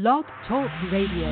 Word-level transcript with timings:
Blog 0.00 0.26
Talk 0.46 0.70
Radio. 0.92 1.26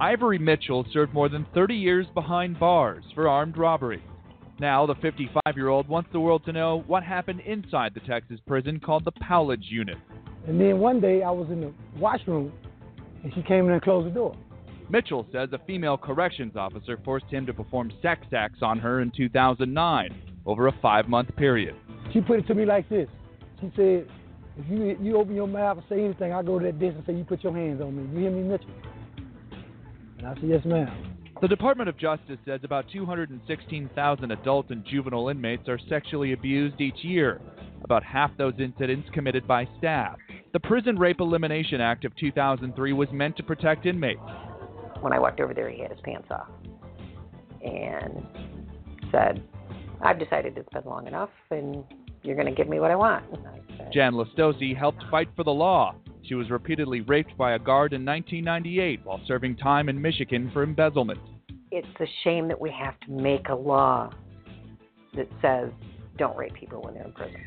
Ivory 0.00 0.40
Mitchell 0.40 0.84
served 0.92 1.14
more 1.14 1.28
than 1.28 1.46
30 1.54 1.76
years 1.76 2.06
behind 2.14 2.58
bars 2.58 3.04
for 3.14 3.28
armed 3.28 3.56
robbery. 3.56 4.02
Now, 4.58 4.84
the 4.86 4.96
55 4.96 5.54
year 5.54 5.68
old 5.68 5.86
wants 5.86 6.10
the 6.12 6.18
world 6.18 6.44
to 6.46 6.52
know 6.52 6.82
what 6.88 7.04
happened 7.04 7.42
inside 7.46 7.94
the 7.94 8.00
Texas 8.00 8.40
prison 8.44 8.80
called 8.80 9.04
the 9.04 9.12
Powledge 9.12 9.70
Unit. 9.70 9.98
And 10.48 10.60
then 10.60 10.80
one 10.80 11.00
day 11.00 11.22
I 11.22 11.30
was 11.30 11.46
in 11.52 11.60
the 11.60 11.72
washroom 11.96 12.52
and 13.22 13.32
she 13.36 13.42
came 13.42 13.66
in 13.66 13.70
and 13.70 13.82
closed 13.82 14.08
the 14.08 14.10
door. 14.10 14.36
Mitchell 14.90 15.28
says 15.30 15.50
a 15.52 15.64
female 15.64 15.96
corrections 15.96 16.56
officer 16.56 16.98
forced 17.04 17.26
him 17.26 17.46
to 17.46 17.54
perform 17.54 17.92
sex 18.02 18.26
acts 18.34 18.62
on 18.62 18.80
her 18.80 19.00
in 19.00 19.12
2009 19.16 20.22
over 20.44 20.66
a 20.66 20.72
five 20.82 21.08
month 21.08 21.36
period. 21.36 21.76
She 22.12 22.20
put 22.20 22.40
it 22.40 22.48
to 22.48 22.54
me 22.56 22.64
like 22.64 22.88
this. 22.88 23.08
She 23.60 23.70
said, 23.76 24.08
if 24.58 24.68
you 24.68 24.96
you 25.00 25.16
open 25.16 25.34
your 25.34 25.48
mouth 25.48 25.78
and 25.78 25.86
say 25.88 26.04
anything, 26.04 26.32
I'll 26.32 26.42
go 26.42 26.58
to 26.58 26.66
that 26.66 26.78
desk 26.78 26.96
and 26.96 27.06
say, 27.06 27.14
you 27.14 27.24
put 27.24 27.42
your 27.42 27.54
hands 27.54 27.80
on 27.80 27.96
me. 27.96 28.12
You 28.12 28.20
hear 28.20 28.30
me, 28.30 28.42
Mitchell? 28.42 28.70
And 30.18 30.26
I 30.26 30.34
said, 30.34 30.44
yes, 30.44 30.64
ma'am. 30.64 31.16
The 31.40 31.48
Department 31.48 31.88
of 31.88 31.96
Justice 31.98 32.38
says 32.44 32.60
about 32.62 32.84
216,000 32.92 34.30
adult 34.30 34.70
and 34.70 34.84
juvenile 34.84 35.28
inmates 35.28 35.68
are 35.68 35.78
sexually 35.88 36.34
abused 36.34 36.80
each 36.80 37.02
year, 37.02 37.40
about 37.82 38.04
half 38.04 38.30
those 38.38 38.54
incidents 38.60 39.08
committed 39.12 39.48
by 39.48 39.66
staff. 39.78 40.18
The 40.52 40.60
Prison 40.60 40.96
Rape 40.96 41.20
Elimination 41.20 41.80
Act 41.80 42.04
of 42.04 42.14
2003 42.14 42.92
was 42.92 43.08
meant 43.10 43.36
to 43.38 43.42
protect 43.42 43.86
inmates. 43.86 44.20
When 45.00 45.12
I 45.12 45.18
walked 45.18 45.40
over 45.40 45.52
there, 45.52 45.68
he 45.68 45.82
had 45.82 45.90
his 45.90 46.00
pants 46.04 46.28
off 46.30 46.46
and 47.64 48.24
said, 49.10 49.42
I've 50.00 50.18
decided 50.18 50.56
it's 50.56 50.68
been 50.72 50.84
long 50.84 51.08
enough, 51.08 51.30
and 51.50 51.84
you're 52.22 52.36
going 52.36 52.46
to 52.46 52.54
give 52.54 52.68
me 52.68 52.80
what 52.80 52.90
I 52.90 52.96
want. 52.96 53.24
Jan 53.92 54.14
Lastocy 54.14 54.76
helped 54.76 55.02
fight 55.10 55.28
for 55.36 55.44
the 55.44 55.50
law. 55.50 55.94
She 56.24 56.34
was 56.34 56.50
repeatedly 56.50 57.00
raped 57.00 57.36
by 57.36 57.52
a 57.52 57.58
guard 57.58 57.92
in 57.92 58.04
1998 58.04 59.00
while 59.04 59.20
serving 59.26 59.56
time 59.56 59.88
in 59.88 60.00
Michigan 60.00 60.50
for 60.52 60.62
embezzlement. 60.62 61.18
It's 61.70 61.86
a 62.00 62.06
shame 62.22 62.48
that 62.48 62.60
we 62.60 62.70
have 62.70 62.98
to 63.00 63.10
make 63.10 63.48
a 63.48 63.54
law 63.54 64.10
that 65.14 65.28
says 65.40 65.70
don't 66.16 66.36
rape 66.36 66.54
people 66.54 66.82
when 66.82 66.94
they're 66.94 67.04
in 67.04 67.12
prison. 67.12 67.40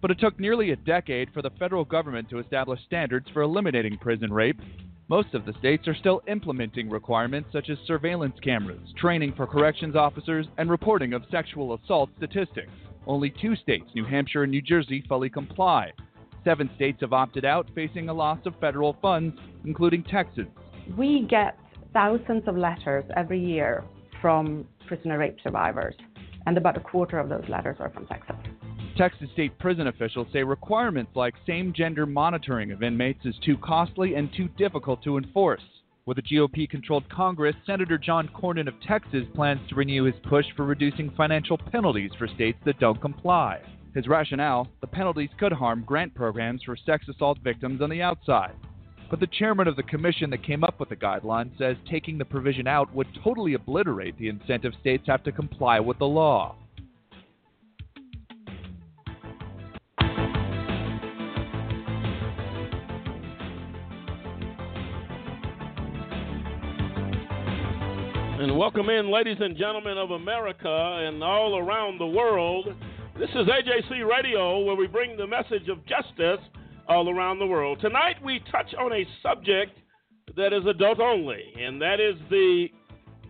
But 0.00 0.10
it 0.12 0.20
took 0.20 0.38
nearly 0.38 0.70
a 0.70 0.76
decade 0.76 1.28
for 1.34 1.42
the 1.42 1.50
federal 1.58 1.84
government 1.84 2.30
to 2.30 2.38
establish 2.38 2.80
standards 2.86 3.26
for 3.32 3.42
eliminating 3.42 3.98
prison 3.98 4.32
rape. 4.32 4.60
Most 5.10 5.32
of 5.32 5.46
the 5.46 5.54
states 5.54 5.88
are 5.88 5.94
still 5.94 6.20
implementing 6.28 6.90
requirements 6.90 7.48
such 7.50 7.70
as 7.70 7.78
surveillance 7.86 8.36
cameras, 8.44 8.92
training 8.98 9.32
for 9.34 9.46
corrections 9.46 9.96
officers, 9.96 10.46
and 10.58 10.68
reporting 10.68 11.14
of 11.14 11.22
sexual 11.30 11.72
assault 11.72 12.10
statistics. 12.18 12.70
Only 13.06 13.30
two 13.30 13.56
states, 13.56 13.86
New 13.94 14.04
Hampshire 14.04 14.42
and 14.42 14.52
New 14.52 14.60
Jersey, 14.60 15.02
fully 15.08 15.30
comply. 15.30 15.92
Seven 16.44 16.68
states 16.76 16.98
have 17.00 17.14
opted 17.14 17.46
out, 17.46 17.70
facing 17.74 18.10
a 18.10 18.12
loss 18.12 18.38
of 18.44 18.52
federal 18.60 18.98
funds, 19.00 19.34
including 19.64 20.04
Texas. 20.04 20.44
We 20.94 21.26
get 21.28 21.58
thousands 21.94 22.42
of 22.46 22.58
letters 22.58 23.04
every 23.16 23.40
year 23.40 23.84
from 24.20 24.66
prisoner 24.86 25.16
rape 25.16 25.38
survivors, 25.42 25.94
and 26.44 26.58
about 26.58 26.76
a 26.76 26.80
quarter 26.80 27.18
of 27.18 27.30
those 27.30 27.44
letters 27.48 27.78
are 27.80 27.88
from 27.90 28.06
Texas. 28.08 28.36
Texas 28.98 29.28
state 29.32 29.56
prison 29.60 29.86
officials 29.86 30.26
say 30.32 30.42
requirements 30.42 31.12
like 31.14 31.32
same 31.46 31.72
gender 31.72 32.04
monitoring 32.04 32.72
of 32.72 32.82
inmates 32.82 33.24
is 33.24 33.36
too 33.44 33.56
costly 33.58 34.16
and 34.16 34.28
too 34.36 34.48
difficult 34.58 35.04
to 35.04 35.16
enforce. 35.16 35.62
With 36.04 36.18
a 36.18 36.22
GOP 36.22 36.68
controlled 36.68 37.08
Congress, 37.08 37.54
Senator 37.64 37.96
John 37.96 38.28
Cornyn 38.34 38.66
of 38.66 38.74
Texas 38.84 39.22
plans 39.36 39.60
to 39.68 39.76
renew 39.76 40.02
his 40.02 40.16
push 40.28 40.46
for 40.56 40.64
reducing 40.64 41.12
financial 41.16 41.56
penalties 41.56 42.10
for 42.18 42.26
states 42.26 42.58
that 42.64 42.80
don't 42.80 43.00
comply. 43.00 43.60
His 43.94 44.08
rationale 44.08 44.66
the 44.80 44.88
penalties 44.88 45.30
could 45.38 45.52
harm 45.52 45.84
grant 45.86 46.12
programs 46.16 46.64
for 46.64 46.76
sex 46.76 47.06
assault 47.08 47.38
victims 47.44 47.80
on 47.80 47.90
the 47.90 48.02
outside. 48.02 48.56
But 49.10 49.20
the 49.20 49.28
chairman 49.28 49.68
of 49.68 49.76
the 49.76 49.84
commission 49.84 50.28
that 50.30 50.42
came 50.42 50.64
up 50.64 50.80
with 50.80 50.88
the 50.88 50.96
guideline 50.96 51.56
says 51.56 51.76
taking 51.88 52.18
the 52.18 52.24
provision 52.24 52.66
out 52.66 52.92
would 52.92 53.06
totally 53.22 53.54
obliterate 53.54 54.18
the 54.18 54.28
incentive 54.28 54.72
states 54.80 55.04
have 55.06 55.22
to 55.22 55.30
comply 55.30 55.78
with 55.78 56.00
the 56.00 56.04
law. 56.08 56.56
And 68.40 68.56
welcome 68.56 68.88
in, 68.88 69.10
ladies 69.10 69.38
and 69.40 69.56
gentlemen 69.56 69.98
of 69.98 70.12
America 70.12 71.04
and 71.04 71.24
all 71.24 71.58
around 71.58 71.98
the 71.98 72.06
world. 72.06 72.68
This 73.18 73.30
is 73.30 73.48
AJC 73.48 74.08
Radio, 74.08 74.60
where 74.60 74.76
we 74.76 74.86
bring 74.86 75.16
the 75.16 75.26
message 75.26 75.68
of 75.68 75.84
justice 75.86 76.38
all 76.88 77.10
around 77.10 77.40
the 77.40 77.46
world. 77.46 77.80
Tonight, 77.80 78.14
we 78.24 78.40
touch 78.52 78.72
on 78.78 78.92
a 78.92 79.04
subject 79.24 79.76
that 80.36 80.52
is 80.52 80.64
adult 80.66 81.00
only, 81.00 81.52
and 81.58 81.82
that 81.82 81.98
is 81.98 82.14
the 82.30 82.68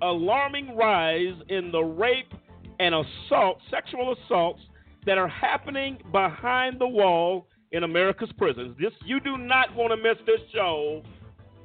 alarming 0.03 0.77
rise 0.77 1.37
in 1.49 1.73
the 1.73 1.81
rape 1.81 2.35
and 2.79 2.95
assault, 2.95 3.61
sexual 3.71 4.15
assaults 4.15 4.61
that 5.07 5.17
are 5.17 5.29
happening 5.29 5.97
behind 6.13 6.79
the 6.79 6.87
wall 6.87 7.47
in 7.73 7.85
America's 7.85 8.31
prisons. 8.37 8.77
This 8.79 8.93
you 9.07 9.21
do 9.21 9.39
not 9.39 9.75
want 9.75 9.91
to 9.91 9.97
miss 9.97 10.19
this 10.27 10.41
show. 10.53 11.03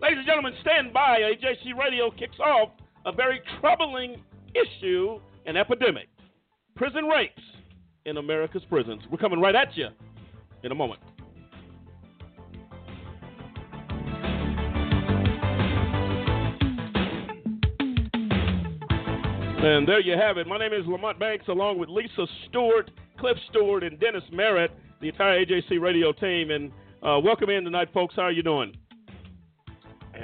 Ladies 0.02 0.20
and 0.20 0.28
gentlemen, 0.28 0.54
stand 0.62 0.94
by. 0.94 1.20
AJC 1.20 1.78
Radio 1.78 2.10
kicks 2.10 2.40
off 2.40 2.70
a 3.06 3.12
very 3.12 3.42
troubling 3.60 4.22
issue 4.54 5.20
and 5.46 5.58
epidemic 5.58 6.08
prison 6.76 7.06
rapes 7.06 7.42
in 8.06 8.18
America's 8.18 8.64
prisons. 8.70 9.02
We're 9.12 9.18
coming 9.18 9.40
right 9.40 9.56
at 9.56 9.76
you 9.76 9.88
in 10.64 10.72
a 10.72 10.76
moment. 10.76 11.00
And 19.66 19.88
there 19.88 20.02
you 20.02 20.18
have 20.18 20.38
it. 20.38 20.46
My 20.46 20.58
name 20.58 20.74
is 20.74 20.86
Lamont 20.86 21.18
Banks, 21.20 21.48
along 21.48 21.80
with 21.80 21.88
Lisa 21.88 22.28
Stewart, 22.50 22.92
Cliff 23.18 23.38
Stewart, 23.50 23.84
and 23.84 23.98
Dennis 23.98 24.24
Merritt, 24.30 24.72
the 25.00 25.08
entire 25.08 25.46
AJC 25.46 25.80
radio 25.80 26.12
team. 26.12 26.52
And 26.52 26.70
uh, 27.02 27.20
welcome 27.24 27.50
in 27.50 27.64
tonight, 27.64 27.88
folks. 27.94 28.14
How 28.18 28.24
are 28.24 28.32
you 28.32 28.44
doing? 28.44 28.74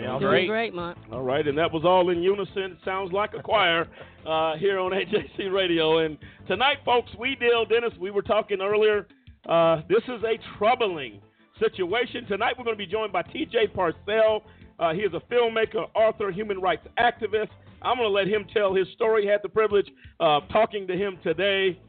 All 0.07 0.19
Doing 0.19 0.47
great, 0.47 0.73
Mont. 0.73 0.97
All 1.11 1.23
right, 1.23 1.47
and 1.47 1.57
that 1.57 1.71
was 1.71 1.83
all 1.83 2.09
in 2.09 2.21
unison. 2.21 2.77
Sounds 2.85 3.11
like 3.11 3.33
a 3.33 3.41
choir 3.41 3.87
uh, 4.27 4.55
here 4.57 4.79
on 4.79 4.91
AJC 4.91 5.51
Radio. 5.51 5.99
And 5.99 6.17
tonight, 6.47 6.77
folks, 6.85 7.09
we 7.19 7.35
deal, 7.35 7.65
Dennis, 7.65 7.93
we 7.99 8.11
were 8.11 8.21
talking 8.21 8.61
earlier. 8.61 9.07
Uh, 9.47 9.81
this 9.89 10.03
is 10.03 10.23
a 10.23 10.37
troubling 10.57 11.19
situation. 11.59 12.25
Tonight, 12.27 12.53
we're 12.57 12.65
going 12.65 12.77
to 12.77 12.83
be 12.83 12.89
joined 12.89 13.11
by 13.11 13.23
TJ 13.23 13.73
Parsell. 13.75 14.41
Uh, 14.79 14.93
he 14.93 15.01
is 15.01 15.13
a 15.13 15.33
filmmaker, 15.33 15.87
author, 15.95 16.31
human 16.31 16.59
rights 16.59 16.85
activist. 16.97 17.49
I'm 17.81 17.97
going 17.97 18.07
to 18.07 18.13
let 18.13 18.27
him 18.27 18.45
tell 18.53 18.73
his 18.73 18.87
story. 18.93 19.25
Had 19.25 19.41
the 19.41 19.49
privilege 19.49 19.87
of 20.19 20.43
talking 20.49 20.87
to 20.87 20.95
him 20.95 21.17
today 21.23 21.79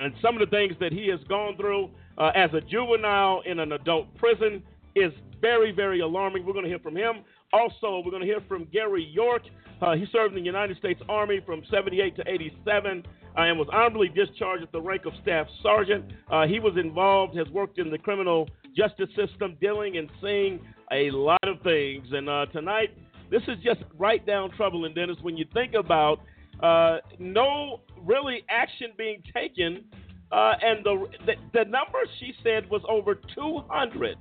and 0.00 0.14
some 0.22 0.34
of 0.34 0.40
the 0.40 0.54
things 0.54 0.74
that 0.80 0.92
he 0.92 1.08
has 1.08 1.20
gone 1.28 1.56
through 1.56 1.90
uh, 2.18 2.30
as 2.34 2.50
a 2.54 2.60
juvenile 2.60 3.42
in 3.44 3.58
an 3.58 3.72
adult 3.72 4.14
prison 4.16 4.62
is 4.94 5.12
very, 5.40 5.72
very 5.72 6.00
alarming. 6.00 6.46
We're 6.46 6.52
going 6.52 6.64
to 6.64 6.70
hear 6.70 6.78
from 6.78 6.96
him. 6.96 7.24
Also, 7.52 8.02
we're 8.04 8.10
going 8.10 8.22
to 8.22 8.26
hear 8.26 8.40
from 8.48 8.66
Gary 8.72 9.04
York. 9.04 9.42
Uh, 9.80 9.94
he 9.94 10.06
served 10.12 10.34
in 10.34 10.40
the 10.40 10.46
United 10.46 10.76
States 10.78 11.00
Army 11.08 11.40
from 11.44 11.62
78 11.70 12.16
to 12.16 12.22
87 12.26 13.02
uh, 13.36 13.40
and 13.40 13.58
was 13.58 13.68
honorably 13.72 14.08
discharged 14.08 14.62
at 14.62 14.72
the 14.72 14.80
rank 14.80 15.04
of 15.04 15.12
staff 15.20 15.46
sergeant. 15.62 16.04
Uh, 16.30 16.46
he 16.46 16.60
was 16.60 16.74
involved, 16.76 17.36
has 17.36 17.48
worked 17.48 17.78
in 17.78 17.90
the 17.90 17.98
criminal 17.98 18.48
justice 18.76 19.08
system, 19.16 19.56
dealing 19.60 19.96
and 19.96 20.08
seeing 20.22 20.60
a 20.92 21.10
lot 21.10 21.40
of 21.42 21.60
things. 21.62 22.06
And 22.12 22.28
uh, 22.28 22.46
tonight, 22.52 22.96
this 23.30 23.42
is 23.48 23.56
just 23.64 23.80
right 23.98 24.24
down 24.24 24.50
trouble. 24.50 24.80
troubling, 24.80 24.94
Dennis, 24.94 25.16
when 25.22 25.36
you 25.36 25.46
think 25.52 25.74
about 25.74 26.20
uh, 26.62 26.98
no 27.18 27.80
really 28.00 28.44
action 28.48 28.88
being 28.96 29.22
taken. 29.34 29.84
Uh, 30.30 30.54
and 30.62 30.82
the, 30.82 31.06
the 31.26 31.32
the 31.52 31.64
number 31.64 31.98
she 32.18 32.32
said 32.42 32.68
was 32.70 32.80
over 32.88 33.16
200 33.34 34.16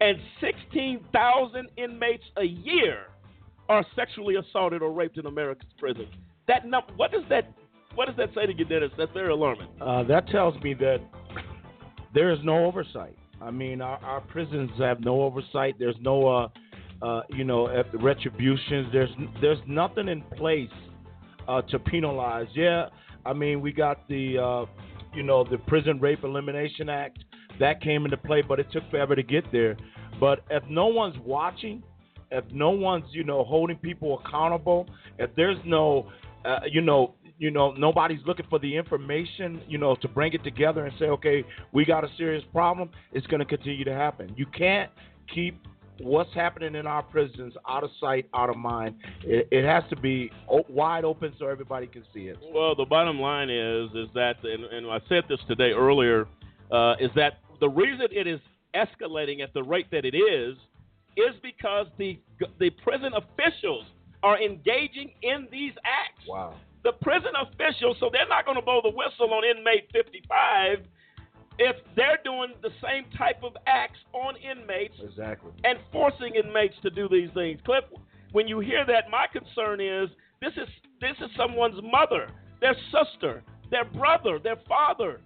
and 0.00 0.18
16,000 0.40 1.68
inmates 1.76 2.24
a 2.36 2.44
year 2.44 3.06
are 3.68 3.84
sexually 3.94 4.36
assaulted 4.36 4.82
or 4.82 4.92
raped 4.92 5.18
in 5.18 5.26
America's 5.26 5.68
prisons. 5.78 6.08
That 6.46 6.66
number, 6.66 6.92
what 6.96 7.12
does 7.12 7.24
that 7.28 7.52
what 7.94 8.06
does 8.06 8.16
that 8.16 8.28
say 8.34 8.46
to 8.46 8.56
you, 8.56 8.64
Dennis? 8.64 8.90
That's 8.96 9.12
very 9.12 9.32
alarming. 9.32 9.66
Uh, 9.80 10.04
that 10.04 10.28
tells 10.28 10.54
me 10.62 10.72
that 10.74 10.98
there 12.14 12.30
is 12.30 12.38
no 12.44 12.64
oversight. 12.64 13.16
I 13.40 13.50
mean, 13.50 13.80
our, 13.80 13.98
our 14.04 14.20
prisons 14.20 14.70
have 14.78 15.00
no 15.00 15.22
oversight. 15.22 15.76
There's 15.78 15.96
no, 16.00 16.28
uh, 16.28 16.48
uh, 17.02 17.22
you 17.30 17.44
know, 17.44 17.68
retributions. 17.94 18.88
There's 18.92 19.10
there's 19.40 19.58
nothing 19.66 20.08
in 20.08 20.22
place 20.36 20.70
uh, 21.48 21.62
to 21.62 21.78
penalize. 21.78 22.46
Yeah, 22.54 22.86
I 23.26 23.32
mean, 23.32 23.60
we 23.60 23.72
got 23.72 24.06
the, 24.08 24.38
uh, 24.38 24.66
you 25.14 25.22
know, 25.22 25.44
the 25.44 25.58
Prison 25.58 25.98
Rape 26.00 26.24
Elimination 26.24 26.88
Act 26.88 27.18
that 27.60 27.80
came 27.82 28.04
into 28.04 28.16
play, 28.16 28.42
but 28.42 28.60
it 28.60 28.66
took 28.72 28.88
forever 28.90 29.14
to 29.16 29.22
get 29.22 29.50
there. 29.52 29.76
But 30.20 30.40
if 30.50 30.62
no 30.68 30.86
one's 30.86 31.16
watching, 31.24 31.82
if 32.30 32.44
no 32.52 32.70
one's 32.70 33.06
you 33.12 33.24
know 33.24 33.44
holding 33.44 33.76
people 33.76 34.20
accountable, 34.24 34.86
if 35.18 35.30
there's 35.36 35.58
no 35.64 36.10
uh, 36.44 36.60
you 36.70 36.80
know 36.80 37.14
you 37.38 37.52
know, 37.52 37.72
nobody's 37.72 38.20
looking 38.26 38.46
for 38.50 38.58
the 38.58 38.76
information, 38.76 39.62
you 39.68 39.78
know, 39.78 39.94
to 40.02 40.08
bring 40.08 40.32
it 40.32 40.42
together 40.42 40.84
and 40.84 40.94
say, 40.98 41.06
okay, 41.06 41.44
we 41.72 41.84
got 41.84 42.04
a 42.04 42.08
serious 42.18 42.42
problem. 42.52 42.90
It's 43.12 43.26
going 43.28 43.38
to 43.40 43.46
continue 43.46 43.84
to 43.84 43.94
happen. 43.94 44.34
You 44.36 44.46
can't 44.46 44.90
keep 45.32 45.56
what's 46.00 46.32
happening 46.34 46.74
in 46.74 46.86
our 46.86 47.02
prisons 47.02 47.54
out 47.68 47.84
of 47.84 47.90
sight, 48.00 48.28
out 48.34 48.50
of 48.50 48.56
mind. 48.56 48.96
It, 49.22 49.48
it 49.50 49.64
has 49.64 49.84
to 49.90 49.96
be 49.96 50.30
wide 50.68 51.04
open 51.04 51.32
so 51.38 51.46
everybody 51.46 51.86
can 51.86 52.04
see 52.12 52.22
it. 52.22 52.38
Well, 52.52 52.74
the 52.74 52.84
bottom 52.84 53.20
line 53.20 53.50
is 53.50 53.90
is 53.94 54.08
that, 54.14 54.36
and, 54.42 54.64
and 54.64 54.86
I 54.88 54.98
said 55.08 55.24
this 55.28 55.38
today 55.48 55.70
earlier, 55.70 56.26
uh, 56.72 56.94
is 57.00 57.10
that 57.14 57.38
the 57.60 57.68
reason 57.68 58.06
it 58.10 58.26
is 58.26 58.40
escalating 58.74 59.42
at 59.42 59.52
the 59.54 59.62
rate 59.62 59.86
that 59.90 60.04
it 60.04 60.14
is 60.16 60.56
is 61.16 61.34
because 61.42 61.86
the 61.98 62.18
the 62.58 62.70
prison 62.82 63.12
officials 63.14 63.84
are 64.22 64.40
engaging 64.40 65.10
in 65.22 65.46
these 65.50 65.72
acts. 65.84 66.26
Wow. 66.26 66.54
The 66.84 66.92
prison 66.92 67.32
officials, 67.40 67.96
so 68.00 68.08
they're 68.12 68.28
not 68.28 68.44
going 68.44 68.56
to 68.56 68.62
blow 68.62 68.80
the 68.82 68.90
whistle 68.90 69.32
on 69.34 69.44
inmate 69.44 69.90
55 69.92 70.78
if 71.58 71.76
they're 71.96 72.18
doing 72.24 72.54
the 72.62 72.70
same 72.82 73.04
type 73.16 73.42
of 73.42 73.52
acts 73.66 73.98
on 74.12 74.34
inmates 74.36 74.94
exactly. 75.02 75.50
and 75.64 75.78
forcing 75.92 76.34
inmates 76.36 76.74
to 76.82 76.90
do 76.90 77.08
these 77.08 77.30
things. 77.34 77.60
Cliff, 77.64 77.84
when 78.32 78.46
you 78.46 78.60
hear 78.60 78.86
that, 78.86 79.10
my 79.10 79.26
concern 79.32 79.80
is 79.80 80.08
this 80.40 80.52
is 80.52 80.68
this 81.00 81.16
is 81.20 81.30
someone's 81.36 81.80
mother, 81.82 82.30
their 82.60 82.76
sister, 82.92 83.42
their 83.70 83.84
brother, 83.84 84.38
their 84.38 84.58
father. 84.68 85.20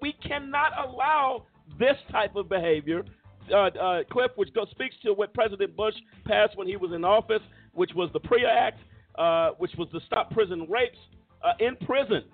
We 0.00 0.12
cannot 0.26 0.72
allow 0.78 1.46
this 1.78 1.96
type 2.10 2.36
of 2.36 2.48
behavior. 2.48 3.04
Uh, 3.52 3.56
uh, 3.56 4.04
Cliff, 4.10 4.30
which 4.36 4.52
goes, 4.52 4.68
speaks 4.70 4.94
to 5.02 5.12
what 5.12 5.32
President 5.32 5.74
Bush 5.76 5.94
passed 6.26 6.56
when 6.56 6.66
he 6.66 6.76
was 6.76 6.92
in 6.92 7.04
office, 7.04 7.42
which 7.72 7.92
was 7.94 8.10
the 8.12 8.20
PREA 8.20 8.46
Act, 8.46 8.80
uh, 9.16 9.50
which 9.58 9.72
was 9.78 9.88
to 9.92 10.00
stop 10.06 10.30
prison 10.30 10.66
rapes 10.68 10.98
uh, 11.44 11.52
in 11.58 11.76
prison. 11.86 12.24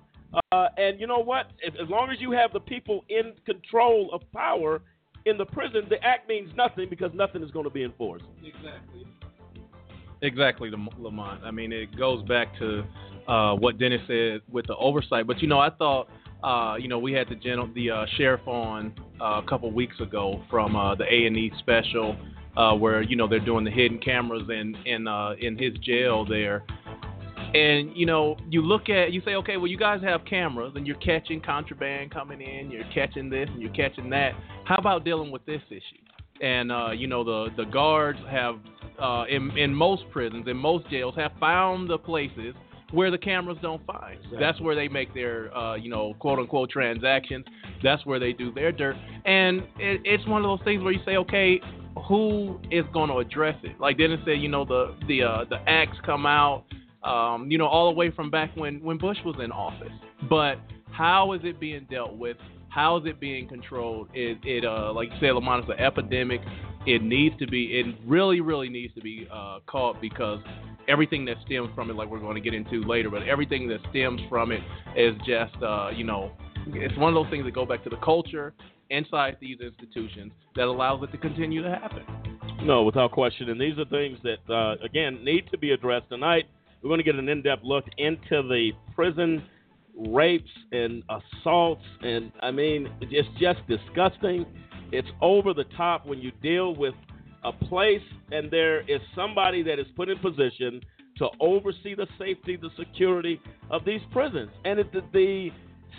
Uh, 0.53 0.69
and 0.77 0.99
you 0.99 1.07
know 1.07 1.21
what? 1.21 1.51
If, 1.63 1.75
as 1.75 1.89
long 1.89 2.11
as 2.11 2.21
you 2.21 2.33
have 2.33 2.53
the 2.53 2.61
people 2.61 3.05
in 3.09 3.33
control 3.47 4.11
of 4.13 4.23
power 4.33 4.83
in 5.27 5.39
the 5.39 5.47
prison, 5.47 5.83
the 5.89 6.03
act 6.03 6.29
means 6.29 6.51
nothing 6.57 6.89
because 6.91 7.11
nothing 7.15 7.43
is 7.43 7.51
going 7.51 7.65
to 7.65 7.71
be 7.71 7.85
enforced. 7.85 8.25
Exactly. 8.45 9.07
Exactly, 10.23 10.71
Lamont. 10.99 11.43
I 11.45 11.51
mean, 11.51 11.73
it 11.73 11.97
goes 11.97 12.27
back 12.27 12.49
to 12.59 12.85
uh, 13.29 13.55
what 13.55 13.79
Dennis 13.79 14.01
said 14.07 14.41
with 14.51 14.67
the 14.67 14.77
oversight. 14.77 15.27
But 15.27 15.43
you 15.43 15.49
know, 15.49 15.61
I 15.61 15.71
thought, 15.71 16.09
uh, 16.45 16.77
you 16.77 16.89
know, 16.89 16.99
we 16.99 17.13
had 17.13 17.29
the 17.29 17.35
general, 17.35 17.69
the 17.75 17.91
uh, 17.91 18.07
sheriff 18.17 18.47
on 18.47 18.93
uh, 19.21 19.41
a 19.43 19.47
couple 19.49 19.71
weeks 19.73 19.99
ago 20.01 20.43
from 20.51 20.77
uh, 20.77 20.95
the 20.95 21.05
A 21.05 21.27
and 21.27 21.37
E 21.37 21.51
special, 21.59 22.17
uh, 22.57 22.75
where 22.75 23.03
you 23.03 23.17
know 23.17 23.27
they're 23.27 23.41
doing 23.41 23.65
the 23.65 23.71
hidden 23.71 23.99
cameras 23.99 24.49
in 24.49 24.77
in 24.85 25.09
in 25.41 25.59
his 25.59 25.73
jail 25.83 26.25
there, 26.25 26.65
and 27.55 27.97
you 27.97 28.05
know, 28.05 28.37
you 28.51 28.63
look 28.63 28.89
at 28.89 29.13
you 29.13 29.23
say, 29.25 29.37
okay, 29.37 29.57
well, 29.57 29.69
you 29.69 29.79
guys 29.79 30.03
have 30.03 30.25
cameras 30.25 30.73
and 30.75 30.87
you're 30.87 30.97
catching 30.97 31.41
contraband 31.41 32.11
coming 32.11 32.41
in, 32.41 32.71
you're 32.71 32.85
catching 32.93 33.31
this 33.31 33.49
and 33.49 33.63
you're 33.63 33.73
catching 33.73 34.11
that. 34.11 34.33
How 34.65 34.75
about 34.77 35.05
dealing 35.05 35.31
with 35.31 35.47
this 35.47 35.63
issue? 35.71 36.03
And 36.41 36.73
uh, 36.73 36.91
you 36.91 37.07
know, 37.07 37.23
the 37.23 37.55
the 37.57 37.65
guards 37.71 38.19
have 38.29 38.57
uh, 39.01 39.25
in 39.31 39.57
in 39.57 39.73
most 39.73 40.03
prisons, 40.11 40.49
in 40.49 40.57
most 40.57 40.91
jails, 40.91 41.15
have 41.17 41.31
found 41.39 41.89
the 41.89 41.99
places 41.99 42.55
where 42.95 43.11
the 43.11 43.19
cameras 43.19 43.59
don't 43.61 43.85
find. 43.87 44.17
Exactly. 44.17 44.39
That's 44.41 44.61
where 44.61 44.75
they 44.75 44.89
make 44.89 45.13
their, 45.13 45.57
uh, 45.57 45.75
you 45.75 45.91
know, 45.91 46.15
quote 46.21 46.39
unquote 46.39 46.71
transactions. 46.71 47.45
That's 47.83 48.05
where 48.07 48.19
they 48.19 48.33
do 48.33 48.53
their 48.53 48.73
dirt. 48.73 48.97
And 49.25 49.61
it, 49.79 50.01
it's 50.05 50.27
one 50.27 50.45
of 50.45 50.49
those 50.49 50.65
things 50.65 50.83
where 50.83 50.93
you 50.93 51.01
say, 51.05 51.17
okay, 51.17 51.61
who 52.09 52.61
is 52.71 52.85
going 52.93 53.11
to 53.11 53.19
address 53.19 53.57
it? 53.63 53.79
Like 53.81 53.99
Dennis 53.99 54.21
said, 54.25 54.41
you 54.41 54.49
know, 54.49 54.65
the 54.65 54.97
the 55.07 55.23
uh, 55.23 55.45
the 55.49 55.59
acts 55.69 55.99
come 56.05 56.27
out 56.27 56.65
um, 57.05 57.51
you 57.51 57.59
know, 57.59 57.67
all 57.67 57.93
the 57.93 57.97
way 57.97 58.11
from 58.11 58.31
back 58.31 58.51
when, 58.57 58.83
when 58.83 58.99
Bush 58.99 59.19
was 59.25 59.37
in 59.43 59.53
office. 59.53 59.93
But 60.29 60.57
how 60.91 61.33
is 61.33 61.41
it 61.45 61.61
being 61.61 61.87
dealt 61.91 62.17
with? 62.17 62.37
How 62.75 62.97
is 62.97 63.07
it 63.07 63.21
being 63.21 63.47
controlled? 63.47 64.09
It, 64.15 64.39
it 64.43 64.65
uh, 64.65 64.93
like 64.93 65.09
you 65.09 65.17
said, 65.21 65.31
Lamont, 65.31 65.63
is 65.63 65.71
an 65.71 65.79
epidemic. 65.79 66.41
It 66.87 67.05
needs 67.05 67.39
to 67.39 67.47
be, 67.47 67.67
it 67.79 67.87
really, 68.05 68.41
really 68.41 68.69
needs 68.69 68.93
to 68.95 69.01
be 69.01 69.29
uh, 69.33 69.61
caught 69.69 70.01
because 70.01 70.41
everything 70.89 71.25
that 71.27 71.37
stems 71.47 71.69
from 71.77 71.89
it, 71.89 71.95
like 71.95 72.09
we're 72.09 72.19
going 72.19 72.35
to 72.35 72.41
get 72.41 72.53
into 72.53 72.83
later, 72.83 73.11
but 73.11 73.23
everything 73.29 73.69
that 73.69 73.79
stems 73.91 74.21
from 74.29 74.51
it 74.51 74.61
is 74.97 75.15
just, 75.19 75.55
uh, 75.63 75.91
you 75.95 76.03
know, 76.03 76.33
it's 76.67 76.99
one 76.99 77.11
of 77.11 77.15
those 77.15 77.31
things 77.31 77.45
that 77.45 77.55
go 77.55 77.65
back 77.65 77.85
to 77.85 77.91
the 77.91 77.99
culture 77.99 78.53
inside 78.91 79.37
these 79.41 79.59
institutions 79.61 80.33
that 80.57 80.65
allows 80.65 81.01
it 81.05 81.13
to 81.13 81.19
continue 81.19 81.63
to 81.63 81.71
happen. 81.71 82.03
No, 82.65 82.83
without 82.83 83.13
question. 83.13 83.51
And 83.51 83.61
these 83.61 83.79
are 83.79 83.85
things 83.85 84.19
that, 84.25 84.53
uh, 84.53 84.85
again, 84.85 85.25
need 85.25 85.45
to 85.53 85.59
be 85.59 85.71
addressed 85.71 86.09
tonight. 86.09 86.47
We're 86.83 86.89
going 86.89 86.99
to 86.99 87.05
get 87.05 87.15
an 87.15 87.29
in 87.29 87.41
depth 87.41 87.63
look 87.63 87.85
into 87.99 88.43
the 88.43 88.73
prison 88.97 89.45
rapes 89.97 90.51
and 90.73 91.03
assaults. 91.09 91.83
And 92.03 92.33
I 92.43 92.51
mean, 92.51 92.89
it's 93.01 93.29
just 93.41 93.61
disgusting. 93.69 94.47
It's 94.93 95.09
over 95.21 95.55
the 95.55 95.65
top 95.77 96.07
when 96.07 96.21
you 96.21 96.33
deal 96.43 96.75
with 96.75 96.95
a 97.43 97.53
place 97.53 98.03
and 98.31 98.51
there 98.51 98.81
is 98.83 99.01
somebody 99.15 99.63
that 99.63 99.79
is 99.79 99.87
put 99.97 100.09
in 100.09 100.19
position 100.19 100.81
to 101.19 101.29
oversee 101.41 101.95
the 101.95 102.07
safety, 102.19 102.57
the 102.57 102.71
security 102.79 103.41
of 103.71 103.85
these 103.85 104.01
prisons. 104.13 104.51
And 104.65 104.81
it, 104.81 104.93
the, 104.93 105.03
the 105.13 105.51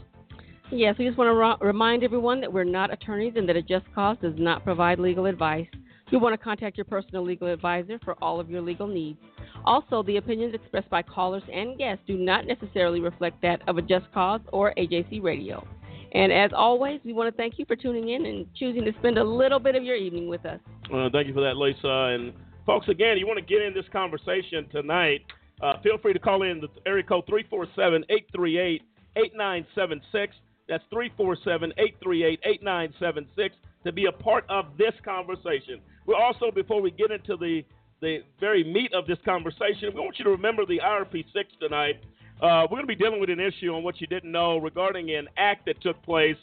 Yes, 0.71 0.97
we 0.99 1.07
just 1.07 1.17
want 1.17 1.29
to 1.29 1.35
ro- 1.35 1.57
remind 1.61 2.05
everyone 2.05 2.43
that 2.43 2.53
we're 2.53 2.63
not 2.63 2.93
attorneys 2.93 3.33
and 3.37 3.49
that 3.49 3.57
a 3.57 3.63
just 3.63 3.87
cause 3.95 4.19
does 4.21 4.35
not 4.37 4.65
provide 4.65 4.99
legal 4.99 5.25
advice. 5.25 5.67
You 6.11 6.19
want 6.19 6.35
to 6.35 6.39
contact 6.39 6.77
your 6.77 6.85
personal 6.85 7.25
legal 7.25 7.49
advisor 7.49 7.99
for 8.05 8.17
all 8.23 8.39
of 8.39 8.51
your 8.51 8.61
legal 8.61 8.87
needs. 8.87 9.19
Also, 9.65 10.03
the 10.03 10.19
opinions 10.19 10.55
expressed 10.55 10.91
by 10.91 11.01
callers 11.03 11.43
and 11.51 11.79
guests 11.79 12.05
do 12.07 12.19
not 12.19 12.47
necessarily 12.47 13.01
reflect 13.01 13.41
that 13.41 13.67
of 13.67 13.79
a 13.79 13.83
just 13.83 14.13
cause 14.13 14.43
or 14.53 14.75
AJC 14.77 15.23
radio. 15.23 15.67
And 16.13 16.33
as 16.33 16.51
always, 16.55 17.01
we 17.03 17.15
want 17.15 17.35
to 17.35 17.37
thank 17.37 17.59
you 17.59 17.65
for 17.65 17.75
tuning 17.75 18.11
in 18.11 18.27
and 18.27 18.47
choosing 18.55 18.85
to 18.85 18.93
spend 18.99 19.17
a 19.17 19.25
little 19.25 19.59
bit 19.59 19.75
of 19.75 19.85
your 19.85 19.97
evening 19.97 20.29
with 20.29 20.45
us. 20.45 20.61
Uh, 20.93 21.09
thank 21.13 21.29
you 21.29 21.35
for 21.35 21.43
that, 21.43 21.57
Lisa. 21.57 22.15
And 22.15 22.33
folks, 22.67 22.89
again, 22.89 23.17
you 23.17 23.27
want 23.27 23.39
to 23.39 23.45
get 23.45 23.63
in 23.63 23.73
this 23.73 23.87
conversation 23.91 24.69
tonight, 24.71 25.23
uh, 25.63 25.81
feel 25.83 25.97
free 25.99 26.13
to 26.13 26.19
call 26.19 26.43
in 26.43 26.61
the 26.61 26.69
area 26.87 27.03
code 27.03 27.25
347 27.27 28.05
838 28.11 28.83
8976. 29.17 30.35
That's 30.69 30.85
347 30.91 31.73
838 31.79 32.41
8976 32.45 33.57
to 33.85 33.93
be 33.93 34.07
a 34.07 34.13
part 34.13 34.45
of 34.49 34.67
this 34.77 34.93
conversation. 35.05 35.81
We're 36.07 36.17
also, 36.17 36.51
before 36.51 36.83
we 36.83 36.91
get 36.91 37.11
into 37.11 37.37
the, 37.37 37.65
the 38.01 38.19
very 38.41 38.65
meat 38.65 38.93
of 38.93 39.07
this 39.07 39.19
conversation, 39.25 39.93
we 39.95 40.01
want 40.01 40.19
you 40.19 40.25
to 40.25 40.31
remember 40.31 40.67
the 40.67 40.81
IRP 40.85 41.25
6 41.33 41.49
tonight. 41.61 42.01
Uh, 42.41 42.63
we're 42.71 42.77
going 42.77 42.83
to 42.83 42.87
be 42.87 42.95
dealing 42.95 43.21
with 43.21 43.31
an 43.31 43.41
issue 43.41 43.75
on 43.75 43.83
what 43.83 44.01
you 44.01 44.07
didn't 44.07 44.31
know 44.31 44.59
regarding 44.59 45.11
an 45.11 45.29
act 45.37 45.67
that 45.67 45.81
took 45.83 46.01
place 46.03 46.37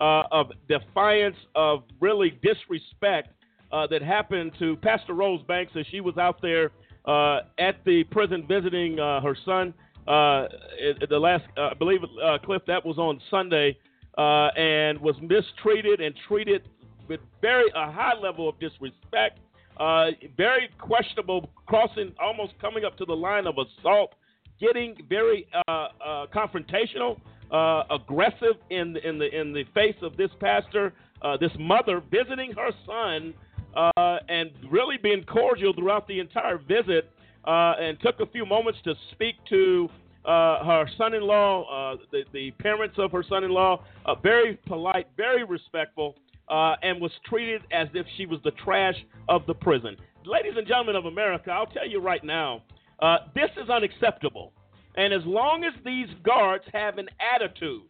uh, 0.00 0.24
of 0.30 0.52
defiance, 0.68 1.36
of 1.54 1.82
really 2.00 2.38
disrespect 2.42 3.28
uh, 3.72 3.86
that 3.86 4.02
happened 4.02 4.52
to 4.58 4.76
Pastor 4.76 5.14
Rose 5.14 5.42
Banks 5.46 5.72
as 5.78 5.86
she 5.90 6.00
was 6.00 6.16
out 6.18 6.40
there 6.42 6.70
uh, 7.06 7.40
at 7.58 7.76
the 7.84 8.04
prison 8.10 8.44
visiting 8.46 8.98
uh, 8.98 9.20
her 9.20 9.36
son 9.44 9.72
uh, 10.06 10.48
the 11.08 11.18
last, 11.18 11.44
uh, 11.56 11.70
I 11.70 11.74
believe, 11.74 12.00
uh, 12.04 12.38
Cliff, 12.44 12.62
that 12.66 12.84
was 12.84 12.98
on 12.98 13.20
Sunday, 13.30 13.76
uh, 14.16 14.48
and 14.56 15.00
was 15.00 15.16
mistreated 15.20 16.00
and 16.00 16.14
treated 16.28 16.68
with 17.08 17.20
very 17.40 17.70
a 17.74 17.90
high 17.90 18.14
level 18.20 18.48
of 18.48 18.58
disrespect. 18.58 19.40
Very 20.36 20.68
questionable, 20.78 21.50
crossing, 21.66 22.12
almost 22.20 22.54
coming 22.60 22.84
up 22.84 22.96
to 22.98 23.04
the 23.04 23.14
line 23.14 23.46
of 23.46 23.56
assault, 23.58 24.14
getting 24.60 24.96
very 25.08 25.46
confrontational, 26.34 27.20
uh, 27.50 27.84
aggressive 27.90 28.56
in 28.70 28.96
in 29.04 29.18
the 29.18 29.28
in 29.38 29.52
the 29.52 29.64
face 29.74 29.96
of 30.02 30.16
this 30.16 30.30
pastor, 30.40 30.92
uh, 31.22 31.36
this 31.36 31.52
mother 31.58 32.02
visiting 32.10 32.52
her 32.52 32.70
son, 32.84 33.34
uh, 33.76 34.18
and 34.28 34.50
really 34.70 34.96
being 34.96 35.24
cordial 35.24 35.72
throughout 35.72 36.08
the 36.08 36.18
entire 36.18 36.58
visit, 36.58 37.10
and 37.46 37.98
took 38.00 38.20
a 38.20 38.26
few 38.26 38.46
moments 38.46 38.78
to 38.84 38.94
speak 39.12 39.36
to. 39.48 39.88
her 40.24 40.88
son-in-law, 40.98 41.96
the, 42.10 42.24
the 42.32 42.50
parents 42.52 42.96
of 42.98 43.12
her 43.12 43.24
son-in-law, 43.28 43.82
very 44.22 44.58
polite, 44.66 45.06
very 45.16 45.44
respectful, 45.44 46.16
uh, 46.48 46.76
and 46.82 47.00
was 47.00 47.10
treated 47.24 47.62
as 47.72 47.88
if 47.94 48.06
she 48.16 48.26
was 48.26 48.40
the 48.44 48.52
trash 48.52 48.96
of 49.28 49.44
the 49.46 49.54
prison. 49.54 49.96
Ladies 50.24 50.54
and 50.56 50.66
gentlemen 50.66 50.96
of 50.96 51.06
America, 51.06 51.50
I'll 51.50 51.66
tell 51.66 51.86
you 51.86 52.00
right 52.00 52.22
now, 52.24 52.62
uh, 53.00 53.18
this 53.34 53.50
is 53.62 53.68
unacceptable. 53.68 54.52
And 54.96 55.12
as 55.12 55.22
long 55.24 55.64
as 55.64 55.72
these 55.84 56.08
guards 56.22 56.64
have 56.72 56.98
an 56.98 57.08
attitude 57.34 57.82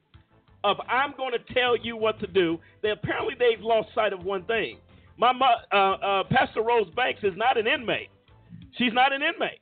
of 0.65 0.77
I'm 0.89 1.15
going 1.17 1.33
to 1.33 1.55
tell 1.55 1.77
you 1.77 1.97
what 1.97 2.19
to 2.21 2.27
do, 2.27 2.59
they 2.83 2.91
apparently 2.91 3.35
they've 3.39 3.63
lost 3.63 3.89
sight 3.95 4.13
of 4.13 4.25
one 4.25 4.45
thing. 4.45 4.79
My 5.17 5.31
uh, 5.73 5.77
uh, 5.77 6.25
Pastor 6.25 6.63
Rose 6.63 6.89
Banks 6.97 7.21
is 7.23 7.33
not 7.37 7.57
an 7.57 7.67
inmate. 7.67 8.09
She's 8.79 8.93
not 8.93 9.13
an 9.13 9.23
inmate, 9.23 9.61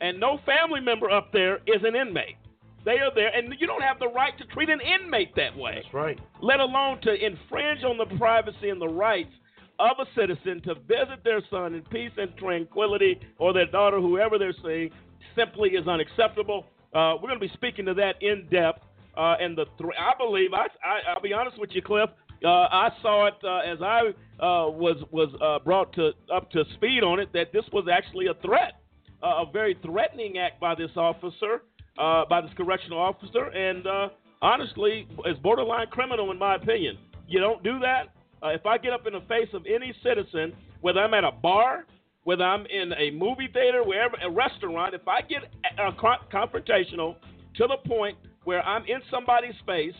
and 0.00 0.20
no 0.20 0.38
family 0.44 0.80
member 0.80 1.10
up 1.10 1.32
there 1.32 1.56
is 1.66 1.82
an 1.84 1.96
inmate. 1.96 2.36
They 2.84 2.98
are 2.98 3.14
there, 3.14 3.28
and 3.28 3.54
you 3.58 3.66
don't 3.66 3.82
have 3.82 3.98
the 3.98 4.08
right 4.08 4.36
to 4.38 4.44
treat 4.46 4.70
an 4.70 4.80
inmate 4.80 5.34
that 5.36 5.56
way. 5.56 5.80
That's 5.82 5.94
right. 5.94 6.18
Let 6.40 6.60
alone 6.60 7.00
to 7.02 7.12
infringe 7.14 7.84
on 7.84 7.98
the 7.98 8.06
privacy 8.16 8.70
and 8.70 8.80
the 8.80 8.88
rights 8.88 9.32
of 9.78 9.96
a 9.98 10.06
citizen 10.18 10.62
to 10.62 10.74
visit 10.74 11.24
their 11.24 11.42
son 11.50 11.74
in 11.74 11.82
peace 11.82 12.12
and 12.16 12.34
tranquility, 12.38 13.18
or 13.38 13.52
their 13.52 13.66
daughter, 13.66 14.00
whoever 14.00 14.38
they're 14.38 14.54
seeing, 14.62 14.90
simply 15.36 15.70
is 15.70 15.86
unacceptable. 15.86 16.66
Uh, 16.94 17.14
we're 17.20 17.28
going 17.28 17.40
to 17.40 17.46
be 17.46 17.52
speaking 17.54 17.84
to 17.86 17.94
that 17.94 18.14
in 18.20 18.46
depth. 18.50 18.82
Uh, 19.16 19.34
and 19.40 19.56
the 19.56 19.64
th- 19.78 19.90
I 19.98 20.12
believe 20.16 20.54
I, 20.54 20.66
I 20.84 21.14
will 21.14 21.22
be 21.22 21.32
honest 21.32 21.58
with 21.58 21.70
you, 21.72 21.82
Cliff. 21.82 22.10
Uh, 22.44 22.48
I 22.48 22.90
saw 23.02 23.26
it 23.26 23.34
uh, 23.44 23.58
as 23.58 23.82
I 23.82 24.08
uh, 24.42 24.70
was 24.70 24.96
was 25.10 25.28
uh, 25.42 25.58
brought 25.64 25.92
to 25.94 26.12
up 26.32 26.50
to 26.52 26.64
speed 26.74 27.02
on 27.02 27.20
it 27.20 27.32
that 27.34 27.52
this 27.52 27.64
was 27.72 27.86
actually 27.92 28.26
a 28.26 28.34
threat, 28.34 28.80
a 29.22 29.44
very 29.52 29.76
threatening 29.82 30.38
act 30.38 30.58
by 30.60 30.74
this 30.74 30.90
officer 30.96 31.62
uh, 32.00 32.24
by 32.28 32.40
this 32.40 32.50
correctional 32.56 32.98
officer, 32.98 33.46
and 33.46 33.86
uh, 33.86 34.08
honestly, 34.40 35.06
it's 35.26 35.38
borderline 35.40 35.86
criminal 35.88 36.30
in 36.30 36.38
my 36.38 36.54
opinion. 36.54 36.98
You 37.28 37.40
don't 37.40 37.62
do 37.62 37.78
that. 37.80 38.08
Uh, 38.42 38.48
if 38.48 38.64
I 38.64 38.78
get 38.78 38.92
up 38.92 39.06
in 39.06 39.12
the 39.12 39.20
face 39.28 39.48
of 39.52 39.66
any 39.66 39.94
citizen, 40.02 40.54
whether 40.80 41.00
I'm 41.00 41.12
at 41.14 41.24
a 41.24 41.30
bar, 41.30 41.84
whether 42.24 42.44
I'm 42.44 42.64
in 42.66 42.92
a 42.94 43.10
movie 43.10 43.48
theater, 43.52 43.84
wherever, 43.84 44.16
a 44.22 44.30
restaurant, 44.30 44.94
if 44.94 45.06
I 45.06 45.20
get 45.20 45.42
uh, 45.78 45.90
confrontational 46.32 47.16
to 47.56 47.66
the 47.66 47.76
point 47.86 48.16
where 48.44 48.62
I'm 48.62 48.84
in 48.86 49.00
somebody's 49.10 49.54
face, 49.66 49.94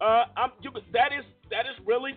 uh, 0.00 0.24
you, 0.60 0.70
that 0.92 1.12
is 1.16 1.24
that 1.50 1.66
is 1.66 1.86
really 1.86 2.12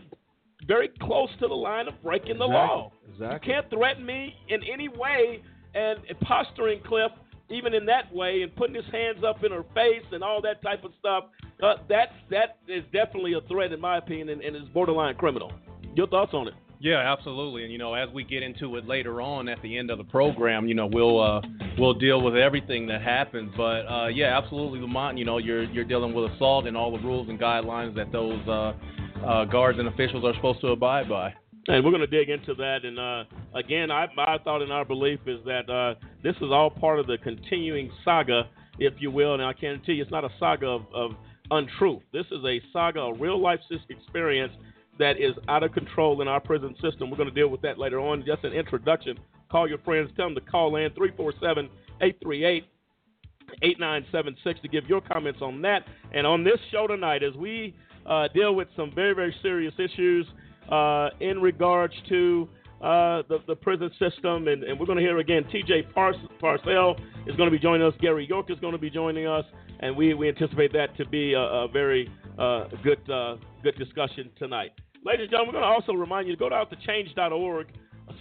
very 0.68 0.90
close 1.02 1.30
to 1.40 1.48
the 1.48 1.54
line 1.54 1.88
of 1.88 2.02
breaking 2.04 2.38
the 2.38 2.46
exactly. 2.46 2.54
law. 2.54 2.92
Exactly. 3.12 3.50
You 3.50 3.54
can't 3.54 3.70
threaten 3.70 4.06
me 4.06 4.36
in 4.50 4.62
any 4.72 4.90
way 4.90 5.42
and 5.74 6.00
posturing 6.22 6.82
Cliff 6.84 7.12
even 7.50 7.74
in 7.74 7.86
that 7.86 8.14
way, 8.14 8.42
and 8.44 8.56
putting 8.56 8.76
his 8.76 8.86
hands 8.92 9.24
up 9.28 9.44
in 9.44 9.52
her 9.52 9.64
face 9.74 10.06
and 10.12 10.24
all 10.24 10.42
that 10.42 10.62
type 10.62 10.84
of 10.84 10.92
stuff, 11.00 11.26
uh, 11.64 11.76
that 11.90 12.10
that 12.30 12.60
is 12.68 12.84
definitely 12.94 13.34
a 13.34 13.42
threat 13.48 13.72
in 13.72 13.82
my 13.82 13.98
opinion, 13.98 14.30
and, 14.30 14.42
and 14.42 14.56
is 14.56 14.64
borderline 14.74 15.16
criminal. 15.16 15.52
Your 15.96 16.08
thoughts 16.08 16.34
on 16.34 16.48
it? 16.48 16.54
Yeah, 16.80 17.00
absolutely. 17.12 17.64
And 17.64 17.72
you 17.72 17.78
know, 17.78 17.94
as 17.94 18.08
we 18.10 18.24
get 18.24 18.42
into 18.42 18.78
it 18.78 18.88
later 18.88 19.22
on 19.22 19.50
at 19.50 19.62
the 19.62 19.78
end 19.78 19.90
of 19.90 19.98
the 19.98 20.04
program, 20.06 20.68
you 20.68 20.76
know, 20.76 20.86
we'll 20.86 21.22
uh, 21.22 21.42
we'll 21.78 21.94
deal 21.94 22.22
with 22.22 22.36
everything 22.36 22.88
that 22.88 23.02
happens. 23.02 23.52
But 23.58 23.82
uh, 23.86 24.08
yeah, 24.08 24.38
absolutely, 24.38 24.80
Lamont. 24.80 25.18
You 25.18 25.26
know, 25.26 25.40
you're 25.40 25.64
you're 25.64 25.86
dealing 25.86 26.14
with 26.14 26.32
assault 26.32 26.68
and 26.68 26.78
all 26.78 26.92
the 26.92 27.04
rules 27.04 27.28
and 27.30 27.40
guidelines 27.40 27.96
that 27.96 28.12
those 28.12 28.48
uh, 28.48 28.74
uh, 29.26 29.46
guards 29.46 29.80
and 29.80 29.88
officials 29.88 30.24
are 30.24 30.34
supposed 30.36 30.62
to 30.62 30.68
abide 30.68 31.10
by. 31.10 31.34
And 31.68 31.84
we're 31.84 31.92
going 31.92 32.02
to 32.02 32.08
dig 32.08 32.30
into 32.30 32.54
that. 32.56 32.80
And 32.84 32.98
uh, 32.98 33.24
again, 33.54 33.92
I, 33.92 34.08
my 34.16 34.38
thought 34.44 34.62
and 34.62 34.72
our 34.72 34.86
belief 34.86 35.20
is 35.28 35.40
that 35.46 35.70
uh, 35.70 35.96
this 36.24 36.36
is 36.38 36.52
all 36.52 36.70
part 36.70 37.00
of 37.00 37.08
the 37.08 37.18
continuing 37.20 37.92
saga, 38.04 38.50
if 38.80 38.94
you 39.00 39.12
will. 39.12 39.34
And 39.34 39.44
I 39.44 39.54
can 39.54 39.82
tell 39.86 39.94
you, 39.94 40.02
it's 40.02 40.12
not 40.12 40.24
a 40.24 40.30
saga 40.40 40.68
of, 40.68 40.82
of 40.94 41.12
untruth. 41.52 42.02
This 42.12 42.26
is 42.32 42.44
a 42.46 42.62
saga, 42.74 43.02
a 43.02 43.14
real 43.14 43.40
life 43.40 43.60
experience 43.90 44.54
that 44.98 45.18
is 45.18 45.34
out 45.48 45.64
of 45.64 45.72
control 45.72 46.22
in 46.22 46.28
our 46.28 46.40
prison 46.40 46.76
system. 46.82 47.10
We're 47.10 47.18
going 47.18 47.30
to 47.30 47.36
deal 47.36 47.50
with 47.50 47.62
that 47.62 47.78
later 47.78 48.00
on. 48.00 48.24
Just 48.26 48.44
an 48.44 48.54
introduction. 48.54 49.18
Call 49.52 49.68
your 49.68 49.80
friends, 49.80 50.12
tell 50.16 50.28
them 50.28 50.36
to 50.36 50.42
call 50.42 50.76
in 50.76 50.92
347 50.92 51.70
838 52.02 52.66
8976 53.64 54.60
to 54.62 54.68
give 54.68 54.86
your 54.88 55.02
comments 55.02 55.40
on 55.42 55.62
that. 55.64 55.84
And 56.14 56.28
on 56.28 56.44
this 56.44 56.60
show 56.72 56.86
tonight, 56.86 57.24
as 57.24 57.34
we 57.34 57.76
uh, 58.10 58.28
deal 58.34 58.56
with 58.56 58.68
some 58.76 58.92
very, 58.94 59.14
very 59.14 59.36
serious 59.42 59.74
issues 59.78 60.26
uh, 60.70 61.10
in 61.20 61.40
regards 61.40 61.94
to 62.10 62.50
uh, 62.82 63.24
the, 63.30 63.40
the 63.48 63.56
prison 63.56 63.92
system. 64.00 64.48
And, 64.48 64.64
and 64.64 64.80
we're 64.80 64.86
going 64.86 64.98
to 64.98 65.04
hear 65.04 65.20
again, 65.20 65.44
TJ 65.54 65.94
Par- 65.94 66.16
Parsell 66.42 67.00
is 67.28 67.36
going 67.36 67.50
to 67.50 67.56
be 67.56 67.60
joining 67.60 67.86
us. 67.86 67.94
Gary 68.02 68.28
York 68.28 68.50
is 68.50 68.60
going 68.60 68.74
to 68.74 68.80
be 68.80 68.90
joining 68.90 69.28
us. 69.28 69.46
And 69.82 69.96
we, 69.96 70.14
we 70.14 70.28
anticipate 70.28 70.74
that 70.74 70.96
to 70.98 71.06
be 71.06 71.34
a, 71.34 71.40
a 71.40 71.68
very 71.68 72.12
uh, 72.38 72.66
good, 72.84 73.10
uh, 73.10 73.36
good 73.64 73.78
discussion 73.78 74.30
tonight. 74.38 74.72
Ladies 75.06 75.24
and 75.24 75.32
gentlemen, 75.32 75.56
we're 75.56 75.62
going 75.62 75.72
to 75.72 75.76
also 75.76 75.94
remind 75.94 76.28
you 76.28 76.36
to 76.36 76.40
go 76.40 76.54
out 76.54 76.70
to 76.72 76.76
change.org, 76.86 77.68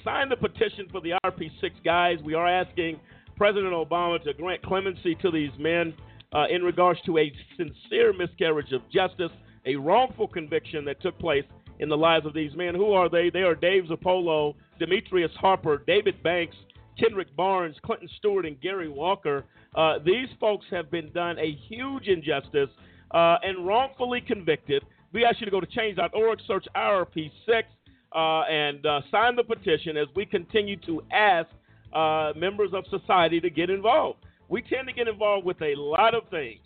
sign 0.04 0.28
the 0.28 0.36
petition 0.36 0.86
for 0.92 1.00
the 1.00 1.14
RP6 1.24 1.70
guys. 1.84 2.18
We 2.22 2.34
are 2.34 2.46
asking 2.46 3.00
President 3.36 3.72
Obama 3.72 4.22
to 4.24 4.32
grant 4.34 4.62
clemency 4.62 5.16
to 5.16 5.30
these 5.30 5.50
men 5.58 5.94
uh, 6.32 6.44
in 6.50 6.62
regards 6.62 7.00
to 7.06 7.18
a 7.18 7.32
sincere 7.56 8.12
miscarriage 8.12 8.72
of 8.72 8.82
justice, 8.90 9.30
a 9.66 9.76
wrongful 9.76 10.28
conviction 10.28 10.84
that 10.84 11.00
took 11.00 11.18
place 11.18 11.44
in 11.80 11.88
the 11.88 11.96
lives 11.96 12.26
of 12.26 12.34
these 12.34 12.54
men. 12.54 12.74
Who 12.74 12.92
are 12.92 13.08
they? 13.08 13.30
They 13.30 13.42
are 13.42 13.54
Dave 13.54 13.84
Zirpolo, 13.84 14.54
Demetrius 14.78 15.32
Harper, 15.36 15.82
David 15.86 16.22
Banks, 16.22 16.56
Kendrick 16.98 17.34
Barnes, 17.36 17.76
Clinton 17.84 18.08
Stewart, 18.18 18.46
and 18.46 18.60
Gary 18.60 18.88
Walker. 18.88 19.44
Uh, 19.74 19.98
these 20.04 20.28
folks 20.40 20.66
have 20.70 20.90
been 20.90 21.10
done 21.12 21.38
a 21.38 21.56
huge 21.68 22.08
injustice 22.08 22.70
uh, 23.12 23.36
and 23.42 23.66
wrongfully 23.66 24.20
convicted. 24.20 24.84
We 25.12 25.24
ask 25.24 25.40
you 25.40 25.46
to 25.46 25.50
go 25.50 25.60
to 25.60 25.66
change.org, 25.66 26.40
search 26.46 26.66
IRP6, 26.76 27.62
uh, 28.14 28.40
and 28.42 28.84
uh, 28.84 29.00
sign 29.10 29.36
the 29.36 29.44
petition 29.44 29.96
as 29.96 30.06
we 30.16 30.26
continue 30.26 30.76
to 30.86 31.02
ask 31.12 31.48
uh, 31.92 32.32
members 32.36 32.70
of 32.74 32.84
society 32.90 33.40
to 33.40 33.50
get 33.50 33.70
involved. 33.70 34.18
We 34.48 34.62
tend 34.62 34.88
to 34.88 34.92
get 34.92 35.08
involved 35.08 35.46
with 35.46 35.60
a 35.62 35.74
lot 35.76 36.14
of 36.14 36.22
things 36.30 36.60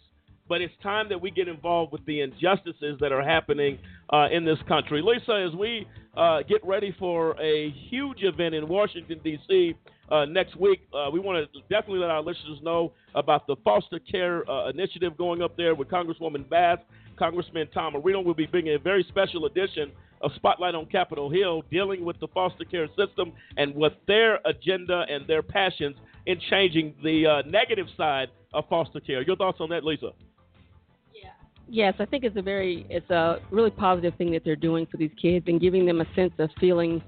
but 0.53 0.61
it's 0.61 0.75
time 0.83 1.09
that 1.09 1.19
we 1.19 1.31
get 1.31 1.49
involved 1.49 1.93
with 1.93 2.05
the 2.05 2.21
injustices 2.21 2.99
that 3.01 3.11
are 3.11 3.23
happening 3.23 3.79
uh, 4.13 4.29
in 4.31 4.45
this 4.45 4.59
country. 4.69 5.01
Lisa, 5.01 5.49
as 5.49 5.57
we 5.57 5.87
uh, 6.15 6.43
get 6.43 6.63
ready 6.63 6.95
for 6.99 7.35
a 7.41 7.71
huge 7.89 8.19
event 8.23 8.55
in 8.55 8.69
Washington, 8.69 9.19
D.C. 9.25 9.75
Uh, 10.11 10.27
next 10.27 10.55
week, 10.61 10.83
uh, 10.93 11.09
we 11.11 11.21
want 11.21 11.51
to 11.51 11.61
definitely 11.71 12.01
let 12.01 12.11
our 12.11 12.21
listeners 12.21 12.59
know 12.63 12.93
about 13.15 13.47
the 13.47 13.57
foster 13.65 13.99
care 13.99 14.47
uh, 14.51 14.69
initiative 14.69 15.17
going 15.17 15.41
up 15.41 15.57
there 15.57 15.75
with 15.75 15.89
Congresswoman 15.89 16.47
Bass. 16.51 16.77
Congressman 17.19 17.67
Tom 17.73 17.95
Marino 17.95 18.21
will 18.21 18.35
be 18.35 18.45
bringing 18.45 18.75
a 18.75 18.79
very 18.79 19.07
special 19.09 19.47
edition 19.47 19.91
of 20.21 20.33
Spotlight 20.37 20.75
on 20.75 20.85
Capitol 20.85 21.31
Hill 21.31 21.63
dealing 21.71 22.05
with 22.05 22.21
the 22.21 22.29
foster 22.29 22.67
care 22.67 22.89
system 22.89 23.33
and 23.57 23.75
what 23.75 24.03
their 24.07 24.39
agenda 24.45 25.07
and 25.09 25.27
their 25.27 25.43
passions 25.43 25.97
in 26.27 26.39
changing 26.51 26.93
the 27.03 27.27
uh, 27.27 27.49
negative 27.49 27.87
side 27.97 28.29
of 28.53 28.69
foster 28.69 29.01
care. 29.01 29.23
Your 29.23 29.37
thoughts 29.37 29.57
on 29.63 29.71
that, 29.71 29.83
Lisa? 29.83 30.11
Yes, 31.73 31.95
I 32.01 32.05
think 32.05 32.23
it's 32.23 32.37
a 32.37 32.43
very 32.43 32.85
it's 32.91 33.09
a 33.09 33.39
really 33.51 33.71
positive 33.71 34.15
thing 34.17 34.31
that 34.33 34.45
they're 34.45 34.55
doing 34.55 34.85
for 34.85 34.99
these 34.99 35.11
kids 35.21 35.47
and 35.49 35.59
giving 35.59 35.87
them 35.87 36.03
a 36.03 36.15
sense 36.15 36.35
of 36.39 36.51
feeling 36.61 37.01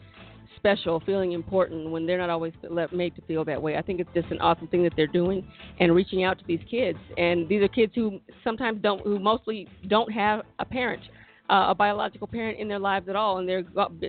special, 0.56 1.00
feeling 1.04 1.32
important 1.32 1.90
when 1.90 2.06
they're 2.06 2.16
not 2.16 2.30
always 2.30 2.54
made 2.90 3.14
to 3.14 3.20
feel 3.28 3.44
that 3.44 3.60
way. 3.60 3.76
I 3.76 3.82
think 3.82 4.00
it's 4.00 4.08
just 4.14 4.30
an 4.30 4.40
awesome 4.40 4.66
thing 4.68 4.82
that 4.84 4.94
they're 4.96 5.06
doing 5.06 5.46
and 5.80 5.94
reaching 5.94 6.24
out 6.24 6.38
to 6.38 6.44
these 6.46 6.62
kids. 6.70 6.98
And 7.18 7.46
these 7.46 7.62
are 7.62 7.68
kids 7.68 7.92
who 7.94 8.20
sometimes 8.42 8.80
don't, 8.80 9.02
who 9.02 9.18
mostly 9.18 9.68
don't 9.88 10.10
have 10.10 10.46
a 10.58 10.64
parent, 10.64 11.02
uh, 11.50 11.66
a 11.68 11.74
biological 11.74 12.26
parent 12.26 12.58
in 12.58 12.66
their 12.66 12.78
lives 12.78 13.06
at 13.10 13.16
all, 13.16 13.36
and 13.36 13.46
they're 13.46 13.64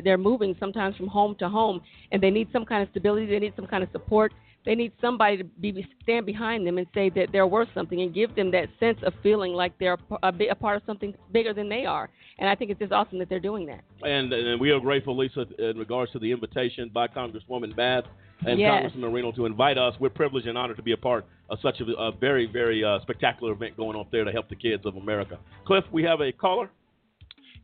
they're 0.05 0.17
moving 0.17 0.55
sometimes 0.57 0.95
from 0.95 1.07
home 1.07 1.35
to 1.39 1.49
home, 1.49 1.81
and 2.13 2.23
they 2.23 2.31
need 2.31 2.47
some 2.53 2.63
kind 2.63 2.81
of 2.81 2.87
stability. 2.91 3.25
They 3.25 3.39
need 3.39 3.53
some 3.57 3.67
kind 3.67 3.83
of 3.83 3.89
support 3.91 4.31
they 4.65 4.75
need 4.75 4.91
somebody 4.99 5.37
to 5.37 5.43
be 5.43 5.87
stand 6.03 6.25
behind 6.25 6.65
them 6.65 6.77
and 6.77 6.87
say 6.93 7.09
that 7.09 7.27
they're 7.31 7.47
worth 7.47 7.69
something 7.73 8.01
and 8.01 8.13
give 8.13 8.35
them 8.35 8.51
that 8.51 8.67
sense 8.79 8.97
of 9.03 9.13
feeling 9.21 9.53
like 9.53 9.77
they're 9.79 9.97
a, 10.23 10.33
a 10.49 10.55
part 10.55 10.77
of 10.77 10.83
something 10.85 11.13
bigger 11.31 11.53
than 11.53 11.69
they 11.69 11.85
are. 11.85 12.09
And 12.39 12.49
I 12.49 12.55
think 12.55 12.71
it's 12.71 12.79
just 12.79 12.91
awesome 12.91 13.19
that 13.19 13.29
they're 13.29 13.39
doing 13.39 13.65
that. 13.67 13.81
And, 14.01 14.33
and 14.33 14.59
we 14.59 14.71
are 14.71 14.79
grateful, 14.79 15.17
Lisa, 15.17 15.45
in 15.57 15.77
regards 15.77 16.11
to 16.11 16.19
the 16.19 16.31
invitation 16.31 16.89
by 16.93 17.07
Congresswoman 17.07 17.75
Bass 17.75 18.03
and 18.45 18.59
yes. 18.59 18.71
Congressman 18.71 19.11
Marino 19.11 19.31
to 19.33 19.45
invite 19.45 19.77
us. 19.77 19.93
We're 19.99 20.09
privileged 20.09 20.47
and 20.47 20.57
honored 20.57 20.77
to 20.77 20.83
be 20.83 20.91
a 20.91 20.97
part 20.97 21.25
of 21.49 21.59
such 21.61 21.79
a, 21.79 21.85
a 21.97 22.11
very, 22.11 22.45
very 22.45 22.83
uh, 22.83 22.99
spectacular 23.01 23.53
event 23.53 23.77
going 23.77 23.95
on 23.95 24.07
there 24.11 24.25
to 24.25 24.31
help 24.31 24.49
the 24.49 24.55
kids 24.55 24.85
of 24.85 24.95
America. 24.97 25.39
Cliff, 25.65 25.85
we 25.91 26.03
have 26.03 26.19
a 26.21 26.31
caller. 26.31 26.69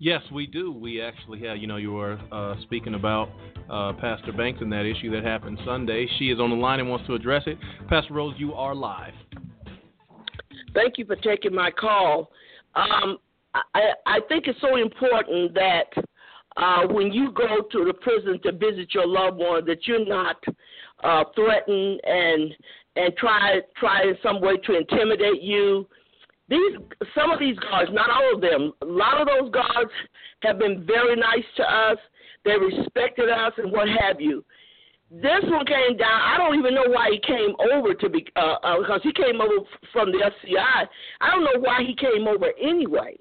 Yes, 0.03 0.23
we 0.33 0.47
do. 0.47 0.71
We 0.71 0.99
actually 0.99 1.45
have, 1.45 1.57
you 1.57 1.67
know, 1.67 1.77
you 1.77 1.91
were 1.91 2.17
uh, 2.31 2.55
speaking 2.63 2.95
about 2.95 3.29
uh, 3.69 3.93
Pastor 3.93 4.33
Banks 4.33 4.59
and 4.59 4.71
that 4.71 4.83
issue 4.83 5.11
that 5.11 5.23
happened 5.23 5.59
Sunday. 5.63 6.07
She 6.17 6.31
is 6.31 6.39
on 6.39 6.49
the 6.49 6.55
line 6.55 6.79
and 6.79 6.89
wants 6.89 7.05
to 7.05 7.13
address 7.13 7.43
it. 7.45 7.59
Pastor 7.87 8.15
Rose, 8.15 8.33
you 8.39 8.51
are 8.55 8.73
live. 8.73 9.13
Thank 10.73 10.97
you 10.97 11.05
for 11.05 11.17
taking 11.17 11.53
my 11.53 11.69
call. 11.69 12.31
Um, 12.73 13.19
I, 13.53 13.91
I 14.07 14.19
think 14.27 14.47
it's 14.47 14.59
so 14.59 14.77
important 14.77 15.53
that 15.53 15.93
uh, 16.57 16.87
when 16.87 17.13
you 17.13 17.31
go 17.31 17.61
to 17.71 17.85
the 17.85 17.93
prison 17.93 18.39
to 18.41 18.53
visit 18.53 18.95
your 18.95 19.05
loved 19.05 19.37
one, 19.37 19.65
that 19.65 19.85
you're 19.85 20.03
not 20.03 20.37
uh, 21.03 21.25
threatened 21.35 22.01
and 22.05 22.51
and 22.95 23.15
try 23.17 23.59
try 23.79 24.01
in 24.01 24.17
some 24.23 24.41
way 24.41 24.57
to 24.65 24.77
intimidate 24.77 25.43
you. 25.43 25.87
These 26.51 26.83
some 27.15 27.31
of 27.31 27.39
these 27.39 27.57
guards, 27.59 27.91
not 27.93 28.09
all 28.09 28.35
of 28.35 28.41
them, 28.41 28.73
a 28.81 28.85
lot 28.85 29.21
of 29.21 29.27
those 29.27 29.49
guards 29.51 29.91
have 30.43 30.59
been 30.59 30.85
very 30.85 31.15
nice 31.15 31.47
to 31.55 31.63
us. 31.63 31.97
They 32.43 32.57
respected 32.57 33.29
us 33.29 33.53
and 33.55 33.71
what 33.71 33.87
have 33.87 34.19
you. 34.19 34.43
This 35.09 35.43
one 35.43 35.65
came 35.65 35.95
down. 35.95 36.11
I 36.11 36.35
don't 36.37 36.59
even 36.59 36.75
know 36.75 36.87
why 36.87 37.07
he 37.11 37.19
came 37.19 37.55
over 37.71 37.93
to 37.93 38.09
be 38.09 38.25
uh, 38.35 38.55
uh, 38.63 38.79
because 38.79 38.99
he 39.03 39.13
came 39.13 39.39
over 39.39 39.63
from 39.93 40.11
the 40.11 40.19
FCI. 40.19 40.87
I 41.21 41.31
don't 41.31 41.43
know 41.45 41.61
why 41.61 41.83
he 41.87 41.95
came 41.95 42.27
over 42.27 42.47
anyway. 42.61 43.17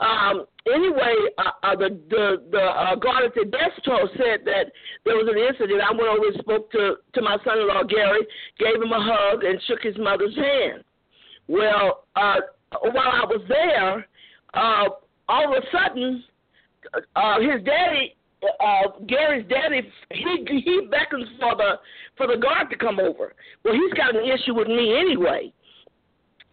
Um, 0.00 0.46
anyway, 0.72 1.14
uh, 1.36 1.52
uh, 1.62 1.76
the 1.76 2.00
the 2.08 2.42
the 2.50 2.64
uh, 2.64 2.94
guard 2.96 3.24
at 3.26 3.34
the 3.34 3.44
desk 3.44 3.84
told 3.84 4.08
said 4.16 4.40
that 4.46 4.72
there 5.04 5.16
was 5.16 5.28
an 5.28 5.36
incident. 5.36 5.82
I 5.82 5.92
went 5.92 6.08
over 6.08 6.28
and 6.32 6.40
spoke 6.40 6.72
to 6.72 6.96
to 7.12 7.20
my 7.20 7.36
son-in-law 7.44 7.84
Gary, 7.84 8.26
gave 8.58 8.76
him 8.76 8.92
a 8.92 9.00
hug, 9.00 9.44
and 9.44 9.60
shook 9.68 9.82
his 9.82 9.98
mother's 9.98 10.34
hand. 10.36 10.84
Well, 11.46 12.04
uh, 12.16 12.40
while 12.78 13.10
I 13.12 13.24
was 13.26 13.42
there, 13.48 14.06
uh, 14.54 14.88
all 15.28 15.56
of 15.56 15.62
a 15.62 15.66
sudden, 15.70 16.24
uh, 17.16 17.40
his 17.40 17.62
daddy, 17.64 18.16
uh, 18.42 18.88
Gary's 19.06 19.46
daddy, 19.48 19.90
he 20.10 20.44
he 20.46 20.88
beckons 20.90 21.28
for 21.38 21.56
the 21.56 21.78
for 22.16 22.26
the 22.26 22.36
guard 22.36 22.70
to 22.70 22.76
come 22.76 22.98
over. 22.98 23.34
Well, 23.64 23.74
he's 23.74 23.92
got 23.94 24.16
an 24.16 24.24
issue 24.24 24.54
with 24.54 24.68
me 24.68 24.96
anyway. 24.98 25.52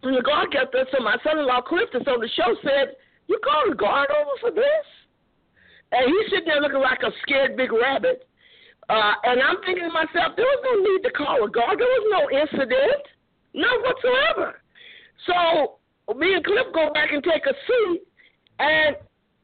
And 0.02 0.16
the 0.16 0.22
guard 0.22 0.52
got 0.52 0.70
there, 0.72 0.86
so 0.92 1.02
my 1.02 1.16
son-in-law 1.24 1.62
Clifton 1.62 2.02
on 2.06 2.20
the 2.20 2.28
show 2.36 2.54
said 2.62 2.94
you 3.26 3.38
call 3.42 3.64
the 3.68 3.74
guard 3.74 4.08
over 4.10 4.30
for 4.40 4.50
this? 4.50 4.86
And 5.92 6.06
he's 6.06 6.30
sitting 6.30 6.46
there 6.46 6.60
looking 6.60 6.80
like 6.80 7.02
a 7.02 7.10
scared 7.22 7.56
big 7.56 7.72
rabbit. 7.72 8.28
Uh, 8.88 9.12
and 9.24 9.42
I'm 9.42 9.56
thinking 9.66 9.84
to 9.84 9.92
myself, 9.92 10.36
there 10.36 10.46
was 10.46 10.62
no 10.64 10.92
need 10.92 11.02
to 11.02 11.10
call 11.10 11.44
a 11.44 11.50
guard. 11.50 11.78
There 11.78 11.86
was 11.86 12.06
no 12.08 12.22
incident, 12.30 13.04
none 13.54 13.80
whatsoever. 13.82 14.60
So 15.26 15.77
me 16.16 16.34
and 16.34 16.44
Cliff 16.44 16.66
go 16.74 16.92
back 16.92 17.12
and 17.12 17.22
take 17.22 17.44
a 17.46 17.54
seat, 17.66 18.02
and 18.58 18.96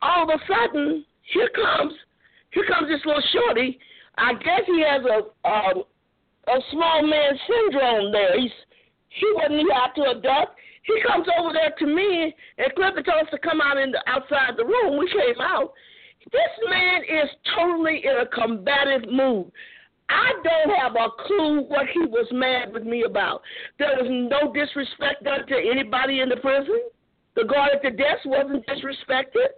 all 0.03 0.25
of 0.25 0.29
a 0.31 0.41
sudden, 0.47 1.05
here 1.33 1.49
comes 1.55 1.93
here 2.53 2.65
comes 2.67 2.89
this 2.89 3.05
little 3.05 3.23
shorty. 3.33 3.79
I 4.17 4.35
guess 4.35 4.63
he 4.67 4.85
has 4.87 5.03
a 5.05 5.49
um, 5.49 5.85
a 6.49 6.59
small 6.71 7.03
man 7.03 7.33
syndrome 7.49 8.13
there. 8.13 8.39
He's 8.39 8.53
he 9.09 9.27
wasn't 9.35 9.61
even 9.61 9.73
out 9.73 9.95
to 9.97 10.03
a 10.11 10.21
duck. 10.21 10.57
He 10.85 11.01
comes 11.07 11.27
over 11.39 11.53
there 11.53 11.73
to 11.79 11.87
me, 11.87 12.35
and 12.59 12.75
Clifford 12.75 13.07
told 13.07 13.25
us 13.25 13.31
to 13.31 13.39
come 13.39 13.61
out 13.61 13.79
in 13.79 13.91
the, 13.91 14.03
outside 14.07 14.57
the 14.57 14.65
room. 14.65 14.99
We 14.99 15.09
came 15.09 15.41
out. 15.41 15.73
This 16.31 16.53
man 16.69 17.03
is 17.03 17.31
totally 17.57 18.03
in 18.05 18.19
a 18.21 18.27
combative 18.27 19.11
mood. 19.11 19.51
I 20.09 20.33
don't 20.43 20.77
have 20.79 20.97
a 20.97 21.09
clue 21.27 21.63
what 21.69 21.87
he 21.93 22.01
was 22.01 22.27
mad 22.33 22.73
with 22.73 22.85
me 22.85 23.05
about. 23.05 23.43
There 23.79 23.97
was 23.97 24.09
no 24.09 24.53
disrespect 24.53 25.25
done 25.25 25.47
to 25.47 25.57
anybody 25.57 26.21
in 26.21 26.29
the 26.29 26.37
prison. 26.37 26.81
The 27.37 27.45
guard 27.45 27.71
at 27.75 27.83
the 27.83 27.91
desk 27.91 28.25
wasn't 28.25 28.67
disrespected. 28.67 29.51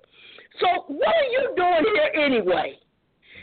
So 0.61 0.87
what 0.89 1.15
are 1.15 1.31
you 1.35 1.53
doing 1.57 1.85
here 1.93 2.25
anyway? 2.25 2.79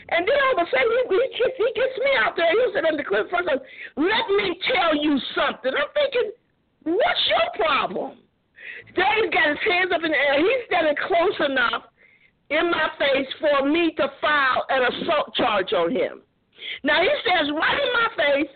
And 0.08 0.26
then 0.26 0.36
all 0.36 0.60
of 0.60 0.66
a 0.66 0.70
sudden 0.70 0.90
he, 1.08 1.20
he, 1.32 1.46
he 1.56 1.68
gets 1.76 1.96
me 2.02 2.10
out 2.18 2.36
there. 2.36 2.50
He 2.50 2.72
said 2.74 2.84
under 2.84 3.04
Cliff 3.04 3.26
first, 3.30 3.48
let 3.96 4.24
me 4.36 4.58
tell 4.72 4.96
you 4.96 5.18
something. 5.34 5.72
I'm 5.72 5.92
thinking, 5.94 6.32
What's 6.84 7.28
your 7.28 7.66
problem? 7.66 8.18
Daddy's 8.94 9.32
got 9.32 9.48
his 9.48 9.58
hands 9.66 9.90
up 9.92 10.04
in 10.04 10.12
the 10.12 10.16
air. 10.16 10.38
He's 10.38 10.66
standing 10.66 10.94
close 11.08 11.50
enough 11.50 11.84
in 12.50 12.70
my 12.70 12.88
face 12.98 13.26
for 13.40 13.66
me 13.66 13.92
to 13.96 14.08
file 14.20 14.66
an 14.68 14.92
assault 14.92 15.34
charge 15.34 15.72
on 15.72 15.90
him. 15.90 16.20
Now 16.82 17.02
he 17.02 17.10
stands 17.22 17.50
right 17.52 17.78
in 17.80 17.90
my 17.92 18.08
face, 18.16 18.52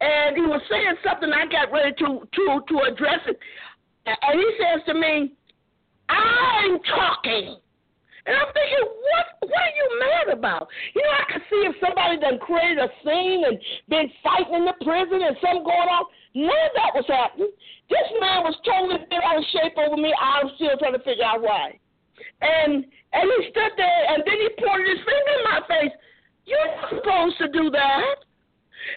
and 0.00 0.36
he 0.36 0.42
was 0.42 0.62
saying 0.70 0.94
something. 1.04 1.32
I 1.32 1.46
got 1.46 1.72
ready 1.72 1.94
to 1.98 2.26
to 2.26 2.44
to 2.68 2.76
address 2.90 3.20
it, 3.26 3.38
and 4.06 4.34
he 4.38 4.48
says 4.58 4.84
to 4.86 4.94
me, 4.94 5.32
"I'm 6.08 6.78
talking." 6.84 7.58
And 8.28 8.36
I'm 8.36 8.52
thinking, 8.52 8.84
what 8.84 9.26
what 9.48 9.56
are 9.56 9.76
you 9.80 9.88
mad 10.04 10.36
about? 10.36 10.68
You 10.92 11.00
know, 11.00 11.16
I 11.16 11.24
could 11.32 11.44
see 11.48 11.64
if 11.64 11.80
somebody 11.80 12.20
done 12.20 12.36
created 12.44 12.76
a 12.76 12.92
scene 13.00 13.40
and 13.48 13.56
been 13.88 14.12
fighting 14.20 14.52
in 14.52 14.64
the 14.68 14.76
prison 14.84 15.24
and 15.24 15.32
something 15.40 15.64
going 15.64 15.88
on. 15.88 16.04
None 16.36 16.52
of 16.68 16.72
that 16.76 16.92
was 16.92 17.08
happening. 17.08 17.48
This 17.88 18.08
man 18.20 18.44
was 18.44 18.52
totally 18.68 19.00
bent 19.08 19.24
out 19.24 19.40
of 19.40 19.48
shape 19.48 19.80
over 19.80 19.96
me. 19.96 20.12
I'm 20.12 20.52
still 20.60 20.76
trying 20.76 20.92
to 20.92 21.00
figure 21.08 21.24
out 21.24 21.40
why. 21.40 21.80
And 22.44 22.84
and 23.16 23.24
he 23.32 23.48
stood 23.48 23.72
there 23.80 24.02
and 24.12 24.20
then 24.20 24.36
he 24.44 24.48
pointed 24.60 24.92
his 24.92 25.02
finger 25.08 25.32
in 25.32 25.44
my 25.48 25.60
face. 25.64 25.94
You're 26.48 26.66
not 26.80 26.88
supposed 26.88 27.36
to 27.44 27.48
do 27.52 27.68
that. 27.70 28.24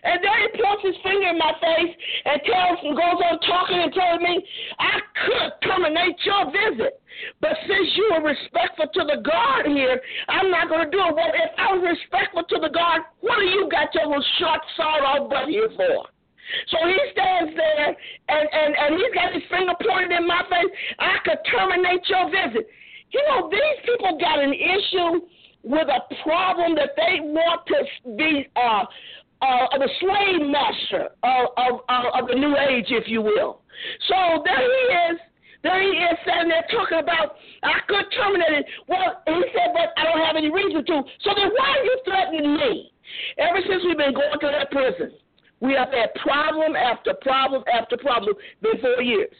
And 0.03 0.23
then 0.23 0.35
he 0.39 0.47
points 0.55 0.87
his 0.87 0.95
finger 1.03 1.35
in 1.35 1.37
my 1.37 1.51
face 1.59 1.93
and 2.23 2.39
tells 2.47 2.79
and 2.79 2.95
goes 2.95 3.19
on 3.27 3.35
talking 3.43 3.79
and 3.83 3.91
telling 3.91 4.23
me 4.23 4.39
I 4.79 4.95
could 5.19 5.51
terminate 5.67 6.15
your 6.23 6.47
visit. 6.47 7.01
But 7.43 7.59
since 7.67 7.87
you 7.99 8.07
are 8.15 8.23
respectful 8.23 8.87
to 8.87 9.01
the 9.03 9.19
guard 9.19 9.67
here, 9.67 9.99
I'm 10.31 10.49
not 10.49 10.69
going 10.69 10.87
to 10.87 10.91
do 10.91 11.01
it. 11.03 11.11
Well, 11.11 11.33
if 11.35 11.51
I 11.59 11.75
was 11.75 11.83
respectful 11.83 12.47
to 12.47 12.57
the 12.63 12.71
guard, 12.71 13.03
what 13.19 13.35
do 13.35 13.45
you 13.45 13.67
got 13.67 13.93
your 13.93 14.07
little 14.07 14.23
short, 14.39 14.61
sawed 14.79 15.03
off 15.03 15.29
butt 15.29 15.51
here 15.51 15.69
for? 15.75 16.07
So 16.71 16.77
he 16.87 16.97
stands 17.11 17.51
there 17.55 17.87
and, 17.91 18.45
and, 18.47 18.71
and 18.75 18.89
he's 18.95 19.13
got 19.13 19.35
his 19.35 19.43
finger 19.51 19.75
pointed 19.83 20.11
in 20.15 20.25
my 20.25 20.41
face. 20.47 20.71
I 20.99 21.19
could 21.23 21.39
terminate 21.51 22.03
your 22.07 22.31
visit. 22.31 22.63
You 23.11 23.21
know, 23.27 23.51
these 23.51 23.79
people 23.83 24.17
got 24.17 24.39
an 24.39 24.55
issue 24.55 25.27
with 25.63 25.87
a 25.87 26.15
problem 26.23 26.75
that 26.75 26.91
they 26.95 27.19
want 27.21 27.61
to 27.67 28.15
be 28.17 28.49
uh, 28.55 28.83
uh, 29.41 29.77
the 29.77 29.89
slave 29.99 30.49
master 30.49 31.09
of, 31.23 31.49
of, 31.57 31.81
of 31.89 32.27
the 32.27 32.35
new 32.35 32.55
age, 32.57 32.85
if 32.89 33.07
you 33.07 33.21
will. 33.21 33.61
So 34.07 34.43
there 34.45 34.61
he 34.61 35.13
is. 35.13 35.19
There 35.63 35.81
he 35.81 35.89
is 35.89 36.17
standing 36.23 36.49
there 36.49 36.65
talking 36.71 36.97
about, 36.97 37.35
I 37.61 37.85
could 37.87 38.05
terminate 38.17 38.65
it. 38.65 38.65
Well, 38.87 39.21
he 39.27 39.43
said, 39.53 39.73
but 39.73 39.93
I 39.95 40.05
don't 40.05 40.25
have 40.25 40.35
any 40.35 40.49
reason 40.49 40.83
to. 40.85 41.03
So 41.21 41.29
then 41.35 41.51
why 41.53 41.77
are 41.77 41.83
you 41.83 42.01
threatening 42.03 42.57
me? 42.57 42.91
Ever 43.37 43.59
since 43.69 43.83
we've 43.85 43.97
been 43.97 44.13
going 44.13 44.39
to 44.39 44.47
that 44.47 44.71
prison, 44.71 45.13
we 45.61 45.73
have 45.73 45.93
had 45.93 46.13
problem 46.15 46.75
after 46.75 47.13
problem 47.21 47.63
after 47.71 47.95
problem 47.95 48.33
been 48.61 48.81
four 48.81 49.01
years. 49.01 49.33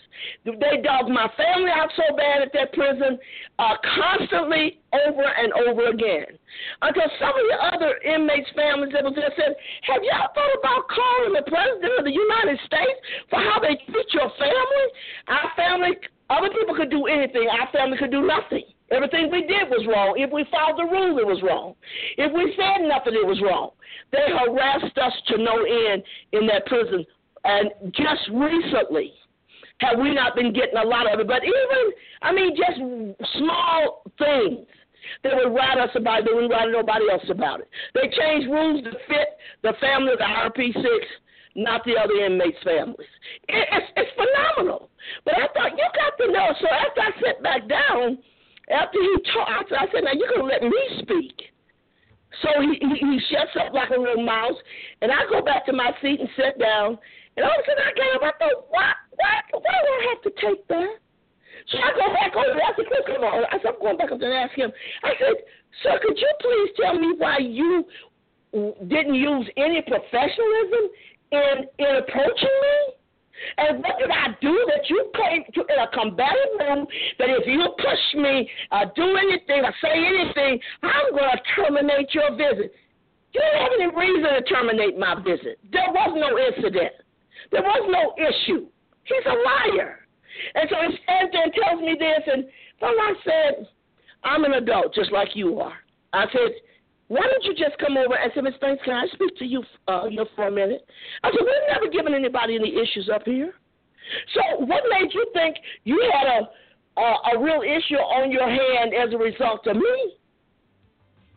They 0.46 0.78
dug 0.86 1.10
my 1.10 1.28
family 1.36 1.74
out 1.74 1.90
so 1.98 2.16
bad 2.16 2.44
at 2.46 2.54
that 2.54 2.72
prison, 2.74 3.18
uh, 3.58 3.76
constantly 3.98 4.80
over 4.94 5.26
and 5.26 5.52
over 5.54 5.90
again. 5.90 6.38
Until 6.82 7.10
some 7.18 7.34
of 7.34 7.46
the 7.50 7.58
other 7.74 7.98
inmates' 8.06 8.54
families 8.56 8.94
that 8.94 9.04
was 9.04 9.18
there 9.18 9.34
said, 9.36 9.58
Have 9.90 10.06
y'all 10.06 10.30
thought 10.30 10.54
about 10.62 10.86
calling 10.94 11.34
the 11.34 11.46
President 11.50 11.94
of 11.98 12.06
the 12.06 12.14
United 12.14 12.62
States 12.70 12.98
for 13.34 13.42
how 13.42 13.58
they 13.58 13.82
treat 13.90 14.10
your 14.14 14.30
family? 14.38 14.86
Our 15.28 15.50
family, 15.58 15.98
other 16.30 16.54
people 16.54 16.78
could 16.78 16.94
do 16.94 17.10
anything, 17.10 17.50
our 17.50 17.66
family 17.74 17.98
could 17.98 18.12
do 18.12 18.22
nothing. 18.22 18.70
Everything 18.92 19.32
we 19.32 19.42
did 19.42 19.70
was 19.70 19.86
wrong. 19.88 20.16
If 20.18 20.32
we 20.32 20.46
followed 20.52 20.78
the 20.78 20.92
rules, 20.92 21.20
it 21.20 21.26
was 21.26 21.42
wrong. 21.42 21.76
If 22.18 22.32
we 22.34 22.54
said 22.56 22.88
nothing, 22.88 23.14
it 23.14 23.26
was 23.26 23.42
wrong. 23.42 23.72
They 24.12 24.28
harassed 24.28 24.98
us 24.98 25.14
to 25.28 25.38
no 25.38 25.64
end 25.64 26.04
in 26.34 26.46
that 26.48 26.66
prison. 26.66 27.06
And 27.44 27.72
just 27.96 28.28
recently, 28.34 29.14
have 29.80 29.98
we 29.98 30.14
not 30.14 30.36
been 30.36 30.54
getting 30.54 30.78
a 30.78 30.86
lot 30.86 31.12
of 31.12 31.20
it? 31.20 31.28
But 31.28 31.44
even, 31.44 31.84
I 32.22 32.32
mean, 32.32 32.56
just 32.56 32.78
small 33.40 34.04
things. 34.20 34.68
They 35.24 35.32
would 35.34 35.56
write 35.56 35.80
us 35.80 35.90
about 35.96 36.20
it. 36.20 36.26
They 36.28 36.34
wouldn't 36.34 36.52
write 36.52 36.70
nobody 36.70 37.10
else 37.10 37.26
about 37.30 37.62
it. 37.62 37.70
They 37.96 38.12
changed 38.12 38.52
rules 38.52 38.84
to 38.84 38.92
fit 39.08 39.40
the 39.64 39.74
family 39.80 40.14
of 40.14 40.20
the 40.20 40.30
RP 40.30 40.74
6 40.74 40.86
not 41.56 41.84
the 41.84 41.98
other 41.98 42.14
inmates' 42.26 42.64
families. 42.64 43.12
It, 43.50 43.68
it's, 43.72 43.88
it's 43.98 44.12
phenomenal. 44.16 44.90
But 45.26 45.36
I 45.36 45.48
thought, 45.54 45.78
you 45.78 45.86
got 45.96 46.18
to 46.24 46.32
know. 46.32 46.48
So 46.62 46.68
after 46.68 47.02
I 47.02 47.12
sit 47.20 47.44
back 47.44 47.68
down, 47.68 48.20
after 48.72 49.00
he 49.00 49.16
talked, 49.36 49.72
I 49.72 49.86
said, 49.92 50.04
now 50.04 50.16
you're 50.16 50.30
going 50.30 50.48
to 50.48 50.52
let 50.52 50.64
me 50.64 50.84
speak. 51.04 51.52
So 52.42 52.50
he, 52.62 52.80
he, 52.80 52.96
he 52.96 53.20
shuts 53.30 53.52
up 53.60 53.74
like 53.74 53.92
a 53.92 54.00
little 54.00 54.24
mouse, 54.24 54.56
and 55.02 55.12
I 55.12 55.28
go 55.30 55.44
back 55.44 55.66
to 55.68 55.74
my 55.74 55.92
seat 56.02 56.20
and 56.20 56.30
sit 56.36 56.58
down. 56.58 56.98
And 57.36 57.44
all 57.44 57.52
of 57.52 57.60
a 57.60 57.66
sudden 57.68 57.84
I 57.84 57.92
get 57.94 58.16
up. 58.16 58.24
I 58.24 58.34
thought, 58.40 58.72
why, 58.72 58.92
why, 59.16 59.34
why 59.52 59.78
do 59.84 59.90
I 59.92 60.02
have 60.16 60.22
to 60.24 60.32
take 60.40 60.68
that? 60.68 60.96
So 61.68 61.78
I 61.78 61.92
go 61.94 62.08
back 62.16 62.36
over 62.36 62.56
there. 62.56 62.64
I 62.64 62.74
said, 62.76 63.06
come 63.06 63.24
on. 63.24 63.46
I 63.52 63.58
said, 63.60 63.76
I'm 63.76 63.80
going 63.80 63.98
back 63.98 64.12
up 64.12 64.20
there 64.20 64.32
and 64.32 64.50
ask 64.50 64.58
him. 64.58 64.72
I 65.04 65.12
said, 65.20 65.36
sir, 65.84 66.00
could 66.02 66.18
you 66.18 66.32
please 66.42 66.70
tell 66.80 66.96
me 66.98 67.14
why 67.18 67.38
you 67.40 67.86
didn't 68.88 69.16
use 69.16 69.48
any 69.58 69.82
professionalism 69.84 70.84
in, 71.32 71.56
in 71.80 71.96
approaching 72.00 72.58
me? 72.64 73.01
And 73.58 73.80
what 73.80 73.98
did 74.00 74.12
I 74.12 74.36
do 74.42 74.54
that 74.70 74.90
you 74.90 75.12
came 75.16 75.44
to 75.54 75.62
in 75.62 75.80
a 75.80 75.90
combative 75.94 76.54
room 76.60 76.88
that 77.20 77.30
if 77.30 77.48
you 77.48 77.66
push 77.78 78.22
me, 78.22 78.50
uh, 78.72 78.86
do 78.96 79.18
anything, 79.18 79.66
or 79.66 79.74
say 79.82 79.94
anything, 79.94 80.60
I'm 80.84 81.12
going 81.12 81.30
to 81.32 81.40
terminate 81.56 82.14
your 82.14 82.32
visit? 82.32 82.74
You 83.34 83.42
don't 83.42 83.62
have 83.64 83.72
any 83.80 83.90
reason 83.96 84.30
to 84.34 84.42
terminate 84.44 84.98
my 84.98 85.16
visit. 85.16 85.60
There 85.72 85.90
was 85.90 86.12
no 86.16 86.38
incident. 86.38 86.94
There 87.52 87.64
was 87.64 87.84
no 87.90 88.14
issue. 88.20 88.68
He's 89.04 89.26
a 89.26 89.36
liar. 89.36 90.00
And 90.56 90.70
so 90.70 90.76
he 90.88 90.98
stands 91.04 91.32
there 91.32 91.44
and 91.44 91.54
tells 91.54 91.82
me 91.82 91.96
this, 91.98 92.24
and 92.34 92.46
well, 92.82 92.92
I 92.92 93.14
said, 93.24 93.68
I'm 94.24 94.44
an 94.44 94.54
adult 94.54 94.94
just 94.94 95.12
like 95.12 95.36
you 95.36 95.60
are. 95.60 95.74
I 96.14 96.26
said, 96.32 96.52
why 97.12 97.28
don't 97.28 97.44
you 97.44 97.54
just 97.54 97.78
come 97.78 97.98
over 97.98 98.16
and 98.16 98.32
say, 98.34 98.40
Miss 98.40 98.56
Banks, 98.62 98.82
can 98.86 98.96
I 98.96 99.06
speak 99.12 99.36
to 99.36 99.46
you, 99.46 99.64
uh, 99.90 100.08
for 100.34 100.48
a 100.48 100.52
minute? 100.52 100.88
I 101.24 101.30
said, 101.30 101.44
we've 101.44 101.68
never 101.68 101.92
given 101.92 102.14
anybody 102.14 102.56
any 102.56 102.72
issues 102.72 103.10
up 103.14 103.24
here. 103.26 103.52
So 104.34 104.64
what 104.64 104.84
made 104.90 105.14
you 105.14 105.28
think 105.34 105.58
you 105.84 106.00
had 106.16 106.28
a 106.28 106.50
a, 106.98 107.36
a 107.36 107.44
real 107.44 107.62
issue 107.64 108.00
on 108.00 108.32
your 108.32 108.48
hand 108.48 108.94
as 108.94 109.14
a 109.14 109.18
result 109.18 109.68
of 109.68 109.76
me? 109.76 110.16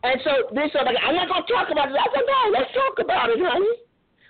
And 0.03 0.19
so 0.23 0.31
they 0.53 0.71
said, 0.71 0.83
like, 0.85 0.97
I'm 1.03 1.15
not 1.15 1.27
going 1.27 1.43
to 1.43 1.51
talk 1.51 1.67
about 1.71 1.89
it. 1.89 1.95
I 1.95 2.07
said, 2.13 2.23
no, 2.23 2.41
let's 2.55 2.71
talk 2.71 2.95
about 3.03 3.29
it, 3.29 3.39
honey. 3.39 3.75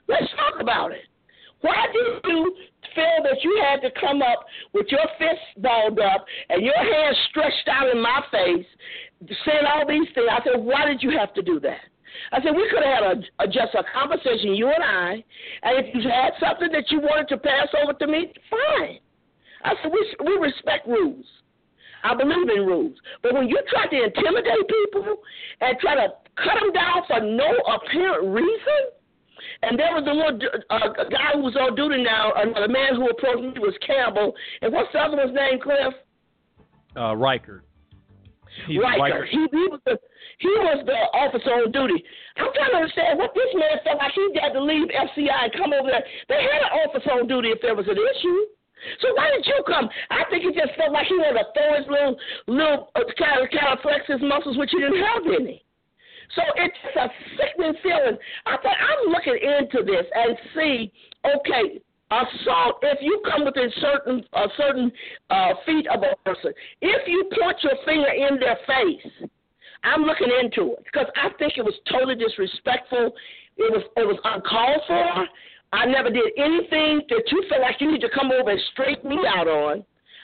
Let's 0.07 0.31
talk 0.37 0.61
about 0.61 0.91
it. 0.91 1.05
Why 1.61 1.85
did 1.93 2.21
you 2.29 2.55
feel 2.93 3.19
that 3.23 3.43
you 3.43 3.61
had 3.65 3.81
to 3.81 3.89
come 3.99 4.21
up 4.21 4.45
with 4.73 4.85
your 4.89 5.05
fists 5.17 5.49
balled 5.57 5.99
up 5.99 6.25
and 6.49 6.63
your 6.63 6.77
hands 6.77 7.17
stretched 7.29 7.67
out 7.67 7.89
in 7.89 8.01
my 8.01 8.21
face, 8.31 8.65
saying 9.45 9.65
all 9.67 9.87
these 9.87 10.07
things? 10.13 10.27
I 10.29 10.39
said, 10.43 10.63
why 10.63 10.85
did 10.85 11.01
you 11.01 11.17
have 11.17 11.33
to 11.33 11.41
do 11.41 11.59
that? 11.61 11.85
I 12.31 12.41
said, 12.41 12.55
we 12.55 12.69
could 12.69 12.83
have 12.83 13.03
had 13.03 13.17
a, 13.17 13.43
a, 13.43 13.47
just 13.47 13.75
a 13.75 13.83
conversation, 13.93 14.55
you 14.55 14.67
and 14.67 14.83
I, 14.83 15.23
and 15.63 15.85
if 15.85 15.93
you 15.93 16.09
had 16.09 16.31
something 16.39 16.71
that 16.71 16.89
you 16.89 16.99
wanted 17.01 17.27
to 17.29 17.37
pass 17.37 17.67
over 17.83 17.93
to 17.93 18.07
me, 18.07 18.31
fine. 18.49 18.99
I 19.63 19.73
said, 19.81 19.91
we, 19.91 20.15
we 20.25 20.37
respect 20.37 20.87
rules. 20.87 21.25
I 22.03 22.15
believe 22.15 22.49
in 22.55 22.65
rules. 22.65 22.95
But 23.23 23.33
when 23.33 23.47
you 23.49 23.59
try 23.69 23.87
to 23.87 24.03
intimidate 24.03 24.67
people 24.67 25.17
and 25.61 25.77
try 25.79 25.95
to 25.95 26.13
cut 26.37 26.59
them 26.59 26.71
down 26.71 27.01
for 27.07 27.19
no 27.19 27.49
apparent 27.65 28.33
reason, 28.33 28.81
and 29.63 29.79
there 29.79 29.91
was 29.93 30.05
a 30.07 30.13
little 30.13 30.39
uh, 30.69 31.03
guy 31.09 31.31
who 31.33 31.41
was 31.41 31.55
on 31.55 31.75
duty 31.75 32.03
now, 32.03 32.31
another 32.35 32.67
man 32.67 32.95
who 32.95 33.09
approached 33.09 33.41
me 33.41 33.59
was 33.59 33.73
Campbell. 33.85 34.33
And 34.61 34.71
what's 34.71 34.91
the 34.93 34.99
other 34.99 35.17
one's 35.17 35.33
name, 35.33 35.59
Cliff? 35.59 35.93
Uh, 36.95 37.15
Riker. 37.15 37.63
He's 38.67 38.79
Riker. 38.79 39.25
He, 39.25 39.37
he 39.51 39.65
was 39.69 39.81
the 39.85 39.99
he 40.39 40.51
was 40.67 40.83
the 40.85 40.99
officer 41.15 41.63
on 41.63 41.71
duty. 41.71 42.03
I'm 42.37 42.51
trying 42.51 42.71
to 42.71 42.77
understand 42.83 43.19
what 43.19 43.31
this 43.35 43.51
man 43.55 43.79
felt 43.83 43.99
like 43.99 44.11
he 44.11 44.35
had 44.39 44.51
to 44.51 44.63
leave 44.63 44.87
FCI 44.91 45.47
and 45.47 45.53
come 45.55 45.71
over 45.71 45.87
there. 45.87 46.03
They 46.27 46.41
had 46.43 46.61
an 46.67 46.73
officer 46.83 47.11
on 47.15 47.27
duty 47.27 47.55
if 47.55 47.61
there 47.61 47.75
was 47.75 47.87
an 47.87 47.95
issue. 47.95 48.39
So 49.01 49.15
why 49.15 49.31
did 49.31 49.45
you 49.47 49.63
come? 49.65 49.89
I 50.11 50.27
think 50.29 50.43
he 50.43 50.51
just 50.51 50.75
felt 50.75 50.91
like 50.91 51.07
he 51.07 51.15
wanted 51.15 51.39
to 51.39 51.47
throw 51.55 51.71
his 51.79 51.87
little 51.87 52.15
little 52.47 52.79
uh, 52.95 53.07
kind 53.15 53.43
of 53.43 53.49
kind 53.49 53.71
of 53.71 53.79
flex 53.81 54.05
his 54.07 54.21
muscles, 54.21 54.57
which 54.57 54.71
he 54.71 54.79
didn't 54.79 55.03
have 55.03 55.23
any. 55.25 55.63
So 56.35 56.41
it's 56.57 56.81
a 56.99 57.07
sickening 57.37 57.75
feeling. 57.83 58.17
I 58.45 58.57
thought 58.57 58.75
I'm 58.75 59.13
looking 59.13 59.37
into 59.37 59.85
this 59.85 60.05
and 60.13 60.37
see, 60.55 60.91
okay, 61.23 61.79
assault 62.23 62.79
if 62.81 62.99
you 63.01 63.21
come 63.29 63.45
within 63.45 63.71
certain 63.81 64.23
a 64.33 64.47
certain 64.57 64.91
uh, 65.29 65.53
feet 65.65 65.87
of 65.87 66.03
a 66.03 66.15
person. 66.23 66.53
If 66.81 67.07
you 67.07 67.29
point 67.39 67.57
your 67.63 67.75
finger 67.85 68.09
in 68.09 68.39
their 68.39 68.57
face, 68.67 69.29
I'm 69.83 70.03
looking 70.03 70.29
into 70.41 70.73
it 70.73 70.83
because 70.85 71.07
I 71.15 71.29
think 71.37 71.53
it 71.57 71.65
was 71.65 71.75
totally 71.91 72.15
disrespectful. 72.15 73.11
It 73.57 73.71
was 73.71 73.83
it 73.97 74.07
was 74.07 74.19
uncalled 74.23 74.81
for. 74.87 75.27
I 75.73 75.85
never 75.85 76.09
did 76.09 76.31
anything 76.37 77.01
that 77.09 77.23
you 77.31 77.43
feel 77.49 77.61
like 77.61 77.81
you 77.81 77.91
need 77.91 78.01
to 78.01 78.09
come 78.09 78.31
over 78.31 78.49
and 78.49 78.61
straighten 78.71 79.09
me 79.09 79.19
out 79.27 79.47
on. 79.47 79.83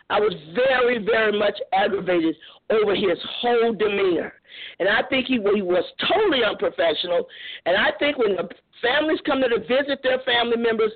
I 0.10 0.20
was 0.20 0.34
very, 0.54 0.98
very 1.04 1.38
much 1.38 1.58
aggravated 1.74 2.36
over 2.70 2.96
his 2.96 3.18
whole 3.40 3.74
demeanor. 3.74 4.34
And 4.80 4.90
I 4.90 5.04
think 5.10 5.28
he, 5.28 5.36
he 5.36 5.62
was 5.62 5.86
totally 6.08 6.44
unprofessional. 6.44 7.28
And 7.66 7.78
I 7.78 7.92
think 7.98 8.18
when 8.18 8.36
the 8.36 8.50
families 8.82 9.20
come 9.26 9.42
to 9.42 9.60
visit 9.60 10.04
their 10.04 10.20
family 10.20 10.58
members, 10.58 10.92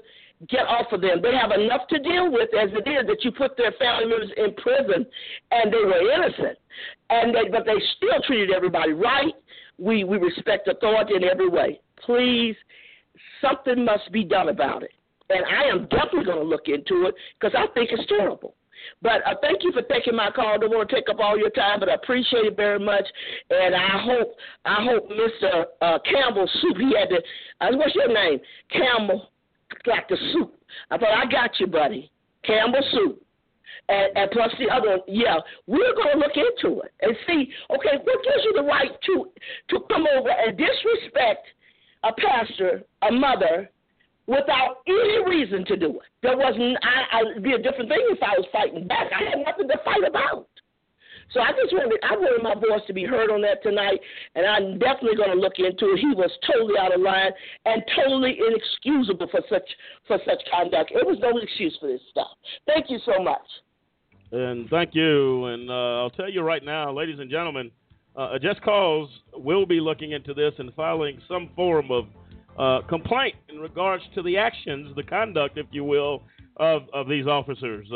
get 0.49 0.67
off 0.67 0.91
of 0.91 1.01
them. 1.01 1.21
They 1.21 1.33
have 1.35 1.51
enough 1.51 1.87
to 1.89 1.99
deal 1.99 2.31
with 2.31 2.49
as 2.53 2.69
it 2.73 2.87
is 2.89 3.07
that 3.07 3.23
you 3.23 3.31
put 3.31 3.57
their 3.57 3.71
family 3.73 4.05
members 4.05 4.31
in 4.37 4.53
prison 4.55 5.05
and 5.51 5.71
they 5.71 5.77
were 5.77 6.11
innocent. 6.11 6.57
And 7.09 7.33
they, 7.33 7.49
but 7.49 7.65
they 7.65 7.81
still 7.97 8.21
treated 8.25 8.51
everybody 8.51 8.93
right. 8.93 9.33
We, 9.77 10.03
we 10.03 10.17
respect 10.17 10.67
authority 10.67 11.15
in 11.15 11.23
every 11.23 11.49
way. 11.49 11.79
Please, 12.05 12.55
something 13.41 13.83
must 13.83 14.11
be 14.11 14.23
done 14.23 14.49
about 14.49 14.83
it. 14.83 14.91
And 15.29 15.43
I 15.45 15.63
am 15.63 15.87
definitely 15.87 16.25
going 16.25 16.39
to 16.39 16.43
look 16.43 16.67
into 16.67 17.07
it 17.07 17.15
because 17.39 17.55
I 17.57 17.67
think 17.73 17.89
it's 17.91 18.07
terrible. 18.07 18.55
But 19.01 19.25
uh, 19.25 19.35
thank 19.41 19.63
you 19.63 19.71
for 19.71 19.81
taking 19.83 20.15
my 20.15 20.29
call. 20.31 20.59
Don't 20.59 20.69
want 20.69 20.89
to 20.89 20.95
take 20.95 21.09
up 21.09 21.19
all 21.19 21.37
your 21.37 21.49
time, 21.49 21.79
but 21.79 21.89
I 21.89 21.95
appreciate 21.95 22.45
it 22.45 22.55
very 22.55 22.79
much. 22.79 23.05
And 23.49 23.75
I 23.75 24.03
hope 24.03 24.35
I 24.65 24.83
hope 24.83 25.09
Mr. 25.09 25.65
Uh, 25.81 25.99
Campbell 25.99 26.49
Soup. 26.61 26.77
He 26.77 26.93
had 26.97 27.09
to. 27.09 27.21
Uh, 27.61 27.77
what's 27.77 27.95
your 27.95 28.13
name? 28.13 28.39
Campbell, 28.71 29.29
like 29.85 30.07
the 30.07 30.17
soup. 30.33 30.55
I 30.91 30.97
thought 30.97 31.13
I 31.15 31.29
got 31.29 31.51
you, 31.59 31.67
buddy. 31.67 32.11
Campbell 32.43 32.83
Soup. 32.91 33.21
And, 33.87 34.17
and 34.17 34.31
plus 34.31 34.51
the 34.57 34.73
other 34.73 34.89
one, 34.89 34.99
yeah, 35.07 35.37
we're 35.67 35.93
going 35.93 36.13
to 36.13 36.17
look 36.17 36.35
into 36.35 36.81
it 36.81 36.91
and 37.01 37.15
see. 37.27 37.51
Okay, 37.69 37.97
what 38.03 38.23
gives 38.23 38.43
you 38.43 38.53
the 38.55 38.63
right 38.63 38.91
to 39.05 39.27
to 39.69 39.79
come 39.91 40.05
over 40.17 40.29
and 40.29 40.57
disrespect 40.57 41.45
a 42.03 42.11
pastor, 42.13 42.83
a 43.07 43.11
mother, 43.11 43.69
without 44.27 44.77
any 44.87 45.23
reason 45.29 45.65
to 45.65 45.75
do 45.75 45.91
it. 45.91 46.07
There 46.23 46.37
wasn't. 46.37 46.77
I, 46.81 47.19
I'd 47.19 47.43
be 47.43 47.53
a 47.53 47.59
different 47.59 47.89
thing 47.89 48.01
if 48.09 48.21
I 48.23 48.37
was 48.37 48.45
fighting 48.51 48.87
back. 48.87 49.11
I 49.13 49.29
had 49.29 49.45
nothing 49.45 49.67
to 49.67 49.77
fight 49.83 50.07
about. 50.07 50.47
So 51.31 51.41
I 51.41 51.51
just 51.51 51.73
wanted, 51.73 51.99
I 52.03 52.15
wanted 52.15 52.43
my 52.43 52.55
voice 52.55 52.85
to 52.87 52.93
be 52.93 53.03
heard 53.03 53.29
on 53.31 53.41
that 53.41 53.61
tonight, 53.63 53.99
and 54.35 54.45
I'm 54.45 54.79
definitely 54.79 55.17
going 55.17 55.31
to 55.31 55.41
look 55.41 55.57
into 55.57 55.93
it. 55.93 55.99
He 55.99 56.13
was 56.15 56.31
totally 56.45 56.77
out 56.79 56.93
of 56.93 57.01
line 57.01 57.31
and 57.65 57.83
totally 57.95 58.37
inexcusable 58.39 59.27
for 59.27 59.41
such 59.49 59.67
for 60.07 60.17
such 60.25 60.41
conduct. 60.51 60.91
It 60.91 61.05
was 61.05 61.17
no 61.19 61.37
excuse 61.37 61.75
for 61.79 61.87
this 61.87 62.01
stuff. 62.11 62.27
Thank 62.67 62.89
you 62.89 62.99
so 63.05 63.21
much. 63.21 63.41
And 64.31 64.69
thank 64.69 64.93
you. 64.93 65.45
And 65.45 65.69
uh, 65.69 66.01
I'll 66.01 66.09
tell 66.09 66.29
you 66.29 66.41
right 66.41 66.63
now, 66.63 66.91
ladies 66.91 67.19
and 67.19 67.29
gentlemen, 67.29 67.71
uh, 68.15 68.39
Just 68.39 68.61
Cause 68.61 69.09
will 69.33 69.65
be 69.65 69.79
looking 69.79 70.11
into 70.11 70.33
this 70.33 70.53
and 70.57 70.73
filing 70.73 71.21
some 71.27 71.49
form 71.55 71.91
of 71.91 72.05
uh, 72.57 72.87
complaint 72.87 73.35
in 73.49 73.59
regards 73.59 74.03
to 74.15 74.21
the 74.21 74.37
actions, 74.37 74.95
the 74.95 75.03
conduct, 75.03 75.57
if 75.57 75.65
you 75.71 75.83
will, 75.83 76.23
of, 76.57 76.83
of 76.93 77.09
these 77.09 77.27
officers. 77.27 77.87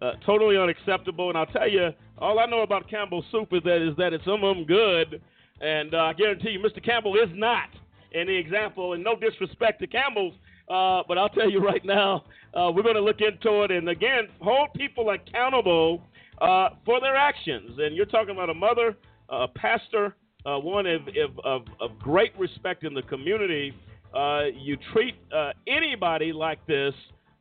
Uh, 0.00 0.04
uh, 0.04 0.12
totally 0.24 0.56
unacceptable. 0.56 1.28
And 1.28 1.38
I'll 1.38 1.46
tell 1.46 1.68
you, 1.68 1.90
all 2.18 2.38
I 2.38 2.46
know 2.46 2.62
about 2.62 2.88
Campbell 2.88 3.24
soup 3.30 3.48
is 3.52 3.62
that 3.64 3.86
is 3.86 3.96
that 3.96 4.12
it's 4.12 4.24
some 4.24 4.44
of 4.44 4.56
them 4.56 4.64
good, 4.64 5.20
and 5.60 5.94
uh, 5.94 5.98
I 5.98 6.12
guarantee 6.14 6.50
you, 6.50 6.60
Mr. 6.60 6.84
Campbell 6.84 7.14
is 7.16 7.28
not 7.34 7.68
any 8.14 8.36
example. 8.36 8.94
And 8.94 9.04
no 9.04 9.16
disrespect 9.16 9.80
to 9.80 9.86
Campbell's, 9.86 10.34
uh, 10.68 11.02
but 11.06 11.18
I'll 11.18 11.28
tell 11.28 11.50
you 11.50 11.60
right 11.64 11.84
now, 11.84 12.24
uh, 12.54 12.70
we're 12.74 12.82
going 12.82 12.94
to 12.94 13.02
look 13.02 13.20
into 13.20 13.62
it 13.62 13.70
and 13.70 13.88
again 13.88 14.28
hold 14.40 14.72
people 14.74 15.10
accountable 15.10 16.02
uh, 16.40 16.70
for 16.84 17.00
their 17.00 17.16
actions. 17.16 17.78
And 17.78 17.94
you're 17.94 18.06
talking 18.06 18.34
about 18.34 18.50
a 18.50 18.54
mother, 18.54 18.96
a 19.28 19.48
pastor, 19.48 20.16
one 20.44 20.86
of, 20.86 21.02
of, 21.44 21.62
of 21.80 21.98
great 21.98 22.36
respect 22.38 22.84
in 22.84 22.94
the 22.94 23.02
community 23.02 23.74
uh, 24.14 24.44
you 24.56 24.76
treat 24.92 25.14
uh, 25.34 25.52
anybody 25.66 26.32
like 26.32 26.64
this, 26.66 26.94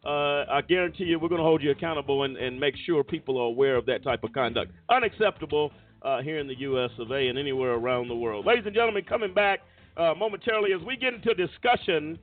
uh, 0.06 0.46
I 0.50 0.62
guarantee 0.68 1.06
you 1.06 1.20
we're 1.20 1.30
going 1.30 1.40
to 1.40 1.46
hold 1.46 1.62
you 1.62 1.72
accountable 1.72 2.24
and, 2.24 2.38
and, 2.38 2.60
make 2.60 2.76
sure 2.86 3.04
people 3.04 3.38
are 3.38 3.48
aware 3.48 3.76
of 3.76 3.86
that 3.88 4.04
type 4.04 4.24
of 4.24 4.32
conduct. 4.32 4.72
Unacceptable 4.90 5.72
uh, 6.04 6.22
here 6.22 6.40
in 6.40 6.48
the 6.48 6.58
U.S. 6.60 6.92
of 7.00 7.12
A. 7.12 7.28
and 7.28 7.38
anywhere 7.38 7.74
around 7.74 8.08
the 8.08 8.16
world. 8.16 8.46
Ladies 8.46 8.64
and 8.66 8.74
gentlemen, 8.74 9.04
coming 9.04 9.34
back 9.34 9.60
uh, 9.98 10.14
momentarily 10.18 10.72
as 10.74 10.82
we 10.86 10.96
get 10.96 11.14
into 11.14 11.34
discussion 11.34 12.18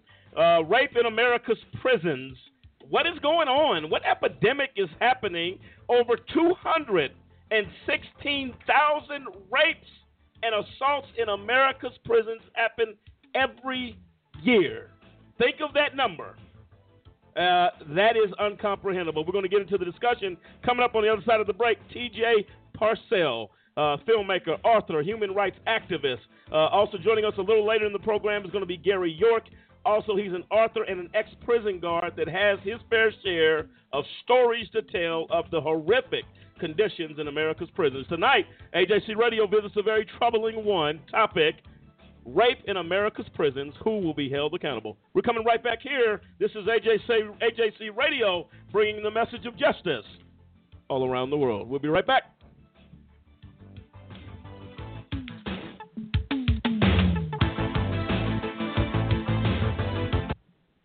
rape 0.69 0.97
in 0.99 1.05
America's 1.07 1.59
prisons. 1.81 2.37
What 2.89 3.07
is 3.07 3.19
going 3.21 3.49
on? 3.49 3.91
What 3.91 4.03
epidemic 4.07 4.71
is 4.77 4.89
happening? 5.01 5.59
Over 5.89 6.17
216,000 6.33 9.27
rapes 9.51 9.89
and 10.43 10.55
assaults 10.55 11.09
in 11.19 11.29
America's 11.29 11.99
prisons 12.05 12.41
happen 12.55 12.95
every 13.35 13.99
year. 14.43 14.91
Think 15.39 15.57
of 15.67 15.73
that 15.75 15.97
number. 15.97 16.37
Uh, 17.37 17.69
that 17.95 18.17
is 18.17 18.33
uncomprehendable. 18.41 19.27
We're 19.27 19.33
going 19.33 19.43
to 19.43 19.49
get 19.49 19.61
into 19.61 19.77
the 19.77 19.85
discussion 19.85 20.37
coming 20.65 20.83
up 20.83 20.95
on 20.95 21.03
the 21.03 21.13
other 21.13 21.23
side 21.27 21.41
of 21.41 21.47
the 21.47 21.53
break. 21.53 21.79
TJ 21.91 22.47
Parsell, 22.75 23.49
uh, 23.77 23.99
filmmaker, 24.09 24.59
author, 24.65 25.03
human 25.03 25.33
rights 25.33 25.57
activist. 25.67 26.21
Uh, 26.51 26.69
also 26.69 26.97
joining 26.97 27.25
us 27.25 27.35
a 27.37 27.43
little 27.43 27.67
later 27.67 27.85
in 27.85 27.93
the 27.93 27.99
program 27.99 28.45
is 28.45 28.51
going 28.51 28.63
to 28.63 28.67
be 28.67 28.79
Gary 28.79 29.13
York. 29.13 29.45
Also, 29.85 30.17
he's 30.17 30.33
an 30.33 30.45
author 30.51 30.83
and 30.85 30.99
an 30.99 31.11
ex 31.15 31.29
prison 31.45 31.79
guard 31.79 32.15
that 32.17 32.27
has 32.27 32.59
his 32.65 32.77
fair 32.91 33.13
share 33.23 33.67
of 33.93 34.05
stories 34.25 34.67
to 34.73 34.83
tell 34.83 35.27
of 35.31 35.45
the 35.51 35.61
horrific 35.61 36.25
conditions 36.59 37.19
in 37.19 37.29
America's 37.29 37.69
prisons. 37.75 38.07
Tonight, 38.09 38.47
AJC 38.75 39.17
Radio 39.17 39.47
visits 39.47 39.75
a 39.77 39.83
very 39.83 40.07
troubling 40.19 40.65
one 40.65 41.01
topic 41.11 41.57
rape 42.27 42.59
in 42.67 42.77
America's 42.77 43.27
prisons. 43.35 43.73
Who 43.85 44.01
will 44.01 44.15
be 44.15 44.29
held 44.29 44.55
accountable? 44.55 44.99
We're 45.15 45.23
coming 45.23 45.45
right 45.45 45.63
back 45.63 45.79
here. 45.81 46.21
This 46.39 46.51
is 46.51 46.67
AJC, 46.67 47.39
AJC 47.41 47.97
Radio 47.97 48.49
bringing 48.73 49.03
the 49.03 49.11
message 49.11 49.47
of 49.47 49.57
justice 49.57 50.05
all 50.89 51.09
around 51.09 51.31
the 51.31 51.37
world. 51.37 51.69
We'll 51.69 51.81
be 51.81 51.89
right 51.89 52.07
back. 52.07 52.25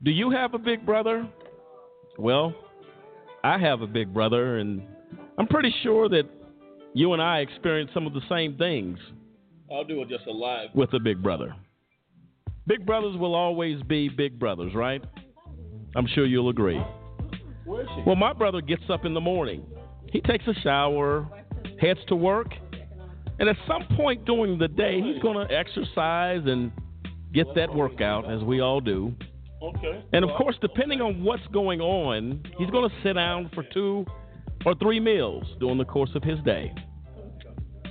Do 0.03 0.09
you 0.09 0.31
have 0.31 0.55
a 0.55 0.57
big 0.57 0.83
brother? 0.83 1.27
Well, 2.17 2.55
I 3.43 3.59
have 3.59 3.81
a 3.81 3.87
big 3.87 4.11
brother, 4.11 4.57
and 4.57 4.81
I'm 5.37 5.45
pretty 5.45 5.73
sure 5.83 6.09
that 6.09 6.23
you 6.93 7.13
and 7.13 7.21
I 7.21 7.39
experience 7.39 7.91
some 7.93 8.07
of 8.07 8.13
the 8.13 8.21
same 8.27 8.57
things 8.57 8.97
I'll 9.71 9.83
do 9.83 10.01
it 10.01 10.09
just 10.09 10.27
a 10.27 10.31
live. 10.31 10.69
with 10.73 10.93
a 10.93 10.99
big 10.99 11.21
brother. 11.23 11.55
Big 12.67 12.85
brothers 12.85 13.17
will 13.17 13.35
always 13.35 13.81
be 13.83 14.09
big 14.09 14.37
brothers, 14.37 14.73
right? 14.75 15.03
I'm 15.95 16.07
sure 16.07 16.25
you'll 16.25 16.49
agree. 16.49 16.79
Where 17.65 17.81
is 17.81 17.87
she? 17.95 18.03
Well, 18.05 18.15
my 18.15 18.33
brother 18.33 18.61
gets 18.61 18.83
up 18.89 19.05
in 19.05 19.13
the 19.13 19.21
morning. 19.21 19.65
He 20.11 20.21
takes 20.21 20.45
a 20.47 20.53
shower, 20.61 21.27
heads 21.79 21.99
to 22.07 22.15
work, 22.15 22.53
and 23.39 23.49
at 23.49 23.55
some 23.67 23.83
point 23.97 24.25
during 24.25 24.57
the 24.57 24.67
day, 24.67 25.01
he's 25.01 25.21
going 25.21 25.47
to 25.47 25.53
exercise 25.53 26.41
and 26.45 26.71
get 27.33 27.47
that 27.55 27.73
workout, 27.73 28.29
as 28.29 28.43
we 28.43 28.59
all 28.59 28.81
do. 28.81 29.13
Okay. 29.61 30.03
And 30.13 30.23
of 30.23 30.35
course, 30.37 30.55
depending 30.61 31.01
on 31.01 31.23
what's 31.23 31.45
going 31.47 31.81
on, 31.81 32.43
he's 32.57 32.69
going 32.69 32.89
to 32.89 32.95
sit 33.03 33.13
down 33.13 33.49
for 33.53 33.63
two 33.73 34.05
or 34.65 34.75
three 34.75 34.99
meals 34.99 35.45
during 35.59 35.77
the 35.77 35.85
course 35.85 36.11
of 36.13 36.23
his 36.23 36.39
day. 36.43 36.71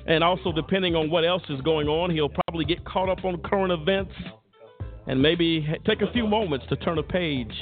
And 0.07 0.25
also, 0.25 0.53
depending 0.53 0.97
on 0.97 1.11
what 1.11 1.25
else 1.25 1.43
is 1.51 1.61
going 1.61 1.89
on, 1.89 2.11
he'll 2.11 2.33
probably 2.47 2.65
get 2.65 2.85
caught 2.85 3.09
up 3.09 3.25
on 3.25 3.41
current 3.43 3.73
events 3.73 4.13
and 5.07 5.21
maybe 5.21 5.67
take 5.87 6.03
a 6.03 6.13
few 6.13 6.27
moments 6.27 6.67
to 6.69 6.77
turn 6.77 6.99
a 6.99 7.03
page 7.03 7.53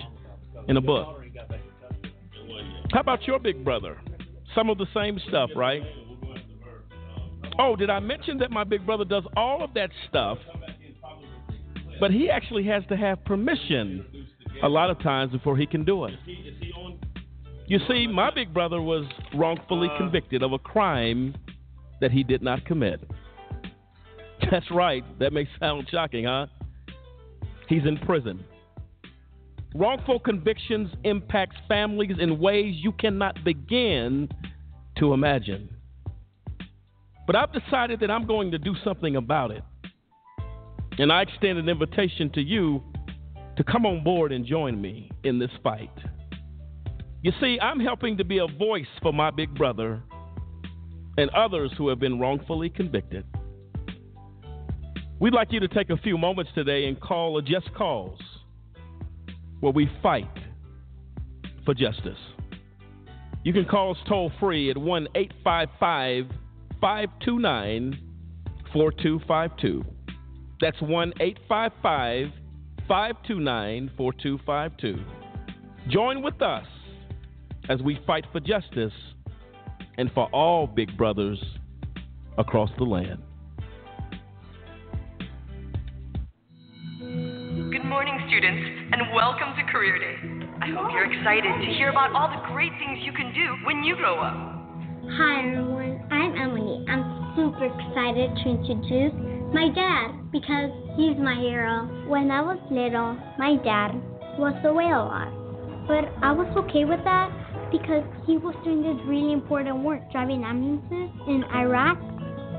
in 0.69 0.77
a 0.77 0.81
book. 0.81 1.21
How 2.93 3.01
about 3.01 3.27
your 3.27 3.39
big 3.39 3.65
brother? 3.65 4.01
Some 4.55 4.71
of 4.71 4.79
the 4.79 4.87
same 4.95 5.21
stuff, 5.29 5.51
right? 5.55 5.83
Oh, 7.59 7.75
did 7.75 7.91
I 7.91 7.99
mention 7.99 8.39
that 8.39 8.51
my 8.51 8.65
big 8.65 8.87
brother 8.87 9.05
does 9.05 9.25
all 9.37 9.63
of 9.63 9.75
that 9.75 9.91
stuff, 10.09 10.39
but 11.99 12.13
he 12.13 12.31
actually 12.31 12.65
has 12.65 12.85
to 12.89 12.97
have 12.97 13.25
permission 13.25 14.05
a 14.63 14.69
lot 14.69 14.91
of 14.91 15.01
times 15.03 15.33
before 15.33 15.57
he 15.57 15.67
can 15.67 15.85
do 15.85 16.05
it? 16.05 16.15
You 17.67 17.79
see, 17.89 18.07
my 18.07 18.31
big 18.31 18.55
brother 18.55 18.81
was 18.81 19.05
wrongfully 19.35 19.89
uh. 19.93 19.99
convicted 19.99 20.43
of 20.43 20.53
a 20.53 20.59
crime 20.59 21.35
that 22.01 22.11
he 22.11 22.23
did 22.23 22.43
not 22.43 22.65
commit. 22.65 23.01
That's 24.51 24.71
right. 24.71 25.05
That 25.19 25.33
may 25.33 25.49
sound 25.61 25.89
shocking, 25.91 26.25
huh? 26.25 26.47
He's 27.69 27.85
in 27.85 27.99
prison. 27.99 28.45
Wrongful 29.75 30.21
convictions 30.21 30.91
impacts 31.05 31.57
families 31.69 32.17
in 32.19 32.39
ways 32.39 32.75
you 32.79 32.93
cannot 32.93 33.45
begin 33.45 34.29
to 34.99 35.13
imagine. 35.13 35.69
But 37.27 37.37
I've 37.37 37.53
decided 37.53 38.01
that 38.01 38.11
I'm 38.11 38.27
going 38.27 38.51
to 38.53 38.59
do 38.59 38.75
something 38.83 39.17
about 39.17 39.51
it. 39.51 39.63
And 40.99 41.13
I 41.13 41.23
extend 41.23 41.59
an 41.59 41.69
invitation 41.69 42.31
to 42.33 42.41
you 42.41 42.83
to 43.57 43.65
come 43.65 43.85
on 43.85 44.03
board 44.03 44.33
and 44.33 44.47
join 44.47 44.81
me 44.81 45.11
in 45.25 45.39
this 45.39 45.51
fight. 45.63 45.91
You 47.23 47.33
see, 47.41 47.59
I'm 47.61 47.81
helping 47.81 48.17
to 48.17 48.25
be 48.25 48.39
a 48.39 48.47
voice 48.47 48.87
for 49.03 49.13
my 49.13 49.31
big 49.31 49.55
brother 49.55 50.03
and 51.19 51.29
others 51.31 51.73
who 51.77 51.89
have 51.89 51.99
been 51.99 52.21
wrongfully 52.21 52.71
convicted. 52.71 53.27
We'd 55.19 55.35
like 55.35 55.53
you 55.53 55.59
to 55.59 55.67
take 55.67 55.91
a 55.91 55.97
few 55.97 56.17
moments 56.17 56.53
today 56.55 56.87
and 56.87 56.99
call 56.99 57.37
a 57.39 57.43
Just 57.43 57.75
Cause 57.75 58.21
where 59.59 59.73
we 59.73 59.91
fight 60.01 60.31
for 61.65 61.75
justice. 61.75 62.19
You 63.43 63.53
can 63.53 63.65
call 63.65 63.91
us 63.91 63.97
toll 64.09 64.31
free 64.39 64.71
at 64.71 64.79
1 64.79 65.09
855 65.17 66.27
529 66.81 67.99
4252. 68.73 69.85
That's 70.61 70.81
1 70.81 71.13
855 71.19 72.29
529 72.87 73.91
4252. 73.97 75.05
Join 75.91 76.23
with 76.23 76.41
us 76.43 76.67
as 77.69 77.83
we 77.83 77.99
fight 78.07 78.25
for 78.31 78.39
justice 78.39 78.93
and 79.99 80.11
for 80.13 80.27
all 80.33 80.67
big 80.67 80.97
brothers 80.97 81.43
across 82.39 82.71
the 82.79 82.85
land. 82.85 83.21
Good 87.01 87.85
morning, 87.85 88.17
students, 88.29 88.63
and 88.93 89.13
welcome 89.13 89.55
to 89.59 89.73
Career 89.73 89.99
Day. 89.99 90.17
I 90.63 90.71
hope 90.71 90.93
you're 90.93 91.13
excited 91.13 91.51
to 91.51 91.73
hear 91.75 91.91
about 91.91 92.15
all 92.15 92.29
the 92.31 92.55
great 92.55 92.71
things 92.79 93.01
you 93.05 93.13
can 93.13 93.35
do 93.35 93.67
when 93.67 93.83
you 93.83 93.97
grow 93.97 94.15
up. 94.21 94.35
Hi 95.19 95.49
everyone, 95.49 96.07
I'm 96.13 96.37
Emily. 96.37 96.85
I'm 96.89 97.35
super 97.35 97.67
excited 97.67 98.31
to 98.45 98.51
introduce 98.51 99.15
my 99.53 99.69
dad 99.75 100.31
because 100.31 100.71
he's 100.97 101.17
my 101.19 101.35
hero. 101.41 102.07
When 102.07 102.31
I 102.31 102.43
was 102.43 102.59
little, 102.71 103.19
my 103.37 103.57
dad 103.65 103.99
was 104.39 104.55
away 104.65 104.85
a 104.85 105.03
lot, 105.03 105.33
but 105.89 106.07
I 106.23 106.31
was 106.31 106.47
okay 106.57 106.85
with 106.85 107.03
that 107.03 107.38
because 107.71 108.05
he 108.27 108.37
was 108.37 108.55
doing 108.65 108.83
this 108.83 108.99
really 109.07 109.33
important 109.33 109.85
work 109.85 110.01
driving 110.11 110.45
ambulances 110.45 111.11
in 111.27 111.45
Iraq. 111.55 111.99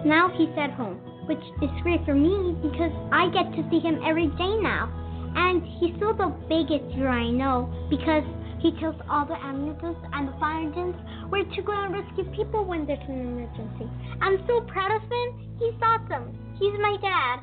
Now 0.06 0.30
he's 0.36 0.54
at 0.58 0.72
home, 0.72 0.98
which 1.28 1.44
is 1.62 1.70
great 1.84 2.04
for 2.06 2.14
me 2.14 2.56
because 2.62 2.92
I 3.12 3.30
get 3.30 3.52
to 3.56 3.62
see 3.70 3.80
him 3.80 4.00
every 4.06 4.28
day 4.38 4.54
now. 4.62 4.90
And 5.36 5.62
he's 5.78 5.96
still 5.98 6.14
the 6.14 6.34
biggest 6.50 6.90
hero 6.96 7.12
I 7.12 7.30
know 7.30 7.70
because 7.90 8.24
he 8.60 8.72
tells 8.80 8.96
all 9.10 9.26
the 9.26 9.38
ambulances 9.38 9.96
and 10.14 10.28
the 10.28 10.36
fire 10.40 10.68
engines 10.68 10.96
where 11.30 11.46
to 11.46 11.62
go 11.62 11.72
and 11.72 11.94
rescue 11.94 12.26
people 12.36 12.66
when 12.66 12.86
there's 12.86 13.00
an 13.08 13.22
emergency. 13.22 13.88
I'm 14.22 14.44
so 14.48 14.62
proud 14.62 14.92
of 14.92 15.02
him. 15.04 15.58
He's 15.60 15.78
awesome. 15.82 16.36
He's 16.60 16.74
my 16.82 16.98
dad. 17.02 17.40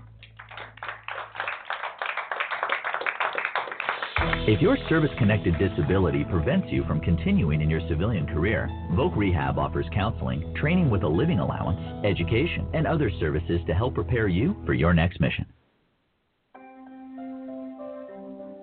If 4.49 4.63
your 4.63 4.79
service 4.89 5.11
connected 5.19 5.59
disability 5.59 6.23
prevents 6.23 6.69
you 6.71 6.85
from 6.85 7.01
continuing 7.01 7.63
in 7.63 7.69
your 7.69 7.81
civilian 7.89 8.29
career, 8.29 8.69
Voc 8.93 9.17
Rehab 9.17 9.59
offers 9.59 9.87
counseling, 9.93 10.55
training 10.55 10.89
with 10.89 11.03
a 11.03 11.09
living 11.09 11.41
allowance, 11.41 11.81
education, 12.07 12.69
and 12.73 12.87
other 12.87 13.11
services 13.19 13.61
to 13.67 13.75
help 13.75 13.97
prepare 13.97 14.29
you 14.29 14.55
for 14.65 14.73
your 14.73 14.95
next 14.95 15.21
mission. 15.21 15.47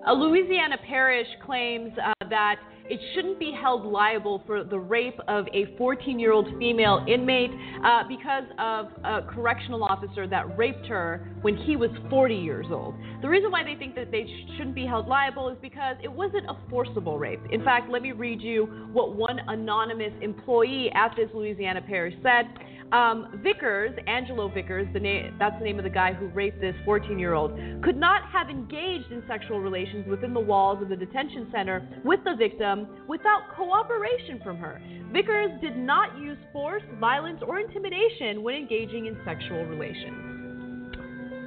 A 0.06 0.14
Louisiana 0.14 0.78
parish 0.88 1.28
claims 1.44 1.92
uh, 2.02 2.14
that 2.30 2.56
it 2.88 3.00
shouldn't 3.14 3.38
be 3.38 3.52
held 3.52 3.86
liable 3.86 4.42
for 4.46 4.62
the 4.64 4.78
rape 4.78 5.18
of 5.28 5.46
a 5.54 5.76
14 5.76 6.18
year 6.18 6.32
old 6.32 6.46
female 6.58 7.04
inmate 7.08 7.50
uh, 7.84 8.02
because 8.08 8.44
of 8.58 8.86
a 9.04 9.22
correctional 9.32 9.82
officer 9.84 10.26
that 10.26 10.56
raped 10.58 10.86
her 10.86 11.34
when 11.42 11.56
he 11.56 11.76
was 11.76 11.90
40 12.10 12.34
years 12.34 12.66
old. 12.70 12.94
The 13.22 13.28
reason 13.28 13.50
why 13.50 13.64
they 13.64 13.74
think 13.74 13.94
that 13.94 14.10
they 14.10 14.24
sh- 14.24 14.56
shouldn't 14.56 14.74
be 14.74 14.86
held 14.86 15.08
liable 15.08 15.48
is 15.48 15.56
because 15.62 15.96
it 16.02 16.12
wasn't 16.12 16.46
a 16.46 16.56
forcible 16.68 17.18
rape. 17.18 17.40
In 17.50 17.64
fact, 17.64 17.90
let 17.90 18.02
me 18.02 18.12
read 18.12 18.42
you 18.42 18.66
what 18.92 19.14
one 19.14 19.40
anonymous 19.48 20.12
employee 20.20 20.90
at 20.94 21.14
this 21.16 21.28
Louisiana 21.34 21.80
parish 21.80 22.14
said. 22.22 22.46
Um, 22.92 23.40
Vickers, 23.42 23.92
Angelo 24.06 24.48
Vickers, 24.48 24.86
the 24.92 25.00
na- 25.00 25.30
that's 25.38 25.58
the 25.58 25.64
name 25.64 25.78
of 25.78 25.84
the 25.84 25.90
guy 25.90 26.12
who 26.12 26.28
raped 26.28 26.60
this 26.60 26.76
14 26.84 27.18
year 27.18 27.34
old, 27.34 27.58
could 27.82 27.96
not 27.96 28.22
have 28.30 28.48
engaged 28.48 29.10
in 29.10 29.22
sexual 29.26 29.58
relations 29.60 30.06
within 30.06 30.32
the 30.32 30.40
walls 30.40 30.80
of 30.82 30.88
the 30.88 30.96
detention 30.96 31.48
center 31.50 31.86
with 32.04 32.20
the 32.24 32.36
victim 32.36 32.86
without 33.08 33.42
cooperation 33.56 34.40
from 34.44 34.56
her. 34.58 34.80
Vickers 35.12 35.50
did 35.60 35.76
not 35.76 36.18
use 36.18 36.38
force, 36.52 36.82
violence, 37.00 37.40
or 37.46 37.58
intimidation 37.58 38.42
when 38.42 38.54
engaging 38.54 39.06
in 39.06 39.16
sexual 39.24 39.64
relations. 39.64 40.34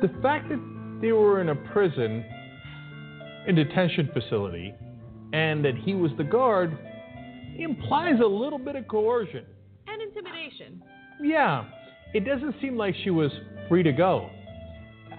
The 0.02 0.10
fact 0.22 0.50
that 0.50 0.60
they 1.02 1.12
were 1.12 1.42
in 1.42 1.50
a 1.50 1.56
prison, 1.56 2.26
a 3.48 3.54
detention 3.54 4.10
facility, 4.14 4.74
and 5.34 5.64
that 5.64 5.76
he 5.76 5.94
was 5.94 6.12
the 6.18 6.24
guard 6.24 6.78
implies 7.58 8.20
a 8.24 8.28
little 8.28 8.60
bit 8.60 8.76
of 8.76 8.88
coercion. 8.88 9.46
And 9.88 10.02
intimidation. 10.02 10.84
Yeah, 11.22 11.66
it 12.14 12.26
doesn't 12.26 12.56
seem 12.62 12.78
like 12.78 12.96
she 13.04 13.10
was 13.10 13.32
free 13.70 13.84
to 13.84 13.92
go. 13.92 14.30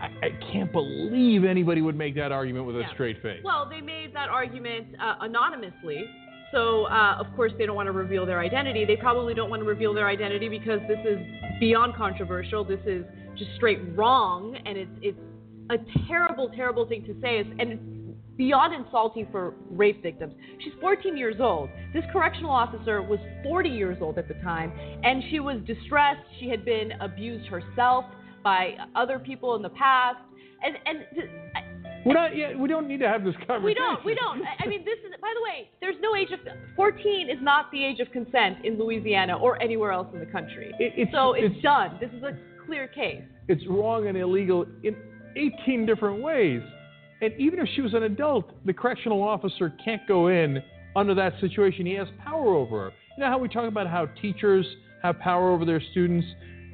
I, 0.00 0.26
I 0.26 0.52
can't 0.52 0.72
believe 0.72 1.44
anybody 1.44 1.82
would 1.82 1.96
make 1.96 2.14
that 2.16 2.32
argument 2.32 2.66
with 2.66 2.76
a 2.76 2.84
straight 2.94 3.20
face. 3.22 3.40
Well, 3.44 3.68
they 3.68 3.80
made 3.80 4.14
that 4.14 4.28
argument 4.28 4.88
uh, 5.00 5.16
anonymously. 5.20 6.04
So, 6.52 6.84
uh, 6.86 7.16
of 7.18 7.26
course, 7.36 7.52
they 7.58 7.66
don't 7.66 7.76
want 7.76 7.88
to 7.88 7.92
reveal 7.92 8.24
their 8.24 8.40
identity. 8.40 8.84
They 8.84 8.96
probably 8.96 9.34
don't 9.34 9.50
want 9.50 9.60
to 9.60 9.68
reveal 9.68 9.92
their 9.92 10.08
identity 10.08 10.48
because 10.48 10.80
this 10.88 10.98
is 11.04 11.18
beyond 11.60 11.94
controversial. 11.94 12.64
This 12.64 12.80
is 12.86 13.04
just 13.36 13.50
straight 13.56 13.80
wrong, 13.94 14.56
and 14.64 14.78
it's 14.78 14.90
it's 15.02 15.18
a 15.70 15.76
terrible, 16.06 16.48
terrible 16.48 16.86
thing 16.88 17.04
to 17.04 17.12
say. 17.20 17.38
It's, 17.38 17.50
and 17.58 17.72
it's 17.72 17.82
beyond 18.38 18.72
insulting 18.72 19.26
for 19.30 19.52
rape 19.70 20.02
victims. 20.02 20.32
She's 20.64 20.72
14 20.80 21.16
years 21.16 21.36
old. 21.40 21.68
This 21.92 22.04
correctional 22.12 22.52
officer 22.52 23.02
was 23.02 23.18
40 23.42 23.68
years 23.68 23.98
old 24.00 24.16
at 24.16 24.28
the 24.28 24.34
time, 24.34 24.72
and 25.02 25.22
she 25.30 25.40
was 25.40 25.58
distressed. 25.66 26.20
She 26.40 26.48
had 26.48 26.64
been 26.64 26.92
abused 27.00 27.46
herself 27.48 28.04
by 28.42 28.76
other 28.94 29.18
people 29.18 29.56
in 29.56 29.62
the 29.62 29.68
past. 29.70 30.18
and 30.62 30.76
and 30.86 30.98
We're 32.06 32.14
not. 32.14 32.34
Yeah, 32.36 32.56
we 32.56 32.68
don't 32.68 32.86
need 32.88 33.00
to 33.00 33.08
have 33.08 33.24
this 33.24 33.34
conversation. 33.46 33.64
we 33.64 33.74
don't. 33.74 34.04
We 34.04 34.14
don't. 34.14 34.40
I 34.46 34.64
I 34.64 34.66
mean, 34.68 34.84
this 34.84 34.98
is. 35.04 35.12
By 35.20 35.34
the 35.34 35.42
way, 35.42 35.68
there's 35.80 35.96
no 36.00 36.14
age 36.14 36.30
of 36.30 36.38
14 36.76 37.28
is 37.28 37.38
not 37.42 37.70
the 37.72 37.84
age 37.84 37.98
of 37.98 38.10
consent 38.12 38.64
in 38.64 38.78
Louisiana 38.78 39.36
or 39.36 39.60
anywhere 39.60 39.90
else 39.90 40.06
in 40.14 40.20
the 40.20 40.26
country. 40.26 40.72
It- 40.78 40.92
it's- 40.96 41.08
so 41.12 41.32
it's, 41.32 41.46
it's- 41.46 41.62
done. 41.62 41.98
This 42.00 42.10
is 42.16 42.22
a 42.22 42.38
clear 42.64 42.86
case. 42.86 43.22
It's 43.48 43.66
wrong 43.66 44.06
and 44.06 44.16
illegal 44.16 44.64
in 44.84 44.94
18 45.36 45.86
different 45.86 46.22
ways. 46.22 46.62
And 47.20 47.32
even 47.38 47.58
if 47.58 47.68
she 47.74 47.80
was 47.80 47.94
an 47.94 48.04
adult, 48.04 48.50
the 48.64 48.72
correctional 48.72 49.22
officer 49.22 49.72
can't 49.84 50.06
go 50.06 50.28
in 50.28 50.62
under 50.94 51.14
that 51.14 51.34
situation. 51.40 51.86
He 51.86 51.94
has 51.94 52.08
power 52.24 52.54
over 52.54 52.84
her. 52.84 52.92
You 53.16 53.24
know 53.24 53.30
how 53.30 53.38
we 53.38 53.48
talk 53.48 53.66
about 53.68 53.88
how 53.88 54.06
teachers 54.20 54.66
have 55.02 55.18
power 55.18 55.50
over 55.50 55.64
their 55.64 55.82
students? 55.90 56.26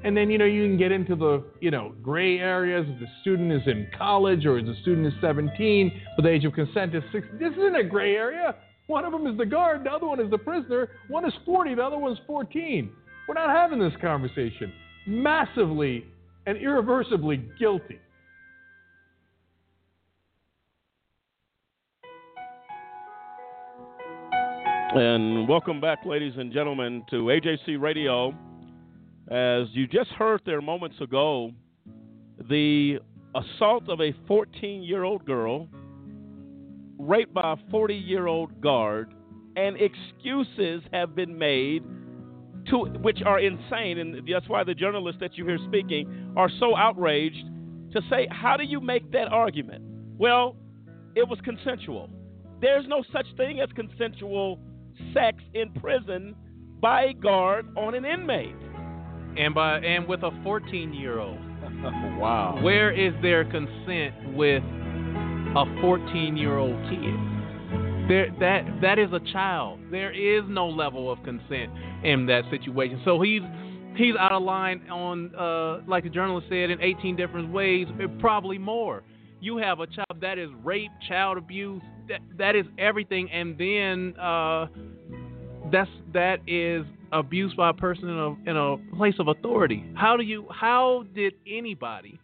And 0.04 0.14
then, 0.14 0.30
you 0.30 0.36
know, 0.36 0.44
you 0.44 0.66
can 0.66 0.76
get 0.76 0.92
into 0.92 1.16
the, 1.16 1.42
you 1.60 1.70
know, 1.70 1.94
gray 2.02 2.38
areas 2.38 2.86
if 2.86 3.00
the 3.00 3.06
student 3.22 3.50
is 3.50 3.62
in 3.66 3.88
college 3.96 4.44
or 4.44 4.62
the 4.62 4.74
student 4.82 5.06
is 5.06 5.14
17, 5.22 6.02
but 6.16 6.22
the 6.24 6.28
age 6.28 6.44
of 6.44 6.52
consent 6.52 6.94
is 6.94 7.02
16. 7.10 7.38
This 7.38 7.52
isn't 7.52 7.74
a 7.74 7.84
gray 7.84 8.14
area. 8.14 8.54
One 8.86 9.06
of 9.06 9.12
them 9.12 9.26
is 9.26 9.38
the 9.38 9.46
guard, 9.46 9.84
the 9.84 9.90
other 9.90 10.06
one 10.06 10.20
is 10.20 10.30
the 10.30 10.36
prisoner. 10.36 10.90
One 11.08 11.24
is 11.24 11.32
40, 11.46 11.76
the 11.76 11.82
other 11.82 11.96
one's 11.96 12.18
14. 12.26 12.90
We're 13.26 13.34
not 13.34 13.48
having 13.48 13.78
this 13.78 13.94
conversation. 14.02 14.70
Massively 15.06 16.04
and 16.46 16.58
irreversibly 16.58 17.42
guilty. 17.58 17.98
And 24.96 25.48
welcome 25.48 25.80
back, 25.80 26.06
ladies 26.06 26.34
and 26.36 26.52
gentlemen, 26.52 27.02
to 27.10 27.16
AJC 27.24 27.80
Radio. 27.80 28.32
As 29.28 29.66
you 29.72 29.88
just 29.88 30.10
heard 30.10 30.40
there 30.46 30.60
moments 30.60 31.00
ago, 31.00 31.50
the 32.48 33.00
assault 33.34 33.88
of 33.88 34.00
a 34.00 34.14
14 34.28 34.84
year 34.84 35.02
old 35.02 35.24
girl, 35.24 35.66
raped 36.96 37.34
by 37.34 37.54
a 37.54 37.70
40 37.72 37.92
year 37.92 38.28
old 38.28 38.60
guard, 38.60 39.12
and 39.56 39.76
excuses 39.80 40.84
have 40.92 41.16
been 41.16 41.36
made 41.36 41.82
to 42.70 42.84
which 43.02 43.18
are 43.26 43.40
insane, 43.40 43.98
and 43.98 44.22
that's 44.32 44.48
why 44.48 44.62
the 44.62 44.74
journalists 44.74 45.18
that 45.18 45.36
you 45.36 45.44
hear 45.44 45.58
speaking 45.66 46.32
are 46.36 46.48
so 46.60 46.76
outraged 46.76 47.44
to 47.90 48.00
say, 48.08 48.28
how 48.30 48.56
do 48.56 48.62
you 48.62 48.80
make 48.80 49.10
that 49.10 49.26
argument? 49.26 49.82
Well, 50.18 50.54
it 51.16 51.28
was 51.28 51.40
consensual. 51.42 52.10
There's 52.60 52.86
no 52.86 53.02
such 53.12 53.26
thing 53.36 53.58
as 53.58 53.68
consensual 53.74 54.60
sex 55.12 55.38
in 55.54 55.70
prison 55.80 56.34
by 56.80 57.04
a 57.04 57.14
guard 57.14 57.66
on 57.76 57.94
an 57.94 58.04
inmate. 58.04 58.54
and 59.36 59.54
by 59.54 59.78
and 59.78 60.06
with 60.06 60.22
a 60.22 60.30
14 60.42 60.92
year 60.92 61.18
old. 61.18 61.38
wow. 62.20 62.58
Where 62.62 62.90
is 62.92 63.12
their 63.22 63.44
consent 63.44 64.34
with 64.34 64.62
a 65.56 65.64
14 65.80 66.36
year 66.36 66.58
old 66.58 66.76
kid? 66.90 67.14
There, 68.08 68.30
that 68.38 68.80
that 68.82 68.98
is 68.98 69.10
a 69.12 69.20
child. 69.32 69.80
There 69.90 70.12
is 70.12 70.44
no 70.48 70.68
level 70.68 71.10
of 71.10 71.22
consent 71.24 71.72
in 72.04 72.26
that 72.26 72.42
situation. 72.50 73.00
So 73.04 73.20
he's 73.22 73.40
he's 73.96 74.14
out 74.18 74.32
of 74.32 74.42
line 74.42 74.82
on, 74.90 75.34
uh, 75.34 75.80
like 75.88 76.04
the 76.04 76.10
journalist 76.10 76.48
said, 76.48 76.70
in 76.70 76.80
18 76.80 77.16
different 77.16 77.52
ways, 77.52 77.86
probably 78.20 78.58
more. 78.58 79.02
You 79.44 79.58
have 79.58 79.80
a 79.80 79.86
child 79.86 80.22
that 80.22 80.38
is 80.38 80.48
rape, 80.62 80.90
child 81.06 81.36
abuse. 81.36 81.82
That 82.08 82.20
that 82.38 82.56
is 82.56 82.64
everything, 82.78 83.30
and 83.30 83.58
then 83.58 84.18
uh, 84.18 84.68
that's 85.70 85.90
that 86.14 86.38
is 86.46 86.86
abuse 87.12 87.52
by 87.52 87.68
a 87.68 87.72
person 87.74 88.08
in 88.08 88.18
a 88.18 88.50
in 88.50 88.56
a 88.56 88.96
place 88.96 89.16
of 89.18 89.28
authority. 89.28 89.84
How 89.96 90.16
do 90.16 90.22
you 90.22 90.46
how 90.50 91.04
did 91.14 91.34
anybody 91.46 92.18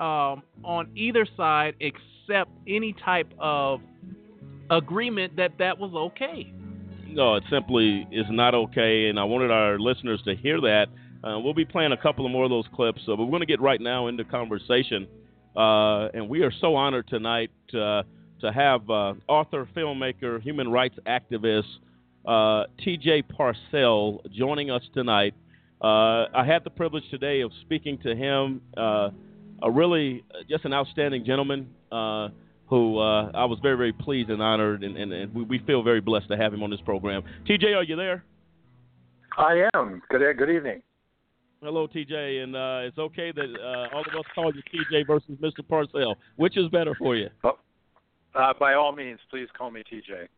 um, 0.00 0.42
on 0.64 0.90
either 0.96 1.28
side 1.36 1.76
accept 1.80 2.50
any 2.66 2.92
type 3.04 3.32
of 3.38 3.80
agreement 4.68 5.36
that 5.36 5.52
that 5.60 5.78
was 5.78 5.92
okay? 5.94 6.52
No, 7.06 7.36
it 7.36 7.44
simply 7.52 8.04
is 8.10 8.26
not 8.30 8.56
okay, 8.56 9.06
and 9.06 9.20
I 9.20 9.22
wanted 9.22 9.52
our 9.52 9.78
listeners 9.78 10.20
to 10.24 10.34
hear 10.34 10.60
that. 10.62 10.86
Uh, 11.22 11.38
we'll 11.38 11.54
be 11.54 11.64
playing 11.64 11.92
a 11.92 11.96
couple 11.96 12.26
of 12.26 12.32
more 12.32 12.42
of 12.42 12.50
those 12.50 12.66
clips, 12.74 13.00
so, 13.06 13.16
but 13.16 13.26
we're 13.26 13.30
going 13.30 13.42
to 13.42 13.46
get 13.46 13.60
right 13.60 13.80
now 13.80 14.08
into 14.08 14.24
conversation. 14.24 15.06
Uh, 15.58 16.08
and 16.14 16.28
we 16.28 16.42
are 16.42 16.52
so 16.60 16.76
honored 16.76 17.08
tonight 17.08 17.50
uh, 17.74 18.02
to 18.40 18.52
have 18.54 18.88
uh, 18.88 19.14
author, 19.26 19.68
filmmaker, 19.76 20.40
human 20.40 20.70
rights 20.70 20.94
activist 21.06 21.64
uh, 22.26 22.64
T.J. 22.84 23.24
Parsell 23.24 24.20
joining 24.30 24.70
us 24.70 24.82
tonight. 24.94 25.34
Uh, 25.82 26.26
I 26.32 26.44
had 26.46 26.62
the 26.62 26.70
privilege 26.70 27.02
today 27.10 27.40
of 27.40 27.50
speaking 27.62 27.98
to 28.04 28.14
him, 28.14 28.60
a 28.76 29.10
really 29.68 30.22
just 30.48 30.64
an 30.64 30.72
outstanding 30.72 31.24
gentleman 31.24 31.68
who 31.90 33.00
I 33.00 33.44
was 33.44 33.58
very, 33.60 33.76
very 33.76 33.92
pleased 33.92 34.30
and 34.30 34.40
honored, 34.40 34.84
and, 34.84 34.96
and, 34.96 35.12
and 35.12 35.34
we, 35.34 35.42
we 35.42 35.58
feel 35.60 35.82
very 35.82 36.00
blessed 36.00 36.28
to 36.28 36.36
have 36.36 36.54
him 36.54 36.62
on 36.62 36.70
this 36.70 36.80
program. 36.84 37.22
TJ, 37.48 37.74
are 37.74 37.82
you 37.82 37.96
there? 37.96 38.24
I 39.36 39.68
am. 39.74 40.02
Good 40.08 40.36
good 40.36 40.50
evening. 40.50 40.82
Hello, 41.60 41.88
TJ, 41.88 42.44
and 42.44 42.54
uh, 42.54 42.86
it's 42.86 42.98
okay 42.98 43.32
that 43.32 43.42
uh, 43.42 43.92
all 43.92 44.02
of 44.02 44.14
us 44.14 44.24
call 44.32 44.52
you 44.54 44.62
TJ 44.72 45.04
versus 45.08 45.36
Mr. 45.42 45.60
Parsell. 45.68 46.14
Which 46.36 46.56
is 46.56 46.68
better 46.68 46.94
for 46.94 47.16
you? 47.16 47.30
Uh, 47.42 48.52
by 48.60 48.74
all 48.74 48.92
means, 48.92 49.18
please 49.28 49.48
call 49.56 49.72
me 49.72 49.82
TJ. 49.92 50.28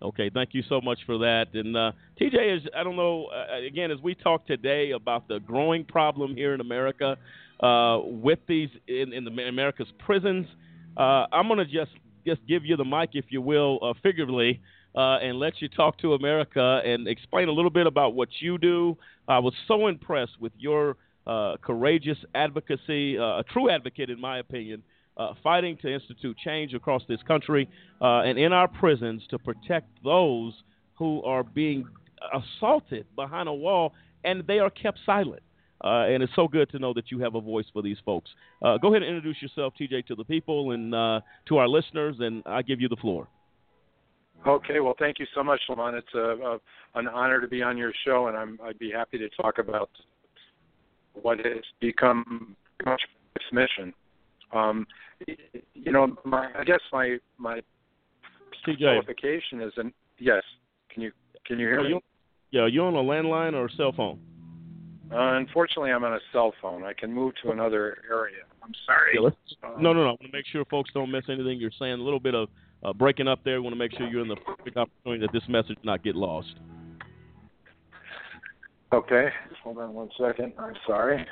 Okay, 0.00 0.30
thank 0.32 0.50
you 0.52 0.62
so 0.68 0.80
much 0.80 1.00
for 1.06 1.18
that. 1.18 1.46
And 1.54 1.76
uh, 1.76 1.90
TJ 2.20 2.58
is, 2.58 2.62
I 2.76 2.84
don't 2.84 2.94
know, 2.94 3.26
uh, 3.34 3.66
again, 3.66 3.90
as 3.90 3.98
we 4.00 4.14
talk 4.14 4.46
today 4.46 4.92
about 4.92 5.26
the 5.26 5.40
growing 5.40 5.84
problem 5.84 6.36
here 6.36 6.54
in 6.54 6.60
America 6.60 7.16
uh, 7.58 7.98
with 8.04 8.38
these 8.46 8.68
in, 8.86 9.12
in 9.12 9.24
the 9.24 9.30
America's 9.48 9.88
prisons, 10.06 10.46
uh, 10.96 11.26
I'm 11.32 11.48
going 11.48 11.58
to 11.58 11.64
just 11.64 11.90
just 12.24 12.46
give 12.46 12.64
you 12.64 12.76
the 12.76 12.84
mic, 12.84 13.10
if 13.14 13.26
you 13.30 13.42
will, 13.42 13.80
uh, 13.82 13.92
figuratively, 14.02 14.60
uh, 14.94 15.18
and 15.18 15.38
let 15.38 15.60
you 15.60 15.68
talk 15.68 15.98
to 15.98 16.14
America 16.14 16.80
and 16.84 17.08
explain 17.08 17.48
a 17.48 17.52
little 17.52 17.70
bit 17.70 17.86
about 17.86 18.14
what 18.14 18.28
you 18.40 18.58
do. 18.58 18.96
I 19.28 19.38
was 19.38 19.54
so 19.66 19.86
impressed 19.88 20.40
with 20.40 20.52
your 20.58 20.96
uh, 21.26 21.56
courageous 21.62 22.18
advocacy, 22.34 23.18
uh, 23.18 23.40
a 23.40 23.44
true 23.50 23.70
advocate, 23.70 24.10
in 24.10 24.20
my 24.20 24.38
opinion, 24.38 24.82
uh, 25.16 25.32
fighting 25.42 25.76
to 25.82 25.92
institute 25.92 26.36
change 26.44 26.74
across 26.74 27.02
this 27.08 27.20
country 27.26 27.68
uh, 28.00 28.20
and 28.20 28.38
in 28.38 28.52
our 28.52 28.68
prisons 28.68 29.22
to 29.30 29.38
protect 29.38 29.88
those 30.02 30.52
who 30.96 31.22
are 31.22 31.42
being 31.42 31.86
assaulted 32.32 33.06
behind 33.16 33.48
a 33.48 33.52
wall 33.52 33.92
and 34.24 34.46
they 34.46 34.58
are 34.58 34.70
kept 34.70 34.98
silent. 35.04 35.42
Uh, 35.82 36.06
and 36.06 36.22
it's 36.22 36.32
so 36.34 36.48
good 36.48 36.70
to 36.70 36.78
know 36.78 36.94
that 36.94 37.10
you 37.10 37.18
have 37.20 37.34
a 37.34 37.40
voice 37.40 37.66
for 37.72 37.82
these 37.82 37.98
folks. 38.04 38.30
Uh, 38.62 38.78
go 38.78 38.88
ahead 38.88 39.02
and 39.02 39.16
introduce 39.16 39.42
yourself, 39.42 39.74
TJ, 39.78 40.06
to 40.06 40.14
the 40.14 40.24
people 40.24 40.70
and 40.70 40.94
uh, 40.94 41.20
to 41.46 41.58
our 41.58 41.68
listeners, 41.68 42.16
and 42.20 42.42
I 42.46 42.62
give 42.62 42.80
you 42.80 42.88
the 42.88 42.96
floor. 42.96 43.28
Okay, 44.46 44.80
well, 44.80 44.94
thank 44.98 45.18
you 45.18 45.26
so 45.34 45.42
much, 45.42 45.60
Lamont. 45.68 45.96
It's 45.96 46.14
a, 46.14 46.18
a, 46.18 46.58
an 46.96 47.08
honor 47.08 47.40
to 47.40 47.48
be 47.48 47.62
on 47.62 47.78
your 47.78 47.92
show, 48.06 48.26
and 48.28 48.36
I'm, 48.36 48.58
I'd 48.62 48.78
be 48.78 48.90
happy 48.90 49.16
to 49.18 49.28
talk 49.30 49.58
about 49.58 49.88
what 51.14 51.38
has 51.38 51.62
become 51.80 52.54
much 52.84 53.00
its 53.36 53.44
mission. 53.52 53.94
Um, 54.52 54.86
you 55.74 55.90
know, 55.92 56.16
my 56.24 56.48
I 56.58 56.64
guess 56.64 56.80
my 56.92 57.16
my 57.38 57.60
TJ. 58.66 58.78
qualification 58.80 59.60
is 59.60 59.72
an 59.76 59.92
yes. 60.18 60.42
Can 60.92 61.02
you 61.02 61.12
can 61.46 61.58
you 61.58 61.66
hear 61.66 61.82
me? 61.82 62.00
Yeah, 62.50 62.62
are 62.62 62.68
you 62.68 62.82
on 62.82 62.94
a 62.94 62.98
landline 62.98 63.54
or 63.54 63.66
a 63.66 63.72
cell 63.76 63.92
phone? 63.96 64.20
Uh, 65.10 65.36
unfortunately, 65.36 65.90
I'm 65.90 66.04
on 66.04 66.14
a 66.14 66.20
cell 66.32 66.52
phone. 66.62 66.84
I 66.84 66.92
can 66.92 67.12
move 67.12 67.34
to 67.42 67.50
another 67.50 67.98
area. 68.10 68.44
I'm 68.62 68.72
sorry. 68.86 69.18
Yeah, 69.20 69.68
Um, 69.68 69.82
no, 69.82 69.92
no, 69.92 70.00
no. 70.00 70.06
I 70.06 70.10
want 70.10 70.20
to 70.22 70.32
make 70.32 70.46
sure 70.46 70.64
folks 70.66 70.90
don't 70.94 71.10
miss 71.10 71.24
anything 71.28 71.60
you're 71.60 71.70
saying. 71.78 71.94
A 71.94 72.02
little 72.02 72.20
bit 72.20 72.34
of 72.34 72.48
uh, 72.84 72.92
breaking 72.92 73.28
up 73.28 73.40
there. 73.44 73.60
We 73.60 73.64
want 73.64 73.74
to 73.74 73.78
make 73.78 73.92
sure 73.92 74.08
you're 74.08 74.22
in 74.22 74.28
the 74.28 74.36
perfect 74.36 74.76
opportunity 74.76 75.26
that 75.26 75.32
this 75.32 75.48
message 75.48 75.78
not 75.82 76.04
get 76.04 76.14
lost. 76.14 76.54
Okay, 78.92 79.28
hold 79.62 79.78
on 79.78 79.92
one 79.92 80.08
second. 80.20 80.52
I'm 80.58 80.74
sorry. 80.86 81.26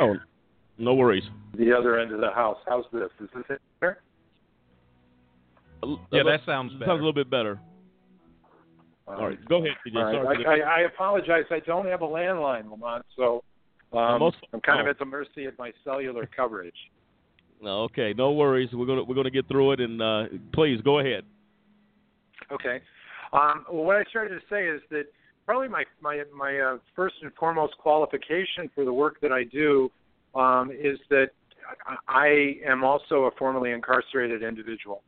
Oh, 0.00 0.16
no 0.76 0.94
worries. 0.94 1.22
The 1.56 1.72
other 1.72 1.98
end 1.98 2.12
of 2.12 2.20
the 2.20 2.30
house. 2.30 2.58
How's 2.68 2.84
this? 2.92 3.08
Is 3.20 3.28
this 3.34 3.44
it? 3.48 3.60
There? 3.80 4.00
Yeah, 6.12 6.22
that 6.24 6.40
sounds 6.44 6.72
Sounds 6.72 6.82
a 6.88 6.92
little 6.92 7.12
bit 7.12 7.30
better. 7.30 7.58
All 9.06 9.28
right, 9.28 9.42
go 9.48 9.64
ahead, 9.64 9.76
TJ. 9.86 9.96
All 9.96 10.24
right. 10.24 10.38
Sorry 10.42 10.62
I, 10.62 10.66
I, 10.66 10.76
I 10.76 10.80
apologize. 10.80 11.44
I 11.50 11.60
don't 11.60 11.86
have 11.86 12.02
a 12.02 12.06
landline, 12.06 12.70
Lamont, 12.70 13.06
so 13.16 13.42
um, 13.94 14.18
Most- 14.18 14.36
I'm 14.52 14.60
kind 14.60 14.80
of 14.80 14.86
oh. 14.86 14.90
at 14.90 14.98
the 14.98 15.06
mercy 15.06 15.46
of 15.46 15.56
my 15.58 15.72
cellular 15.84 16.28
coverage. 16.36 16.74
Okay, 17.64 18.14
no 18.16 18.32
worries. 18.32 18.70
We're 18.72 18.86
gonna 18.86 19.04
we're 19.04 19.14
gonna 19.14 19.30
get 19.30 19.48
through 19.48 19.72
it, 19.72 19.80
and 19.80 20.00
uh, 20.00 20.24
please 20.52 20.80
go 20.82 21.00
ahead. 21.00 21.24
Okay. 22.52 22.80
Um, 23.32 23.64
well, 23.70 23.84
what 23.84 23.96
I 23.96 24.04
started 24.04 24.30
to 24.30 24.40
say 24.48 24.66
is 24.66 24.80
that 24.90 25.04
probably 25.46 25.68
my 25.68 25.84
my 26.00 26.22
my 26.34 26.58
uh, 26.58 26.78
first 26.94 27.16
and 27.22 27.32
foremost 27.34 27.76
qualification 27.78 28.70
for 28.74 28.84
the 28.84 28.92
work 28.92 29.20
that 29.20 29.32
I 29.32 29.44
do 29.44 29.90
um, 30.34 30.70
is 30.70 30.98
that 31.10 31.30
I 32.06 32.56
am 32.66 32.84
also 32.84 33.24
a 33.24 33.30
formerly 33.38 33.72
incarcerated 33.72 34.42
individual. 34.42 35.02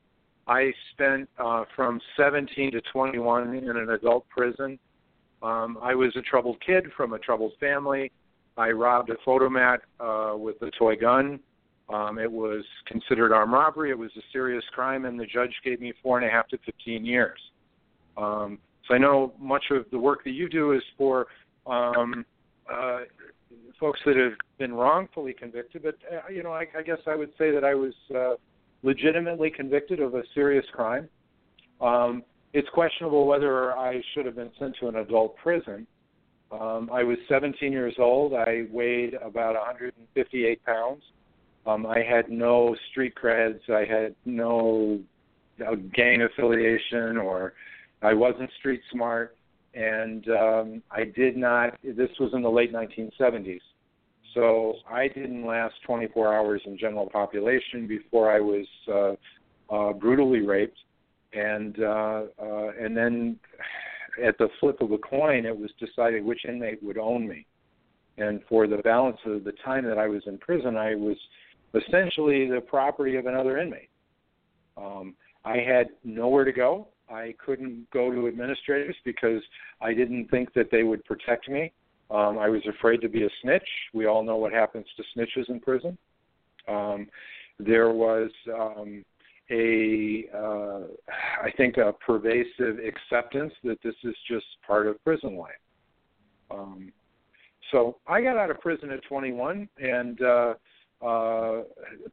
I 0.46 0.72
spent 0.92 1.28
uh, 1.38 1.64
from 1.76 2.00
17 2.16 2.72
to 2.72 2.80
21 2.92 3.54
in 3.54 3.68
an 3.68 3.90
adult 3.90 4.28
prison. 4.28 4.78
Um, 5.42 5.78
I 5.80 5.94
was 5.94 6.14
a 6.16 6.22
troubled 6.22 6.58
kid 6.64 6.86
from 6.96 7.12
a 7.12 7.18
troubled 7.18 7.52
family. 7.60 8.10
I 8.56 8.70
robbed 8.70 9.10
a 9.10 9.16
Fotomat 9.26 9.78
uh, 10.00 10.36
with 10.36 10.60
a 10.62 10.70
toy 10.78 10.96
gun. 10.96 11.40
Um, 11.92 12.18
it 12.18 12.30
was 12.30 12.64
considered 12.86 13.32
armed 13.32 13.52
robbery. 13.52 13.90
It 13.90 13.98
was 13.98 14.10
a 14.16 14.22
serious 14.32 14.64
crime, 14.72 15.04
and 15.06 15.18
the 15.18 15.26
judge 15.26 15.54
gave 15.64 15.80
me 15.80 15.92
four 16.02 16.18
and 16.18 16.26
a 16.26 16.30
half 16.30 16.46
to 16.48 16.58
15 16.64 17.04
years. 17.04 17.40
Um, 18.16 18.58
so 18.86 18.94
I 18.94 18.98
know 18.98 19.32
much 19.38 19.64
of 19.70 19.86
the 19.90 19.98
work 19.98 20.22
that 20.24 20.30
you 20.30 20.48
do 20.48 20.72
is 20.72 20.82
for 20.96 21.26
um, 21.66 22.24
uh, 22.72 23.00
folks 23.78 23.98
that 24.06 24.16
have 24.16 24.34
been 24.58 24.74
wrongfully 24.74 25.32
convicted. 25.32 25.82
But 25.82 25.96
uh, 26.12 26.30
you 26.30 26.42
know, 26.42 26.52
I, 26.52 26.66
I 26.76 26.82
guess 26.82 26.98
I 27.06 27.16
would 27.16 27.30
say 27.38 27.50
that 27.50 27.64
I 27.64 27.74
was 27.74 27.94
uh, 28.14 28.34
legitimately 28.82 29.50
convicted 29.50 30.00
of 30.00 30.14
a 30.14 30.22
serious 30.34 30.66
crime. 30.72 31.08
Um, 31.80 32.22
it's 32.52 32.68
questionable 32.70 33.26
whether 33.26 33.72
I 33.72 34.00
should 34.12 34.26
have 34.26 34.36
been 34.36 34.50
sent 34.58 34.76
to 34.80 34.88
an 34.88 34.96
adult 34.96 35.36
prison. 35.36 35.86
Um, 36.52 36.90
I 36.92 37.04
was 37.04 37.16
17 37.28 37.70
years 37.72 37.94
old. 37.98 38.34
I 38.34 38.66
weighed 38.70 39.14
about 39.14 39.54
158 39.54 40.64
pounds. 40.64 41.02
Um, 41.66 41.86
I 41.86 42.02
had 42.02 42.30
no 42.30 42.74
street 42.90 43.14
creds. 43.14 43.68
I 43.68 43.84
had 43.84 44.14
no 44.24 45.00
uh, 45.60 45.74
gang 45.94 46.22
affiliation, 46.22 47.16
or 47.18 47.52
I 48.02 48.14
wasn't 48.14 48.50
street 48.58 48.80
smart. 48.90 49.36
And 49.74 50.26
um, 50.30 50.82
I 50.90 51.04
did 51.04 51.36
not. 51.36 51.78
This 51.84 52.10
was 52.18 52.32
in 52.34 52.42
the 52.42 52.50
late 52.50 52.72
1970s, 52.72 53.60
so 54.34 54.74
I 54.90 55.06
didn't 55.06 55.46
last 55.46 55.74
24 55.86 56.34
hours 56.34 56.60
in 56.64 56.76
general 56.76 57.08
population 57.08 57.86
before 57.86 58.32
I 58.32 58.40
was 58.40 58.66
uh, 58.92 59.72
uh, 59.72 59.92
brutally 59.92 60.40
raped, 60.40 60.78
and 61.32 61.80
uh, 61.80 62.22
uh, 62.42 62.70
and 62.80 62.96
then 62.96 63.38
at 64.24 64.36
the 64.38 64.48
flip 64.58 64.80
of 64.80 64.90
a 64.90 64.98
coin, 64.98 65.46
it 65.46 65.56
was 65.56 65.70
decided 65.78 66.24
which 66.24 66.44
inmate 66.48 66.82
would 66.82 66.98
own 66.98 67.28
me. 67.28 67.46
And 68.18 68.40
for 68.48 68.66
the 68.66 68.78
balance 68.78 69.18
of 69.24 69.44
the 69.44 69.52
time 69.64 69.84
that 69.86 69.98
I 69.98 70.08
was 70.08 70.22
in 70.26 70.36
prison, 70.38 70.76
I 70.76 70.94
was 70.94 71.16
essentially 71.74 72.48
the 72.48 72.60
property 72.60 73.16
of 73.16 73.26
another 73.26 73.58
inmate. 73.58 73.90
Um, 74.76 75.14
I 75.44 75.58
had 75.58 75.88
nowhere 76.04 76.44
to 76.44 76.52
go. 76.52 76.88
I 77.08 77.34
couldn't 77.44 77.90
go 77.90 78.10
to 78.12 78.28
administrators 78.28 78.96
because 79.04 79.42
I 79.80 79.94
didn't 79.94 80.28
think 80.28 80.52
that 80.54 80.70
they 80.70 80.82
would 80.82 81.04
protect 81.04 81.48
me. 81.48 81.72
Um, 82.10 82.38
I 82.38 82.48
was 82.48 82.62
afraid 82.66 83.00
to 83.02 83.08
be 83.08 83.24
a 83.24 83.28
snitch. 83.42 83.68
We 83.94 84.06
all 84.06 84.22
know 84.22 84.36
what 84.36 84.52
happens 84.52 84.86
to 84.96 85.02
snitches 85.16 85.48
in 85.48 85.60
prison. 85.60 85.96
Um, 86.68 87.08
there 87.58 87.90
was 87.90 88.30
um, 88.52 89.04
a, 89.50 90.24
uh, 90.34 90.80
I 91.42 91.50
think, 91.56 91.76
a 91.76 91.92
pervasive 91.92 92.78
acceptance 92.78 93.52
that 93.64 93.78
this 93.82 93.94
is 94.04 94.14
just 94.28 94.46
part 94.66 94.86
of 94.86 95.02
prison 95.04 95.36
life. 95.36 95.52
Um, 96.50 96.92
so 97.70 97.96
I 98.06 98.20
got 98.22 98.36
out 98.36 98.50
of 98.50 98.60
prison 98.60 98.90
at 98.90 99.02
21 99.04 99.68
and 99.78 100.22
uh, 100.22 100.54
uh, 101.02 101.62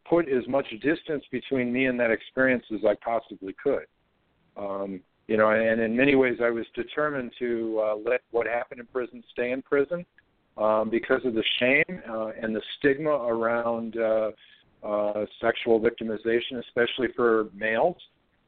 put 0.08 0.30
as 0.30 0.48
much 0.48 0.68
distance 0.82 1.24
between 1.32 1.72
me 1.72 1.86
and 1.86 2.00
that 2.00 2.12
experience 2.12 2.64
as 2.74 2.82
I 2.88 2.96
possibly 3.04 3.54
could. 3.62 3.86
Um, 4.56 5.02
you 5.28 5.36
know, 5.36 5.50
and 5.50 5.82
in 5.82 5.96
many 5.96 6.16
ways, 6.16 6.38
I 6.42 6.50
was 6.50 6.66
determined 6.74 7.32
to 7.40 7.82
uh, 7.84 7.96
let 7.96 8.22
what 8.32 8.48
happened 8.48 8.80
in 8.80 8.86
prison 8.88 9.24
stay 9.34 9.52
in 9.52 9.62
prison 9.62 10.06
um, 10.58 10.90
because 10.90 11.22
of 11.26 11.34
the 11.34 11.44
shame 11.60 12.02
uh, 12.10 12.32
and 12.42 12.56
the 12.56 12.62
stigma 12.78 13.12
around 13.12 13.98
uh, 13.98 14.32
uh, 14.84 15.26
sexual 15.42 15.82
victimization, 15.82 16.60
especially 16.60 17.10
for 17.16 17.48
males. 17.54 17.98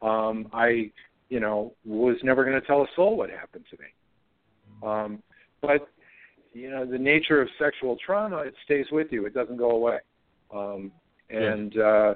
Um, 0.01 0.47
I, 0.53 0.91
you 1.29 1.41
know, 1.41 1.73
was 1.85 2.15
never 2.23 2.45
going 2.45 2.59
to 2.59 2.65
tell 2.65 2.81
a 2.81 2.87
soul 2.95 3.17
what 3.17 3.29
happened 3.29 3.65
to 3.71 3.77
me. 3.77 3.87
Um, 4.81 5.23
but 5.61 5.89
you 6.53 6.71
know, 6.71 6.85
the 6.85 6.97
nature 6.97 7.41
of 7.41 7.49
sexual 7.59 7.97
trauma, 8.03 8.37
it 8.37 8.53
stays 8.63 8.85
with 8.91 9.07
you. 9.11 9.25
It 9.25 9.33
doesn't 9.33 9.57
go 9.57 9.71
away. 9.71 9.99
Um, 10.53 10.91
and 11.29 11.77
uh, 11.77 12.13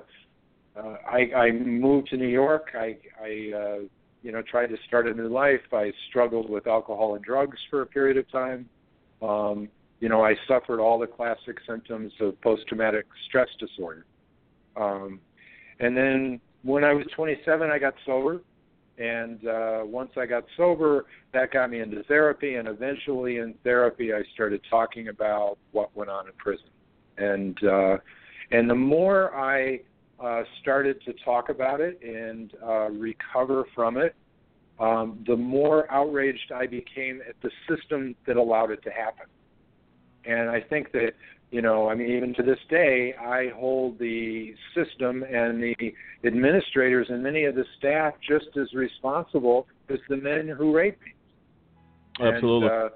uh, 0.75 0.95
I, 1.07 1.31
I 1.35 1.51
moved 1.51 2.09
to 2.09 2.17
New 2.17 2.27
York. 2.27 2.69
I, 2.73 2.97
I 3.21 3.51
uh, 3.55 3.79
you 4.23 4.31
know, 4.31 4.41
tried 4.41 4.67
to 4.67 4.77
start 4.87 5.07
a 5.07 5.13
new 5.13 5.27
life. 5.27 5.61
I 5.71 5.91
struggled 6.09 6.49
with 6.49 6.65
alcohol 6.65 7.15
and 7.15 7.23
drugs 7.23 7.57
for 7.69 7.81
a 7.81 7.85
period 7.85 8.17
of 8.17 8.29
time. 8.31 8.67
Um, 9.21 9.69
you 9.99 10.09
know, 10.09 10.23
I 10.23 10.35
suffered 10.47 10.79
all 10.79 10.97
the 10.97 11.07
classic 11.07 11.57
symptoms 11.67 12.11
of 12.19 12.39
post-traumatic 12.41 13.05
stress 13.27 13.49
disorder. 13.59 14.05
Um, 14.75 15.19
and 15.79 15.95
then 15.95 16.41
when 16.63 16.83
I 16.83 16.93
was 16.93 17.05
27, 17.15 17.69
I 17.69 17.77
got 17.77 17.93
sober. 18.05 18.41
And 18.97 19.45
uh, 19.47 19.81
once 19.83 20.11
I 20.17 20.25
got 20.25 20.45
sober, 20.55 21.05
that 21.33 21.51
got 21.51 21.69
me 21.69 21.79
into 21.79 22.03
therapy. 22.03 22.55
And 22.55 22.67
eventually, 22.67 23.37
in 23.37 23.55
therapy, 23.63 24.13
I 24.13 24.21
started 24.33 24.61
talking 24.69 25.07
about 25.07 25.57
what 25.71 25.95
went 25.95 26.09
on 26.09 26.27
in 26.27 26.33
prison. 26.37 26.67
And 27.17 27.57
uh, 27.63 27.97
and 28.53 28.69
the 28.69 28.75
more 28.75 29.35
I 29.35 29.81
uh, 30.23 30.43
started 30.61 31.01
to 31.05 31.13
talk 31.25 31.49
about 31.49 31.81
it 31.81 31.99
and 32.01 32.53
uh, 32.63 32.89
recover 32.89 33.65
from 33.75 33.97
it, 33.97 34.15
um, 34.79 35.23
the 35.27 35.35
more 35.35 35.91
outraged 35.91 36.51
I 36.53 36.67
became 36.67 37.21
at 37.27 37.35
the 37.41 37.49
system 37.67 38.15
that 38.25 38.37
allowed 38.37 38.71
it 38.71 38.81
to 38.83 38.91
happen. 38.91 39.25
And 40.25 40.49
I 40.49 40.61
think 40.61 40.91
that, 40.93 41.11
you 41.51 41.61
know, 41.61 41.89
I 41.89 41.95
mean, 41.95 42.11
even 42.11 42.33
to 42.35 42.43
this 42.43 42.59
day, 42.69 43.13
I 43.19 43.49
hold 43.55 43.99
the 43.99 44.53
system 44.75 45.23
and 45.23 45.61
the 45.61 45.93
administrators 46.23 47.07
and 47.09 47.21
many 47.21 47.43
of 47.45 47.55
the 47.55 47.65
staff 47.77 48.13
just 48.27 48.55
as 48.55 48.71
responsible 48.73 49.67
as 49.89 49.99
the 50.09 50.17
men 50.17 50.47
who 50.47 50.73
raped 50.73 51.01
me. 51.03 51.13
Absolutely. 52.25 52.69
And, 52.69 52.83
uh, 52.83 52.89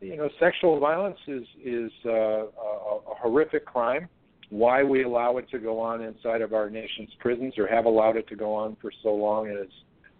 you 0.00 0.16
know, 0.16 0.28
sexual 0.38 0.78
violence 0.78 1.18
is 1.26 1.44
is 1.64 1.90
uh, 2.06 2.10
a, 2.10 3.00
a 3.10 3.14
horrific 3.20 3.64
crime 3.64 4.08
why 4.50 4.82
we 4.82 5.02
allow 5.02 5.36
it 5.36 5.48
to 5.50 5.58
go 5.58 5.78
on 5.78 6.02
inside 6.02 6.40
of 6.40 6.52
our 6.52 6.70
nation's 6.70 7.10
prisons 7.18 7.54
or 7.58 7.66
have 7.66 7.84
allowed 7.84 8.16
it 8.16 8.26
to 8.28 8.36
go 8.36 8.54
on 8.54 8.76
for 8.80 8.90
so 9.02 9.10
long 9.14 9.48
is 9.48 9.70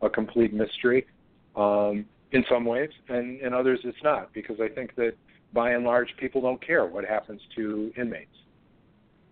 a 0.02 0.10
complete 0.10 0.52
mystery 0.52 1.06
um, 1.56 2.04
in 2.32 2.44
some 2.50 2.64
ways, 2.64 2.90
and 3.08 3.40
in 3.40 3.54
others 3.54 3.80
it's 3.84 4.02
not, 4.02 4.32
because 4.34 4.56
I 4.60 4.68
think 4.68 4.94
that 4.96 5.14
by 5.54 5.70
and 5.70 5.84
large 5.84 6.08
people 6.18 6.42
don't 6.42 6.64
care 6.64 6.84
what 6.84 7.04
happens 7.04 7.40
to 7.56 7.90
inmates. 7.96 8.28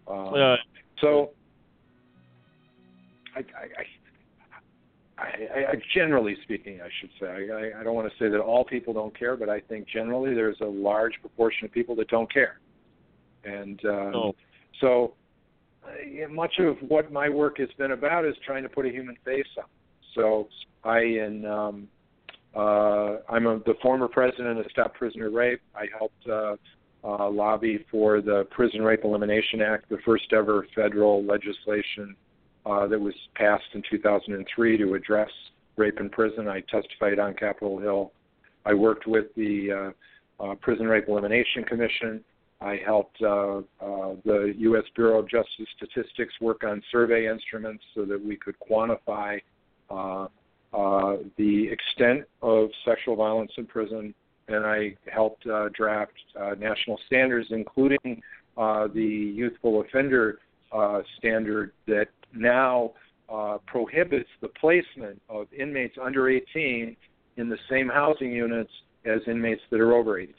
Um, 0.08 0.32
uh, 0.34 0.56
so, 1.00 1.30
I, 3.34 3.40
I, 3.40 3.64
I, 3.80 3.84
I, 5.18 5.74
generally 5.94 6.36
speaking, 6.42 6.80
I 6.82 6.88
should 7.00 7.10
say, 7.18 7.50
I, 7.50 7.80
I 7.80 7.82
don't 7.82 7.94
want 7.94 8.10
to 8.10 8.18
say 8.18 8.28
that 8.28 8.38
all 8.38 8.64
people 8.64 8.92
don't 8.92 9.18
care, 9.18 9.34
but 9.36 9.48
I 9.48 9.60
think 9.60 9.88
generally 9.88 10.34
there's 10.34 10.60
a 10.60 10.66
large 10.66 11.14
proportion 11.22 11.64
of 11.64 11.72
people 11.72 11.96
that 11.96 12.08
don't 12.08 12.30
care. 12.32 12.60
And 13.44 13.80
uh, 13.84 13.88
oh. 13.88 14.34
So 14.80 15.14
uh, 15.84 16.28
much 16.28 16.58
of 16.58 16.76
what 16.86 17.12
my 17.12 17.28
work 17.28 17.58
has 17.58 17.68
been 17.78 17.92
about 17.92 18.24
is 18.24 18.34
trying 18.44 18.62
to 18.64 18.68
put 18.68 18.86
a 18.86 18.90
human 18.90 19.16
face 19.24 19.46
on. 19.56 19.64
So 20.14 20.48
I 20.84 20.98
and 20.98 21.46
um, 21.46 21.88
uh, 22.54 23.18
I'm 23.28 23.46
a, 23.46 23.58
the 23.60 23.74
former 23.82 24.08
president 24.08 24.58
of 24.58 24.66
Stop 24.70 24.94
Prisoner 24.94 25.30
Rape. 25.30 25.60
I 25.74 25.86
helped 25.96 26.26
uh, 26.28 26.56
uh, 27.04 27.30
lobby 27.30 27.84
for 27.90 28.20
the 28.20 28.46
Prison 28.50 28.82
Rape 28.82 29.04
Elimination 29.04 29.60
Act, 29.62 29.88
the 29.88 29.98
first 30.04 30.32
ever 30.32 30.66
federal 30.74 31.24
legislation 31.24 32.16
uh, 32.66 32.86
that 32.88 33.00
was 33.00 33.14
passed 33.34 33.64
in 33.74 33.82
2003 33.88 34.76
to 34.76 34.94
address 34.94 35.30
rape 35.76 36.00
in 36.00 36.10
prison. 36.10 36.48
I 36.48 36.60
testified 36.62 37.18
on 37.18 37.34
Capitol 37.34 37.78
Hill. 37.78 38.12
I 38.64 38.74
worked 38.74 39.06
with 39.06 39.26
the 39.36 39.92
uh, 40.40 40.44
uh, 40.44 40.54
Prison 40.56 40.86
Rape 40.86 41.08
Elimination 41.08 41.64
Commission. 41.64 42.22
I 42.60 42.78
helped 42.84 43.20
uh, 43.22 43.58
uh, 43.58 44.14
the 44.24 44.54
U.S. 44.58 44.84
Bureau 44.94 45.20
of 45.20 45.28
Justice 45.28 45.66
Statistics 45.76 46.34
work 46.40 46.64
on 46.64 46.82
survey 46.90 47.28
instruments 47.28 47.84
so 47.94 48.04
that 48.06 48.22
we 48.22 48.36
could 48.36 48.56
quantify 48.58 49.40
uh, 49.90 50.26
uh, 50.72 51.16
the 51.36 51.68
extent 51.68 52.24
of 52.42 52.68
sexual 52.84 53.14
violence 53.14 53.52
in 53.56 53.66
prison. 53.66 54.14
And 54.48 54.64
I 54.64 54.96
helped 55.12 55.46
uh, 55.46 55.68
draft 55.74 56.12
uh, 56.38 56.54
national 56.58 56.98
standards, 57.06 57.48
including 57.50 58.22
uh, 58.56 58.88
the 58.88 59.02
youthful 59.02 59.82
offender 59.82 60.38
uh, 60.72 61.00
standard 61.18 61.72
that 61.86 62.06
now 62.34 62.92
uh, 63.32 63.58
prohibits 63.66 64.28
the 64.40 64.48
placement 64.48 65.20
of 65.28 65.46
inmates 65.52 65.96
under 66.02 66.28
18 66.28 66.96
in 67.36 67.48
the 67.48 67.58
same 67.70 67.88
housing 67.88 68.32
units 68.32 68.70
as 69.04 69.20
inmates 69.26 69.62
that 69.70 69.80
are 69.80 69.94
over 69.94 70.18
18. 70.18 70.34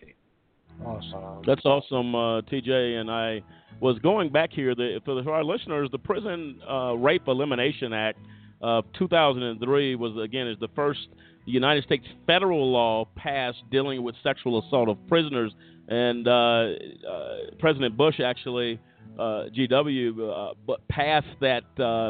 Awesome. 0.85 1.43
That's 1.45 1.65
awesome, 1.65 2.13
uh, 2.13 2.41
TJ. 2.41 2.99
And 2.99 3.09
I 3.09 3.41
was 3.79 3.97
going 3.99 4.31
back 4.31 4.51
here 4.51 4.75
the, 4.75 4.99
for, 5.05 5.15
the, 5.15 5.23
for 5.23 5.33
our 5.33 5.43
listeners. 5.43 5.89
The 5.91 5.97
Prison 5.97 6.59
uh, 6.69 6.93
Rape 6.93 7.27
Elimination 7.27 7.93
Act 7.93 8.19
of 8.61 8.85
2003 8.97 9.95
was 9.95 10.17
again 10.23 10.47
is 10.47 10.57
the 10.59 10.67
first 10.75 11.07
United 11.45 11.83
States 11.83 12.05
federal 12.25 12.71
law 12.71 13.07
passed 13.15 13.59
dealing 13.71 14.03
with 14.03 14.15
sexual 14.23 14.59
assault 14.65 14.89
of 14.89 14.97
prisoners. 15.07 15.51
And 15.87 16.27
uh, 16.27 16.31
uh 16.31 16.67
President 17.59 17.95
Bush 17.95 18.19
actually, 18.19 18.73
uh, 18.73 18.77
GW, 19.17 20.53
uh, 20.69 20.75
passed 20.89 21.27
that 21.41 21.63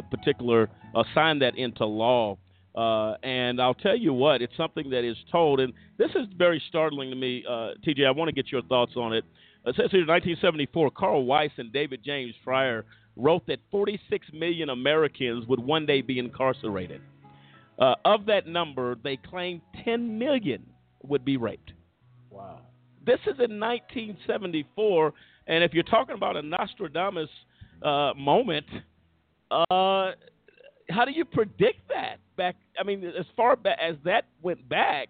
particular, 0.10 0.70
signed 1.14 1.42
that 1.42 1.58
into 1.58 1.86
law. 1.86 2.38
Uh, 2.78 3.16
and 3.24 3.60
I'll 3.60 3.74
tell 3.74 3.96
you 3.96 4.14
what, 4.14 4.44
it's 4.44 4.56
something 4.56 4.92
that 4.92 5.04
is 5.04 5.18
told, 5.32 5.60
and 5.60 5.74
this 5.98 6.12
is 6.12 6.28
very 6.38 6.62
startling 6.70 7.10
to 7.10 7.16
me, 7.16 7.44
uh, 7.50 7.70
TJ. 7.86 8.06
I 8.06 8.12
want 8.12 8.30
to 8.30 8.36
get 8.36 8.52
your 8.52 8.62
thoughts 8.62 8.92
on 8.96 9.14
it. 9.14 9.26
It 9.66 9.76
says 9.76 9.90
here 9.90 10.02
in 10.02 10.08
1974, 10.08 10.92
Carl 10.92 11.26
Weiss 11.26 11.50
and 11.58 11.74
David 11.74 12.02
James 12.06 12.36
Friar 12.44 12.86
wrote 13.16 13.48
that 13.48 13.58
46 13.72 14.28
million 14.32 14.70
Americans 14.70 15.48
would 15.48 15.60
one 15.60 15.88
day 15.88 16.02
be 16.02 16.20
incarcerated. 16.20 17.02
Uh, 17.80 17.96
of 18.06 18.28
that 18.28 18.46
number, 18.46 18.96
they 19.04 19.18
claim 19.18 19.60
10 19.84 20.20
million 20.20 20.64
would 21.02 21.26
be 21.26 21.36
raped. 21.36 21.72
Wow. 22.30 22.60
This 23.06 23.20
is 23.22 23.40
in 23.40 23.60
1974, 23.60 25.14
and 25.48 25.64
if 25.64 25.74
you're 25.74 25.84
talking 25.84 26.16
about 26.16 26.36
a 26.36 26.42
Nostradamus 26.42 27.30
uh, 27.82 28.14
moment, 28.16 28.66
uh, 29.52 30.12
how 30.90 31.06
do 31.06 31.12
you 31.12 31.26
predict 31.26 31.88
that? 31.90 32.18
Back, 32.36 32.56
I 32.80 32.84
mean, 32.84 33.04
as 33.04 33.26
far 33.36 33.56
back 33.56 33.80
as 33.82 33.96
that 34.06 34.26
went 34.44 34.68
back, 34.70 35.08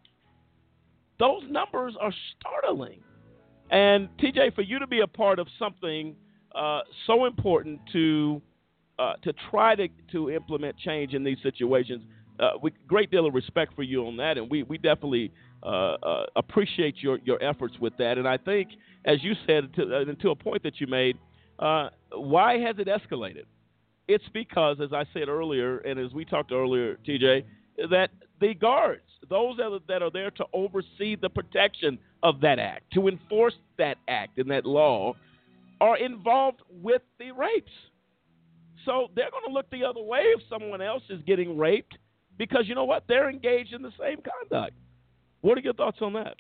those 1.20 1.42
numbers 1.50 1.96
are 2.00 2.14
startling. 2.40 3.00
And 3.70 4.08
TJ, 4.18 4.56
for 4.56 4.62
you 4.62 4.80
to 4.80 4.88
be 4.88 5.02
a 5.02 5.08
part 5.08 5.40
of 5.40 5.48
something 5.60 6.16
uh, 6.56 6.82
so 7.06 7.26
important 7.26 7.82
to 7.94 8.42
uh, 8.98 9.14
to 9.24 9.34
try 9.52 9.76
to 9.76 9.88
to 10.12 10.32
implement 10.32 10.78
change 10.78 11.14
in 11.14 11.24
these 11.24 11.38
situations, 11.44 12.04
uh, 12.40 12.52
we 12.62 12.72
great 12.88 13.12
deal 13.12 13.26
of 13.26 13.34
respect 13.34 13.74
for 13.76 13.84
you 13.84 14.08
on 14.08 14.18
that, 14.18 14.38
and 14.38 14.50
we 14.50 14.64
we 14.64 14.78
definitely 14.78 15.32
uh, 15.64 15.96
uh, 16.04 16.26
appreciate 16.36 16.96
your 17.02 17.20
your 17.24 17.42
efforts 17.44 17.76
with 17.80 17.96
that. 17.98 18.18
And 18.18 18.28
I 18.28 18.38
think, 18.38 18.70
as 19.06 19.24
you 19.24 19.34
said, 19.46 19.74
to, 19.76 19.84
uh, 19.84 20.14
to 20.22 20.30
a 20.32 20.36
point 20.36 20.64
that 20.64 20.80
you 20.80 20.88
made, 20.88 21.18
why 21.58 22.60
has 22.60 22.76
it 22.80 22.88
escalated? 22.88 23.46
It's 24.08 24.24
because, 24.34 24.78
as 24.82 24.94
I 24.94 25.06
said 25.14 25.28
earlier, 25.28 25.80
and 25.80 26.00
as 26.00 26.14
we 26.14 26.24
talked 26.24 26.52
earlier, 26.52 26.98
TJ, 27.08 27.44
that 27.90 28.10
the 28.40 28.54
guards, 28.54 29.02
those 29.30 29.58
that 29.88 30.02
are 30.02 30.12
there 30.12 30.32
to 30.32 30.46
oversee 30.54 31.16
the 31.16 31.30
protection 31.30 32.00
of 32.24 32.40
that 32.42 32.60
act, 32.60 32.94
to 32.94 33.08
enforce 33.08 33.56
that 33.78 33.98
act 34.08 34.38
and 34.38 34.50
that 34.52 34.66
law, 34.66 35.14
are 35.82 35.98
involved 35.98 36.62
with 36.70 37.02
the 37.20 37.32
rapes. 37.32 37.72
So 38.86 39.10
they're 39.16 39.30
going 39.30 39.44
to 39.48 39.54
look 39.54 39.70
the 39.70 39.84
other 39.84 40.02
way 40.02 40.20
if 40.20 40.42
someone 40.50 40.82
else 40.82 41.04
is 41.10 41.22
getting 41.28 41.58
raped 41.58 41.98
because 42.38 42.64
you 42.68 42.76
know 42.76 42.86
what? 42.86 43.04
They're 43.08 43.30
engaged 43.30 43.74
in 43.74 43.82
the 43.82 43.92
same 44.00 44.20
conduct. 44.22 44.74
What 45.48 45.58
are 45.58 45.62
your 45.62 45.74
thoughts 45.76 46.00
on 46.02 46.12
that? 46.12 46.36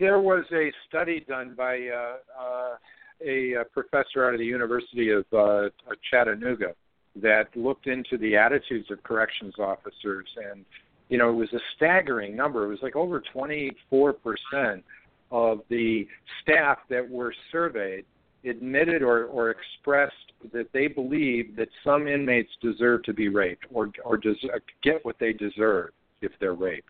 There 0.00 0.20
was 0.20 0.44
a 0.54 0.72
study 0.88 1.22
done 1.28 1.54
by 1.54 1.86
uh, 1.88 2.14
uh, 2.40 2.76
a, 3.22 3.52
a, 3.52 3.64
professor 3.66 4.26
out 4.26 4.32
of 4.32 4.40
the 4.40 4.46
University 4.46 5.10
of 5.10 5.26
uh, 5.36 5.68
Chattanooga 6.10 6.72
that 7.16 7.54
looked 7.54 7.88
into 7.88 8.16
the 8.16 8.36
attitudes 8.36 8.90
of 8.90 9.02
corrections 9.02 9.52
officers, 9.58 10.26
and 10.50 10.64
you 11.10 11.18
know 11.18 11.28
it 11.28 11.34
was 11.34 11.52
a 11.52 11.58
staggering 11.76 12.34
number. 12.34 12.64
It 12.64 12.68
was 12.68 12.78
like 12.80 12.96
over 12.96 13.20
24 13.20 14.14
percent 14.14 14.82
of 15.30 15.60
the 15.68 16.08
staff 16.40 16.78
that 16.88 17.06
were 17.06 17.34
surveyed 17.50 18.06
admitted 18.48 19.02
or, 19.02 19.26
or 19.26 19.50
expressed 19.50 20.32
that 20.54 20.72
they 20.72 20.86
believe 20.88 21.54
that 21.56 21.68
some 21.84 22.08
inmates 22.08 22.50
deserve 22.62 23.02
to 23.02 23.12
be 23.12 23.28
raped 23.28 23.66
or 23.70 23.90
or 24.06 24.16
des- 24.16 24.48
get 24.82 25.04
what 25.04 25.16
they 25.20 25.34
deserve 25.34 25.90
if 26.22 26.32
they're 26.40 26.54
raped. 26.54 26.88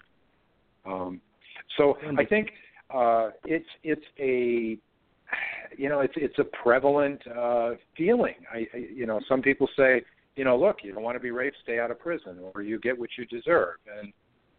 Um, 0.85 1.21
so 1.77 1.97
I 2.19 2.25
think 2.25 2.51
uh, 2.93 3.31
it's 3.45 3.67
it's 3.83 4.05
a 4.19 4.79
you 5.77 5.89
know 5.89 6.01
it's 6.01 6.15
it's 6.17 6.39
a 6.39 6.45
prevalent 6.63 7.21
uh, 7.27 7.71
feeling. 7.97 8.35
I, 8.53 8.67
I 8.75 8.79
you 8.95 9.07
know 9.07 9.21
some 9.29 9.43
people 9.43 9.69
say 9.77 10.03
you 10.37 10.45
know 10.45 10.59
look 10.59 10.79
you 10.83 10.93
don't 10.93 11.03
want 11.03 11.17
to 11.17 11.21
be 11.21 11.31
raped 11.31 11.57
stay 11.63 11.79
out 11.79 11.91
of 11.91 11.99
prison 11.99 12.39
or 12.55 12.63
you 12.63 12.79
get 12.81 12.99
what 12.99 13.11
you 13.17 13.25
deserve. 13.27 13.77
And 13.99 14.13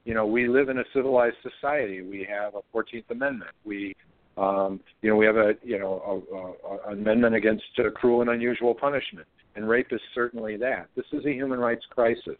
you 0.05 0.13
know 0.13 0.25
we 0.25 0.47
live 0.47 0.69
in 0.69 0.79
a 0.79 0.83
civilized 0.93 1.37
society. 1.43 2.01
We 2.01 2.27
have 2.29 2.55
a 2.55 2.61
14th 2.75 3.09
amendment. 3.09 3.51
We 3.63 3.95
um, 4.37 4.79
you 5.01 5.09
know 5.09 5.15
we 5.15 5.25
have 5.25 5.37
a 5.37 5.53
you 5.63 5.79
know 5.79 6.23
a, 6.31 6.35
a, 6.35 6.89
a 6.89 6.93
amendment 6.93 7.35
against 7.35 7.63
uh, 7.79 7.91
cruel 7.91 8.21
and 8.21 8.29
unusual 8.29 8.73
punishment. 8.73 9.27
And 9.55 9.69
rape 9.69 9.87
is 9.91 10.01
certainly 10.15 10.57
that. 10.57 10.87
This 10.95 11.05
is 11.11 11.25
a 11.25 11.31
human 11.31 11.59
rights 11.59 11.85
crisis. 11.91 12.39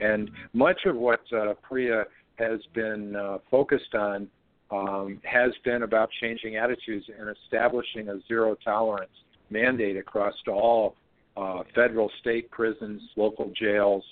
And 0.00 0.30
much 0.54 0.80
of 0.86 0.96
what 0.96 1.20
uh, 1.36 1.54
PREA 1.62 2.04
has 2.38 2.60
been 2.74 3.16
uh, 3.16 3.38
focused 3.50 3.94
on 3.94 4.28
um, 4.70 5.20
has 5.24 5.52
been 5.64 5.82
about 5.82 6.10
changing 6.20 6.56
attitudes 6.56 7.06
and 7.18 7.34
establishing 7.44 8.08
a 8.08 8.20
zero 8.28 8.54
tolerance 8.62 9.10
mandate 9.50 9.96
across 9.96 10.34
all 10.46 10.94
uh, 11.36 11.62
federal, 11.74 12.10
state 12.20 12.50
prisons, 12.50 13.00
local 13.16 13.50
jails, 13.58 14.04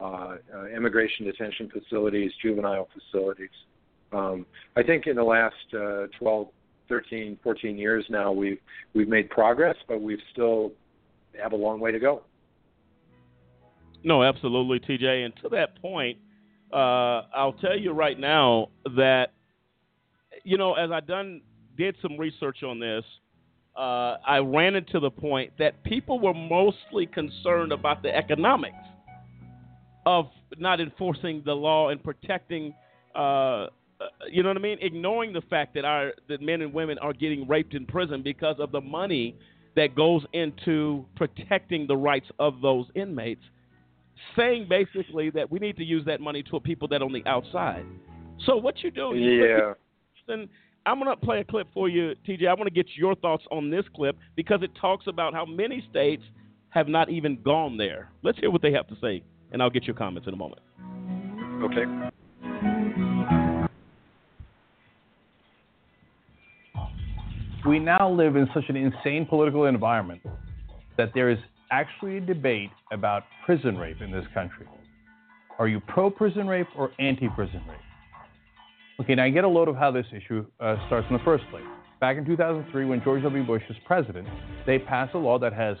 uh, 0.00 0.36
uh, 0.54 0.66
immigration 0.66 1.24
detention 1.24 1.70
facilities, 1.70 2.30
juvenile 2.42 2.88
facilities. 2.92 3.50
Um, 4.12 4.44
I 4.76 4.82
think 4.82 5.06
in 5.06 5.16
the 5.16 5.22
last 5.22 5.54
uh, 5.74 6.08
12, 6.18 6.48
13, 6.88 7.38
14 7.42 7.78
years 7.78 8.04
now, 8.10 8.32
we've 8.32 8.58
we've 8.94 9.08
made 9.08 9.30
progress, 9.30 9.76
but 9.88 10.02
we've 10.02 10.20
still 10.32 10.72
have 11.40 11.52
a 11.52 11.56
long 11.56 11.80
way 11.80 11.92
to 11.92 11.98
go. 11.98 12.22
No, 14.04 14.22
absolutely, 14.22 14.80
TJ. 14.80 15.24
And 15.24 15.34
to 15.42 15.48
that 15.50 15.80
point, 15.80 16.18
uh, 16.72 17.26
I'll 17.34 17.56
tell 17.60 17.78
you 17.78 17.92
right 17.92 18.18
now 18.18 18.68
that 18.96 19.32
you 20.44 20.58
know, 20.58 20.74
as 20.74 20.90
I 20.90 21.00
done 21.00 21.40
did 21.76 21.96
some 22.02 22.18
research 22.18 22.62
on 22.62 22.78
this, 22.78 23.04
uh, 23.76 24.16
I 24.26 24.38
ran 24.38 24.74
into 24.74 25.00
the 25.00 25.10
point 25.10 25.52
that 25.58 25.82
people 25.84 26.20
were 26.20 26.34
mostly 26.34 27.06
concerned 27.06 27.72
about 27.72 28.02
the 28.02 28.14
economics 28.14 28.76
of 30.04 30.26
not 30.58 30.80
enforcing 30.80 31.42
the 31.44 31.54
law 31.54 31.88
and 31.88 32.02
protecting. 32.02 32.74
Uh, 33.14 33.68
you 34.30 34.42
know 34.42 34.50
what 34.50 34.56
I 34.56 34.60
mean? 34.60 34.78
Ignoring 34.80 35.32
the 35.32 35.40
fact 35.42 35.74
that 35.74 35.84
our 35.84 36.12
that 36.28 36.42
men 36.42 36.60
and 36.60 36.74
women 36.74 36.98
are 36.98 37.12
getting 37.12 37.48
raped 37.48 37.74
in 37.74 37.86
prison 37.86 38.22
because 38.22 38.56
of 38.58 38.72
the 38.72 38.80
money 38.80 39.36
that 39.74 39.94
goes 39.94 40.22
into 40.34 41.06
protecting 41.16 41.86
the 41.86 41.96
rights 41.96 42.26
of 42.38 42.60
those 42.60 42.86
inmates. 42.94 43.42
Saying 44.36 44.66
basically 44.68 45.30
that 45.30 45.50
we 45.50 45.58
need 45.58 45.76
to 45.76 45.84
use 45.84 46.04
that 46.06 46.20
money 46.20 46.42
to 46.50 46.60
people 46.60 46.88
that 46.88 47.02
are 47.02 47.04
on 47.04 47.12
the 47.12 47.24
outside. 47.26 47.84
So 48.46 48.56
what 48.56 48.82
you 48.82 48.90
do? 48.90 49.12
You 49.14 49.44
yeah. 49.44 49.72
And 50.28 50.48
I'm 50.86 50.98
going 50.98 51.10
to 51.10 51.16
play 51.16 51.40
a 51.40 51.44
clip 51.44 51.68
for 51.74 51.88
you, 51.88 52.14
TJ. 52.26 52.48
I 52.48 52.54
want 52.54 52.64
to 52.64 52.70
get 52.70 52.86
your 52.96 53.14
thoughts 53.16 53.44
on 53.50 53.70
this 53.70 53.84
clip 53.94 54.16
because 54.36 54.62
it 54.62 54.70
talks 54.80 55.06
about 55.06 55.34
how 55.34 55.44
many 55.44 55.84
states 55.90 56.22
have 56.70 56.88
not 56.88 57.10
even 57.10 57.40
gone 57.42 57.76
there. 57.76 58.10
Let's 58.22 58.38
hear 58.38 58.50
what 58.50 58.62
they 58.62 58.72
have 58.72 58.88
to 58.88 58.96
say, 59.00 59.22
and 59.52 59.62
I'll 59.62 59.70
get 59.70 59.84
your 59.84 59.94
comments 59.94 60.26
in 60.26 60.34
a 60.34 60.36
moment. 60.36 60.62
Okay. 61.62 61.84
We 67.68 67.78
now 67.78 68.10
live 68.10 68.34
in 68.34 68.48
such 68.52 68.64
an 68.68 68.76
insane 68.76 69.24
political 69.24 69.66
environment 69.66 70.22
that 70.96 71.12
there 71.14 71.30
is 71.30 71.38
actually 71.72 72.18
a 72.18 72.20
debate 72.20 72.70
about 72.92 73.24
prison 73.44 73.76
rape 73.76 74.00
in 74.00 74.12
this 74.12 74.24
country. 74.34 74.66
Are 75.58 75.66
you 75.66 75.80
pro 75.80 76.10
prison 76.10 76.46
rape 76.46 76.68
or 76.76 76.92
anti 77.00 77.28
prison 77.30 77.62
rape? 77.68 77.78
Okay, 79.00 79.14
now 79.14 79.24
I 79.24 79.30
get 79.30 79.44
a 79.44 79.48
load 79.48 79.68
of 79.68 79.74
how 79.74 79.90
this 79.90 80.06
issue 80.14 80.44
uh, 80.60 80.76
starts 80.86 81.06
in 81.10 81.16
the 81.16 81.22
first 81.24 81.44
place. 81.50 81.64
Back 81.98 82.18
in 82.18 82.26
2003, 82.26 82.84
when 82.84 83.02
George 83.02 83.22
W. 83.22 83.44
Bush 83.44 83.62
was 83.68 83.78
president, 83.86 84.28
they 84.66 84.78
passed 84.78 85.14
a 85.14 85.18
law 85.18 85.38
that 85.38 85.52
has 85.52 85.76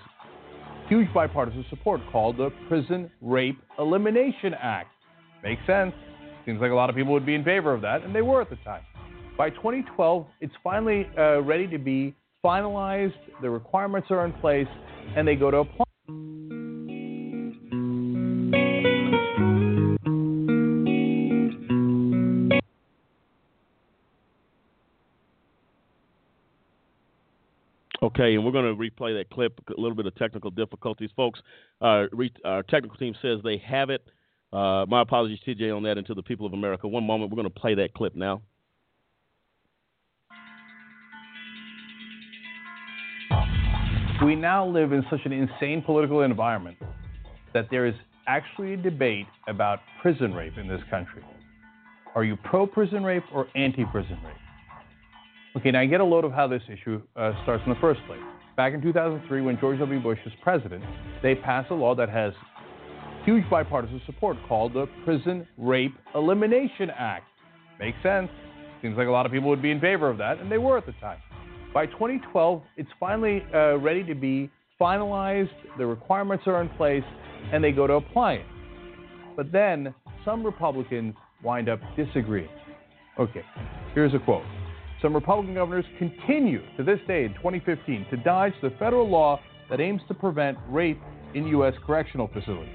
huge 0.88 1.12
bipartisan 1.12 1.64
support 1.68 2.00
called 2.10 2.38
the 2.38 2.50
Prison 2.68 3.10
Rape 3.20 3.58
Elimination 3.78 4.54
Act. 4.54 4.88
Makes 5.42 5.62
sense. 5.66 5.92
Seems 6.46 6.60
like 6.60 6.70
a 6.70 6.74
lot 6.74 6.90
of 6.90 6.96
people 6.96 7.12
would 7.12 7.26
be 7.26 7.34
in 7.34 7.44
favor 7.44 7.72
of 7.74 7.82
that, 7.82 8.02
and 8.02 8.14
they 8.14 8.22
were 8.22 8.40
at 8.40 8.50
the 8.50 8.56
time. 8.56 8.82
By 9.36 9.50
2012, 9.50 10.26
it's 10.40 10.52
finally 10.64 11.08
uh, 11.18 11.42
ready 11.42 11.66
to 11.68 11.78
be 11.78 12.14
finalized. 12.44 13.14
The 13.40 13.50
requirements 13.50 14.08
are 14.10 14.24
in 14.24 14.32
place, 14.34 14.66
and 15.16 15.26
they 15.26 15.34
go 15.36 15.50
to 15.50 15.58
apply. 15.58 15.84
Okay, 28.02 28.34
and 28.34 28.44
we're 28.44 28.50
going 28.50 28.64
to 28.64 28.74
replay 28.74 29.16
that 29.18 29.30
clip. 29.30 29.58
A 29.68 29.80
little 29.80 29.94
bit 29.94 30.06
of 30.06 30.14
technical 30.16 30.50
difficulties, 30.50 31.10
folks. 31.16 31.40
Uh, 31.80 32.06
re- 32.10 32.32
our 32.44 32.62
technical 32.64 32.96
team 32.98 33.14
says 33.22 33.38
they 33.44 33.58
have 33.58 33.90
it. 33.90 34.02
Uh, 34.52 34.84
my 34.88 35.02
apologies, 35.02 35.38
TJ, 35.46 35.74
on 35.74 35.84
that, 35.84 35.96
and 35.96 36.06
to 36.08 36.14
the 36.14 36.22
people 36.22 36.44
of 36.44 36.52
America. 36.52 36.88
One 36.88 37.06
moment, 37.06 37.30
we're 37.30 37.36
going 37.36 37.50
to 37.50 37.60
play 37.60 37.76
that 37.76 37.94
clip 37.94 38.16
now. 38.16 38.42
We 44.24 44.36
now 44.36 44.64
live 44.64 44.92
in 44.92 45.04
such 45.10 45.20
an 45.24 45.32
insane 45.32 45.82
political 45.82 46.22
environment 46.22 46.76
that 47.54 47.66
there 47.72 47.86
is 47.86 47.94
actually 48.28 48.74
a 48.74 48.76
debate 48.76 49.26
about 49.48 49.80
prison 50.00 50.32
rape 50.32 50.58
in 50.58 50.68
this 50.68 50.80
country. 50.90 51.24
Are 52.14 52.22
you 52.22 52.36
pro 52.36 52.64
prison 52.64 53.02
rape 53.02 53.24
or 53.34 53.48
anti 53.56 53.84
prison 53.86 54.18
rape? 54.24 54.36
Okay, 55.56 55.72
now 55.72 55.80
I 55.80 55.86
get 55.86 56.00
a 56.00 56.04
load 56.04 56.24
of 56.24 56.30
how 56.30 56.46
this 56.46 56.62
issue 56.70 57.02
uh, 57.16 57.32
starts 57.42 57.64
in 57.66 57.72
the 57.72 57.80
first 57.80 58.00
place. 58.06 58.20
Back 58.56 58.74
in 58.74 58.80
2003, 58.80 59.40
when 59.40 59.58
George 59.58 59.80
W. 59.80 60.00
Bush 60.00 60.18
was 60.24 60.34
president, 60.40 60.84
they 61.20 61.34
passed 61.34 61.72
a 61.72 61.74
law 61.74 61.96
that 61.96 62.08
has 62.08 62.32
huge 63.24 63.44
bipartisan 63.50 64.00
support 64.06 64.36
called 64.46 64.72
the 64.72 64.86
Prison 65.04 65.48
Rape 65.58 65.94
Elimination 66.14 66.90
Act. 66.96 67.24
Makes 67.80 67.98
sense. 68.04 68.30
Seems 68.82 68.96
like 68.96 69.08
a 69.08 69.10
lot 69.10 69.26
of 69.26 69.32
people 69.32 69.48
would 69.48 69.62
be 69.62 69.72
in 69.72 69.80
favor 69.80 70.08
of 70.08 70.18
that, 70.18 70.38
and 70.38 70.50
they 70.50 70.58
were 70.58 70.78
at 70.78 70.86
the 70.86 70.92
time. 71.00 71.18
By 71.74 71.86
2012, 71.86 72.62
it's 72.76 72.90
finally 73.00 73.42
uh, 73.54 73.78
ready 73.78 74.04
to 74.04 74.14
be 74.14 74.50
finalized, 74.78 75.48
the 75.78 75.86
requirements 75.86 76.44
are 76.46 76.60
in 76.60 76.68
place, 76.70 77.04
and 77.50 77.64
they 77.64 77.72
go 77.72 77.86
to 77.86 77.94
apply 77.94 78.34
it. 78.34 78.46
But 79.36 79.52
then 79.52 79.94
some 80.24 80.44
Republicans 80.44 81.14
wind 81.42 81.70
up 81.70 81.80
disagreeing. 81.96 82.50
Okay, 83.18 83.42
here's 83.94 84.12
a 84.12 84.18
quote. 84.18 84.44
Some 85.00 85.14
Republican 85.14 85.54
governors 85.54 85.86
continue 85.98 86.60
to 86.76 86.84
this 86.84 86.98
day 87.08 87.24
in 87.24 87.34
2015 87.34 88.06
to 88.10 88.16
dodge 88.18 88.52
the 88.62 88.70
federal 88.78 89.08
law 89.08 89.40
that 89.70 89.80
aims 89.80 90.02
to 90.08 90.14
prevent 90.14 90.58
rape 90.68 91.00
in 91.34 91.46
U.S. 91.48 91.74
correctional 91.86 92.28
facilities. 92.28 92.74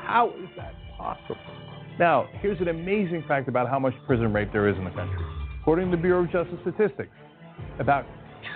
How 0.00 0.30
is 0.30 0.48
that 0.56 0.72
possible? 0.96 1.36
Now, 1.98 2.28
here's 2.40 2.60
an 2.60 2.68
amazing 2.68 3.24
fact 3.28 3.48
about 3.48 3.68
how 3.68 3.78
much 3.78 3.94
prison 4.06 4.32
rape 4.32 4.50
there 4.52 4.68
is 4.68 4.76
in 4.76 4.84
the 4.84 4.90
country. 4.90 5.22
According 5.60 5.90
to 5.90 5.96
the 5.96 6.02
Bureau 6.02 6.24
of 6.24 6.32
Justice 6.32 6.58
Statistics, 6.62 7.10
about 7.78 8.04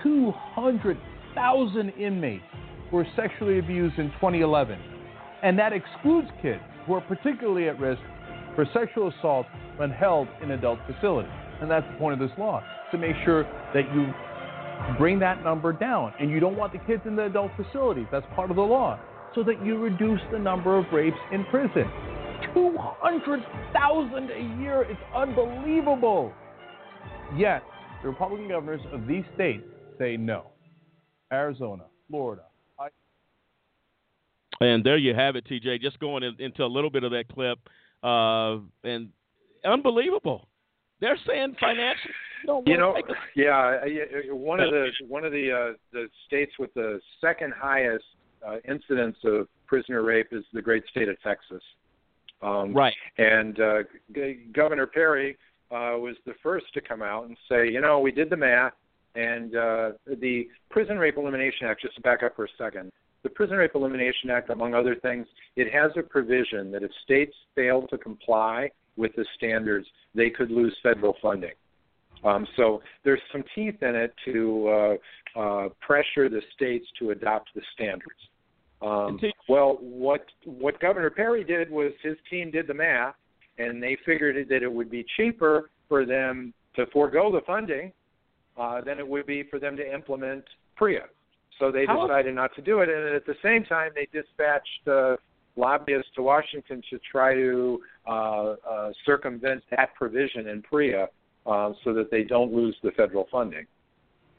200,000 0.03 1.89
inmates 1.91 2.43
were 2.91 3.05
sexually 3.15 3.59
abused 3.59 3.99
in 3.99 4.11
2011. 4.13 4.79
And 5.43 5.57
that 5.59 5.73
excludes 5.73 6.27
kids 6.41 6.61
who 6.85 6.93
are 6.93 7.01
particularly 7.01 7.69
at 7.69 7.79
risk 7.79 8.01
for 8.55 8.65
sexual 8.73 9.11
assault 9.17 9.45
when 9.77 9.89
held 9.89 10.27
in 10.41 10.51
adult 10.51 10.79
facilities. 10.85 11.31
And 11.61 11.69
that's 11.69 11.85
the 11.91 11.97
point 11.97 12.19
of 12.21 12.27
this 12.27 12.37
law, 12.37 12.63
to 12.91 12.97
make 12.97 13.15
sure 13.23 13.43
that 13.73 13.93
you 13.93 14.13
bring 14.97 15.19
that 15.19 15.43
number 15.43 15.73
down. 15.73 16.13
And 16.19 16.29
you 16.29 16.39
don't 16.39 16.55
want 16.57 16.73
the 16.73 16.79
kids 16.79 17.03
in 17.05 17.15
the 17.15 17.25
adult 17.25 17.51
facilities. 17.55 18.07
That's 18.11 18.25
part 18.35 18.49
of 18.49 18.55
the 18.55 18.63
law. 18.63 18.99
So 19.35 19.43
that 19.43 19.63
you 19.63 19.77
reduce 19.77 20.21
the 20.31 20.39
number 20.39 20.77
of 20.77 20.85
rapes 20.91 21.17
in 21.31 21.45
prison. 21.45 21.85
200,000 22.53 24.31
a 24.31 24.61
year. 24.61 24.81
It's 24.89 24.99
unbelievable. 25.15 26.33
Yet, 27.37 27.61
the 28.01 28.09
Republican 28.09 28.47
governors 28.49 28.81
of 28.91 29.05
these 29.07 29.23
states 29.35 29.63
say 29.97 30.17
no. 30.17 30.45
Arizona, 31.31 31.83
Florida. 32.09 32.43
I- 32.79 32.89
And 34.61 34.83
there 34.83 34.97
you 34.97 35.13
have 35.13 35.35
it, 35.35 35.45
TJ. 35.45 35.79
Just 35.81 35.99
going 35.99 36.23
in, 36.23 36.35
into 36.39 36.63
a 36.63 36.67
little 36.67 36.89
bit 36.89 37.03
of 37.03 37.11
that 37.11 37.27
clip, 37.29 37.59
uh, 38.03 38.57
and 38.83 39.09
unbelievable. 39.65 40.47
They're 41.01 41.17
saying 41.25 41.55
financially, 41.59 42.13
don't 42.45 42.67
You 42.67 42.77
know, 42.77 42.95
a- 42.97 43.01
yeah, 43.35 43.51
I- 43.57 43.85
I- 43.85 44.31
one 44.31 44.59
of 44.59 44.71
the 44.71 44.91
one 45.07 45.23
of 45.23 45.31
the 45.31 45.51
uh, 45.51 45.73
the 45.91 46.09
states 46.25 46.53
with 46.59 46.73
the 46.73 46.99
second 47.21 47.53
highest 47.53 48.05
uh, 48.45 48.57
incidence 48.67 49.17
of 49.23 49.47
prisoner 49.65 50.01
rape 50.01 50.27
is 50.31 50.43
the 50.53 50.61
great 50.61 50.85
state 50.87 51.09
of 51.09 51.21
Texas. 51.21 51.61
Um, 52.41 52.73
Right. 52.73 52.95
And 53.17 53.59
uh, 53.59 53.83
G- 54.15 54.45
Governor 54.53 54.87
Perry 54.87 55.37
uh, 55.71 55.97
was 55.97 56.15
the 56.25 56.33
first 56.41 56.65
to 56.73 56.81
come 56.81 57.01
out 57.01 57.25
and 57.27 57.37
say, 57.49 57.69
you 57.69 57.81
know, 57.81 57.99
we 57.99 58.11
did 58.11 58.29
the 58.29 58.37
math, 58.37 58.73
and 59.15 59.55
uh, 59.55 59.91
the 60.19 60.47
Prison 60.69 60.97
Rape 60.97 61.17
Elimination 61.17 61.67
Act. 61.67 61.81
Just 61.81 61.95
to 61.95 62.01
back 62.01 62.23
up 62.23 62.35
for 62.35 62.45
a 62.45 62.49
second, 62.57 62.91
the 63.23 63.29
Prison 63.29 63.57
Rape 63.57 63.75
Elimination 63.75 64.29
Act, 64.29 64.49
among 64.49 64.73
other 64.73 64.95
things, 64.95 65.27
it 65.55 65.71
has 65.73 65.91
a 65.97 66.01
provision 66.01 66.71
that 66.71 66.83
if 66.83 66.91
states 67.03 67.33
fail 67.55 67.87
to 67.87 67.97
comply 67.97 68.69
with 68.97 69.11
the 69.15 69.25
standards, 69.35 69.87
they 70.15 70.29
could 70.29 70.51
lose 70.51 70.75
federal 70.83 71.15
funding. 71.21 71.53
Um, 72.23 72.45
so 72.57 72.81
there's 73.03 73.21
some 73.31 73.43
teeth 73.55 73.81
in 73.81 73.95
it 73.95 74.13
to 74.25 74.97
uh, 75.37 75.39
uh, 75.39 75.69
pressure 75.79 76.29
the 76.29 76.41
states 76.55 76.85
to 76.99 77.11
adopt 77.11 77.49
the 77.55 77.61
standards. 77.73 78.19
Um, 78.81 79.19
well, 79.49 79.77
what 79.81 80.25
what 80.45 80.79
Governor 80.79 81.09
Perry 81.09 81.43
did 81.43 81.69
was 81.69 81.91
his 82.01 82.15
team 82.29 82.49
did 82.49 82.65
the 82.67 82.73
math, 82.73 83.15
and 83.59 83.83
they 83.83 83.97
figured 84.05 84.47
that 84.49 84.63
it 84.63 84.71
would 84.71 84.89
be 84.89 85.05
cheaper 85.17 85.69
for 85.87 86.05
them 86.05 86.53
to 86.75 86.85
forego 86.87 87.31
the 87.31 87.41
funding 87.45 87.91
uh, 88.57 88.81
than 88.81 88.97
it 88.97 89.07
would 89.07 89.25
be 89.25 89.43
for 89.43 89.59
them 89.59 89.75
to 89.77 89.93
implement 89.93 90.43
PREA. 90.75 91.01
So 91.59 91.71
they 91.71 91.85
How- 91.85 92.07
decided 92.07 92.35
not 92.35 92.55
to 92.55 92.61
do 92.61 92.79
it, 92.79 92.89
and 92.89 93.13
at 93.15 93.25
the 93.25 93.35
same 93.43 93.65
time, 93.65 93.91
they 93.93 94.07
dispatched 94.13 94.87
uh, 94.87 95.17
lobbyists 95.57 96.09
to 96.15 96.21
Washington 96.21 96.81
to 96.89 96.99
try 97.11 97.33
to 97.33 97.81
uh, 98.07 98.11
uh, 98.11 98.91
circumvent 99.05 99.63
that 99.71 99.93
provision 99.95 100.47
in 100.47 100.61
PREA 100.61 101.07
uh, 101.45 101.73
so 101.83 101.93
that 101.93 102.09
they 102.09 102.23
don't 102.23 102.53
lose 102.53 102.75
the 102.81 102.91
federal 102.91 103.27
funding. 103.29 103.65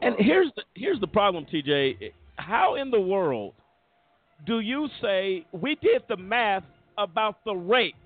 And 0.00 0.14
here's 0.18 0.50
the 0.56 0.62
here's 0.74 0.98
the 1.00 1.06
problem, 1.06 1.44
TJ. 1.44 2.12
How 2.36 2.76
in 2.76 2.90
the 2.90 3.00
world 3.00 3.52
do 4.46 4.60
you 4.60 4.88
say 5.02 5.44
we 5.52 5.74
did 5.74 6.02
the 6.08 6.16
math 6.16 6.64
about 6.96 7.44
the 7.44 7.54
rape 7.54 7.96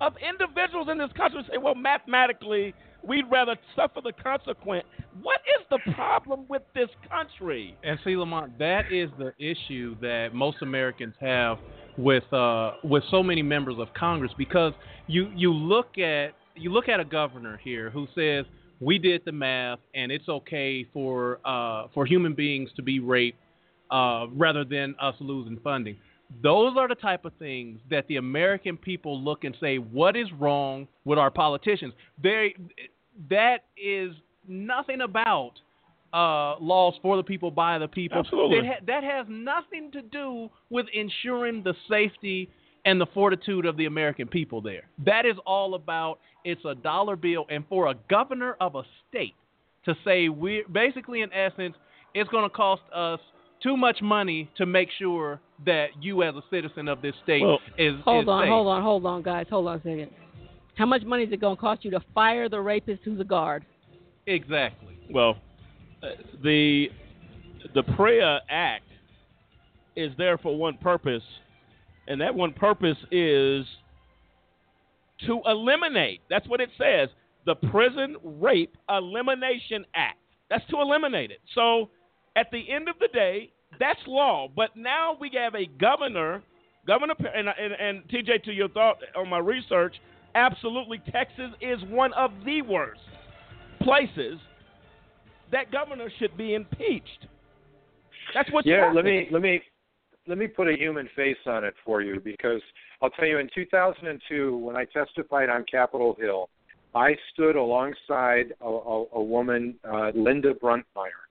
of 0.00 0.14
individuals 0.16 0.88
in 0.90 0.98
this 0.98 1.10
country? 1.16 1.42
Say, 1.50 1.58
well, 1.58 1.74
mathematically, 1.74 2.74
we'd 3.02 3.24
rather 3.30 3.56
suffer 3.74 4.00
the 4.02 4.12
consequence. 4.12 4.84
What 5.22 5.40
is 5.58 5.66
the 5.70 5.92
problem 5.92 6.44
with 6.48 6.62
this 6.74 6.88
country? 7.08 7.76
And 7.82 7.98
see, 8.04 8.16
Lamont, 8.16 8.58
that 8.58 8.92
is 8.92 9.10
the 9.18 9.32
issue 9.38 9.96
that 10.00 10.30
most 10.34 10.58
Americans 10.62 11.14
have 11.20 11.58
with 11.96 12.30
uh, 12.32 12.72
with 12.84 13.02
so 13.10 13.22
many 13.22 13.42
members 13.42 13.76
of 13.78 13.88
Congress 13.94 14.32
because 14.36 14.72
you 15.06 15.30
you 15.34 15.52
look 15.52 15.98
at 15.98 16.30
you 16.54 16.70
look 16.70 16.88
at 16.88 17.00
a 17.00 17.04
governor 17.04 17.58
here 17.62 17.90
who 17.90 18.06
says 18.14 18.44
we 18.80 18.98
did 18.98 19.22
the 19.24 19.32
math 19.32 19.78
and 19.94 20.12
it's 20.12 20.28
okay 20.28 20.86
for 20.92 21.40
uh, 21.44 21.86
for 21.94 22.04
human 22.06 22.34
beings 22.34 22.70
to 22.76 22.82
be 22.82 23.00
raped 23.00 23.38
uh, 23.90 24.26
rather 24.32 24.64
than 24.64 24.94
us 25.00 25.14
losing 25.20 25.58
funding. 25.62 25.96
Those 26.42 26.76
are 26.76 26.88
the 26.88 26.94
type 26.94 27.24
of 27.24 27.32
things 27.38 27.80
that 27.90 28.06
the 28.08 28.16
American 28.16 28.76
people 28.76 29.20
look 29.20 29.44
and 29.44 29.56
say, 29.60 29.78
"What 29.78 30.16
is 30.16 30.32
wrong 30.32 30.88
with 31.04 31.18
our 31.18 31.30
politicians?" 31.30 31.94
They 32.22 32.54
that 33.30 33.64
is 33.76 34.12
nothing 34.46 35.00
about 35.00 35.52
uh, 36.12 36.58
laws 36.58 36.94
for 37.02 37.16
the 37.16 37.22
people 37.22 37.50
by 37.50 37.78
the 37.78 37.88
people. 37.88 38.18
Absolutely. 38.18 38.60
That, 38.60 38.66
ha- 38.66 38.84
that 38.86 39.04
has 39.04 39.26
nothing 39.28 39.90
to 39.92 40.02
do 40.02 40.48
with 40.70 40.86
ensuring 40.92 41.62
the 41.62 41.74
safety 41.88 42.48
and 42.84 43.00
the 43.00 43.06
fortitude 43.06 43.66
of 43.66 43.76
the 43.76 43.86
American 43.86 44.28
people 44.28 44.60
there. 44.60 44.84
That 45.04 45.26
is 45.26 45.36
all 45.44 45.74
about 45.74 46.20
it's 46.44 46.64
a 46.64 46.74
dollar 46.74 47.16
bill, 47.16 47.46
and 47.50 47.64
for 47.68 47.88
a 47.88 47.94
governor 48.08 48.56
of 48.60 48.76
a 48.76 48.82
state 49.08 49.34
to 49.84 49.94
say 50.04 50.28
we 50.28 50.64
basically 50.72 51.22
in 51.22 51.32
essence 51.32 51.76
it's 52.14 52.30
going 52.30 52.44
to 52.44 52.54
cost 52.54 52.82
us 52.94 53.20
too 53.66 53.76
much 53.76 54.00
money 54.00 54.48
to 54.56 54.64
make 54.64 54.88
sure 54.96 55.40
that 55.64 55.88
you 56.00 56.22
as 56.22 56.34
a 56.36 56.42
citizen 56.50 56.86
of 56.86 57.02
this 57.02 57.14
state 57.24 57.42
Well, 57.42 57.58
is 57.76 57.94
Hold 58.04 58.24
is 58.24 58.28
on, 58.28 58.42
safe. 58.44 58.48
hold 58.48 58.66
on, 58.68 58.82
hold 58.82 59.06
on, 59.06 59.22
guys. 59.22 59.46
Hold 59.50 59.66
on 59.66 59.78
a 59.78 59.78
second. 59.78 60.10
How 60.76 60.86
much 60.86 61.02
money 61.02 61.24
is 61.24 61.32
it 61.32 61.40
going 61.40 61.56
to 61.56 61.60
cost 61.60 61.84
you 61.84 61.90
to 61.90 62.00
fire 62.14 62.48
the 62.48 62.60
rapist 62.60 63.00
who's 63.04 63.18
a 63.18 63.24
guard? 63.24 63.64
Exactly. 64.26 64.96
Well, 65.10 65.38
uh, 66.02 66.08
the 66.44 66.88
the 67.74 67.82
PREA 67.82 68.38
Act 68.48 68.84
is 69.96 70.12
there 70.16 70.38
for 70.38 70.56
one 70.56 70.76
purpose, 70.78 71.22
and 72.06 72.20
that 72.20 72.34
one 72.34 72.52
purpose 72.52 72.98
is 73.10 73.66
to 75.26 75.40
eliminate. 75.46 76.20
That's 76.30 76.46
what 76.46 76.60
it 76.60 76.68
says. 76.78 77.08
The 77.46 77.54
Prison 77.54 78.16
Rape 78.22 78.76
Elimination 78.88 79.84
Act. 79.94 80.18
That's 80.50 80.64
to 80.70 80.80
eliminate 80.80 81.30
it. 81.30 81.40
So, 81.54 81.90
at 82.36 82.48
the 82.52 82.70
end 82.70 82.88
of 82.88 82.96
the 83.00 83.08
day, 83.08 83.52
that's 83.78 84.00
law. 84.06 84.48
But 84.54 84.70
now 84.76 85.16
we 85.20 85.30
have 85.34 85.54
a 85.54 85.66
governor, 85.66 86.42
Governor, 86.86 87.14
and, 87.34 87.48
and, 87.48 87.72
and 87.72 88.08
TJ, 88.08 88.44
to 88.44 88.52
your 88.52 88.68
thought 88.68 88.98
on 89.16 89.28
my 89.28 89.38
research, 89.38 89.96
absolutely, 90.34 91.02
Texas 91.10 91.50
is 91.60 91.78
one 91.88 92.12
of 92.12 92.30
the 92.44 92.62
worst 92.62 93.00
places 93.82 94.38
that 95.50 95.70
governor 95.72 96.08
should 96.18 96.36
be 96.36 96.54
impeached. 96.54 97.26
That's 98.34 98.50
what. 98.52 98.66
yeah, 98.66 98.92
let 98.94 99.04
me 99.04 99.28
let 99.30 99.42
me 99.42 99.60
let 100.26 100.38
me 100.38 100.46
put 100.46 100.68
a 100.68 100.76
human 100.76 101.08
face 101.14 101.36
on 101.46 101.64
it 101.64 101.74
for 101.84 102.02
you 102.02 102.20
because 102.20 102.60
I'll 103.00 103.10
tell 103.10 103.26
you 103.26 103.38
in 103.38 103.48
2002 103.54 104.56
when 104.56 104.76
I 104.76 104.84
testified 104.84 105.48
on 105.48 105.64
Capitol 105.70 106.16
Hill, 106.18 106.48
I 106.94 107.16
stood 107.32 107.56
alongside 107.56 108.52
a, 108.60 108.68
a, 108.68 109.04
a 109.14 109.22
woman, 109.22 109.76
uh, 109.84 110.10
Linda 110.14 110.54
Bruntmeyer, 110.54 111.25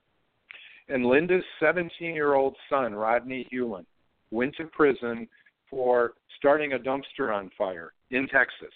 and 0.89 1.05
Linda's 1.05 1.43
17-year-old 1.61 2.55
son 2.69 2.93
Rodney 2.93 3.47
Hulin 3.51 3.85
went 4.31 4.55
to 4.57 4.65
prison 4.65 5.27
for 5.69 6.13
starting 6.37 6.73
a 6.73 6.79
dumpster 6.79 7.33
on 7.33 7.49
fire 7.57 7.93
in 8.11 8.27
Texas. 8.27 8.73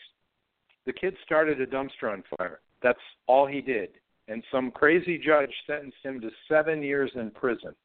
The 0.85 0.93
kid 0.93 1.15
started 1.25 1.61
a 1.61 1.67
dumpster 1.67 2.11
on 2.11 2.23
fire. 2.37 2.61
That's 2.81 2.99
all 3.27 3.45
he 3.45 3.61
did. 3.61 3.89
And 4.27 4.43
some 4.51 4.71
crazy 4.71 5.17
judge 5.17 5.51
sentenced 5.67 5.97
him 6.03 6.21
to 6.21 6.29
seven 6.47 6.81
years 6.81 7.11
in 7.15 7.31
prison. 7.31 7.75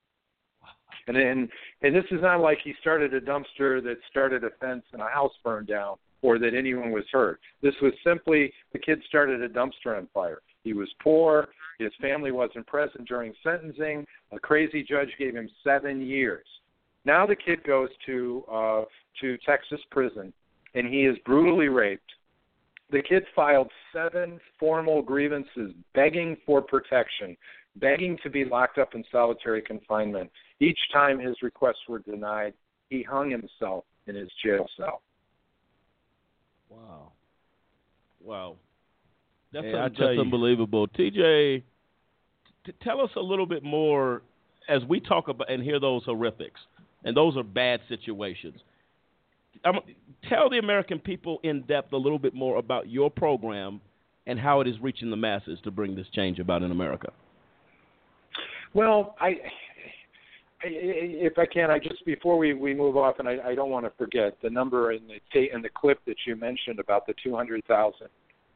And 1.06 1.16
and 1.16 1.48
and 1.82 1.94
this 1.94 2.04
is 2.10 2.22
not 2.22 2.40
like 2.40 2.58
he 2.64 2.74
started 2.80 3.12
a 3.12 3.20
dumpster 3.20 3.82
that 3.82 3.96
started 4.10 4.44
a 4.44 4.50
fence 4.60 4.84
and 4.92 5.02
a 5.02 5.08
house 5.08 5.32
burned 5.42 5.66
down 5.66 5.96
or 6.22 6.38
that 6.38 6.54
anyone 6.54 6.92
was 6.92 7.04
hurt. 7.12 7.40
This 7.62 7.74
was 7.82 7.92
simply 8.02 8.52
the 8.72 8.78
kid 8.78 9.02
started 9.06 9.42
a 9.42 9.48
dumpster 9.48 9.96
on 9.96 10.08
fire. 10.14 10.40
He 10.62 10.72
was 10.72 10.88
poor, 11.02 11.48
his 11.78 11.92
family 12.00 12.32
wasn't 12.32 12.66
present 12.66 13.06
during 13.06 13.32
sentencing. 13.42 14.06
A 14.32 14.38
crazy 14.38 14.82
judge 14.82 15.10
gave 15.18 15.34
him 15.34 15.48
7 15.62 16.00
years. 16.00 16.46
Now 17.04 17.26
the 17.26 17.36
kid 17.36 17.62
goes 17.64 17.90
to 18.06 18.44
uh, 18.50 18.84
to 19.20 19.36
Texas 19.46 19.80
prison, 19.90 20.32
and 20.74 20.86
he 20.86 21.04
is 21.04 21.16
brutally 21.24 21.68
raped. 21.68 22.10
The 22.90 23.02
kid 23.02 23.24
filed 23.34 23.70
seven 23.92 24.38
formal 24.58 25.02
grievances 25.02 25.72
begging 25.94 26.36
for 26.46 26.62
protection, 26.62 27.36
begging 27.76 28.18
to 28.22 28.30
be 28.30 28.44
locked 28.44 28.78
up 28.78 28.94
in 28.94 29.04
solitary 29.10 29.62
confinement. 29.62 30.30
Each 30.60 30.78
time 30.92 31.18
his 31.18 31.36
requests 31.42 31.88
were 31.88 31.98
denied, 32.00 32.54
he 32.90 33.02
hung 33.02 33.30
himself 33.30 33.84
in 34.06 34.14
his 34.14 34.28
jail 34.44 34.66
cell. 34.76 35.02
Wow. 36.68 37.12
Wow. 38.22 38.56
That's, 39.54 39.66
Hey, 39.66 39.74
I 39.74 39.84
un- 39.84 39.94
that's 39.96 40.18
unbelievable. 40.18 40.88
TJ, 40.88 41.62
t- 42.66 42.72
tell 42.82 43.00
us 43.00 43.10
a 43.16 43.20
little 43.20 43.46
bit 43.46 43.62
more 43.62 44.22
as 44.68 44.82
we 44.88 44.98
talk 44.98 45.28
about 45.28 45.48
and 45.48 45.62
hear 45.62 45.78
those 45.78 46.04
horrifics, 46.04 46.60
and 47.04 47.16
those 47.16 47.36
are 47.36 47.44
bad 47.44 47.80
situations. 47.88 48.60
Um, 49.64 49.78
tell 50.28 50.50
the 50.50 50.58
American 50.58 50.98
people 50.98 51.38
in 51.44 51.62
depth 51.62 51.92
a 51.92 51.96
little 51.96 52.18
bit 52.18 52.34
more 52.34 52.56
about 52.56 52.88
your 52.88 53.10
program 53.10 53.80
and 54.26 54.40
how 54.40 54.60
it 54.60 54.66
is 54.66 54.74
reaching 54.80 55.08
the 55.08 55.16
masses 55.16 55.60
to 55.62 55.70
bring 55.70 55.94
this 55.94 56.06
change 56.12 56.40
about 56.40 56.64
in 56.64 56.72
America. 56.72 57.12
Well, 58.72 59.14
I, 59.20 59.28
I 59.28 60.64
if 60.64 61.38
I 61.38 61.46
can, 61.46 61.70
I 61.70 61.78
just 61.78 62.04
before 62.04 62.36
we, 62.36 62.54
we 62.54 62.74
move 62.74 62.96
off, 62.96 63.20
and 63.20 63.28
I, 63.28 63.38
I 63.46 63.54
don't 63.54 63.70
want 63.70 63.86
to 63.86 63.92
forget 63.96 64.36
the 64.42 64.50
number 64.50 64.90
in 64.90 65.02
the 65.06 65.54
in 65.54 65.62
the 65.62 65.68
clip 65.68 66.00
that 66.06 66.16
you 66.26 66.34
mentioned 66.34 66.80
about 66.80 67.06
the 67.06 67.14
200,000 67.22 68.08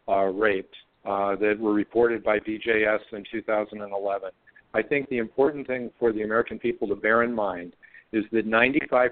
uh, 0.09 0.15
raped 0.25 0.75
uh, 1.09 1.35
that 1.37 1.59
were 1.59 1.73
reported 1.73 2.23
by 2.23 2.39
BJS 2.39 3.01
in 3.13 3.25
2011. 3.33 4.31
I 4.75 4.83
think 4.83 5.09
the 5.09 5.17
important 5.17 5.67
thing 5.67 5.91
for 5.99 6.13
the 6.13 6.23
American 6.23 6.59
people 6.59 6.87
to 6.89 6.95
bear 6.95 7.23
in 7.23 7.35
mind 7.35 7.73
is 8.13 8.25
that 8.33 8.47
95% 8.47 9.11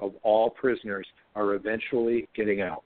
of 0.00 0.12
all 0.22 0.50
prisoners 0.50 1.06
are 1.34 1.54
eventually 1.54 2.28
getting 2.36 2.60
out. 2.60 2.84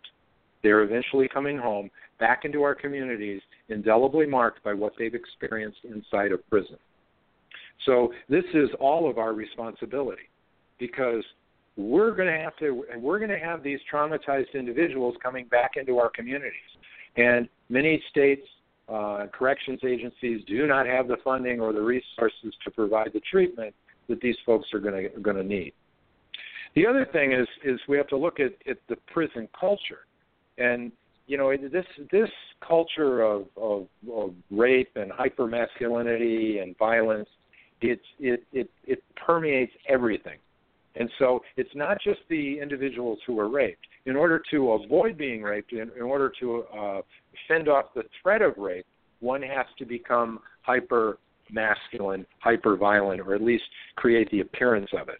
They're 0.62 0.82
eventually 0.82 1.28
coming 1.28 1.58
home 1.58 1.90
back 2.18 2.46
into 2.46 2.62
our 2.62 2.74
communities, 2.74 3.42
indelibly 3.68 4.26
marked 4.26 4.64
by 4.64 4.72
what 4.72 4.94
they've 4.98 5.14
experienced 5.14 5.80
inside 5.84 6.32
of 6.32 6.48
prison. 6.48 6.76
So 7.84 8.12
this 8.30 8.44
is 8.54 8.70
all 8.80 9.10
of 9.10 9.18
our 9.18 9.34
responsibility 9.34 10.30
because 10.78 11.22
we're 11.76 12.14
going 12.14 12.28
to 12.28 12.40
have 12.42 12.56
to 12.56 12.84
we're 12.96 13.18
going 13.18 13.30
to 13.30 13.38
have 13.38 13.62
these 13.62 13.78
traumatized 13.92 14.54
individuals 14.54 15.16
coming 15.22 15.46
back 15.46 15.72
into 15.76 15.98
our 15.98 16.10
communities. 16.10 16.52
And 17.16 17.48
many 17.68 18.02
states 18.10 18.46
uh, 18.88 19.26
corrections 19.32 19.80
agencies 19.86 20.42
do 20.46 20.66
not 20.66 20.86
have 20.86 21.08
the 21.08 21.16
funding 21.22 21.60
or 21.60 21.72
the 21.72 21.80
resources 21.80 22.54
to 22.64 22.70
provide 22.70 23.10
the 23.12 23.20
treatment 23.30 23.74
that 24.08 24.20
these 24.20 24.36
folks 24.46 24.68
are 24.72 24.78
going 24.78 25.10
to 25.12 25.20
going 25.20 25.36
to 25.36 25.44
need. 25.44 25.72
The 26.74 26.86
other 26.86 27.06
thing 27.12 27.32
is 27.32 27.46
is 27.64 27.78
we 27.88 27.96
have 27.96 28.08
to 28.08 28.16
look 28.16 28.40
at, 28.40 28.52
at 28.68 28.78
the 28.88 28.96
prison 29.12 29.48
culture, 29.58 30.06
and 30.56 30.92
you 31.26 31.36
know 31.36 31.54
this 31.56 31.84
this 32.10 32.30
culture 32.66 33.22
of, 33.22 33.44
of, 33.56 33.86
of 34.10 34.34
rape 34.50 34.90
and 34.96 35.12
hypermasculinity 35.12 36.62
and 36.62 36.76
violence, 36.78 37.28
it's 37.80 38.02
it, 38.18 38.44
it 38.52 38.70
it 38.86 39.02
permeates 39.14 39.72
everything, 39.88 40.38
and 40.98 41.08
so 41.18 41.40
it's 41.56 41.74
not 41.74 41.98
just 42.02 42.20
the 42.28 42.58
individuals 42.60 43.18
who 43.26 43.38
are 43.38 43.48
raped. 43.48 43.86
In 44.06 44.16
order 44.16 44.42
to 44.50 44.72
avoid 44.72 45.16
being 45.16 45.42
raped, 45.42 45.72
in, 45.72 45.90
in 45.96 46.02
order 46.02 46.32
to 46.40 46.64
uh, 46.76 47.00
fend 47.46 47.68
off 47.68 47.86
the 47.94 48.02
threat 48.20 48.42
of 48.42 48.58
rape, 48.58 48.86
one 49.20 49.42
has 49.42 49.66
to 49.78 49.84
become 49.84 50.40
hyper 50.62 51.18
masculine, 51.50 52.26
hyper 52.40 52.76
violent, 52.76 53.20
or 53.20 53.34
at 53.34 53.42
least 53.42 53.64
create 53.96 54.30
the 54.30 54.40
appearance 54.40 54.90
of 55.00 55.08
it. 55.08 55.18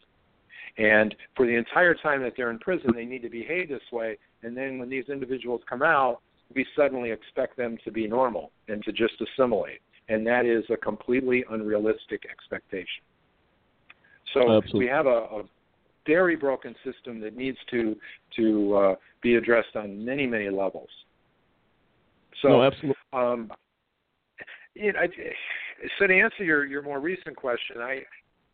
And 0.79 1.15
for 1.37 1.47
the 1.47 1.55
entire 1.55 1.95
time 1.95 2.23
that 2.23 2.35
they're 2.37 2.51
in 2.51 2.59
prison, 2.59 2.91
they 2.95 3.05
need 3.05 3.23
to 3.23 3.31
behave 3.31 3.69
this 3.69 3.81
way. 3.93 4.19
And 4.43 4.57
then 4.57 4.79
when 4.79 4.89
these 4.89 5.09
individuals 5.09 5.61
come 5.69 5.83
out, 5.83 6.21
we 6.55 6.67
suddenly 6.77 7.11
expect 7.11 7.57
them 7.57 7.79
to 7.85 7.91
be 7.91 8.07
normal 8.07 8.53
and 8.69 8.83
to 8.85 8.93
just 8.93 9.15
assimilate. 9.21 9.81
And 10.09 10.27
that 10.27 10.47
is 10.47 10.65
a 10.71 10.77
completely 10.77 11.45
unrealistic 11.51 12.23
expectation. 12.31 13.03
So 14.35 14.41
Absolutely. 14.41 14.81
we 14.81 14.87
have 14.87 15.07
a, 15.07 15.09
a 15.11 15.43
very 16.09 16.37
broken 16.37 16.75
system 16.83 17.21
that 17.21 17.37
needs 17.37 17.59
to 17.71 17.95
to 18.35 18.75
uh, 18.75 18.95
be 19.23 19.37
addressed 19.37 19.77
on 19.77 20.05
many 20.05 20.27
many 20.27 20.49
levels. 20.49 20.89
So 22.43 22.49
no, 22.49 22.63
absolutely. 22.65 22.95
um, 23.13 23.53
you 24.75 24.93
know, 24.93 25.01
I, 25.01 25.09
so 25.99 26.07
to 26.07 26.19
answer 26.19 26.45
your 26.45 26.65
your 26.65 26.83
more 26.83 27.01
recent 27.01 27.37
question, 27.37 27.77
I, 27.79 28.03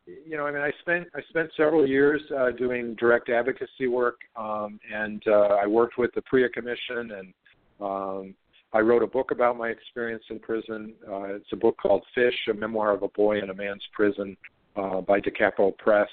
you 0.06 0.36
know, 0.36 0.46
I 0.46 0.52
mean, 0.52 0.62
I 0.62 0.72
spent 0.80 1.06
I 1.14 1.20
spent 1.28 1.50
several 1.56 1.86
years 1.86 2.20
uh, 2.36 2.50
doing 2.50 2.96
direct 2.98 3.28
advocacy 3.28 3.86
work, 3.86 4.16
um, 4.36 4.80
and 4.92 5.22
uh, 5.26 5.58
I 5.62 5.66
worked 5.66 5.96
with 5.96 6.10
the 6.14 6.22
PREA 6.22 6.48
Commission, 6.48 7.12
and 7.18 7.34
um, 7.80 8.34
I 8.72 8.80
wrote 8.80 9.02
a 9.02 9.06
book 9.06 9.30
about 9.30 9.56
my 9.56 9.68
experience 9.68 10.24
in 10.30 10.40
prison. 10.40 10.94
Uh, 11.06 11.34
it's 11.36 11.52
a 11.52 11.56
book 11.56 11.76
called 11.80 12.02
Fish: 12.14 12.34
A 12.50 12.54
Memoir 12.54 12.92
of 12.92 13.02
a 13.02 13.08
Boy 13.08 13.38
in 13.38 13.50
a 13.50 13.54
Man's 13.54 13.86
Prison 13.92 14.36
uh, 14.76 15.00
by 15.00 15.20
Da 15.20 15.30
Capo 15.30 15.72
Press. 15.72 16.08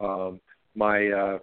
Um, 0.00 0.40
my 0.78 1.08
uh, 1.08 1.38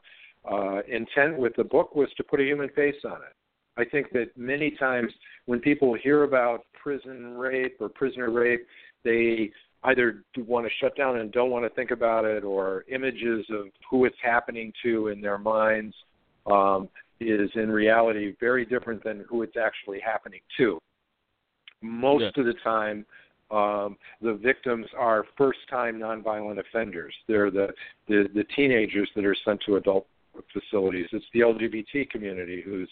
uh, 0.51 0.81
intent 0.88 1.38
with 1.38 1.53
the 1.55 1.63
book 1.63 1.95
was 1.95 2.09
to 2.17 2.23
put 2.23 2.39
a 2.39 2.43
human 2.43 2.69
face 2.69 2.95
on 3.05 3.17
it. 3.29 3.36
I 3.77 3.83
think 3.83 4.11
that 4.13 4.27
many 4.38 4.71
times 4.71 5.11
when 5.45 5.59
people 5.59 5.93
hear 5.93 6.23
about 6.23 6.61
prison 6.81 7.38
rape 7.38 7.75
or 7.81 7.89
prisoner 7.89 8.31
rape, 8.31 8.65
they 9.03 9.51
either 9.83 10.23
want 10.38 10.65
to 10.65 10.71
shut 10.79 10.95
down 10.95 11.17
and 11.17 11.31
don't 11.31 11.51
want 11.51 11.65
to 11.65 11.69
think 11.69 11.91
about 11.91 12.23
it, 12.25 12.43
or 12.43 12.86
images 12.89 13.45
of 13.51 13.65
who 13.89 14.05
it's 14.05 14.15
happening 14.23 14.71
to 14.83 15.09
in 15.09 15.21
their 15.21 15.38
minds 15.38 15.93
um, 16.47 16.89
is 17.19 17.49
in 17.55 17.69
reality 17.69 18.33
very 18.39 18.65
different 18.65 19.03
than 19.03 19.25
who 19.29 19.41
it's 19.43 19.57
actually 19.57 19.99
happening 19.99 20.41
to. 20.57 20.79
Most 21.81 22.23
Yeah. 22.23 22.41
of 22.41 22.45
the 22.45 22.55
time, 22.63 23.05
um, 23.56 23.97
the 24.22 24.34
victims 24.34 24.86
are 24.97 25.26
first-time 25.38 25.99
nonviolent 25.99 26.60
offenders. 26.60 27.14
They're 27.28 27.51
the, 27.51 27.68
the 28.08 28.28
the 28.34 28.43
teenagers 28.56 29.10
that 29.16 29.26
are 29.26 29.36
sent 29.45 29.62
to 29.66 29.78
adult 29.78 30.08
facilities. 30.51 31.08
It's 31.12 31.26
the 31.34 31.41
LGBT 31.41 32.10
community 32.10 32.62
whose 32.62 32.89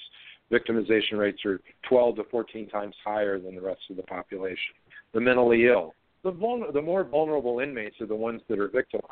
victimization 0.52 1.18
rates 1.18 1.44
are 1.46 1.60
12 1.90 2.18
to 2.18 2.24
14 2.26 2.70
times 2.70 2.96
higher 3.04 3.40
than 3.40 3.56
the 3.56 3.62
rest 3.62 3.82
of 3.90 3.98
the 3.98 4.04
population. 4.04 4.74
The 5.14 5.20
mentally 5.20 5.68
ill, 5.68 5.94
the 6.24 6.32
the 6.74 6.82
more 6.82 7.04
vulnerable 7.04 7.60
inmates 7.60 8.00
are 8.02 8.08
the 8.08 8.16
ones 8.16 8.42
that 8.48 8.60
are 8.60 8.70
victimized. 8.70 9.10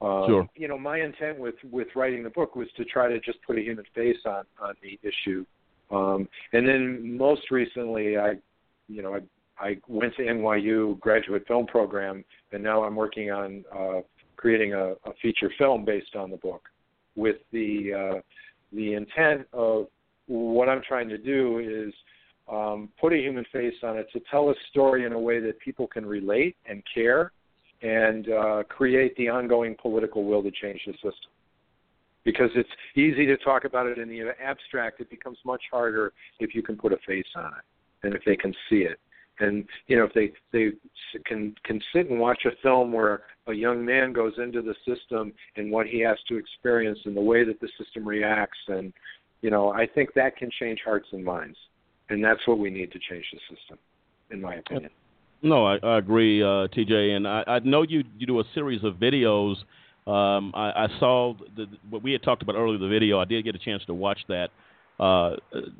Um, 0.00 0.24
Sure. 0.26 0.48
You 0.56 0.68
know, 0.68 0.78
my 0.78 1.00
intent 1.00 1.38
with 1.38 1.56
with 1.70 1.88
writing 1.96 2.22
the 2.22 2.30
book 2.30 2.56
was 2.56 2.68
to 2.76 2.84
try 2.84 3.08
to 3.08 3.18
just 3.20 3.38
put 3.46 3.58
a 3.58 3.60
human 3.60 3.84
face 3.94 4.18
on 4.26 4.44
on 4.60 4.74
the 4.82 4.98
issue. 5.02 5.44
Um, 5.90 6.28
and 6.52 6.66
then 6.66 7.16
most 7.18 7.50
recently, 7.50 8.16
I, 8.16 8.34
you 8.88 9.02
know, 9.02 9.14
I 9.14 9.20
I 9.58 9.78
went 9.88 10.14
to 10.16 10.22
NYU 10.22 10.98
graduate 11.00 11.46
film 11.46 11.66
program, 11.66 12.24
and 12.52 12.62
now 12.62 12.84
I'm 12.84 12.96
working 12.96 13.30
on 13.30 13.64
uh, 13.74 14.00
creating 14.36 14.74
a, 14.74 14.92
a 14.92 15.12
feature 15.20 15.50
film 15.58 15.84
based 15.84 16.16
on 16.16 16.30
the 16.30 16.36
book, 16.36 16.68
with 17.16 17.36
the 17.52 17.92
uh, 17.92 18.20
the 18.72 18.94
intent 18.94 19.46
of 19.52 19.86
what 20.26 20.68
I'm 20.68 20.82
trying 20.86 21.08
to 21.10 21.18
do 21.18 21.58
is 21.58 21.94
um, 22.50 22.88
put 23.00 23.12
a 23.12 23.16
human 23.16 23.44
face 23.52 23.74
on 23.82 23.98
it 23.98 24.08
to 24.12 24.20
tell 24.30 24.50
a 24.50 24.54
story 24.70 25.04
in 25.04 25.12
a 25.12 25.18
way 25.18 25.40
that 25.40 25.60
people 25.60 25.86
can 25.86 26.06
relate 26.06 26.56
and 26.66 26.82
care, 26.92 27.32
and 27.82 28.30
uh, 28.30 28.62
create 28.68 29.14
the 29.16 29.28
ongoing 29.28 29.76
political 29.80 30.24
will 30.24 30.42
to 30.42 30.50
change 30.50 30.80
the 30.86 30.92
system. 30.94 31.30
Because 32.24 32.50
it's 32.54 32.70
easy 32.94 33.26
to 33.26 33.36
talk 33.38 33.64
about 33.64 33.86
it 33.86 33.98
in 33.98 34.08
the 34.08 34.32
abstract, 34.42 35.00
it 35.00 35.10
becomes 35.10 35.38
much 35.44 35.62
harder 35.70 36.12
if 36.38 36.54
you 36.54 36.62
can 36.62 36.76
put 36.76 36.92
a 36.92 36.98
face 37.06 37.26
on 37.34 37.46
it 37.46 38.06
and 38.06 38.14
if 38.14 38.22
they 38.24 38.36
can 38.36 38.54
see 38.68 38.82
it 38.82 38.98
and 39.40 39.64
you 39.86 39.96
know 39.96 40.04
if 40.04 40.12
they 40.12 40.32
they 40.52 40.70
can 41.24 41.54
can 41.64 41.80
sit 41.92 42.10
and 42.10 42.18
watch 42.18 42.44
a 42.44 42.50
film 42.62 42.92
where 42.92 43.22
a 43.48 43.52
young 43.52 43.84
man 43.84 44.12
goes 44.12 44.34
into 44.38 44.62
the 44.62 44.74
system 44.86 45.32
and 45.56 45.70
what 45.70 45.86
he 45.86 46.00
has 46.00 46.18
to 46.28 46.36
experience 46.36 46.98
and 47.04 47.16
the 47.16 47.20
way 47.20 47.44
that 47.44 47.60
the 47.60 47.68
system 47.78 48.06
reacts 48.06 48.58
and 48.68 48.92
you 49.40 49.50
know 49.50 49.72
i 49.72 49.86
think 49.86 50.12
that 50.14 50.36
can 50.36 50.50
change 50.58 50.80
hearts 50.84 51.08
and 51.12 51.24
minds 51.24 51.56
and 52.10 52.22
that's 52.22 52.46
what 52.46 52.58
we 52.58 52.70
need 52.70 52.92
to 52.92 52.98
change 53.10 53.24
the 53.32 53.56
system 53.56 53.78
in 54.30 54.40
my 54.40 54.56
opinion 54.56 54.90
No, 55.44 55.66
I, 55.66 55.76
I 55.82 55.98
agree, 55.98 56.40
uh, 56.40 56.68
TJ, 56.68 57.16
and 57.16 57.26
I, 57.26 57.42
I 57.48 57.58
know 57.60 57.82
you 57.82 58.04
you 58.16 58.26
do 58.28 58.38
a 58.38 58.44
series 58.54 58.84
of 58.84 58.94
videos. 58.94 59.56
Um, 60.06 60.52
I, 60.54 60.84
I 60.84 60.86
saw 61.00 61.34
the, 61.56 61.66
what 61.90 62.02
we 62.02 62.12
had 62.12 62.22
talked 62.22 62.42
about 62.42 62.54
earlier. 62.54 62.78
The 62.78 62.88
video, 62.88 63.18
I 63.18 63.24
did 63.24 63.44
get 63.44 63.56
a 63.56 63.58
chance 63.58 63.84
to 63.86 63.94
watch 63.94 64.20
that. 64.28 64.50
Uh, 65.00 65.34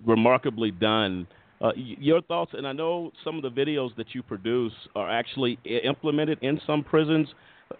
remarkably 0.04 0.72
done. 0.72 1.28
Uh, 1.62 1.70
your 1.76 2.20
thoughts, 2.22 2.52
and 2.54 2.66
I 2.66 2.72
know 2.72 3.12
some 3.22 3.36
of 3.36 3.42
the 3.42 3.50
videos 3.50 3.94
that 3.96 4.14
you 4.14 4.22
produce 4.22 4.72
are 4.96 5.08
actually 5.08 5.58
implemented 5.64 6.38
in 6.42 6.60
some 6.66 6.82
prisons, 6.82 7.28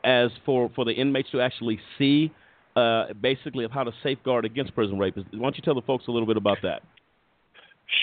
as 0.04 0.30
for 0.46 0.70
for 0.76 0.84
the 0.84 0.92
inmates 0.92 1.30
to 1.32 1.40
actually 1.40 1.80
see, 1.98 2.30
uh, 2.76 3.12
basically 3.20 3.64
of 3.64 3.72
how 3.72 3.82
to 3.82 3.90
safeguard 4.02 4.44
against 4.44 4.74
prison 4.74 4.98
rape. 4.98 5.16
Why 5.16 5.24
don't 5.32 5.56
you 5.56 5.62
tell 5.62 5.74
the 5.74 5.82
folks 5.82 6.06
a 6.06 6.12
little 6.12 6.28
bit 6.28 6.36
about 6.36 6.58
that? 6.62 6.82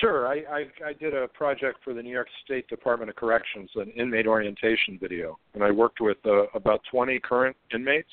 Sure. 0.02 0.28
I, 0.28 0.44
I, 0.52 0.90
I 0.90 0.94
did 0.94 1.16
a 1.16 1.28
project 1.30 1.80
for 1.84 1.94
the 1.94 2.02
New 2.02 2.12
York 2.12 2.28
State 2.46 2.68
Department 2.68 3.10
of 3.10 3.16
Corrections, 3.16 3.70
an 3.76 3.90
inmate 3.92 4.28
orientation 4.28 5.00
video, 5.02 5.40
and 5.54 5.64
I 5.64 5.72
worked 5.72 6.00
with 6.02 6.18
uh, 6.26 6.44
about 6.54 6.82
20 6.92 7.20
current 7.22 7.56
inmates, 7.74 8.10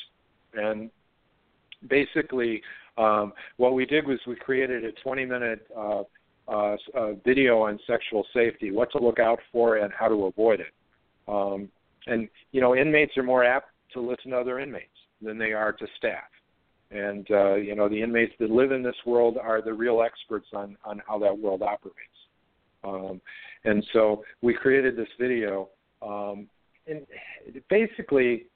and 0.54 0.90
basically, 1.88 2.62
um, 2.96 3.32
what 3.58 3.74
we 3.74 3.84
did 3.84 4.06
was 4.06 4.18
we 4.26 4.36
created 4.36 4.84
a 4.84 4.92
20-minute 5.06 5.66
uh, 5.76 6.02
uh, 6.49 6.76
uh, 6.94 7.12
video 7.24 7.62
on 7.62 7.78
sexual 7.86 8.24
safety, 8.32 8.70
what 8.70 8.90
to 8.92 8.99
look 8.99 9.18
out 9.18 9.38
for, 9.53 9.76
and 9.76 9.92
how 9.92 10.09
to 10.09 10.26
avoid 10.26 10.61
it. 10.61 10.72
Um, 11.28 11.68
and 12.07 12.28
you 12.53 12.61
know, 12.61 12.76
inmates 12.76 13.16
are 13.16 13.22
more 13.22 13.44
apt 13.44 13.70
to 13.94 14.01
listen 14.01 14.30
to 14.30 14.38
other 14.38 14.61
inmates 14.61 14.86
than 15.20 15.38
they 15.38 15.53
are 15.53 15.72
to 15.72 15.86
staff. 15.97 16.28
And 16.90 17.26
uh, 17.30 17.55
you 17.55 17.74
know, 17.74 17.88
the 17.88 18.01
inmates 18.01 18.32
that 18.38 18.51
live 18.51 18.70
in 18.70 18.82
this 18.82 18.97
world 19.05 19.38
are 19.38 19.61
the 19.61 19.72
real 19.72 20.03
experts 20.03 20.47
on 20.55 20.76
on 20.84 21.03
how 21.07 21.18
that 21.18 21.36
world 21.36 21.62
operates. 21.62 21.99
Um, 22.84 23.20
and 23.64 23.84
so 23.92 24.22
we 24.42 24.55
created 24.55 24.97
this 24.97 25.09
video, 25.18 25.68
um, 26.01 26.47
and 26.86 27.05
basically, 27.68 28.47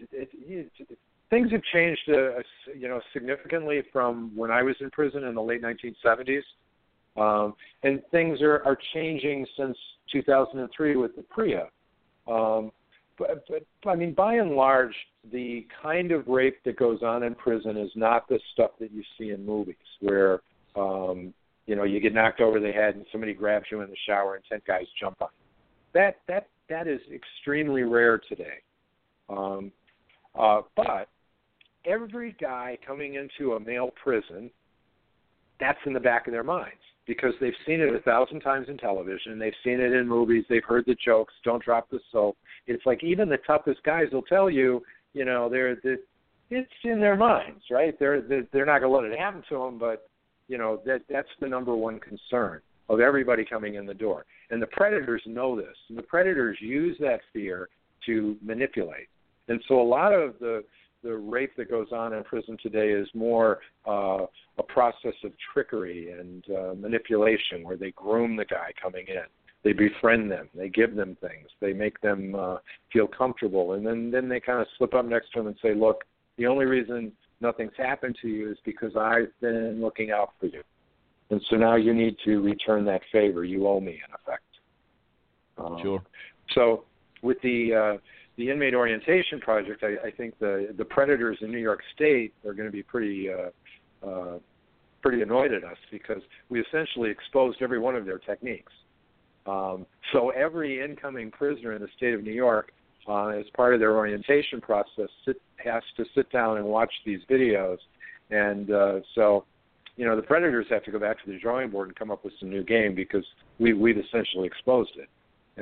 it, 0.00 0.08
it, 0.32 0.70
it, 0.78 0.98
things 1.30 1.52
have 1.52 1.62
changed, 1.72 2.02
uh, 2.08 2.40
you 2.76 2.88
know, 2.88 3.00
significantly 3.12 3.82
from 3.92 4.32
when 4.34 4.50
I 4.50 4.62
was 4.62 4.74
in 4.80 4.90
prison 4.90 5.24
in 5.24 5.34
the 5.34 5.42
late 5.42 5.62
1970s, 5.62 6.42
um, 7.16 7.54
and 7.82 8.02
things 8.10 8.40
are, 8.40 8.62
are 8.64 8.78
changing 8.94 9.46
since 9.56 9.76
2003 10.12 10.96
with 10.96 11.14
the 11.16 11.22
PREA. 11.22 11.68
Um, 12.26 12.72
but, 13.18 13.44
but 13.48 13.90
I 13.90 13.94
mean, 13.94 14.14
by 14.14 14.34
and 14.34 14.52
large, 14.52 14.94
the 15.30 15.66
kind 15.82 16.12
of 16.12 16.26
rape 16.26 16.56
that 16.64 16.76
goes 16.76 17.02
on 17.02 17.22
in 17.22 17.34
prison 17.34 17.76
is 17.76 17.90
not 17.94 18.28
the 18.28 18.40
stuff 18.52 18.70
that 18.80 18.90
you 18.90 19.02
see 19.18 19.30
in 19.30 19.44
movies, 19.44 19.76
where 20.00 20.40
um, 20.74 21.34
you 21.66 21.76
know 21.76 21.84
you 21.84 22.00
get 22.00 22.14
knocked 22.14 22.40
over 22.40 22.58
the 22.58 22.72
head 22.72 22.96
and 22.96 23.04
somebody 23.12 23.34
grabs 23.34 23.66
you 23.70 23.80
in 23.82 23.90
the 23.90 23.96
shower 24.06 24.34
and 24.34 24.44
ten 24.48 24.60
guys 24.66 24.86
jump 24.98 25.20
on 25.20 25.28
you. 25.38 26.00
That 26.00 26.20
that 26.26 26.48
that 26.68 26.88
is 26.88 27.00
extremely 27.14 27.82
rare 27.82 28.18
today. 28.28 28.58
Um, 29.28 29.70
uh, 30.38 30.62
but 30.74 31.08
every 31.84 32.34
guy 32.40 32.78
coming 32.84 33.14
into 33.14 33.52
a 33.52 33.60
male 33.60 33.90
prison, 34.02 34.50
that's 35.60 35.78
in 35.86 35.92
the 35.92 36.00
back 36.00 36.26
of 36.26 36.32
their 36.32 36.42
minds 36.42 36.80
because 37.06 37.34
they've 37.40 37.52
seen 37.66 37.80
it 37.80 37.94
a 37.94 38.00
thousand 38.00 38.40
times 38.40 38.68
in 38.68 38.78
television, 38.78 39.38
they've 39.38 39.52
seen 39.64 39.80
it 39.80 39.92
in 39.92 40.08
movies, 40.08 40.44
they've 40.48 40.64
heard 40.64 40.84
the 40.86 40.96
jokes, 41.04 41.34
don't 41.44 41.64
drop 41.64 41.90
the 41.90 42.00
soap. 42.10 42.36
It's 42.66 42.84
like 42.86 43.02
even 43.02 43.28
the 43.28 43.38
toughest 43.46 43.82
guys 43.84 44.06
will 44.12 44.22
tell 44.22 44.48
you, 44.48 44.82
you 45.12 45.24
know, 45.24 45.48
they're, 45.48 45.76
they're 45.82 45.98
it's 46.52 46.70
in 46.84 47.00
their 47.00 47.16
minds, 47.16 47.62
right? 47.70 47.98
They're 47.98 48.20
they're, 48.20 48.46
they're 48.52 48.66
not 48.66 48.80
going 48.80 48.92
to 48.92 49.08
let 49.08 49.12
it 49.12 49.18
happen 49.18 49.42
to 49.48 49.58
them, 49.58 49.78
but 49.78 50.08
you 50.48 50.58
know 50.58 50.80
that 50.84 51.02
that's 51.08 51.28
the 51.40 51.48
number 51.48 51.74
one 51.74 51.98
concern 51.98 52.60
of 52.88 53.00
everybody 53.00 53.44
coming 53.44 53.76
in 53.76 53.86
the 53.86 53.94
door. 53.94 54.26
And 54.50 54.60
the 54.60 54.66
predators 54.66 55.22
know 55.24 55.56
this. 55.56 55.74
And 55.88 55.96
the 55.96 56.02
predators 56.02 56.58
use 56.60 56.96
that 57.00 57.20
fear 57.32 57.68
to 58.06 58.36
manipulate. 58.42 59.08
And 59.48 59.62
so 59.66 59.80
a 59.80 59.82
lot 59.82 60.12
of 60.12 60.34
the 60.40 60.62
the 61.02 61.16
rape 61.16 61.52
that 61.56 61.70
goes 61.70 61.88
on 61.92 62.12
in 62.12 62.22
prison 62.24 62.56
today 62.62 62.90
is 62.90 63.08
more 63.14 63.58
uh, 63.86 64.26
a 64.58 64.62
process 64.68 65.14
of 65.24 65.32
trickery 65.52 66.12
and 66.12 66.44
uh, 66.50 66.74
manipulation, 66.74 67.62
where 67.62 67.76
they 67.76 67.90
groom 67.92 68.36
the 68.36 68.44
guy 68.44 68.70
coming 68.80 69.06
in, 69.08 69.24
they 69.64 69.72
befriend 69.72 70.30
them, 70.30 70.48
they 70.54 70.68
give 70.68 70.94
them 70.94 71.16
things, 71.20 71.48
they 71.60 71.72
make 71.72 72.00
them 72.00 72.34
uh, 72.34 72.56
feel 72.92 73.06
comfortable, 73.06 73.74
and 73.74 73.86
then 73.86 74.10
then 74.10 74.28
they 74.28 74.40
kind 74.40 74.60
of 74.60 74.66
slip 74.78 74.94
up 74.94 75.04
next 75.04 75.32
to 75.32 75.40
them 75.40 75.48
and 75.48 75.56
say, 75.62 75.74
"Look, 75.74 76.04
the 76.36 76.46
only 76.46 76.66
reason 76.66 77.12
nothing's 77.40 77.72
happened 77.76 78.16
to 78.22 78.28
you 78.28 78.50
is 78.50 78.58
because 78.64 78.96
I've 78.96 79.32
been 79.40 79.80
looking 79.80 80.10
out 80.10 80.30
for 80.38 80.46
you, 80.46 80.62
and 81.30 81.40
so 81.50 81.56
now 81.56 81.76
you 81.76 81.94
need 81.94 82.16
to 82.24 82.40
return 82.40 82.84
that 82.86 83.02
favor. 83.10 83.44
You 83.44 83.66
owe 83.66 83.80
me, 83.80 83.92
in 83.92 84.14
effect." 84.14 84.42
Um, 85.58 85.78
sure. 85.82 86.02
So 86.54 86.84
with 87.22 87.40
the 87.42 87.74
uh, 87.74 87.98
the 88.42 88.50
inmate 88.50 88.74
orientation 88.74 89.38
project, 89.38 89.84
I, 89.84 90.08
I 90.08 90.10
think 90.10 90.36
the 90.40 90.74
the 90.76 90.84
predators 90.84 91.38
in 91.42 91.52
New 91.52 91.58
York 91.58 91.80
State 91.94 92.34
are 92.44 92.54
going 92.54 92.66
to 92.66 92.72
be 92.72 92.82
pretty 92.82 93.28
uh, 93.30 94.06
uh, 94.06 94.38
pretty 95.00 95.22
annoyed 95.22 95.52
at 95.52 95.62
us 95.62 95.76
because 95.92 96.22
we 96.48 96.60
essentially 96.60 97.08
exposed 97.08 97.58
every 97.62 97.78
one 97.78 97.94
of 97.94 98.04
their 98.04 98.18
techniques. 98.18 98.72
Um, 99.46 99.86
so 100.12 100.30
every 100.30 100.82
incoming 100.82 101.30
prisoner 101.30 101.72
in 101.72 101.82
the 101.82 101.88
state 101.96 102.14
of 102.14 102.22
New 102.22 102.32
York, 102.32 102.72
uh, 103.08 103.28
as 103.28 103.44
part 103.56 103.74
of 103.74 103.80
their 103.80 103.96
orientation 103.96 104.60
process, 104.60 105.08
sit, 105.24 105.40
has 105.56 105.82
to 105.96 106.04
sit 106.14 106.30
down 106.32 106.56
and 106.56 106.66
watch 106.66 106.92
these 107.06 107.20
videos, 107.30 107.78
and 108.30 108.72
uh, 108.72 109.00
so 109.14 109.44
you 109.96 110.04
know 110.04 110.16
the 110.16 110.22
predators 110.22 110.66
have 110.68 110.82
to 110.82 110.90
go 110.90 110.98
back 110.98 111.24
to 111.24 111.30
the 111.30 111.38
drawing 111.38 111.70
board 111.70 111.88
and 111.88 111.96
come 111.96 112.10
up 112.10 112.24
with 112.24 112.32
some 112.40 112.50
new 112.50 112.64
game 112.64 112.92
because 112.96 113.24
we 113.60 113.72
we've 113.72 113.98
essentially 113.98 114.46
exposed 114.48 114.96
it, 114.96 115.08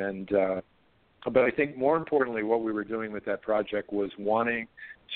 and 0.00 0.32
uh, 0.32 0.60
but 1.24 1.44
I 1.44 1.50
think 1.50 1.76
more 1.76 1.96
importantly, 1.96 2.42
what 2.42 2.62
we 2.62 2.72
were 2.72 2.84
doing 2.84 3.12
with 3.12 3.24
that 3.26 3.42
project 3.42 3.92
was 3.92 4.10
wanting 4.18 4.66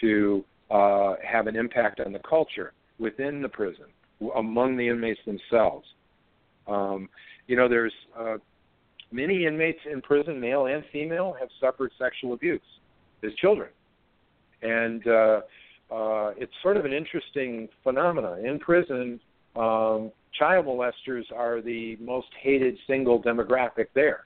to 0.00 0.44
uh, 0.70 1.14
have 1.26 1.46
an 1.46 1.56
impact 1.56 2.00
on 2.00 2.12
the 2.12 2.18
culture 2.20 2.72
within 2.98 3.40
the 3.42 3.48
prison, 3.48 3.86
among 4.36 4.76
the 4.76 4.88
inmates 4.88 5.20
themselves. 5.24 5.86
Um, 6.66 7.08
you 7.46 7.56
know, 7.56 7.68
there's 7.68 7.92
uh, 8.18 8.36
many 9.12 9.46
inmates 9.46 9.80
in 9.90 10.00
prison, 10.02 10.40
male 10.40 10.66
and 10.66 10.84
female, 10.92 11.34
have 11.38 11.48
suffered 11.60 11.90
sexual 11.98 12.34
abuse 12.34 12.60
as 13.22 13.32
children, 13.34 13.70
and 14.62 15.06
uh, 15.06 15.40
uh, 15.90 16.32
it's 16.36 16.52
sort 16.62 16.76
of 16.76 16.84
an 16.84 16.92
interesting 16.92 17.68
phenomenon. 17.82 18.44
In 18.44 18.58
prison, 18.58 19.20
um, 19.56 20.10
child 20.38 20.66
molesters 20.66 21.24
are 21.34 21.60
the 21.60 21.96
most 22.00 22.28
hated 22.42 22.76
single 22.86 23.22
demographic 23.22 23.86
there. 23.94 24.24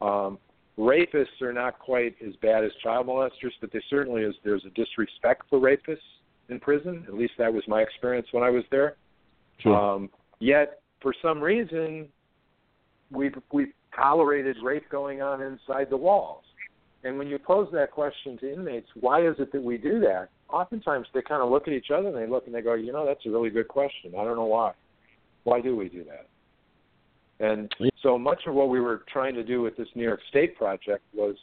Um, 0.00 0.38
rapists 0.78 1.40
are 1.40 1.52
not 1.52 1.78
quite 1.78 2.16
as 2.26 2.34
bad 2.42 2.64
as 2.64 2.70
child 2.82 3.06
molesters, 3.06 3.52
but 3.60 3.70
there 3.72 3.82
certainly 3.88 4.22
is 4.22 4.34
there's 4.44 4.64
a 4.64 4.70
disrespect 4.70 5.42
for 5.48 5.60
rapists 5.60 5.98
in 6.48 6.60
prison. 6.60 7.04
At 7.06 7.14
least 7.14 7.34
that 7.38 7.52
was 7.52 7.62
my 7.68 7.80
experience 7.82 8.26
when 8.32 8.42
I 8.42 8.50
was 8.50 8.64
there. 8.70 8.96
Sure. 9.58 9.74
Um, 9.74 10.10
yet, 10.40 10.80
for 11.00 11.14
some 11.22 11.40
reason, 11.40 12.08
we've 13.10 13.34
we've 13.52 13.72
tolerated 13.94 14.56
rape 14.62 14.88
going 14.90 15.22
on 15.22 15.40
inside 15.42 15.88
the 15.90 15.96
walls. 15.96 16.44
And 17.04 17.18
when 17.18 17.28
you 17.28 17.38
pose 17.38 17.68
that 17.72 17.90
question 17.90 18.38
to 18.38 18.52
inmates, 18.52 18.88
why 18.98 19.26
is 19.26 19.36
it 19.38 19.52
that 19.52 19.62
we 19.62 19.76
do 19.76 20.00
that? 20.00 20.30
Oftentimes 20.48 21.06
they 21.12 21.20
kind 21.20 21.42
of 21.42 21.50
look 21.50 21.68
at 21.68 21.74
each 21.74 21.90
other 21.94 22.08
and 22.08 22.16
they 22.16 22.26
look 22.26 22.46
and 22.46 22.54
they 22.54 22.62
go, 22.62 22.74
you 22.74 22.92
know, 22.92 23.06
that's 23.06 23.24
a 23.26 23.30
really 23.30 23.50
good 23.50 23.68
question. 23.68 24.12
I 24.18 24.24
don't 24.24 24.36
know 24.36 24.46
why. 24.46 24.72
Why 25.44 25.60
do 25.60 25.76
we 25.76 25.90
do 25.90 26.02
that? 26.04 26.26
And 27.44 27.74
so 28.02 28.18
much 28.18 28.42
of 28.46 28.54
what 28.54 28.70
we 28.70 28.80
were 28.80 29.02
trying 29.12 29.34
to 29.34 29.44
do 29.44 29.60
with 29.60 29.76
this 29.76 29.88
New 29.94 30.04
York 30.04 30.20
State 30.30 30.56
project 30.56 31.02
was 31.12 31.36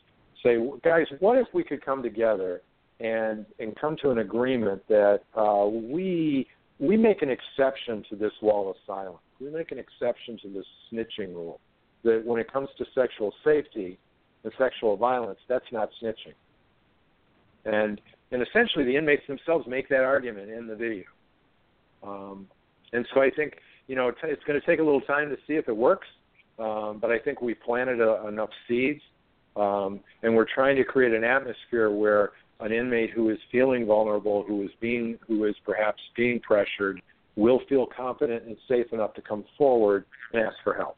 say, 0.44 0.58
guys, 0.84 1.06
what 1.20 1.38
if 1.38 1.48
we 1.54 1.64
could 1.64 1.86
come 1.86 2.02
together 2.02 2.62
and 3.00 3.46
and 3.60 3.76
come 3.80 3.96
to 4.02 4.10
an 4.10 4.20
agreement 4.20 4.82
that 4.88 5.22
uh, 5.36 5.66
we 5.68 6.48
we 6.80 6.98
make 6.98 7.22
an 7.22 7.30
exception 7.30 8.04
to 8.10 8.16
this 8.16 8.32
wall 8.42 8.70
of 8.70 8.76
silence. 8.88 9.20
We 9.40 9.52
make 9.52 9.72
an 9.72 9.80
exception 9.80 10.40
to 10.44 10.50
this 10.50 10.66
snitching 10.92 11.34
rule. 11.36 11.60
That 12.04 12.24
when 12.26 12.40
it 12.40 12.52
comes 12.52 12.70
to 12.80 12.86
sexual 12.96 13.32
safety 13.44 14.00
and 14.44 14.52
sexual 14.58 14.98
violence, 14.98 15.40
that's 15.48 15.72
not 15.72 15.90
snitching. 16.02 16.34
And 17.66 18.02
and 18.32 18.42
essentially, 18.42 18.86
the 18.86 18.96
inmates 18.96 19.28
themselves 19.28 19.68
make 19.68 19.88
that 19.90 20.04
argument 20.04 20.50
in 20.50 20.66
the 20.66 20.76
video. 20.76 21.04
Um, 22.02 22.48
and 22.94 23.06
so 23.14 23.22
I 23.22 23.30
think 23.30 23.54
you 23.92 23.98
know, 23.98 24.08
it's 24.08 24.44
going 24.46 24.58
to 24.58 24.66
take 24.66 24.80
a 24.80 24.84
little 24.84 25.02
time 25.02 25.30
to 25.30 25.36
see 25.46 25.56
if 25.56 25.68
it 25.68 25.76
works. 25.76 26.08
Um, 26.58 27.00
but 27.02 27.12
I 27.12 27.20
think 27.20 27.42
we 27.42 27.54
planted 27.54 28.00
a, 28.00 28.26
enough 28.26 28.50
seeds, 28.66 29.02
um, 29.58 30.00
and 30.24 30.34
we're 30.34 30.46
trying 30.46 30.78
to 30.78 30.86
create 30.86 31.14
an 31.14 31.26
atmosphere 31.26 31.92
where 31.92 32.32
an 32.62 32.72
inmate 32.72 33.10
who 33.10 33.32
is 33.32 33.38
feeling 33.52 33.86
vulnerable, 33.86 34.46
who 34.48 34.64
is 34.64 34.70
being, 34.80 35.20
who 35.28 35.44
is 35.44 35.56
perhaps 35.66 36.02
being 36.16 36.40
pressured, 36.40 37.02
will 37.36 37.60
feel 37.68 37.86
confident 37.86 38.46
and 38.46 38.56
safe 38.70 38.86
enough 38.94 39.14
to 39.16 39.22
come 39.22 39.44
forward 39.58 40.06
and 40.32 40.42
ask 40.42 40.56
for 40.64 40.74
help. 40.74 40.96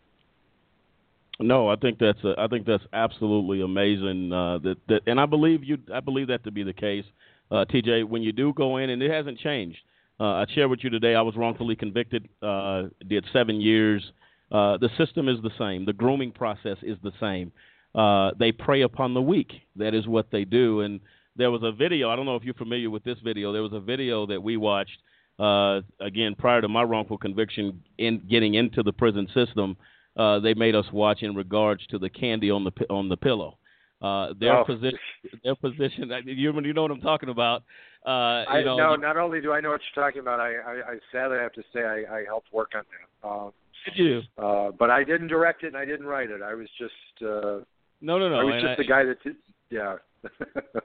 No, 1.39 1.69
I 1.69 1.75
think 1.77 1.97
that's 1.97 2.23
a, 2.23 2.35
I 2.37 2.47
think 2.47 2.67
that's 2.67 2.83
absolutely 2.93 3.61
amazing. 3.61 4.31
Uh, 4.31 4.59
that 4.59 4.75
that, 4.87 5.01
and 5.07 5.19
I 5.19 5.25
believe 5.25 5.63
you. 5.63 5.79
I 5.91 5.99
believe 5.99 6.27
that 6.27 6.43
to 6.43 6.51
be 6.51 6.61
the 6.61 6.73
case, 6.73 7.05
uh, 7.49 7.65
TJ. 7.73 8.07
When 8.07 8.21
you 8.21 8.31
do 8.31 8.53
go 8.53 8.77
in, 8.77 8.91
and 8.91 9.01
it 9.01 9.09
hasn't 9.09 9.39
changed. 9.39 9.79
Uh, 10.24 10.36
I 10.36 10.45
share 10.55 10.69
with 10.69 10.80
you 10.86 10.89
today 10.89 11.15
I 11.15 11.21
was 11.21 11.36
wrongfully 11.36 11.76
convicted, 11.76 12.30
uh, 12.41 12.84
did 13.09 13.26
seven 13.34 13.59
years. 13.59 14.01
Uh, 14.49 14.78
the 14.78 14.88
system 14.97 15.28
is 15.28 15.38
the 15.43 15.49
same. 15.59 15.86
The 15.86 15.91
grooming 15.91 16.32
process 16.32 16.78
is 16.82 16.97
the 17.03 17.11
same. 17.19 17.51
Uh, 17.93 18.32
they 18.39 18.53
prey 18.53 18.84
upon 18.84 19.13
the 19.13 19.21
weak. 19.21 19.51
That 19.76 19.93
is 19.93 20.07
what 20.07 20.28
they 20.32 20.45
do. 20.45 20.80
And 20.80 21.01
there 21.36 21.51
was 21.51 21.61
a 21.63 21.74
video. 21.74 22.09
I 22.09 22.15
don't 22.15 22.26
know 22.26 22.38
if 22.38 22.43
you're 22.43 22.53
familiar 22.53 22.89
with 22.89 23.03
this 23.03 23.17
video. 23.21 23.51
There 23.51 23.63
was 23.63 23.74
a 23.74 23.82
video 23.82 24.26
that 24.28 24.41
we 24.41 24.55
watched 24.55 24.97
uh, 25.39 25.82
again 25.99 26.36
prior 26.38 26.61
to 26.61 26.69
my 26.69 26.84
wrongful 26.84 27.17
conviction 27.17 27.84
in 27.97 28.21
getting 28.30 28.53
into 28.53 28.82
the 28.82 28.93
prison 28.93 29.28
system. 29.34 29.76
Uh, 30.15 30.39
they 30.39 30.53
made 30.53 30.74
us 30.74 30.86
watch 30.93 31.21
in 31.21 31.36
regards 31.36 31.86
to 31.88 31.99
the 31.99 32.09
candy 32.09 32.49
on 32.49 32.63
the 32.63 32.71
on 32.89 33.09
the 33.09 33.17
pillow. 33.17 33.57
Uh, 34.01 34.34
their 34.38 34.59
oh. 34.59 34.65
position, 34.65 34.99
their 35.43 35.55
position. 35.55 36.11
You, 36.26 36.53
you 36.61 36.74
know 36.74 36.82
what 36.82 36.91
I'm 36.91 37.01
talking 37.01 37.30
about. 37.30 37.63
Uh, 38.06 38.43
I, 38.49 38.62
know, 38.64 38.76
no, 38.76 38.95
not 38.95 39.16
only 39.16 39.39
do 39.39 39.54
I 39.54 39.62
know 39.62 39.70
what 39.70 39.82
you're 39.95 40.04
talking 40.04 40.20
about, 40.20 40.39
I, 40.39 40.56
I, 40.56 40.74
I 40.91 40.97
sadly 41.12 41.38
have 41.38 41.54
to 41.54 41.64
say 41.74 41.84
I, 41.84 42.18
I 42.18 42.24
helped 42.26 42.51
work 42.51 42.72
on 42.76 42.84
that. 42.84 43.28
Uh, 43.28 43.51
Did 43.86 43.95
you? 43.95 44.22
Uh, 44.38 44.72
but 44.78 44.89
I 44.89 45.04
didn't 45.06 45.28
direct 45.28 45.64
it 45.64 45.68
and 45.68 45.78
I 45.78 45.86
didn't 45.86 46.06
write 46.06 46.30
it. 46.30 46.41
I 46.41 46.54
was 46.54 46.68
just. 46.78 46.93
Uh, 47.22 47.64
no, 48.01 48.20
no, 48.20 48.30
no. 48.30 48.36
I 48.36 48.43
was 48.43 48.62
just 48.62 48.74
I, 48.74 48.76
the 48.76 48.86
guy 48.86 49.04
that 49.06 49.24
did. 49.24 49.36
Yeah. 49.70 49.95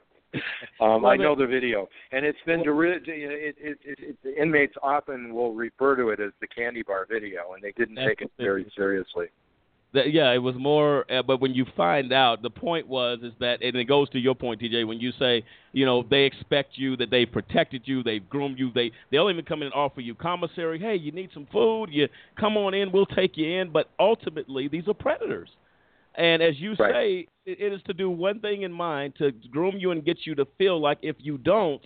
um, 0.79 1.01
Well, 1.01 1.07
I 1.07 1.17
know 1.17 1.35
the 1.35 1.45
video, 1.45 1.87
and 2.11 2.25
it's 2.25 2.39
been 2.45 2.63
deri- 2.63 3.01
it, 3.05 3.55
it, 3.59 3.77
it, 3.83 4.17
the 4.23 4.41
inmates 4.41 4.75
often 4.81 5.33
will 5.33 5.53
refer 5.53 5.95
to 5.97 6.09
it 6.09 6.19
as 6.19 6.31
the 6.39 6.47
candy 6.47 6.83
bar 6.83 7.05
video, 7.09 7.53
and 7.53 7.63
they 7.63 7.73
didn't 7.73 7.97
take 7.97 8.21
it 8.21 8.31
very 8.37 8.71
seriously. 8.75 9.27
That, 9.91 10.13
yeah, 10.13 10.31
it 10.33 10.37
was 10.37 10.55
more. 10.55 11.11
Uh, 11.11 11.23
but 11.23 11.41
when 11.41 11.55
you 11.55 11.65
find 11.75 12.13
out, 12.13 12.43
the 12.43 12.49
point 12.49 12.87
was 12.87 13.19
is 13.23 13.33
that, 13.39 13.63
and 13.63 13.75
it 13.75 13.85
goes 13.85 14.07
to 14.11 14.19
your 14.19 14.35
point, 14.35 14.61
TJ. 14.61 14.87
When 14.87 14.99
you 14.99 15.11
say, 15.17 15.43
you 15.71 15.85
know, 15.85 16.03
they 16.07 16.23
expect 16.25 16.77
you, 16.77 16.95
that 16.97 17.09
they've 17.09 17.31
protected 17.31 17.83
you, 17.85 18.03
they've 18.03 18.27
groomed 18.29 18.59
you, 18.59 18.71
they 18.73 18.91
they'll 19.11 19.31
even 19.31 19.45
come 19.45 19.61
in 19.61 19.67
and 19.67 19.73
offer 19.73 20.01
you 20.01 20.13
commissary. 20.13 20.79
Hey, 20.79 20.95
you 20.95 21.11
need 21.11 21.31
some 21.33 21.47
food? 21.51 21.87
You 21.89 22.07
come 22.39 22.55
on 22.55 22.75
in, 22.75 22.91
we'll 22.91 23.07
take 23.07 23.35
you 23.35 23.59
in. 23.59 23.71
But 23.71 23.89
ultimately, 23.99 24.67
these 24.67 24.87
are 24.87 24.93
predators. 24.93 25.49
And 26.15 26.43
as 26.43 26.55
you 26.59 26.75
say, 26.75 27.27
it, 27.45 27.59
it 27.59 27.73
is 27.73 27.81
to 27.87 27.93
do 27.93 28.09
one 28.09 28.41
thing 28.41 28.63
in 28.63 28.71
mind 28.71 29.13
to 29.19 29.31
groom 29.51 29.75
you 29.77 29.91
and 29.91 30.05
get 30.05 30.19
you 30.25 30.35
to 30.35 30.45
feel 30.57 30.79
like 30.79 30.99
if 31.01 31.15
you 31.19 31.37
don't, 31.37 31.81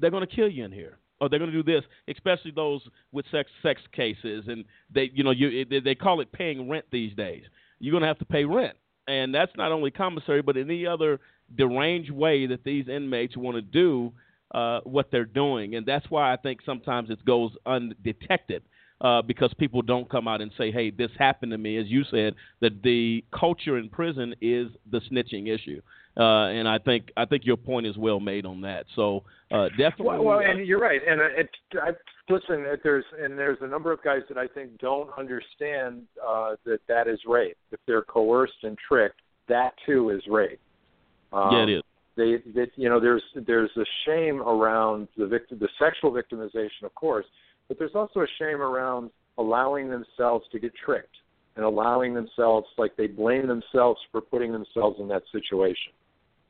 they're 0.00 0.10
going 0.10 0.26
to 0.26 0.34
kill 0.34 0.48
you 0.48 0.64
in 0.64 0.72
here, 0.72 0.98
or 1.24 1.28
they're 1.28 1.38
going 1.38 1.50
to 1.50 1.62
do 1.62 1.72
this. 1.72 1.84
Especially 2.08 2.50
those 2.50 2.82
with 3.12 3.24
sex 3.30 3.50
sex 3.62 3.80
cases, 3.92 4.44
and 4.48 4.64
they, 4.92 5.10
you 5.14 5.24
know, 5.24 5.30
you 5.30 5.64
they, 5.64 5.80
they 5.80 5.94
call 5.94 6.20
it 6.20 6.30
paying 6.32 6.68
rent 6.68 6.84
these 6.90 7.14
days. 7.14 7.42
You're 7.78 7.92
going 7.92 8.02
to 8.02 8.08
have 8.08 8.18
to 8.18 8.24
pay 8.24 8.44
rent, 8.44 8.76
and 9.08 9.34
that's 9.34 9.52
not 9.56 9.72
only 9.72 9.90
commissary, 9.90 10.42
but 10.42 10.56
any 10.56 10.86
other 10.86 11.20
deranged 11.56 12.10
way 12.10 12.46
that 12.46 12.64
these 12.64 12.88
inmates 12.88 13.36
want 13.36 13.56
to 13.56 13.62
do 13.62 14.12
uh, 14.54 14.80
what 14.84 15.10
they're 15.10 15.24
doing, 15.24 15.74
and 15.74 15.84
that's 15.86 16.08
why 16.10 16.32
I 16.32 16.36
think 16.36 16.60
sometimes 16.64 17.10
it 17.10 17.24
goes 17.24 17.50
undetected 17.66 18.62
uh, 19.00 19.22
because 19.22 19.52
people 19.58 19.82
don't 19.82 20.08
come 20.08 20.28
out 20.28 20.40
and 20.40 20.52
say, 20.56 20.70
"Hey, 20.70 20.90
this 20.90 21.10
happened 21.18 21.52
to 21.52 21.58
me." 21.58 21.76
As 21.76 21.86
you 21.88 22.04
said, 22.10 22.34
that 22.60 22.82
the 22.82 23.24
culture 23.38 23.78
in 23.78 23.88
prison 23.88 24.34
is 24.40 24.68
the 24.90 25.00
snitching 25.10 25.48
issue, 25.52 25.80
uh, 26.16 26.46
and 26.48 26.68
I 26.68 26.78
think 26.78 27.10
I 27.16 27.24
think 27.24 27.44
your 27.44 27.56
point 27.56 27.86
is 27.86 27.96
well 27.96 28.20
made 28.20 28.46
on 28.46 28.60
that. 28.62 28.86
So 28.94 29.24
uh, 29.50 29.68
definitely, 29.70 30.06
Well, 30.06 30.24
well, 30.24 30.40
and 30.40 30.66
you're 30.66 30.80
right. 30.80 31.00
And 31.06 31.20
it, 31.20 31.50
I, 31.74 31.90
listen, 32.32 32.60
it- 32.60 32.80
there's 32.84 33.04
and 33.20 33.38
there's 33.38 33.58
a 33.60 33.66
number 33.66 33.92
of 33.92 34.02
guys 34.02 34.20
that 34.28 34.38
I 34.38 34.46
think 34.46 34.78
don't 34.78 35.10
understand 35.18 36.02
uh, 36.24 36.56
that 36.64 36.80
that 36.88 37.08
is 37.08 37.18
rape. 37.26 37.56
If 37.72 37.80
they're 37.86 38.02
coerced 38.02 38.62
and 38.62 38.76
tricked, 38.88 39.20
that 39.48 39.72
too 39.86 40.10
is 40.10 40.22
rape. 40.28 40.60
Um, 41.32 41.50
yeah, 41.52 41.62
it 41.64 41.70
is. 41.70 41.82
They, 42.16 42.52
that 42.54 42.68
you 42.76 42.88
know, 42.88 43.00
there's 43.00 43.24
there's 43.46 43.70
a 43.76 43.84
shame 44.06 44.40
around 44.40 45.08
the 45.16 45.26
victim, 45.26 45.58
the 45.58 45.68
sexual 45.80 46.12
victimization, 46.12 46.84
of 46.84 46.94
course, 46.94 47.26
but 47.66 47.76
there's 47.78 47.94
also 47.96 48.20
a 48.20 48.26
shame 48.38 48.62
around 48.62 49.10
allowing 49.36 49.90
themselves 49.90 50.46
to 50.52 50.60
get 50.60 50.72
tricked 50.84 51.16
and 51.56 51.64
allowing 51.64 52.14
themselves, 52.14 52.66
like 52.78 52.96
they 52.96 53.06
blame 53.06 53.46
themselves 53.46 54.00
for 54.12 54.20
putting 54.20 54.52
themselves 54.52 54.98
in 55.00 55.08
that 55.08 55.22
situation. 55.32 55.92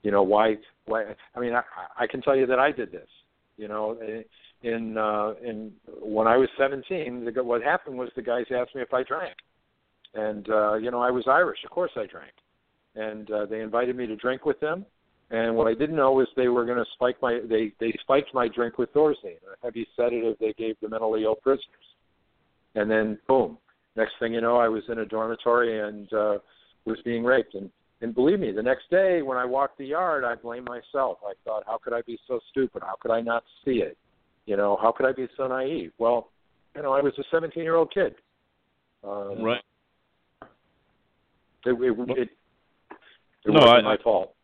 You 0.05 0.11
know 0.11 0.23
why? 0.23 0.57
Why? 0.85 1.15
I 1.35 1.41
mean, 1.41 1.55
I, 1.55 1.63
I 1.99 2.07
can 2.07 2.21
tell 2.21 2.37
you 2.37 2.47
that 2.47 2.59
I 2.59 2.71
did 2.71 2.93
this. 2.93 3.09
You 3.57 3.69
know, 3.69 3.99
in 4.63 4.99
uh, 4.99 5.33
in 5.43 5.73
when 6.03 6.29
I 6.29 6.37
was 6.37 6.49
17, 6.59 7.25
the, 7.25 7.43
what 7.43 7.63
happened 7.63 7.99
was 7.99 8.11
the 8.15 8.23
guys 8.23 8.45
asked 8.55 8.75
me 8.75 8.83
if 8.83 8.93
I 8.93 9.03
drank, 9.03 9.35
and 10.15 10.49
uh, 10.51 10.75
you 10.75 10.91
know 10.91 11.01
I 11.01 11.11
was 11.11 11.25
Irish. 11.27 11.59
Of 11.65 11.71
course 11.71 11.91
I 11.97 12.07
drank, 12.07 12.35
and 12.95 13.31
uh, 13.31 13.47
they 13.47 13.61
invited 13.63 13.97
me 13.97 14.07
to 14.07 14.15
drink 14.17 14.45
with 14.45 14.61
them. 14.61 14.85
And 15.31 15.57
what 15.57 15.69
I 15.69 15.75
didn't 15.75 15.97
know 15.97 16.13
was 16.13 16.29
they 16.37 16.49
were 16.49 16.67
going 16.67 16.79
to 16.79 16.91
spike 16.93 17.17
my 17.23 17.41
they 17.49 17.73
they 17.81 17.97
spiked 18.03 18.35
my 18.35 18.47
drink 18.47 18.77
with 18.77 18.93
Thorazine, 18.93 19.41
a 19.51 19.65
heavy 19.65 19.87
sedative 19.97 20.37
they 20.39 20.53
gave 20.53 20.77
the 20.83 20.89
mentally 20.91 21.25
ill 21.25 21.37
prisoners. 21.37 21.65
And 22.75 22.91
then 22.91 23.19
boom, 23.27 23.57
next 23.97 24.13
thing 24.21 24.35
you 24.35 24.43
know, 24.43 24.59
I 24.59 24.69
was 24.69 24.83
in 24.91 24.99
a 24.99 25.07
dormitory 25.07 25.81
and 25.81 26.13
uh, 26.13 26.39
was 26.85 26.99
being 27.07 27.25
raped. 27.25 27.55
And 27.55 27.71
and 28.01 28.15
believe 28.15 28.41
me, 28.41 28.53
the 28.53 28.63
next 28.63 28.91
day 28.91 29.23
when 29.23 29.39
I 29.39 29.45
walked 29.45 29.79
the 29.79 29.87
yard, 29.87 30.25
I 30.25 30.35
blamed 30.35 30.67
myself. 30.67 31.19
I 31.27 31.33
thought, 31.45 31.63
how 31.67 31.79
could 31.83 31.93
I 31.93 32.03
be 32.03 32.19
so 32.29 32.41
stupid? 32.51 32.83
How 32.83 32.97
could 33.01 33.11
I 33.11 33.21
not 33.21 33.45
see 33.65 33.77
it? 33.83 33.97
You 34.47 34.57
know, 34.57 34.77
how 34.81 34.93
could 34.93 35.07
I 35.07 35.13
be 35.13 35.27
so 35.37 35.47
naive? 35.47 35.93
Well, 35.99 36.31
you 36.77 36.83
know, 36.83 36.93
I 36.93 37.01
was 37.01 37.13
a 37.19 37.23
17 37.31 37.63
year 37.63 37.77
old 37.77 37.93
kid. 37.95 38.15
Um, 39.03 39.43
right. 39.43 39.61
It, 41.67 41.71
it, 41.71 42.19
it, 42.19 42.19
it 42.19 42.29
No, 43.47 43.53
wasn't 43.55 43.71
I- 43.79 43.83
my 43.83 43.97
fault. 44.03 44.35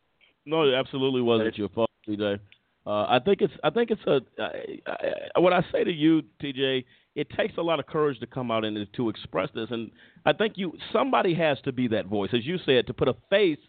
No, 0.43 0.63
it 0.63 0.73
absolutely 0.73 1.21
wasn't 1.21 1.55
your 1.55 1.69
fault, 1.69 1.89
TJ. 2.07 2.39
Uh, 2.83 2.89
I 3.03 3.19
think 3.23 3.41
it's 3.41 3.53
I 3.63 3.69
think 3.69 3.91
it's 3.91 4.01
a 4.07 4.21
I, 4.41 4.91
I, 5.35 5.39
what 5.39 5.53
I 5.53 5.63
say 5.71 5.83
to 5.83 5.91
you, 5.91 6.23
TJ. 6.41 6.83
It 7.15 7.29
takes 7.31 7.57
a 7.57 7.61
lot 7.61 7.79
of 7.79 7.87
courage 7.87 8.19
to 8.19 8.27
come 8.27 8.51
out 8.51 8.63
and 8.63 8.87
to 8.95 9.09
express 9.09 9.49
this, 9.53 9.67
and 9.69 9.91
I 10.25 10.33
think 10.33 10.53
you 10.55 10.73
somebody 10.93 11.33
has 11.35 11.59
to 11.65 11.71
be 11.71 11.87
that 11.89 12.05
voice, 12.05 12.29
as 12.33 12.45
you 12.45 12.57
said, 12.65 12.87
to 12.87 12.93
put 12.93 13.07
a 13.07 13.15
face. 13.29 13.59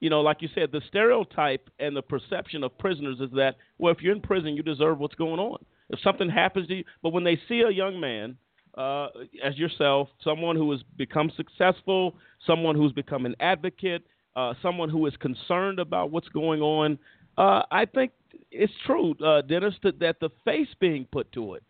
You 0.00 0.10
know, 0.10 0.20
like 0.20 0.42
you 0.42 0.48
said, 0.54 0.70
the 0.72 0.80
stereotype 0.88 1.68
and 1.78 1.96
the 1.96 2.02
perception 2.02 2.64
of 2.64 2.76
prisoners 2.78 3.18
is 3.20 3.30
that 3.32 3.56
well, 3.78 3.92
if 3.92 4.02
you're 4.02 4.14
in 4.14 4.20
prison, 4.20 4.56
you 4.56 4.62
deserve 4.62 4.98
what's 4.98 5.14
going 5.14 5.40
on. 5.40 5.64
If 5.90 6.00
something 6.00 6.28
happens 6.28 6.68
to 6.68 6.76
you, 6.76 6.84
but 7.02 7.12
when 7.12 7.24
they 7.24 7.38
see 7.48 7.60
a 7.60 7.70
young 7.70 8.00
man 8.00 8.36
uh, 8.76 9.08
as 9.44 9.56
yourself, 9.58 10.08
someone 10.22 10.56
who 10.56 10.70
has 10.70 10.80
become 10.96 11.30
successful, 11.36 12.14
someone 12.46 12.74
who's 12.74 12.92
become 12.92 13.26
an 13.26 13.36
advocate, 13.40 14.04
uh, 14.36 14.54
someone 14.62 14.88
who 14.88 15.04
is 15.06 15.14
concerned 15.16 15.78
about 15.78 16.10
what's 16.10 16.28
going 16.28 16.60
on. 16.62 16.98
Uh, 17.36 17.62
I 17.70 17.84
think 17.84 18.12
it's 18.50 18.72
true, 18.86 19.14
uh, 19.24 19.42
Dennis, 19.42 19.74
that, 19.82 19.98
that 20.00 20.20
the 20.20 20.30
face 20.44 20.68
being 20.80 21.06
put 21.10 21.30
to 21.32 21.54
it 21.54 21.62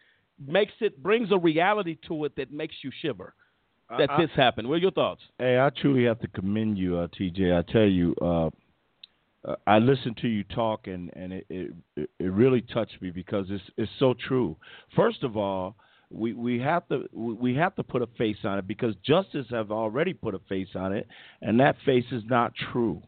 makes 0.46 0.72
it 0.80 1.02
brings 1.02 1.30
a 1.32 1.38
reality 1.38 1.98
to 2.08 2.24
it 2.24 2.36
that 2.36 2.52
makes 2.52 2.74
you 2.82 2.90
shiver. 3.00 3.34
That 3.90 4.10
I- 4.10 4.22
this 4.22 4.30
happened. 4.34 4.68
What 4.68 4.76
are 4.76 4.78
your 4.78 4.90
thoughts? 4.90 5.22
Hey, 5.38 5.58
I 5.58 5.70
truly 5.70 6.04
have 6.04 6.20
to 6.20 6.28
commend 6.28 6.78
you, 6.78 6.96
uh, 6.96 7.08
TJ. 7.08 7.56
I 7.56 7.62
tell 7.70 7.84
you, 7.84 8.14
uh, 8.22 8.50
uh, 9.44 9.56
I 9.66 9.78
listened 9.78 10.16
to 10.18 10.28
you 10.28 10.44
talk, 10.44 10.86
and 10.86 11.10
and 11.14 11.32
it, 11.32 11.46
it 11.50 11.72
it 12.18 12.32
really 12.32 12.62
touched 12.62 13.00
me 13.02 13.10
because 13.10 13.46
it's 13.50 13.64
it's 13.76 13.92
so 13.98 14.14
true. 14.14 14.56
First 14.94 15.24
of 15.24 15.36
all, 15.36 15.76
we 16.10 16.32
we 16.32 16.58
have 16.60 16.88
to 16.88 17.08
we 17.12 17.54
have 17.56 17.74
to 17.76 17.82
put 17.82 18.02
a 18.02 18.06
face 18.18 18.38
on 18.44 18.58
it 18.58 18.66
because 18.66 18.94
justice 19.04 19.46
have 19.50 19.70
already 19.70 20.14
put 20.14 20.34
a 20.34 20.38
face 20.48 20.74
on 20.74 20.92
it, 20.92 21.06
and 21.40 21.58
that 21.60 21.76
face 21.84 22.04
is 22.12 22.22
not 22.26 22.52
true. 22.72 23.02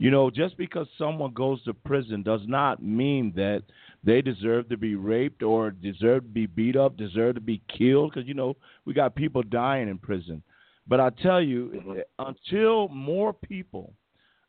You 0.00 0.12
know, 0.12 0.30
just 0.30 0.56
because 0.56 0.86
someone 0.96 1.32
goes 1.32 1.62
to 1.64 1.74
prison 1.74 2.22
does 2.22 2.42
not 2.46 2.80
mean 2.80 3.32
that 3.34 3.64
they 4.04 4.22
deserve 4.22 4.68
to 4.68 4.76
be 4.76 4.94
raped 4.94 5.42
or 5.42 5.72
deserve 5.72 6.22
to 6.22 6.28
be 6.28 6.46
beat 6.46 6.76
up, 6.76 6.96
deserve 6.96 7.34
to 7.34 7.40
be 7.40 7.60
killed. 7.76 8.12
Because 8.14 8.28
you 8.28 8.34
know 8.34 8.56
we 8.84 8.94
got 8.94 9.16
people 9.16 9.42
dying 9.42 9.88
in 9.88 9.98
prison. 9.98 10.40
But 10.86 11.00
I 11.00 11.10
tell 11.10 11.42
you, 11.42 12.02
until 12.20 12.88
more 12.88 13.32
people, 13.32 13.92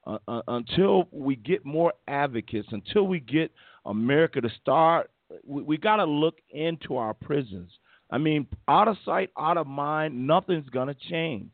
uh, 0.05 0.19
uh, 0.27 0.41
until 0.47 1.07
we 1.11 1.35
get 1.35 1.65
more 1.65 1.93
advocates, 2.07 2.69
until 2.71 3.07
we 3.07 3.19
get 3.19 3.51
America 3.85 4.39
to 4.39 4.49
start, 4.61 5.09
we, 5.43 5.63
we 5.63 5.77
got 5.77 5.97
to 5.97 6.05
look 6.05 6.37
into 6.51 6.95
our 6.95 7.15
prisons. 7.15 7.71
I 8.11 8.19
mean, 8.19 8.47
out 8.67 8.87
of 8.87 8.97
sight, 9.03 9.31
out 9.37 9.57
of 9.57 9.65
mind, 9.65 10.27
nothing's 10.27 10.69
gonna 10.69 10.95
change. 11.09 11.51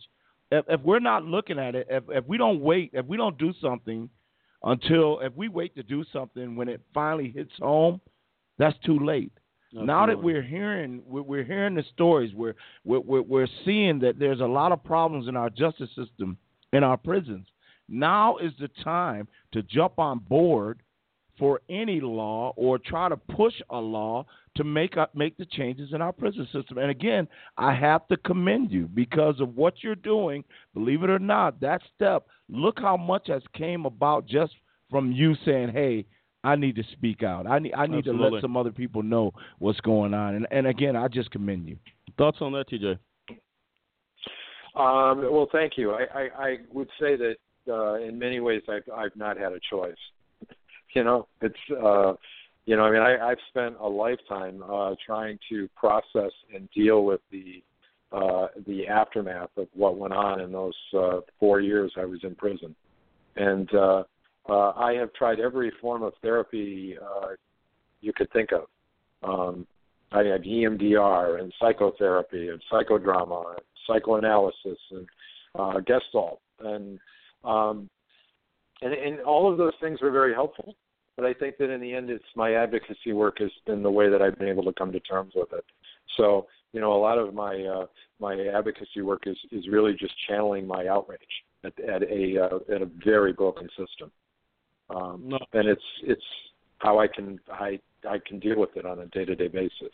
If, 0.56 0.66
if 0.68 0.82
we're 0.82 1.00
not 1.00 1.24
looking 1.26 1.60
at 1.60 1.76
it, 1.76 1.88
if, 1.90 2.04
if 2.10 2.26
we 2.26 2.38
don't 2.38 2.62
wait, 2.62 2.92
if 2.94 3.06
we 3.06 3.18
don't 3.18 3.38
do 3.38 3.54
something 3.62 4.10
until 4.64 5.20
if 5.20 5.34
we 5.36 5.48
wait 5.48 5.76
to 5.76 5.84
do 5.84 6.04
something 6.12 6.56
when 6.56 6.70
it 6.70 6.82
finally 6.94 7.32
hits 7.36 7.52
home, 7.60 8.02
that's 8.58 8.78
too 8.86 9.00
late. 9.00 9.32
Now 9.74 10.06
that 10.06 10.24
we're 10.24 10.42
hearing, 10.42 11.02
we're, 11.06 11.22
we're 11.22 11.44
hearing 11.44 11.76
the 11.76 11.84
stories. 11.94 12.34
We're 12.34 12.56
we're 12.86 13.22
we're 13.22 13.48
seeing 13.66 14.00
that 14.00 14.18
there's 14.18 14.40
a 14.40 14.46
lot 14.46 14.72
of 14.72 14.82
problems 14.84 15.28
in 15.28 15.36
our 15.36 15.50
justice 15.50 15.90
system, 15.90 16.38
in 16.72 16.82
our 16.84 16.96
prisons. 16.96 17.48
Now 17.90 18.38
is 18.38 18.54
the 18.60 18.70
time 18.84 19.28
to 19.52 19.62
jump 19.64 20.00
on 20.00 20.20
board 20.20 20.80
for 21.38 21.62
any 21.70 22.00
law 22.00 22.54
or 22.56 22.80
try 22.80 23.10
to 23.10 23.18
push 23.18 23.54
a 23.70 23.78
law 23.78 24.26
to 24.56 24.64
make 24.64 24.98
up, 24.98 25.14
make 25.16 25.38
the 25.38 25.46
changes 25.46 25.90
in 25.94 26.02
our 26.02 26.12
prison 26.12 26.48
system. 26.52 26.78
And 26.78 26.90
again, 26.90 27.28
I 27.58 27.74
have 27.74 28.08
to 28.08 28.18
commend 28.18 28.72
you 28.72 28.88
because 28.94 29.40
of 29.40 29.56
what 29.56 29.76
you're 29.84 29.96
doing. 29.96 30.44
Believe 30.74 31.04
it 31.04 31.10
or 31.10 31.20
not, 31.20 31.60
that 31.62 31.82
step. 31.94 32.28
Look 32.50 32.80
how 32.80 32.98
much 32.98 33.28
has 33.28 33.42
came 33.54 33.86
about 33.86 34.28
just 34.28 34.54
from 34.90 35.12
you 35.12 35.36
saying, 35.46 35.70
"Hey, 35.70 36.06
I 36.44 36.56
need 36.56 36.76
to 36.76 36.84
speak 36.94 37.24
out. 37.24 37.48
I 37.48 37.60
need 37.60 37.74
I 37.74 37.88
need 37.88 38.06
to 38.06 38.14
let 38.14 38.42
some 38.42 38.56
other 38.56 38.72
people 38.72 39.04
know 39.04 39.34
what's 39.60 39.82
going 39.82 40.14
on." 40.14 40.36
And 40.36 40.48
and 40.52 40.68
again, 40.68 40.96
I 40.96 41.08
just 41.08 41.32
commend 41.32 41.68
you. 41.68 41.78
Thoughts 42.18 42.38
on 42.42 42.54
that, 42.54 42.70
TJ? 42.70 42.98
Um, 44.76 45.22
well, 45.32 45.48
thank 45.52 45.78
you. 45.78 45.92
I, 45.92 46.04
I, 46.14 46.22
I 46.38 46.58
would 46.74 46.90
say 47.00 47.16
that 47.16 47.36
uh, 47.70 47.96
in 47.96 48.20
many 48.20 48.42
ways 48.42 48.62
I've, 48.68 48.84
I've 48.94 49.16
not 49.16 49.38
had 49.38 49.54
a 49.54 49.60
choice. 49.70 49.96
you 50.96 51.04
know, 51.04 51.28
it's 51.42 51.56
uh, 51.82 52.14
you 52.66 52.76
know, 52.76 52.84
I 52.84 52.92
mean, 52.92 53.02
I, 53.02 53.30
I've 53.30 53.38
spent 53.50 53.76
a 53.80 53.88
lifetime 53.88 54.64
uh, 54.64 54.96
trying 55.06 55.38
to 55.50 55.68
process 55.76 56.32
and 56.54 56.68
deal 56.72 57.06
with 57.06 57.22
the 57.32 57.64
uh, 58.12 58.48
the 58.66 58.88
aftermath 58.88 59.50
of 59.58 59.68
what 59.74 59.98
went 59.98 60.14
on 60.14 60.40
in 60.40 60.52
those 60.52 60.76
uh, 60.98 61.20
four 61.40 61.60
years 61.60 61.92
I 61.98 62.06
was 62.06 62.20
in 62.24 62.36
prison, 62.36 62.76
and 63.36 63.70
uh, 63.74 64.04
uh, 64.48 64.72
I 64.72 64.94
have 64.94 65.12
tried 65.14 65.40
every 65.40 65.72
form 65.82 66.04
of 66.04 66.14
therapy 66.22 66.96
uh, 67.02 67.30
you 68.02 68.14
could 68.14 68.32
think 68.32 68.52
of. 68.52 68.68
Um, 69.28 69.68
I 70.12 70.20
had 70.20 70.44
EMDR 70.44 71.42
and 71.42 71.52
psychotherapy 71.60 72.50
and 72.50 72.62
psychodrama 72.72 73.56
and 73.56 73.62
psychoanalysis 73.88 74.80
and 74.92 75.08
uh, 75.56 75.80
Gestalt 75.82 76.40
and 76.60 77.00
um, 77.44 77.90
and 78.82 78.94
and 78.94 79.20
all 79.22 79.52
of 79.52 79.58
those 79.58 79.74
things 79.82 80.02
were 80.02 80.12
very 80.12 80.34
helpful. 80.34 80.76
But 81.16 81.26
I 81.26 81.34
think 81.34 81.58
that 81.58 81.70
in 81.70 81.82
the 81.82 81.94
end, 81.94 82.10
it's 82.10 82.24
my 82.36 82.54
advocacy 82.56 83.14
work 83.14 83.40
has 83.40 83.52
been 83.66 83.82
the 83.84 83.92
way 83.92 84.10
that 84.10 84.22
I've 84.22 84.38
been 84.38 84.50
able 84.50 84.64
to 84.64 84.74
come 84.74 84.92
to 84.92 85.00
terms 85.00 85.34
with 85.36 85.54
it. 85.54 85.66
So, 86.18 86.48
you 86.74 86.82
know, 86.82 86.94
a 86.94 87.02
lot 87.02 87.18
of 87.18 87.34
my 87.34 87.64
uh, 87.64 87.86
my 88.20 88.38
advocacy 88.54 89.02
work 89.02 89.24
is 89.26 89.38
is 89.52 89.68
really 89.70 89.94
just 89.94 90.14
channeling 90.28 90.68
my 90.68 90.88
outrage 90.88 91.20
at, 91.64 91.74
at 91.80 92.04
a 92.04 92.38
uh, 92.44 92.74
at 92.74 92.82
a 92.82 92.90
very 93.04 93.34
broken 93.34 93.70
system, 93.70 94.12
um, 94.90 95.24
No. 95.26 95.40
and 95.54 95.68
it's 95.68 95.82
it's 96.04 96.24
how 96.80 97.00
I 97.00 97.08
can 97.08 97.40
I 97.52 97.80
I 98.08 98.20
can 98.26 98.40
deal 98.40 98.60
with 98.60 98.76
it 98.76 98.86
on 98.86 99.00
a 99.00 99.06
day 99.08 99.26
to 99.26 99.36
day 99.36 99.48
basis. 99.48 99.94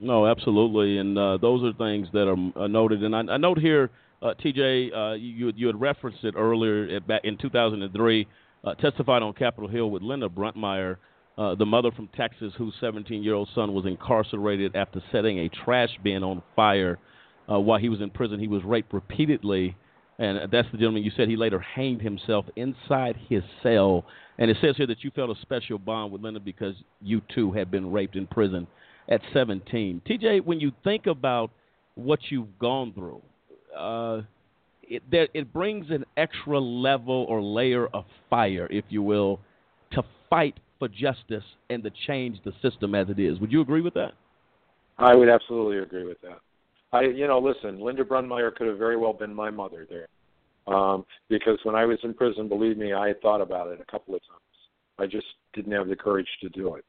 No, 0.00 0.26
absolutely, 0.26 0.98
and 0.98 1.16
uh, 1.16 1.38
those 1.38 1.62
are 1.62 1.72
things 1.72 2.08
that 2.12 2.28
are 2.28 2.62
uh, 2.62 2.66
noted. 2.66 3.02
And 3.04 3.14
I, 3.14 3.20
I 3.34 3.36
note 3.36 3.58
here, 3.58 3.90
uh, 4.22 4.34
TJ, 4.44 4.94
uh, 4.94 5.14
you 5.14 5.52
you 5.56 5.66
had 5.66 5.80
referenced 5.80 6.24
it 6.24 6.34
earlier 6.36 6.96
at, 6.96 7.06
back 7.06 7.22
in 7.24 7.38
2003, 7.38 8.26
uh, 8.64 8.74
testified 8.74 9.22
on 9.22 9.32
Capitol 9.34 9.68
Hill 9.68 9.90
with 9.90 10.02
Linda 10.02 10.28
Bruntmeyer, 10.28 10.96
uh, 11.36 11.54
the 11.54 11.66
mother 11.66 11.90
from 11.90 12.08
Texas 12.16 12.52
whose 12.56 12.74
17-year-old 12.80 13.48
son 13.54 13.74
was 13.74 13.86
incarcerated 13.86 14.76
after 14.76 15.02
setting 15.10 15.40
a 15.40 15.48
trash 15.48 15.90
bin 16.02 16.22
on 16.22 16.42
fire 16.54 16.98
uh, 17.50 17.58
while 17.58 17.78
he 17.78 17.88
was 17.88 18.00
in 18.00 18.10
prison. 18.10 18.38
He 18.38 18.48
was 18.48 18.62
raped 18.64 18.92
repeatedly, 18.92 19.76
and 20.18 20.50
that's 20.50 20.68
the 20.70 20.78
gentleman 20.78 21.02
you 21.02 21.10
said 21.16 21.28
he 21.28 21.36
later 21.36 21.58
hanged 21.58 22.00
himself 22.00 22.46
inside 22.56 23.16
his 23.28 23.42
cell. 23.62 24.04
And 24.38 24.50
it 24.50 24.56
says 24.60 24.76
here 24.76 24.86
that 24.86 25.02
you 25.02 25.10
felt 25.10 25.36
a 25.36 25.40
special 25.42 25.78
bond 25.78 26.12
with 26.12 26.22
Linda 26.22 26.40
because 26.40 26.74
you 27.02 27.20
too 27.34 27.52
had 27.52 27.70
been 27.70 27.90
raped 27.90 28.16
in 28.16 28.26
prison 28.26 28.66
at 29.08 29.20
17. 29.32 30.02
TJ, 30.08 30.44
when 30.44 30.60
you 30.60 30.72
think 30.82 31.06
about 31.06 31.50
what 31.96 32.20
you've 32.30 32.58
gone 32.58 32.92
through, 32.92 33.22
uh, 33.76 34.22
it 34.88 35.02
there, 35.10 35.28
it 35.34 35.52
brings 35.52 35.90
an 35.90 36.04
extra 36.16 36.58
level 36.58 37.26
or 37.28 37.42
layer 37.42 37.86
of 37.88 38.04
fire, 38.30 38.66
if 38.70 38.84
you 38.88 39.02
will, 39.02 39.40
to 39.92 40.02
fight 40.30 40.58
for 40.78 40.88
justice 40.88 41.44
and 41.70 41.82
to 41.82 41.90
change 42.06 42.38
the 42.44 42.52
system 42.62 42.94
as 42.94 43.08
it 43.08 43.18
is. 43.18 43.38
Would 43.40 43.52
you 43.52 43.60
agree 43.60 43.80
with 43.80 43.94
that? 43.94 44.12
I 44.98 45.14
would 45.14 45.28
absolutely 45.28 45.78
agree 45.78 46.04
with 46.04 46.20
that. 46.22 46.38
I, 46.92 47.02
you 47.02 47.26
know, 47.26 47.38
listen, 47.38 47.80
Linda 47.80 48.04
Bruntmeyer 48.04 48.54
could 48.54 48.68
have 48.68 48.78
very 48.78 48.96
well 48.96 49.12
been 49.12 49.34
my 49.34 49.50
mother 49.50 49.86
there, 49.90 50.08
um, 50.72 51.04
because 51.28 51.58
when 51.64 51.74
I 51.74 51.84
was 51.84 51.98
in 52.04 52.14
prison, 52.14 52.48
believe 52.48 52.78
me, 52.78 52.92
I 52.92 53.08
had 53.08 53.20
thought 53.20 53.40
about 53.40 53.68
it 53.68 53.80
a 53.80 53.90
couple 53.90 54.14
of 54.14 54.20
times. 54.20 54.40
I 54.98 55.06
just 55.06 55.26
didn't 55.54 55.72
have 55.72 55.88
the 55.88 55.96
courage 55.96 56.28
to 56.42 56.48
do 56.50 56.76
it. 56.76 56.84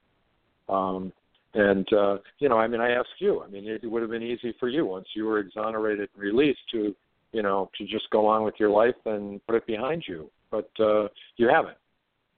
Um, 0.69 1.11
and 1.55 1.91
uh, 1.93 2.17
you 2.39 2.49
know, 2.49 2.57
I 2.57 2.67
mean, 2.67 2.81
I 2.81 2.91
ask 2.91 3.07
you. 3.19 3.41
I 3.41 3.47
mean, 3.47 3.65
it 3.65 3.89
would 3.89 4.01
have 4.01 4.11
been 4.11 4.21
easy 4.21 4.53
for 4.59 4.67
you 4.67 4.85
once 4.85 5.07
you 5.15 5.25
were 5.25 5.39
exonerated 5.39 6.09
and 6.13 6.23
released 6.23 6.59
to, 6.73 6.95
you 7.31 7.41
know, 7.41 7.69
to 7.77 7.85
just 7.85 8.09
go 8.11 8.27
on 8.27 8.43
with 8.43 8.55
your 8.59 8.69
life 8.69 8.95
and 9.05 9.45
put 9.45 9.55
it 9.55 9.67
behind 9.67 10.03
you. 10.07 10.29
But 10.51 10.69
uh, 10.79 11.07
you 11.37 11.49
haven't. 11.49 11.77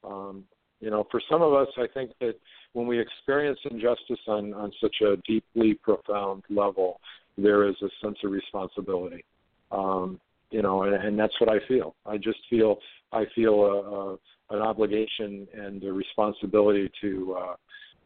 Um, 0.04 0.44
you 0.80 0.90
know, 0.90 1.08
for 1.10 1.22
some 1.30 1.42
of 1.42 1.54
us, 1.54 1.68
I 1.78 1.88
think 1.94 2.12
that 2.20 2.36
when 2.74 2.88
we 2.88 3.00
experience 3.00 3.60
injustice 3.70 4.20
on 4.28 4.54
on 4.54 4.72
such 4.82 4.96
a 5.02 5.16
deeply 5.28 5.74
profound 5.76 6.44
level, 6.50 7.00
there 7.38 7.68
is 7.68 7.76
a 7.82 7.90
sense 8.04 8.18
of 8.24 8.32
responsibility. 8.32 9.24
Um, 9.72 10.20
you 10.52 10.62
know, 10.62 10.84
and, 10.84 10.94
and 10.96 11.20
that's 11.20 11.34
what 11.40 11.50
I 11.50 11.60
feel. 11.68 11.96
I 12.06 12.18
just 12.18 12.40
feel 12.50 12.78
I 13.12 13.26
feel 13.36 13.54
a, 13.54 13.82
a 13.82 14.18
an 14.50 14.62
obligation 14.62 15.48
and 15.54 15.84
a 15.84 15.92
responsibility 15.92 16.90
to 17.02 17.38
uh, 17.38 17.56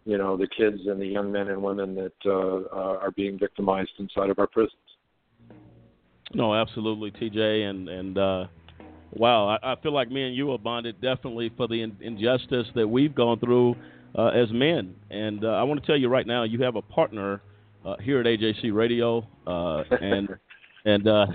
you 0.06 0.18
know 0.18 0.38
the 0.38 0.48
kids 0.48 0.80
and 0.88 1.00
the 1.00 1.06
young 1.06 1.32
men 1.32 1.50
and 1.50 1.62
women 1.62 1.94
that 1.96 2.14
uh, 2.26 2.76
uh, 2.76 2.98
are 3.00 3.12
being 3.12 3.38
victimized 3.38 3.92
inside 4.00 4.30
of 4.30 4.40
our 4.40 4.48
prisons. 4.48 4.74
No, 6.34 6.54
absolutely, 6.56 7.12
TJ, 7.12 7.70
and 7.70 7.90
and 7.90 8.18
uh, 8.18 8.46
wow, 9.14 9.48
I, 9.48 9.74
I 9.74 9.76
feel 9.82 9.94
like 9.94 10.10
me 10.10 10.24
and 10.24 10.36
you 10.36 10.52
are 10.52 10.58
bonded 10.58 11.02
definitely 11.02 11.52
for 11.56 11.68
the 11.68 11.82
in, 11.82 11.96
injustice 12.02 12.68
that 12.76 12.88
we've 12.88 13.14
gone 13.14 13.40
through 13.40 13.76
uh, 14.18 14.28
as 14.28 14.52
men. 14.52 14.96
And 15.10 15.44
uh, 15.44 15.50
I 15.50 15.64
want 15.64 15.82
to 15.82 15.86
tell 15.86 15.98
you 15.98 16.10
right 16.10 16.28
now, 16.28 16.44
you 16.44 16.62
have 16.64 16.76
a 16.76 16.82
partner 16.82 17.42
uh, 17.86 17.96
here 18.02 18.20
at 18.20 18.26
AJC 18.26 18.74
Radio, 18.74 19.28
uh, 19.48 19.84
and 20.02 20.30
and 20.86 21.08
uh, 21.08 21.28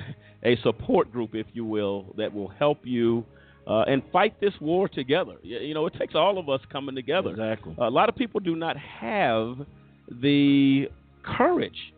a 0.44 0.56
support 0.62 1.12
group, 1.12 1.34
if 1.34 1.46
you 1.52 1.64
will, 1.64 2.14
that 2.16 2.32
will 2.32 2.48
help 2.48 2.78
you. 2.84 3.24
Uh, 3.68 3.82
and 3.88 4.00
fight 4.12 4.40
this 4.40 4.52
war 4.60 4.88
together. 4.88 5.34
You, 5.42 5.58
you 5.58 5.74
know, 5.74 5.86
it 5.86 5.94
takes 5.98 6.14
all 6.14 6.38
of 6.38 6.48
us 6.48 6.60
coming 6.70 6.94
together. 6.94 7.30
Exactly. 7.30 7.74
a 7.78 7.90
lot 7.90 8.08
of 8.08 8.14
people 8.14 8.38
do 8.38 8.54
not 8.54 8.76
have 8.76 9.56
the 10.22 10.88
courage 11.24 11.92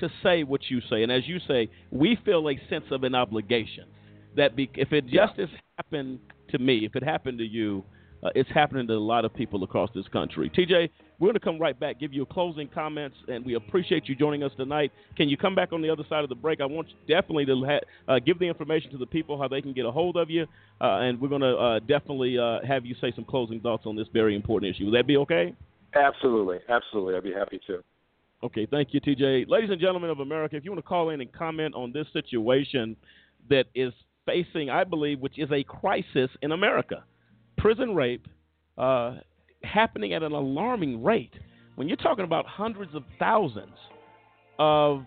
to 0.00 0.10
say 0.22 0.42
what 0.42 0.62
you 0.68 0.80
say. 0.90 1.02
And 1.02 1.12
as 1.12 1.26
you 1.26 1.38
say, 1.46 1.70
we 1.90 2.18
feel 2.24 2.48
a 2.48 2.60
sense 2.68 2.86
of 2.90 3.04
an 3.04 3.14
obligation 3.14 3.84
that 4.36 4.56
be, 4.56 4.70
if 4.74 4.92
it 4.92 5.06
justice 5.06 5.50
happened 5.76 6.18
to 6.50 6.58
me, 6.58 6.84
if 6.84 6.96
it 6.96 7.02
happened 7.02 7.38
to 7.38 7.44
you, 7.44 7.84
uh, 8.22 8.28
it's 8.34 8.50
happening 8.50 8.86
to 8.86 8.92
a 8.92 8.96
lot 8.96 9.24
of 9.24 9.32
people 9.32 9.62
across 9.64 9.90
this 9.94 10.06
country. 10.08 10.50
TJ, 10.50 10.90
we're 11.18 11.28
going 11.28 11.34
to 11.34 11.40
come 11.40 11.58
right 11.58 11.78
back, 11.78 11.98
give 11.98 12.12
you 12.12 12.26
closing 12.26 12.68
comments, 12.68 13.16
and 13.28 13.44
we 13.44 13.54
appreciate 13.54 14.08
you 14.08 14.14
joining 14.14 14.42
us 14.42 14.52
tonight. 14.56 14.92
Can 15.16 15.28
you 15.28 15.36
come 15.36 15.54
back 15.54 15.72
on 15.72 15.80
the 15.82 15.90
other 15.90 16.04
side 16.08 16.22
of 16.22 16.28
the 16.28 16.34
break? 16.34 16.60
I 16.60 16.66
want 16.66 16.88
you 16.88 17.14
definitely 17.14 17.46
to 17.46 17.64
ha- 17.64 18.12
uh, 18.12 18.18
give 18.18 18.38
the 18.38 18.46
information 18.46 18.90
to 18.92 18.98
the 18.98 19.06
people 19.06 19.38
how 19.38 19.48
they 19.48 19.62
can 19.62 19.72
get 19.72 19.86
a 19.86 19.90
hold 19.90 20.16
of 20.16 20.28
you, 20.28 20.42
uh, 20.80 20.98
and 21.00 21.20
we're 21.20 21.28
going 21.28 21.40
to 21.42 21.56
uh, 21.56 21.78
definitely 21.80 22.38
uh, 22.38 22.58
have 22.66 22.84
you 22.84 22.94
say 23.00 23.12
some 23.14 23.24
closing 23.24 23.60
thoughts 23.60 23.84
on 23.86 23.96
this 23.96 24.06
very 24.12 24.34
important 24.34 24.74
issue. 24.74 24.86
Would 24.86 24.94
that 24.94 25.06
be 25.06 25.16
okay? 25.18 25.54
Absolutely, 25.94 26.58
absolutely. 26.68 27.14
I'd 27.16 27.24
be 27.24 27.32
happy 27.32 27.60
to. 27.66 27.82
Okay, 28.42 28.66
thank 28.70 28.94
you, 28.94 29.00
TJ. 29.00 29.48
Ladies 29.48 29.68
and 29.70 29.78
gentlemen 29.78 30.08
of 30.08 30.20
America, 30.20 30.56
if 30.56 30.64
you 30.64 30.70
want 30.70 30.82
to 30.82 30.88
call 30.88 31.10
in 31.10 31.20
and 31.20 31.30
comment 31.30 31.74
on 31.74 31.92
this 31.92 32.06
situation 32.12 32.96
that 33.50 33.66
is 33.74 33.92
facing, 34.24 34.70
I 34.70 34.84
believe, 34.84 35.20
which 35.20 35.38
is 35.38 35.50
a 35.52 35.62
crisis 35.62 36.30
in 36.40 36.52
America, 36.52 37.04
prison 37.58 37.94
rape 37.94 38.26
uh, 38.78 39.16
happening 39.62 40.14
at 40.14 40.22
an 40.22 40.32
alarming 40.32 41.02
rate. 41.02 41.34
When 41.74 41.86
you're 41.86 41.98
talking 41.98 42.24
about 42.24 42.46
hundreds 42.46 42.94
of 42.94 43.02
thousands 43.18 43.76
of 44.58 45.04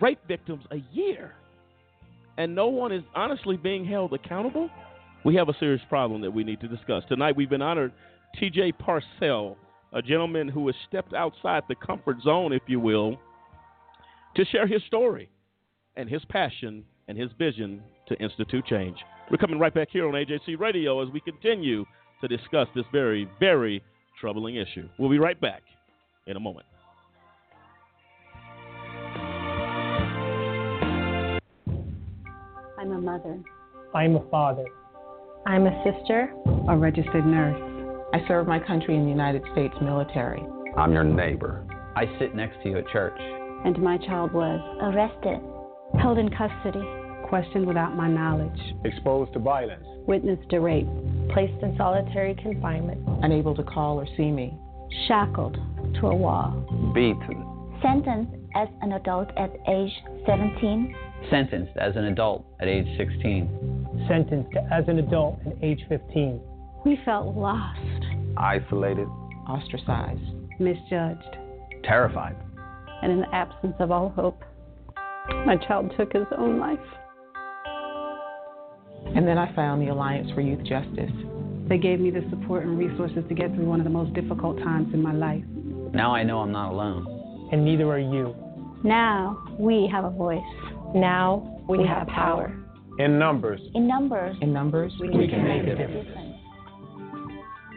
rape 0.00 0.20
victims 0.26 0.64
a 0.70 0.78
year, 0.92 1.34
and 2.38 2.54
no 2.54 2.68
one 2.68 2.90
is 2.90 3.02
honestly 3.14 3.58
being 3.58 3.84
held 3.84 4.14
accountable, 4.14 4.70
we 5.26 5.34
have 5.34 5.50
a 5.50 5.54
serious 5.60 5.82
problem 5.90 6.22
that 6.22 6.30
we 6.30 6.42
need 6.42 6.60
to 6.60 6.68
discuss. 6.68 7.02
Tonight, 7.06 7.36
we've 7.36 7.50
been 7.50 7.60
honored 7.60 7.92
TJ 8.40 8.74
Parsell, 8.80 9.56
a 9.92 10.02
gentleman 10.02 10.48
who 10.48 10.66
has 10.66 10.76
stepped 10.88 11.14
outside 11.14 11.62
the 11.68 11.74
comfort 11.74 12.20
zone, 12.22 12.52
if 12.52 12.62
you 12.66 12.78
will, 12.80 13.18
to 14.36 14.44
share 14.46 14.66
his 14.66 14.82
story 14.84 15.30
and 15.96 16.08
his 16.08 16.24
passion 16.28 16.84
and 17.08 17.18
his 17.18 17.30
vision 17.38 17.82
to 18.08 18.14
institute 18.22 18.64
change. 18.66 18.96
We're 19.30 19.38
coming 19.38 19.58
right 19.58 19.74
back 19.74 19.88
here 19.90 20.06
on 20.06 20.14
AJC 20.14 20.58
Radio 20.58 21.04
as 21.04 21.12
we 21.12 21.20
continue 21.20 21.84
to 22.20 22.28
discuss 22.28 22.68
this 22.74 22.84
very, 22.92 23.28
very 23.40 23.82
troubling 24.20 24.56
issue. 24.56 24.88
We'll 24.98 25.10
be 25.10 25.18
right 25.18 25.40
back 25.40 25.62
in 26.26 26.36
a 26.36 26.40
moment. 26.40 26.66
I'm 32.78 32.92
a 32.92 33.00
mother. 33.00 33.40
I'm 33.94 34.16
a 34.16 34.30
father. 34.30 34.64
I'm 35.46 35.66
a 35.66 35.84
sister. 35.84 36.32
A 36.68 36.76
registered 36.76 37.26
nurse. 37.26 37.69
I 38.12 38.26
serve 38.26 38.48
my 38.48 38.58
country 38.58 38.96
in 38.96 39.04
the 39.04 39.10
United 39.10 39.42
States 39.52 39.74
military. 39.80 40.42
I'm 40.76 40.92
your 40.92 41.04
neighbor. 41.04 41.64
I 41.94 42.06
sit 42.18 42.34
next 42.34 42.60
to 42.62 42.70
you 42.70 42.78
at 42.78 42.88
church. 42.88 43.16
And 43.64 43.80
my 43.80 43.98
child 43.98 44.32
was 44.32 44.58
Arrested. 44.82 45.38
Held 46.00 46.18
in 46.18 46.28
custody. 46.30 46.82
Questioned 47.28 47.66
without 47.66 47.94
my 47.96 48.08
knowledge. 48.08 48.58
Exposed 48.84 49.32
to 49.34 49.38
violence. 49.38 49.84
Witnessed 50.08 50.52
a 50.52 50.60
rape. 50.60 50.88
placed 51.32 51.62
in 51.62 51.76
solitary 51.76 52.34
confinement. 52.34 53.00
Unable 53.22 53.54
to 53.54 53.62
call 53.62 54.00
or 54.00 54.06
see 54.16 54.32
me. 54.32 54.58
Shackled 55.06 55.56
to 56.00 56.08
a 56.08 56.14
wall. 56.14 56.50
Beaten. 56.92 57.46
Sentenced 57.80 58.34
as 58.56 58.66
an 58.82 58.92
adult 58.92 59.30
at 59.36 59.52
age 59.68 59.92
17. 60.26 60.96
Sentenced 61.30 61.76
as 61.76 61.94
an 61.94 62.06
adult 62.06 62.44
at 62.60 62.66
age 62.66 62.88
16. 62.98 64.06
Sentenced 64.08 64.56
as 64.72 64.88
an 64.88 64.98
adult 64.98 65.38
at 65.46 65.52
age 65.62 65.84
15. 65.88 66.40
We 66.84 66.98
felt 67.04 67.36
lost. 67.36 67.78
Isolated. 68.36 69.06
Ostracized. 69.48 70.20
Misjudged. 70.58 71.36
Terrified. 71.84 72.36
And 73.02 73.12
in 73.12 73.20
the 73.20 73.34
absence 73.34 73.74
of 73.80 73.90
all 73.90 74.10
hope, 74.10 74.40
my 75.46 75.56
child 75.56 75.92
took 75.98 76.12
his 76.12 76.26
own 76.36 76.58
life. 76.58 76.78
And 79.14 79.26
then 79.26 79.38
I 79.38 79.54
found 79.54 79.82
the 79.82 79.88
Alliance 79.88 80.30
for 80.32 80.40
Youth 80.40 80.64
Justice. 80.64 81.10
They 81.68 81.78
gave 81.78 82.00
me 82.00 82.10
the 82.10 82.22
support 82.30 82.64
and 82.64 82.78
resources 82.78 83.24
to 83.28 83.34
get 83.34 83.54
through 83.54 83.66
one 83.66 83.80
of 83.80 83.84
the 83.84 83.90
most 83.90 84.12
difficult 84.14 84.58
times 84.58 84.92
in 84.92 85.02
my 85.02 85.12
life. 85.12 85.42
Now 85.94 86.14
I 86.14 86.22
know 86.22 86.40
I'm 86.40 86.52
not 86.52 86.72
alone. 86.72 87.48
And 87.52 87.64
neither 87.64 87.88
are 87.90 87.98
you. 87.98 88.34
Now 88.84 89.42
we 89.58 89.88
have 89.92 90.04
a 90.04 90.10
voice. 90.10 90.40
Now 90.94 91.60
we, 91.68 91.78
We 91.78 91.86
have 91.86 92.08
have 92.08 92.08
power. 92.08 92.56
In 92.98 93.18
numbers. 93.18 93.60
In 93.74 93.86
numbers, 93.86 94.36
In 94.40 94.52
numbers, 94.52 94.92
We 95.00 95.08
We 95.10 95.28
can 95.28 95.40
can 95.40 95.44
make 95.48 95.64
make 95.64 95.78
a 95.78 95.82
a 95.82 95.86
difference. 95.86 96.29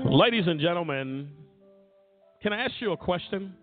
Ladies 0.04 0.46
and 0.46 0.60
gentlemen, 0.60 1.28
can 2.40 2.52
I 2.52 2.66
ask 2.66 2.74
you 2.78 2.92
a 2.92 2.96
question? 2.96 3.56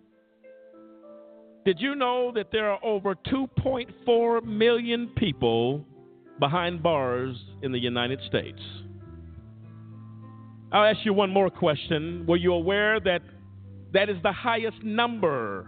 Did 1.65 1.79
you 1.81 1.95
know 1.95 2.31
that 2.33 2.47
there 2.51 2.69
are 2.69 2.83
over 2.83 3.15
2.4 3.15 4.43
million 4.45 5.09
people 5.15 5.85
behind 6.39 6.81
bars 6.81 7.35
in 7.61 7.71
the 7.71 7.79
United 7.79 8.19
States? 8.27 8.59
I'll 10.71 10.85
ask 10.85 10.99
you 11.03 11.13
one 11.13 11.31
more 11.31 11.49
question. 11.49 12.25
Were 12.27 12.37
you 12.37 12.53
aware 12.53 12.99
that 13.01 13.21
that 13.93 14.09
is 14.09 14.17
the 14.23 14.31
highest 14.31 14.83
number 14.83 15.67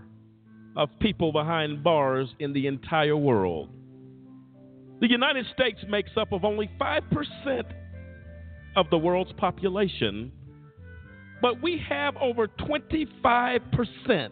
of 0.78 0.90
people 1.00 1.32
behind 1.32 1.84
bars 1.84 2.30
in 2.40 2.54
the 2.54 2.68
entire 2.68 3.18
world? 3.18 3.70
The 5.02 5.10
United 5.10 5.46
States 5.54 5.80
makes 5.90 6.12
up 6.16 6.32
of 6.32 6.46
only 6.46 6.70
5% 6.80 7.64
of 8.76 8.90
the 8.92 8.98
world's 8.98 9.34
population, 9.34 10.32
but 11.42 11.62
we 11.62 11.84
have 11.90 12.16
over 12.18 12.48
25% 12.48 14.32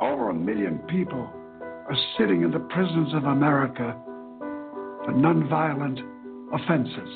Over 0.00 0.30
a 0.30 0.34
million 0.34 0.78
people 0.88 1.28
are 1.90 1.96
sitting 2.16 2.42
in 2.42 2.50
the 2.50 2.60
prisons 2.60 3.12
of 3.12 3.24
America 3.24 3.94
for 5.04 5.12
nonviolent 5.12 6.00
offenses. 6.54 7.10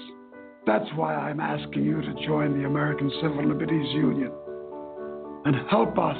That's 0.66 0.88
why 0.94 1.14
I'm 1.14 1.40
asking 1.40 1.82
you 1.82 2.02
to 2.02 2.26
join 2.26 2.58
the 2.58 2.66
American 2.66 3.10
Civil 3.22 3.48
Liberties 3.48 3.90
Union 3.94 4.30
and 5.46 5.56
help 5.70 5.98
us 5.98 6.16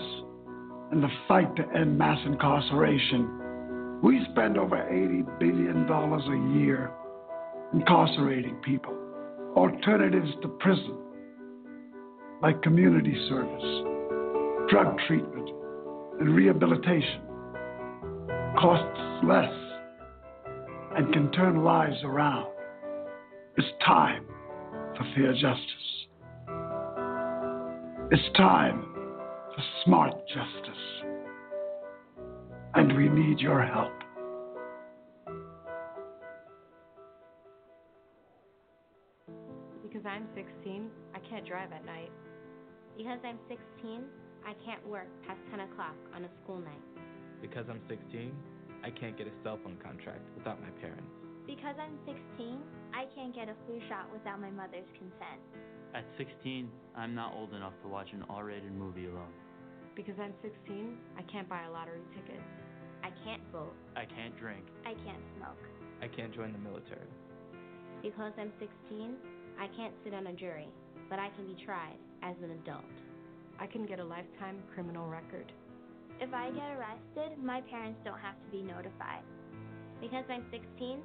in 0.92 1.02
the 1.02 1.08
fight 1.28 1.54
to 1.56 1.68
end 1.76 1.98
mass 1.98 2.18
incarceration. 2.24 4.00
We 4.02 4.24
spend 4.32 4.56
over 4.56 4.76
$80 4.76 5.38
billion 5.38 5.86
a 5.86 6.58
year 6.58 6.90
incarcerating 7.74 8.56
people. 8.56 8.96
Alternatives 9.54 10.30
to 10.42 10.48
prison, 10.48 10.96
like 12.42 12.62
community 12.62 13.14
service, 13.28 14.70
drug 14.70 14.98
treatment, 15.06 15.50
and 16.20 16.34
rehabilitation, 16.34 17.22
costs 18.58 19.24
less 19.24 19.52
and 20.96 21.12
can 21.12 21.30
turn 21.32 21.64
lives 21.64 21.96
around. 22.04 22.46
It's 23.56 23.68
time 23.84 24.24
for 24.96 25.04
fair 25.14 25.32
justice. 25.32 26.06
It's 28.10 28.36
time 28.36 28.84
for 29.54 29.62
smart 29.84 30.14
justice. 30.28 30.84
And 32.74 32.96
we 32.96 33.08
need 33.08 33.38
your 33.40 33.64
help. 33.64 33.92
Because 39.82 40.06
I'm 40.06 40.26
16, 40.34 40.90
I 41.14 41.18
can't 41.30 41.46
drive 41.46 41.72
at 41.72 41.84
night. 41.84 42.10
Because 42.96 43.18
I'm 43.24 43.38
16, 43.48 44.04
I 44.46 44.52
can't 44.64 44.86
work 44.86 45.08
past 45.26 45.40
10 45.50 45.60
o'clock 45.60 45.96
on 46.14 46.24
a 46.24 46.28
school 46.42 46.58
night. 46.58 46.84
Because 47.40 47.64
I'm 47.68 47.80
16, 47.88 48.32
I 48.84 48.90
can't 48.90 49.16
get 49.16 49.26
a 49.26 49.34
cell 49.42 49.58
phone 49.62 49.76
contract 49.82 50.20
without 50.36 50.60
my 50.60 50.68
parents. 50.80 51.08
Because 51.46 51.76
I'm 51.80 51.96
16, 52.04 52.60
I 52.92 53.04
can't 53.14 53.34
get 53.34 53.48
a 53.48 53.56
flu 53.66 53.80
shot 53.88 54.12
without 54.12 54.40
my 54.40 54.50
mother's 54.50 54.88
consent. 54.96 55.40
At 55.94 56.04
16, 56.18 56.68
I'm 56.96 57.14
not 57.14 57.34
old 57.34 57.54
enough 57.54 57.72
to 57.82 57.88
watch 57.88 58.08
an 58.12 58.24
R 58.28 58.44
rated 58.44 58.72
movie 58.72 59.06
alone. 59.06 59.32
Because 59.94 60.14
I'm 60.20 60.34
16, 60.42 60.96
I 61.16 61.22
can't 61.30 61.48
buy 61.48 61.64
a 61.64 61.70
lottery 61.70 62.00
ticket. 62.14 62.40
I 63.02 63.10
can't 63.24 63.42
vote. 63.52 63.76
I 63.96 64.04
can't 64.04 64.36
drink. 64.38 64.64
I 64.84 64.94
can't 65.04 65.22
smoke. 65.36 65.60
I 66.02 66.08
can't 66.08 66.34
join 66.34 66.52
the 66.52 66.58
military. 66.58 67.08
Because 68.02 68.32
I'm 68.38 68.52
16, 68.58 69.16
I 69.60 69.68
can't 69.76 69.94
sit 70.02 70.12
on 70.12 70.26
a 70.26 70.32
jury, 70.32 70.68
but 71.08 71.18
I 71.18 71.28
can 71.36 71.46
be 71.46 71.56
tried 71.64 71.96
as 72.22 72.34
an 72.42 72.50
adult. 72.50 72.84
I 73.58 73.66
can 73.66 73.86
get 73.86 74.00
a 74.00 74.04
lifetime 74.04 74.58
criminal 74.74 75.06
record. 75.06 75.52
If 76.20 76.32
I 76.34 76.50
get 76.50 76.70
arrested, 76.74 77.38
my 77.42 77.60
parents 77.62 77.98
don't 78.04 78.18
have 78.18 78.34
to 78.34 78.48
be 78.50 78.62
notified. 78.62 79.22
Because 80.00 80.24
I'm 80.28 80.44
16, 80.50 80.98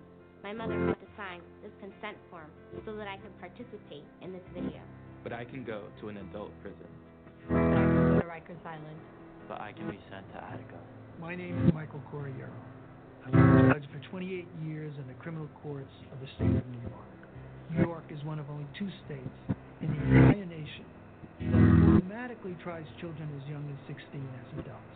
my 0.43 0.53
mother 0.53 0.73
had 0.73 0.99
to 0.99 1.09
sign 1.17 1.41
this 1.61 1.71
consent 1.79 2.17
form 2.29 2.49
so 2.85 2.95
that 2.95 3.07
I 3.07 3.17
could 3.17 3.37
participate 3.39 4.03
in 4.21 4.33
this 4.33 4.41
video. 4.53 4.81
But 5.23 5.33
I 5.33 5.45
can 5.45 5.63
go 5.63 5.83
to 6.01 6.09
an 6.09 6.17
adult 6.17 6.51
prison. 6.61 6.89
But 7.49 7.57
I 7.57 7.85
can 7.85 7.95
go 7.95 8.19
to 8.21 8.27
Rikers 8.27 8.65
Island. 8.65 8.99
But 9.47 9.61
I 9.61 9.71
can 9.73 9.89
be 9.89 9.99
sent 10.09 10.25
to 10.33 10.43
Attica. 10.43 10.79
My 11.19 11.35
name 11.35 11.67
is 11.67 11.73
Michael 11.73 12.01
Corriero. 12.11 12.49
I 13.25 13.29
was 13.29 13.65
a 13.65 13.73
judge 13.73 13.89
for 13.91 13.99
28 14.09 14.47
years 14.65 14.93
in 14.97 15.07
the 15.07 15.13
criminal 15.15 15.49
courts 15.61 15.93
of 16.13 16.19
the 16.19 16.27
state 16.35 16.55
of 16.55 16.65
New 16.69 16.81
York. 16.81 17.19
New 17.71 17.83
York 17.83 18.05
is 18.09 18.23
one 18.23 18.39
of 18.39 18.49
only 18.49 18.65
two 18.77 18.89
states 19.05 19.59
in 19.81 19.87
the 19.87 20.01
entire 20.01 20.45
nation 20.45 21.78
that 22.19 22.31
automatically 22.31 22.55
tries 22.63 22.83
children 22.99 23.29
as 23.39 23.49
young 23.49 23.63
as 23.71 23.79
16 23.87 24.19
as 24.19 24.59
adults. 24.59 24.95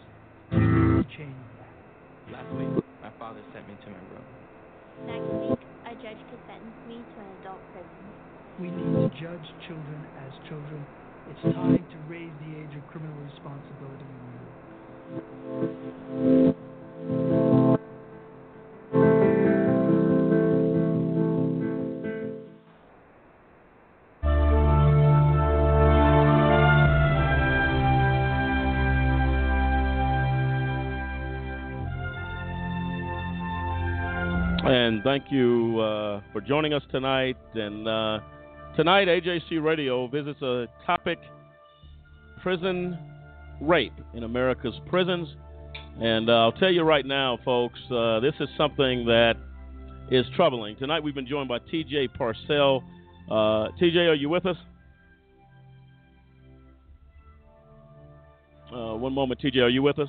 We 0.51 1.07
change 1.15 1.39
that. 1.55 2.35
Last 2.35 2.51
week, 2.59 2.83
my 3.01 3.11
father 3.17 3.39
sent 3.53 3.63
me 3.67 3.75
to 3.79 3.89
my 3.91 4.01
room. 4.11 4.27
Next 5.07 5.31
week, 5.31 5.63
a 5.87 5.95
judge 6.03 6.19
could 6.27 6.43
sentence 6.51 6.79
me 6.87 6.99
to 6.99 7.17
an 7.23 7.31
adult 7.39 7.63
prison. 7.71 8.03
We 8.59 8.67
need 8.75 8.91
to 8.91 9.07
judge 9.23 9.47
children 9.67 9.99
as 10.27 10.31
children. 10.49 10.83
It's 11.31 11.55
time 11.55 11.79
to 11.79 11.97
raise 12.11 12.35
the 12.43 12.59
age 12.59 12.75
of 12.75 12.83
criminal 12.91 13.15
responsibility 13.31 14.03
in 14.03 14.19
New 17.23 17.32
thank 35.03 35.25
you 35.31 35.79
uh, 35.79 36.21
for 36.31 36.41
joining 36.41 36.73
us 36.73 36.81
tonight. 36.91 37.37
And 37.53 37.87
uh, 37.87 38.19
tonight, 38.75 39.07
AJC 39.07 39.63
Radio 39.63 40.07
visits 40.07 40.41
a 40.41 40.67
topic 40.85 41.19
prison 42.41 42.97
rape 43.61 43.93
in 44.13 44.23
America's 44.23 44.75
prisons. 44.87 45.27
And 45.99 46.29
uh, 46.29 46.33
I'll 46.33 46.51
tell 46.53 46.71
you 46.71 46.83
right 46.83 47.05
now, 47.05 47.37
folks, 47.45 47.79
uh, 47.91 48.19
this 48.19 48.33
is 48.39 48.49
something 48.57 49.05
that 49.05 49.35
is 50.09 50.25
troubling. 50.35 50.75
Tonight, 50.77 51.03
we've 51.03 51.15
been 51.15 51.27
joined 51.27 51.49
by 51.49 51.59
TJ 51.59 52.09
Parsell. 52.17 52.81
Uh, 53.29 53.71
TJ, 53.81 54.09
are 54.09 54.15
you 54.15 54.29
with 54.29 54.45
us? 54.45 54.57
One 58.71 59.13
moment, 59.13 59.41
TJ, 59.41 59.57
are 59.57 59.69
you 59.69 59.83
with 59.83 59.99
us? 59.99 60.07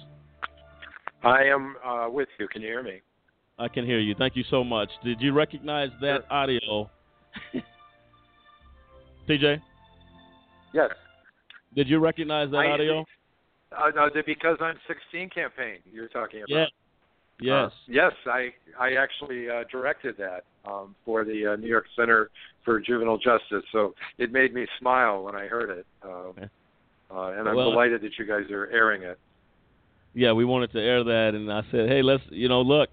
I 1.25 1.43
am 1.45 1.75
uh, 1.85 2.07
with 2.11 2.29
you. 2.39 2.47
Can 2.49 2.63
you 2.63 2.69
hear 2.69 2.83
me? 2.83 3.01
I 3.59 3.69
can 3.69 3.85
hear 3.87 4.01
you. 4.01 4.15
Thank 4.17 4.37
you 4.37 4.45
so 4.51 4.65
much. 4.65 4.89
Did 5.05 5.21
you 5.21 5.33
recognize 5.33 5.91
that 6.01 6.25
audio? 6.31 6.91
TJ, 9.29 9.61
Yes. 10.73 10.91
did 11.75 11.89
you 11.89 11.99
recognize 11.99 12.51
that 12.51 12.59
I- 12.59 12.71
audio? 12.73 13.05
Uh, 13.73 13.91
no, 13.95 14.09
the 14.13 14.23
Because 14.25 14.57
I'm 14.61 14.77
16 14.87 15.31
campaign 15.31 15.79
you're 15.91 16.09
talking 16.09 16.41
about. 16.41 16.49
Yeah. 16.51 16.67
Yes. 17.41 17.73
Uh, 17.73 17.75
yes, 17.89 18.13
I 18.27 18.53
I 18.79 18.93
actually 18.93 19.51
uh, 19.51 19.65
directed 19.71 20.17
that 20.19 20.45
um, 20.65 20.95
for 21.05 21.25
the 21.25 21.55
uh, 21.55 21.57
New 21.57 21.67
York 21.67 21.87
Center 21.97 22.31
for 22.65 22.79
Juvenile 22.81 23.19
Justice, 23.19 23.65
so 23.73 23.95
it 24.19 24.31
made 24.31 24.55
me 24.55 24.67
smile 24.79 25.25
when 25.25 25.35
I 25.35 25.47
heard 25.49 25.71
it, 25.71 25.87
um, 26.05 26.35
uh, 27.11 27.33
and 27.37 27.49
I'm 27.49 27.57
Well- 27.57 27.71
delighted 27.73 28.03
that 28.03 28.17
you 28.19 28.25
guys 28.25 28.49
are 28.53 28.67
airing 28.71 29.03
it. 29.03 29.19
yeah, 30.15 30.31
we 30.33 30.45
wanted 30.45 30.71
to 30.73 30.81
air 30.81 31.03
that, 31.03 31.35
and 31.35 31.53
I 31.53 31.63
said, 31.73 31.89
hey, 31.89 32.03
let's, 32.03 32.23
you 32.31 32.49
know, 32.49 32.63
look, 32.63 32.89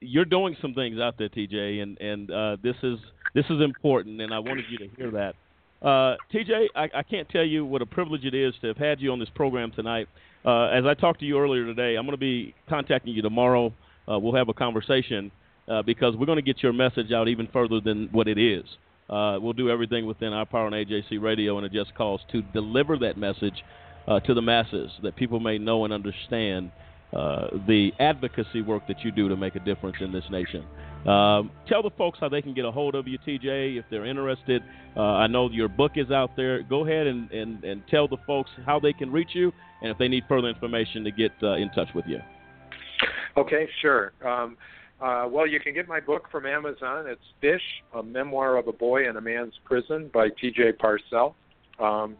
you're 0.00 0.24
doing 0.24 0.56
some 0.60 0.74
things 0.74 0.98
out 0.98 1.16
there, 1.18 1.28
TJ, 1.28 1.82
and 1.82 1.98
and 2.00 2.30
uh, 2.30 2.56
this 2.62 2.76
is 2.82 2.98
this 3.34 3.44
is 3.50 3.60
important, 3.60 4.20
and 4.20 4.32
I 4.32 4.38
wanted 4.38 4.64
you 4.70 4.78
to 4.78 4.88
hear 4.96 5.10
that. 5.12 5.34
Uh, 5.82 6.16
TJ, 6.32 6.68
I, 6.74 6.88
I 6.94 7.02
can't 7.02 7.28
tell 7.28 7.44
you 7.44 7.66
what 7.66 7.82
a 7.82 7.86
privilege 7.86 8.24
it 8.24 8.34
is 8.34 8.54
to 8.62 8.68
have 8.68 8.78
had 8.78 9.00
you 9.00 9.12
on 9.12 9.18
this 9.18 9.28
program 9.34 9.70
tonight. 9.70 10.08
Uh, 10.44 10.66
as 10.66 10.84
I 10.86 10.94
talked 10.94 11.20
to 11.20 11.26
you 11.26 11.38
earlier 11.38 11.66
today, 11.66 11.96
I'm 11.96 12.06
going 12.06 12.16
to 12.16 12.16
be 12.16 12.54
contacting 12.68 13.12
you 13.12 13.20
tomorrow. 13.20 13.72
Uh, 14.10 14.18
we'll 14.18 14.34
have 14.34 14.48
a 14.48 14.54
conversation 14.54 15.30
uh, 15.68 15.82
because 15.82 16.16
we're 16.16 16.26
going 16.26 16.36
to 16.36 16.42
get 16.42 16.62
your 16.62 16.72
message 16.72 17.12
out 17.12 17.28
even 17.28 17.48
further 17.52 17.80
than 17.80 18.08
what 18.12 18.28
it 18.28 18.38
is. 18.38 18.64
Uh, 19.10 19.38
we'll 19.40 19.52
do 19.52 19.68
everything 19.68 20.06
within 20.06 20.32
our 20.32 20.46
power 20.46 20.66
on 20.66 20.72
AJC 20.72 21.20
Radio 21.20 21.58
and 21.58 21.66
a 21.66 21.68
Just 21.68 21.94
Cause 21.94 22.20
to 22.32 22.40
deliver 22.40 22.96
that 22.98 23.18
message 23.18 23.62
to 24.26 24.34
the 24.34 24.42
masses 24.42 24.90
that 25.02 25.16
people 25.16 25.40
may 25.40 25.56
know 25.56 25.84
and 25.84 25.92
understand 25.92 26.70
uh, 27.14 27.48
the 27.66 27.92
advocacy 28.00 28.62
work 28.62 28.86
that 28.88 29.04
you 29.04 29.10
do 29.10 29.28
to 29.28 29.36
make 29.36 29.54
a 29.54 29.60
difference 29.60 29.96
in 30.00 30.12
this 30.12 30.24
nation. 30.30 30.64
Um, 31.06 31.50
tell 31.68 31.82
the 31.82 31.90
folks 31.96 32.18
how 32.20 32.28
they 32.28 32.40
can 32.40 32.54
get 32.54 32.64
a 32.64 32.70
hold 32.70 32.94
of 32.94 33.06
you, 33.06 33.18
TJ, 33.18 33.78
if 33.78 33.84
they're 33.90 34.06
interested. 34.06 34.62
Uh, 34.96 35.00
I 35.00 35.26
know 35.26 35.50
your 35.50 35.68
book 35.68 35.92
is 35.96 36.10
out 36.10 36.30
there. 36.36 36.62
Go 36.62 36.86
ahead 36.86 37.06
and, 37.06 37.30
and, 37.30 37.62
and 37.62 37.82
tell 37.88 38.08
the 38.08 38.16
folks 38.26 38.50
how 38.64 38.80
they 38.80 38.92
can 38.92 39.12
reach 39.12 39.30
you 39.32 39.52
and 39.82 39.90
if 39.90 39.98
they 39.98 40.08
need 40.08 40.24
further 40.28 40.48
information 40.48 41.04
to 41.04 41.10
get 41.10 41.32
uh, 41.42 41.54
in 41.54 41.70
touch 41.70 41.88
with 41.94 42.06
you. 42.06 42.18
Okay, 43.36 43.68
sure. 43.82 44.12
Um, 44.24 44.56
uh, 45.00 45.26
well, 45.28 45.46
you 45.46 45.60
can 45.60 45.74
get 45.74 45.86
my 45.86 46.00
book 46.00 46.28
from 46.32 46.46
Amazon. 46.46 47.06
It's 47.06 47.20
Fish, 47.40 47.62
a 47.94 48.02
memoir 48.02 48.56
of 48.56 48.68
a 48.68 48.72
boy 48.72 49.08
in 49.08 49.16
a 49.16 49.20
man's 49.20 49.54
prison 49.64 50.10
by 50.14 50.28
T.J. 50.40 50.72
Parsell. 50.82 51.34
Um, 51.78 52.16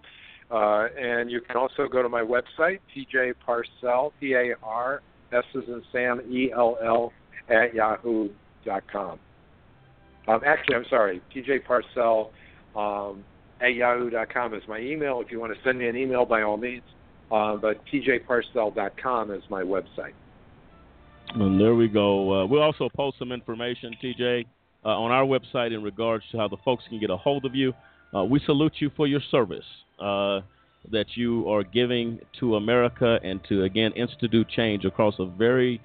uh, 0.54 0.86
and 0.96 1.32
you 1.32 1.40
can 1.40 1.56
also 1.56 1.88
go 1.88 2.00
to 2.00 2.08
my 2.08 2.22
website, 2.22 2.78
TJ 2.94 3.34
Parsell, 3.46 4.12
P 4.20 4.34
A 4.34 4.54
R 4.62 5.02
S 5.32 5.42
as 5.56 5.64
in 5.66 5.82
Sam, 5.90 6.20
E 6.30 6.52
L 6.56 6.78
L, 6.80 7.12
at 7.48 7.74
yahoo.com. 7.74 9.18
Um, 10.28 10.40
actually, 10.46 10.76
I'm 10.76 10.84
sorry, 10.88 11.20
TJ 11.34 11.62
Parsell 11.66 12.30
um, 12.78 13.24
at 13.60 13.74
yahoo.com 13.74 14.54
is 14.54 14.62
my 14.68 14.78
email. 14.78 15.20
If 15.20 15.32
you 15.32 15.40
want 15.40 15.52
to 15.52 15.58
send 15.64 15.76
me 15.76 15.88
an 15.88 15.96
email, 15.96 16.24
by 16.24 16.42
all 16.42 16.56
means. 16.56 16.84
Uh, 17.32 17.56
but 17.56 17.80
tjparsell.com 17.92 19.32
is 19.32 19.42
my 19.50 19.62
website. 19.62 20.12
And 21.34 21.60
there 21.60 21.74
we 21.74 21.88
go. 21.88 22.42
Uh, 22.42 22.46
we'll 22.46 22.62
also 22.62 22.88
post 22.94 23.18
some 23.18 23.32
information, 23.32 23.96
TJ, 24.00 24.46
uh, 24.84 24.88
on 24.88 25.10
our 25.10 25.24
website 25.24 25.74
in 25.74 25.82
regards 25.82 26.22
to 26.30 26.38
how 26.38 26.46
the 26.46 26.58
folks 26.64 26.84
can 26.88 27.00
get 27.00 27.10
a 27.10 27.16
hold 27.16 27.44
of 27.44 27.56
you. 27.56 27.72
Uh, 28.14 28.22
we 28.22 28.40
salute 28.46 28.74
you 28.78 28.92
for 28.96 29.08
your 29.08 29.20
service 29.32 29.64
uh, 29.98 30.40
that 30.90 31.06
you 31.14 31.48
are 31.48 31.62
giving 31.62 32.20
to 32.40 32.56
America 32.56 33.18
and 33.22 33.40
to, 33.48 33.62
again, 33.64 33.92
institute 33.92 34.48
change 34.48 34.84
across 34.84 35.14
a 35.18 35.26
very 35.26 35.80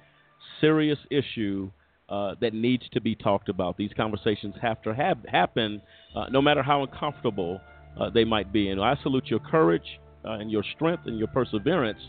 serious 0.60 0.98
issue 1.10 1.70
uh, 2.08 2.34
that 2.40 2.52
needs 2.52 2.82
to 2.92 3.00
be 3.00 3.14
talked 3.14 3.48
about. 3.48 3.76
These 3.76 3.92
conversations 3.96 4.54
have 4.60 4.82
to 4.82 4.94
have, 4.94 5.18
happen 5.30 5.80
uh, 6.14 6.26
no 6.30 6.42
matter 6.42 6.62
how 6.62 6.82
uncomfortable 6.82 7.60
uh, 7.98 8.10
they 8.10 8.24
might 8.24 8.52
be. 8.52 8.70
And 8.70 8.80
I 8.80 8.96
salute 9.02 9.26
your 9.26 9.38
courage 9.40 10.00
uh, 10.24 10.32
and 10.32 10.50
your 10.50 10.64
strength 10.74 11.04
and 11.06 11.18
your 11.18 11.28
perseverance 11.28 12.00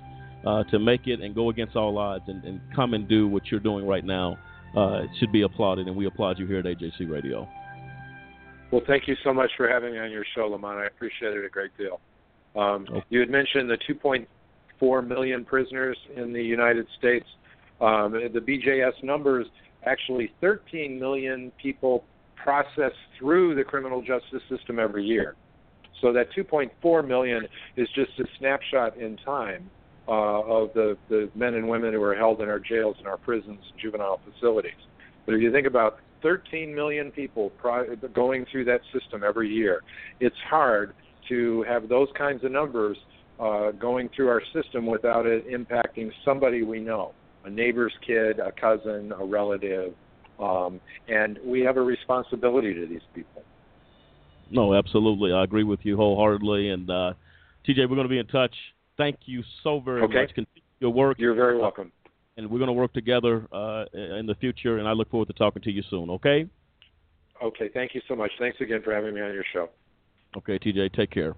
to 0.72 0.80
make 0.80 1.06
it 1.06 1.22
and 1.22 1.36
go 1.36 1.52
against 1.52 1.76
all 1.76 2.00
odds 2.00 2.24
and, 2.28 2.44
and 2.44 2.60
come 2.76 2.96
and 2.96 3.08
do 3.08 3.28
what 3.28 3.44
you're 3.52 3.60
doing 3.60 3.86
right 3.86 4.04
now. 4.04 4.40
It 4.76 5.10
should 5.20 5.32
be 5.32 5.44
applauded, 5.44 5.88
and 5.88 5.96
we 5.96 6.08
applaud 6.08 6.40
you 6.40 6.48
here 6.48 6.58
at 6.58 6.66
AJC 6.66 7.10
Radio. 7.12 7.48
Well, 8.72 8.82
thank 8.88 9.08
you 9.08 9.16
so 9.24 9.34
much 9.34 9.52
for 9.58 9.68
having 9.68 9.94
me 9.94 10.00
on 10.00 10.12
your 10.12 10.26
show, 10.34 10.48
Lamont. 10.48 10.80
I 10.80 10.86
appreciate 10.86 11.34
it 11.34 11.46
a 11.46 11.50
great 11.50 11.72
deal. 11.78 12.00
Um, 12.56 12.88
You 13.10 13.20
had 13.20 13.30
mentioned 13.30 13.70
the 13.70 13.78
2.4 13.78 15.08
million 15.08 15.44
prisoners 15.44 15.98
in 16.16 16.32
the 16.32 16.42
United 16.42 16.88
States. 16.98 17.26
Um, 17.82 18.14
the 18.14 18.40
BJS 18.40 19.04
numbers 19.04 19.48
actually 19.86 20.32
13 20.40 21.00
million 21.00 21.52
people 21.62 22.06
processed 22.36 22.96
through 23.20 23.56
the 23.56 23.64
criminal 23.64 24.02
justice 24.02 24.42
system 24.50 24.80
every 24.80 25.04
year. 25.04 25.36
So 26.02 26.14
that 26.14 26.28
2.4 26.36 27.08
million 27.08 27.48
is 27.76 27.88
just 27.94 28.12
a 28.20 28.26
snapshot 28.40 28.98
in 28.98 29.18
time 29.18 29.70
uh, 30.08 30.12
of 30.12 30.74
the, 30.74 30.98
the 31.10 31.30
men 31.36 31.56
and 31.56 31.68
women 31.68 31.94
who 31.94 32.02
are 32.02 32.16
held 32.16 32.42
in 32.42 32.50
our 32.50 32.60
jails 32.60 32.96
and 33.00 33.08
our 33.08 33.18
prisons 33.18 33.60
and 33.72 33.80
juvenile 33.80 34.20
facilities. 34.32 34.72
But 35.26 35.36
if 35.36 35.42
you 35.42 35.52
think 35.52 35.68
about 35.68 36.00
13 36.22 36.74
million 36.74 37.12
people 37.12 37.50
pri- 37.52 37.96
going 38.14 38.46
through 38.52 38.66
that 38.66 38.82
system 38.94 39.24
every 39.24 39.50
year, 39.50 39.82
it's 40.20 40.36
hard 40.50 40.94
to 41.30 41.64
have 41.68 41.88
those 41.90 42.08
kinds 42.18 42.44
of 42.44 42.52
numbers 42.52 42.98
uh, 43.40 43.72
going 43.72 44.10
through 44.16 44.28
our 44.28 44.42
system 44.54 44.86
without 44.86 45.26
it 45.26 45.48
impacting 45.50 46.12
somebody 46.24 46.64
we 46.64 46.80
know 46.80 47.14
a 47.46 47.50
neighbor's 47.50 47.94
kid, 48.06 48.40
a 48.40 48.52
cousin, 48.52 49.12
a 49.20 49.26
relative. 49.26 49.94
Um, 50.40 50.80
and 51.08 51.40
we 51.46 51.62
have 51.62 51.78
a 51.78 51.82
responsibility 51.82 52.74
to 52.74 52.88
these 52.88 53.02
people. 53.16 53.44
No, 54.52 54.74
absolutely. 54.76 55.32
I 55.32 55.44
agree 55.44 55.64
with 55.64 55.80
you 55.84 55.96
wholeheartedly. 55.96 56.70
And 56.70 56.90
uh, 56.90 57.14
TJ, 57.68 57.90
we're 57.90 57.96
going 57.96 58.04
to 58.04 58.10
be 58.10 58.20
in 58.20 58.28
touch. 58.28 58.54
Thank 58.98 59.18
you 59.26 59.44
so 59.64 59.80
very 59.80 60.02
Okay. 60.04 60.22
much. 60.22 60.28
Continue 60.30 60.62
your 60.80 60.92
work. 60.92 61.18
You're 61.20 61.36
very 61.36 61.58
welcome. 61.58 61.92
And 62.38 62.50
we're 62.50 62.60
going 62.60 62.68
to 62.68 62.74
work 62.74 62.94
together 62.94 63.46
uh, 63.52 63.86
in 63.94 64.26
the 64.26 64.36
future. 64.36 64.78
And 64.78 64.88
I 64.88 64.94
look 64.94 65.10
forward 65.12 65.28
to 65.28 65.34
talking 65.34 65.62
to 65.64 65.72
you 65.72 65.84
soon. 65.90 66.10
Okay. 66.10 66.48
Okay, 67.44 67.70
thank 67.74 67.96
you 67.96 68.02
so 68.08 68.16
much. 68.16 68.32
Thanks 68.40 68.58
again 68.62 68.82
for 68.84 68.94
having 68.94 69.16
me 69.16 69.22
on 69.22 69.34
your 69.34 69.44
show. 69.52 69.70
Okay, 70.38 70.60
TJ. 70.60 70.94
Take 70.94 71.12
care. 71.12 71.36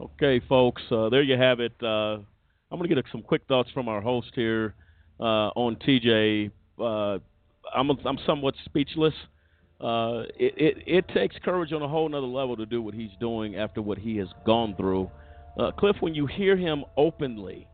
Okay, 0.00 0.40
folks. 0.48 0.82
Uh, 0.90 1.08
there 1.08 1.22
you 1.22 1.36
have 1.36 1.60
it. 1.60 1.72
Uh, 1.82 2.18
I'm 2.70 2.78
going 2.78 2.88
to 2.88 2.94
get 2.94 3.04
some 3.10 3.22
quick 3.22 3.42
thoughts 3.48 3.70
from 3.72 3.88
our 3.88 4.00
host 4.00 4.32
here 4.34 4.74
uh, 5.18 5.50
on 5.54 5.76
TJ. 5.76 6.50
Uh, 6.78 7.18
I'm 7.74 7.90
I'm 7.90 8.18
somewhat 8.26 8.54
speechless. 8.64 9.14
Uh, 9.80 10.24
it, 10.38 10.54
it 10.56 10.76
it 10.86 11.08
takes 11.14 11.36
courage 11.44 11.72
on 11.72 11.82
a 11.82 11.88
whole 11.88 12.08
nother 12.08 12.26
level 12.26 12.56
to 12.56 12.66
do 12.66 12.82
what 12.82 12.94
he's 12.94 13.10
doing 13.20 13.56
after 13.56 13.80
what 13.80 13.98
he 13.98 14.16
has 14.16 14.28
gone 14.44 14.74
through. 14.76 15.10
Uh, 15.58 15.72
Cliff, 15.72 15.96
when 16.00 16.14
you 16.14 16.26
hear 16.26 16.56
him 16.56 16.84
openly 16.96 17.66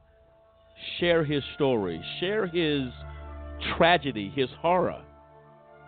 share 0.99 1.25
his 1.25 1.43
story, 1.55 2.03
share 2.19 2.47
his 2.47 2.89
tragedy, 3.77 4.33
his 4.35 4.49
horror, 4.61 5.03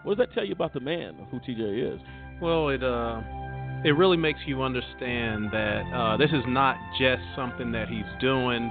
what 0.02 0.16
does 0.16 0.27
that 0.27 0.35
tell 0.35 0.44
you 0.44 0.52
about 0.52 0.73
the 0.73 0.81
man 0.81 1.16
who 1.31 1.40
TJ 1.40 1.94
is? 1.94 2.01
Well, 2.40 2.68
it 2.68 2.85
uh, 2.85 3.20
it 3.85 3.97
really 3.97 4.16
makes 4.16 4.40
you 4.47 4.62
understand 4.62 5.51
that 5.52 5.82
uh, 5.93 6.16
this 6.16 6.31
is 6.31 6.44
not 6.47 6.77
just 7.01 7.23
something 7.35 7.73
that 7.73 7.89
he's 7.89 8.05
doing 8.20 8.70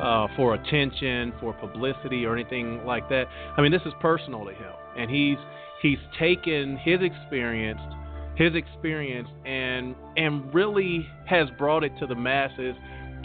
uh, 0.00 0.28
for 0.34 0.54
attention, 0.54 1.32
for 1.40 1.52
publicity, 1.52 2.24
or 2.24 2.34
anything 2.34 2.84
like 2.84 3.08
that. 3.10 3.26
I 3.56 3.60
mean, 3.60 3.70
this 3.70 3.82
is 3.84 3.92
personal 4.00 4.44
to 4.44 4.50
him, 4.52 4.72
and 4.96 5.10
he's 5.10 5.36
he's 5.82 5.98
taken 6.18 6.76
his 6.78 7.00
experience, 7.02 7.80
his 8.36 8.54
experience, 8.54 9.28
and 9.44 9.94
and 10.16 10.52
really 10.54 11.06
has 11.26 11.48
brought 11.58 11.84
it 11.84 11.92
to 12.00 12.06
the 12.06 12.14
masses 12.14 12.74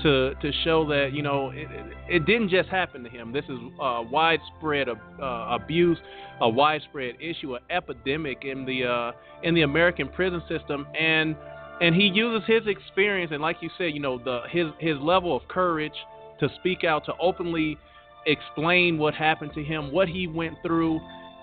to 0.03 0.34
to 0.35 0.51
show 0.63 0.88
that 0.88 1.11
you 1.13 1.21
know 1.21 1.51
it, 1.53 1.67
it, 2.07 2.25
didn't 2.25 2.49
just 2.49 2.69
happen 2.69 3.03
to 3.03 3.09
him. 3.09 3.31
This 3.31 3.45
is 3.45 3.57
uh, 3.81 4.03
widespread 4.11 4.88
uh, 4.89 4.95
abuse, 5.21 5.97
a 6.41 6.49
widespread 6.49 7.15
issue, 7.21 7.55
an 7.55 7.61
epidemic 7.69 8.43
in 8.43 8.65
the 8.65 8.85
uh, 8.85 9.11
in 9.43 9.55
the 9.55 9.61
American 9.61 10.09
prison 10.09 10.41
system, 10.47 10.88
and 10.99 11.35
and 11.81 11.95
he 11.95 12.07
uses 12.07 12.47
his 12.47 12.67
experience 12.67 13.31
and 13.31 13.41
like 13.41 13.57
you 13.61 13.69
said, 13.77 13.93
you 13.93 13.99
know 13.99 14.17
the 14.17 14.41
his 14.49 14.67
his 14.79 14.97
level 14.99 15.35
of 15.35 15.47
courage 15.47 15.93
to 16.39 16.49
speak 16.59 16.84
out, 16.84 17.05
to 17.05 17.13
openly 17.19 17.77
explain 18.25 18.97
what 18.97 19.13
happened 19.13 19.51
to 19.55 19.63
him, 19.63 19.91
what 19.91 20.07
he 20.07 20.27
went 20.27 20.55
through, 20.61 20.99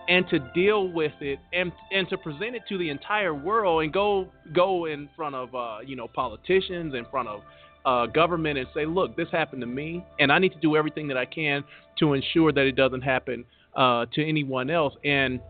and 0.09 0.28
to 0.28 0.39
deal 0.55 0.89
with 0.89 1.12
it 1.20 1.39
and 1.52 1.72
and 1.93 2.09
to 2.09 2.18
present 2.18 2.55
it 2.55 2.62
to 2.68 2.78
the 2.78 2.90
entire 2.90 3.35
world 3.35 3.82
and 3.82 3.93
go 3.93 4.28
go 4.52 4.86
in 4.86 5.09
front 5.16 5.35
of 5.35 5.55
uh, 5.55 5.78
you 5.85 5.97
know 5.97 6.09
politicians, 6.09 6.94
in 6.94 7.05
front 7.10 7.28
of 7.28 7.40
uh, 7.85 8.06
government, 8.06 8.59
and 8.59 8.66
say, 8.74 8.86
look, 8.86 9.16
this 9.16 9.28
happened 9.31 9.60
to 9.60 9.66
me, 9.66 10.05
and 10.18 10.32
I 10.32 10.39
need 10.39 10.52
to 10.52 10.60
do 10.60 10.76
everything 10.76 11.09
that 11.09 11.16
I 11.16 11.26
can 11.26 11.64
to 11.98 12.14
ensure 12.14 12.52
that 12.52 12.66
it 12.66 12.76
doesn't 12.76 13.02
happen 13.02 13.44
uh, 13.76 14.06
to 14.14 14.26
anyone 14.26 14.70
else. 14.70 14.94
And 15.05 15.40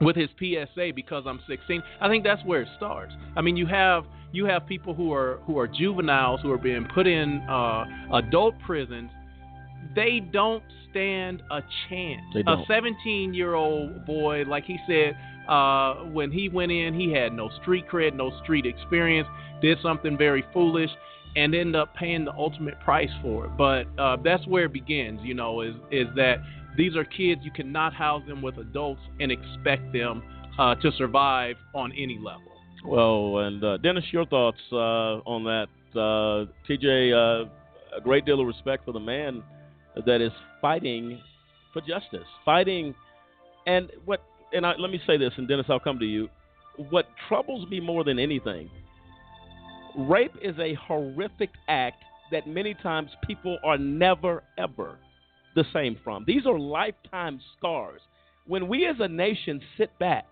with 0.00 0.16
his 0.16 0.28
PSA, 0.38 0.92
because 0.94 1.24
I'm 1.26 1.40
16, 1.48 1.82
I 2.00 2.08
think 2.08 2.24
that's 2.24 2.44
where 2.44 2.62
it 2.62 2.68
starts. 2.76 3.12
I 3.36 3.40
mean, 3.40 3.56
you 3.56 3.66
have 3.66 4.04
you 4.32 4.44
have 4.46 4.66
people 4.66 4.94
who 4.94 5.12
are 5.12 5.38
who 5.46 5.58
are 5.58 5.66
juveniles 5.66 6.40
who 6.42 6.50
are 6.52 6.58
being 6.58 6.86
put 6.94 7.06
in 7.06 7.40
uh, 7.48 7.84
adult 8.14 8.54
prisons 8.64 9.10
they 9.94 10.20
don't 10.20 10.62
stand 10.90 11.42
a 11.50 11.60
chance. 11.88 12.22
A 12.34 12.42
don't. 12.42 12.66
17 12.66 13.34
year 13.34 13.54
old 13.54 14.06
boy, 14.06 14.44
like 14.46 14.64
he 14.64 14.78
said, 14.88 15.16
uh, 15.48 16.04
when 16.06 16.30
he 16.30 16.48
went 16.48 16.72
in, 16.72 16.98
he 16.98 17.12
had 17.12 17.32
no 17.32 17.50
street 17.62 17.86
cred, 17.88 18.14
no 18.14 18.32
street 18.42 18.66
experience, 18.66 19.28
did 19.60 19.78
something 19.82 20.16
very 20.16 20.44
foolish, 20.52 20.90
and 21.36 21.54
ended 21.54 21.76
up 21.76 21.94
paying 21.94 22.24
the 22.24 22.32
ultimate 22.32 22.80
price 22.80 23.10
for 23.22 23.46
it. 23.46 23.56
But 23.56 23.86
uh, 23.98 24.16
that's 24.24 24.46
where 24.46 24.64
it 24.64 24.72
begins, 24.72 25.20
you 25.22 25.34
know, 25.34 25.60
is 25.60 25.74
is 25.90 26.06
that 26.16 26.36
these 26.76 26.96
are 26.96 27.04
kids 27.04 27.42
you 27.44 27.50
cannot 27.50 27.94
house 27.94 28.22
them 28.26 28.42
with 28.42 28.58
adults 28.58 29.00
and 29.20 29.30
expect 29.30 29.92
them 29.92 30.22
uh, 30.58 30.74
to 30.76 30.90
survive 30.92 31.56
on 31.74 31.92
any 31.92 32.18
level. 32.18 32.42
Well, 32.84 33.38
and 33.46 33.62
uh, 33.62 33.76
Dennis, 33.78 34.04
your 34.12 34.26
thoughts 34.26 34.60
uh, 34.72 34.76
on 35.26 35.44
that? 35.44 35.68
Uh, 35.98 36.46
TJ, 36.68 37.12
uh, 37.12 37.48
a 37.96 38.00
great 38.02 38.26
deal 38.26 38.40
of 38.40 38.46
respect 38.46 38.84
for 38.84 38.92
the 38.92 39.00
man 39.00 39.42
that 40.04 40.20
is 40.20 40.32
fighting 40.60 41.20
for 41.72 41.80
justice, 41.80 42.26
fighting, 42.44 42.94
and 43.66 43.90
what? 44.04 44.22
And 44.52 44.64
I, 44.64 44.74
let 44.78 44.90
me 44.90 45.00
say 45.06 45.16
this, 45.16 45.32
and 45.36 45.48
Dennis, 45.48 45.66
I'll 45.68 45.80
come 45.80 45.98
to 45.98 46.04
you. 46.04 46.28
What 46.90 47.06
troubles 47.28 47.68
me 47.68 47.80
more 47.80 48.04
than 48.04 48.18
anything, 48.18 48.70
rape 49.96 50.34
is 50.42 50.56
a 50.58 50.74
horrific 50.74 51.50
act 51.68 52.02
that 52.30 52.46
many 52.46 52.74
times 52.74 53.10
people 53.26 53.58
are 53.64 53.78
never 53.78 54.42
ever 54.58 54.98
the 55.54 55.64
same 55.72 55.98
from. 56.04 56.24
These 56.26 56.46
are 56.46 56.58
lifetime 56.58 57.40
scars. 57.56 58.00
When 58.46 58.68
we 58.68 58.86
as 58.86 58.96
a 59.00 59.08
nation 59.08 59.60
sit 59.76 59.96
back 59.98 60.26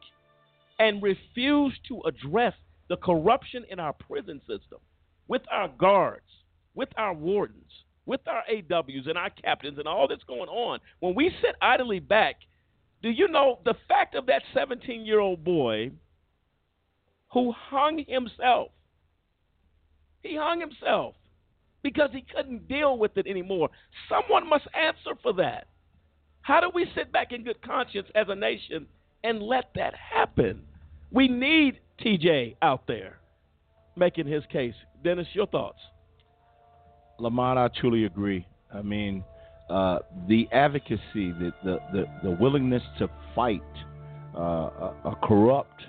and 0.79 1.03
refuse 1.03 1.73
to 1.89 2.03
address 2.07 2.55
the 2.89 2.97
corruption 2.97 3.65
in 3.71 3.81
our 3.81 3.95
prison 3.95 4.41
system 4.41 4.79
with 5.27 5.43
our 5.51 5.69
guards, 5.69 6.27
with 6.75 6.91
our 6.97 7.15
wardens, 7.15 7.71
with 8.07 8.21
our 8.27 8.43
AWs 8.53 9.09
and 9.09 9.19
our 9.19 9.31
captains 9.31 9.79
and 9.79 9.89
all 9.89 10.09
that's 10.09 10.25
going 10.25 10.49
on, 10.49 10.81
when 11.01 11.15
we 11.15 11.31
sit 11.41 11.55
idly 11.63 12.01
back, 12.01 12.37
do 13.03 13.11
you 13.11 13.29
know 13.29 13.59
the 13.65 13.75
fact 13.89 14.15
of 14.15 14.27
that 14.27 14.43
17 14.55 15.05
year 15.05 15.21
old 15.21 15.45
boy 15.45 15.91
who 17.33 17.53
hung 17.53 18.05
himself? 18.07 18.69
He 20.23 20.37
hung 20.37 20.61
himself 20.61 21.15
because 21.83 22.11
he 22.13 22.25
couldn't 22.35 22.67
deal 22.67 22.97
with 22.99 23.17
it 23.17 23.27
anymore. 23.27 23.69
Someone 24.09 24.49
must 24.49 24.65
answer 24.75 25.19
for 25.23 25.35
that. 25.35 25.67
How 26.41 26.61
do 26.61 26.71
we 26.75 26.87
sit 26.95 27.13
back 27.13 27.33
in 27.33 27.45
good 27.45 27.61
conscience 27.63 28.09
as 28.15 28.27
a 28.29 28.35
nation 28.35 28.87
and 29.23 29.43
let 29.43 29.71
that 29.75 29.95
happen? 29.95 30.63
We 31.11 31.29
need 31.29 31.79
TJ 32.01 32.57
out 32.63 32.87
there 32.87 33.19
making 33.97 34.27
his 34.27 34.43
case. 34.51 34.75
Dennis, 35.03 35.27
your 35.33 35.47
thoughts? 35.47 35.79
Lamont, 37.19 37.59
I 37.59 37.69
truly 37.81 38.05
agree. 38.05 38.47
I 38.73 38.83
mean, 38.83 39.25
uh, 39.71 39.99
the 40.29 40.49
advocacy, 40.53 40.99
the, 41.15 41.53
the, 41.65 41.79
the, 41.93 42.05
the 42.23 42.31
willingness 42.41 42.83
to 42.99 43.09
fight 43.35 43.63
uh, 44.37 44.41
a, 44.41 44.95
a 45.05 45.19
corrupt, 45.23 45.83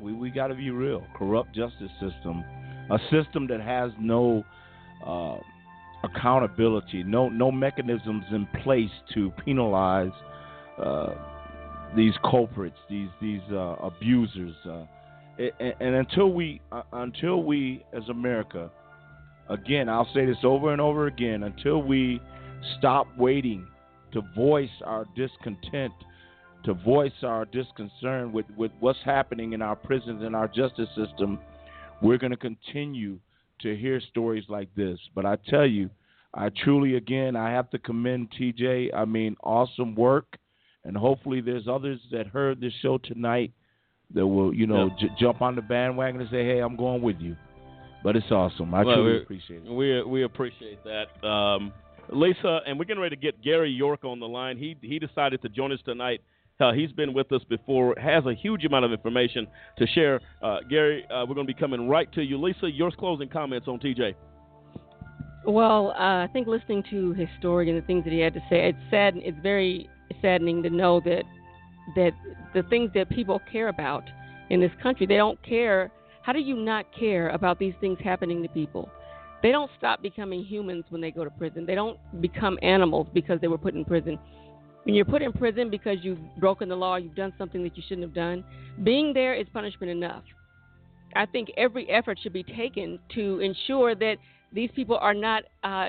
we, 0.00 0.12
we 0.12 0.30
got 0.30 0.48
to 0.48 0.54
be 0.54 0.70
real, 0.70 1.04
corrupt 1.16 1.54
justice 1.54 1.90
system, 2.00 2.44
a 2.90 2.98
system 3.10 3.46
that 3.46 3.60
has 3.60 3.92
no 4.00 4.44
uh, 5.06 5.36
accountability, 6.04 7.02
no 7.04 7.28
no 7.28 7.50
mechanisms 7.50 8.24
in 8.32 8.46
place 8.62 8.90
to 9.14 9.30
penalize 9.44 10.10
uh, 10.82 11.14
these 11.96 12.14
culprits, 12.28 12.76
these 12.90 13.08
these 13.20 13.40
uh, 13.52 13.76
abusers, 13.82 14.54
uh, 14.66 14.84
and, 15.38 15.74
and 15.80 15.94
until 15.94 16.32
we 16.32 16.60
until 16.92 17.42
we 17.42 17.84
as 17.92 18.08
America, 18.08 18.70
again, 19.52 19.88
I'll 19.88 20.08
say 20.14 20.26
this 20.26 20.36
over 20.44 20.72
and 20.72 20.80
over 20.80 21.06
again, 21.06 21.44
until 21.44 21.82
we 21.82 22.20
stop 22.78 23.06
waiting 23.16 23.66
to 24.12 24.22
voice 24.36 24.70
our 24.84 25.06
discontent, 25.16 25.92
to 26.64 26.74
voice 26.74 27.12
our 27.22 27.44
disconcern 27.46 28.32
with, 28.32 28.46
with 28.56 28.70
what's 28.80 28.98
happening 29.04 29.52
in 29.52 29.62
our 29.62 29.76
prisons 29.76 30.22
and 30.22 30.36
our 30.36 30.48
justice 30.48 30.88
system, 30.96 31.38
we're 32.02 32.18
going 32.18 32.30
to 32.30 32.36
continue 32.36 33.18
to 33.60 33.76
hear 33.76 34.00
stories 34.10 34.44
like 34.48 34.68
this. 34.74 34.98
But 35.14 35.24
I 35.26 35.36
tell 35.48 35.66
you, 35.66 35.90
I 36.34 36.50
truly, 36.64 36.96
again, 36.96 37.36
I 37.36 37.50
have 37.50 37.70
to 37.70 37.78
commend 37.78 38.32
TJ. 38.38 38.94
I 38.94 39.04
mean, 39.04 39.36
awesome 39.42 39.94
work. 39.94 40.38
And 40.84 40.96
hopefully 40.96 41.40
there's 41.40 41.68
others 41.68 42.00
that 42.10 42.26
heard 42.26 42.60
this 42.60 42.72
show 42.82 42.98
tonight 42.98 43.52
that 44.14 44.26
will, 44.26 44.52
you 44.52 44.66
know, 44.66 44.90
j- 44.98 45.08
jump 45.18 45.42
on 45.42 45.54
the 45.54 45.62
bandwagon 45.62 46.20
and 46.20 46.30
say, 46.30 46.44
hey, 46.44 46.58
I'm 46.58 46.76
going 46.76 47.02
with 47.02 47.16
you. 47.20 47.36
But 48.02 48.16
it's 48.16 48.30
awesome. 48.30 48.74
I 48.74 48.82
Well, 48.82 48.96
truly 48.96 49.12
we- 49.12 49.18
appreciate 49.22 49.62
it. 49.64 49.70
We 49.70 50.02
we 50.02 50.22
appreciate 50.24 50.78
that, 50.84 51.24
um, 51.26 51.72
Lisa, 52.10 52.60
and 52.66 52.78
we're 52.78 52.84
getting 52.84 53.02
ready 53.02 53.16
to 53.16 53.22
get 53.22 53.40
Gary 53.42 53.70
York 53.70 54.04
on 54.04 54.18
the 54.18 54.28
line. 54.28 54.56
He 54.56 54.76
he 54.82 54.98
decided 54.98 55.40
to 55.42 55.48
join 55.48 55.72
us 55.72 55.80
tonight. 55.84 56.20
Uh, 56.60 56.72
he's 56.72 56.92
been 56.92 57.12
with 57.12 57.32
us 57.32 57.42
before, 57.48 57.94
has 58.00 58.24
a 58.26 58.34
huge 58.34 58.64
amount 58.64 58.84
of 58.84 58.92
information 58.92 59.48
to 59.78 59.86
share. 59.88 60.20
Uh, 60.42 60.58
Gary, 60.68 61.04
uh, 61.10 61.24
we're 61.26 61.34
going 61.34 61.46
to 61.46 61.52
be 61.52 61.58
coming 61.58 61.88
right 61.88 62.12
to 62.12 62.22
you. 62.22 62.40
Lisa, 62.40 62.70
your 62.70 62.90
closing 62.92 63.28
comments 63.28 63.66
on 63.66 63.80
TJ. 63.80 64.14
Well, 65.44 65.90
uh, 65.98 66.22
I 66.24 66.28
think 66.32 66.46
listening 66.46 66.84
to 66.90 67.12
his 67.14 67.28
story 67.40 67.68
and 67.68 67.76
the 67.80 67.84
things 67.86 68.04
that 68.04 68.12
he 68.12 68.20
had 68.20 68.34
to 68.34 68.40
say, 68.48 68.68
it's 68.68 68.78
sad. 68.90 69.14
It's 69.16 69.36
very 69.42 69.88
saddening 70.20 70.62
to 70.62 70.70
know 70.70 71.00
that 71.00 71.24
that 71.96 72.12
the 72.54 72.62
things 72.64 72.90
that 72.94 73.08
people 73.08 73.40
care 73.50 73.68
about 73.68 74.04
in 74.50 74.60
this 74.60 74.70
country, 74.80 75.06
they 75.06 75.16
don't 75.16 75.42
care. 75.42 75.90
How 76.22 76.32
do 76.32 76.38
you 76.38 76.56
not 76.56 76.86
care 76.98 77.28
about 77.30 77.58
these 77.58 77.74
things 77.80 77.98
happening 78.02 78.42
to 78.42 78.48
people? 78.48 78.88
They 79.42 79.50
don't 79.50 79.70
stop 79.76 80.02
becoming 80.02 80.44
humans 80.44 80.84
when 80.88 81.00
they 81.00 81.10
go 81.10 81.24
to 81.24 81.30
prison. 81.30 81.66
They 81.66 81.74
don't 81.74 81.98
become 82.20 82.58
animals 82.62 83.08
because 83.12 83.40
they 83.40 83.48
were 83.48 83.58
put 83.58 83.74
in 83.74 83.84
prison. 83.84 84.18
When 84.84 84.94
you're 84.94 85.04
put 85.04 85.22
in 85.22 85.32
prison 85.32 85.68
because 85.68 85.98
you've 86.02 86.18
broken 86.38 86.68
the 86.68 86.76
law, 86.76 86.96
you've 86.96 87.16
done 87.16 87.32
something 87.38 87.62
that 87.64 87.76
you 87.76 87.82
shouldn't 87.88 88.06
have 88.06 88.14
done, 88.14 88.44
being 88.84 89.12
there 89.12 89.34
is 89.34 89.46
punishment 89.52 89.90
enough. 89.90 90.22
I 91.14 91.26
think 91.26 91.50
every 91.56 91.88
effort 91.90 92.18
should 92.22 92.32
be 92.32 92.42
taken 92.42 92.98
to 93.14 93.40
ensure 93.40 93.94
that 93.96 94.16
these 94.52 94.70
people 94.74 94.96
are 94.96 95.14
not 95.14 95.42
uh, 95.62 95.88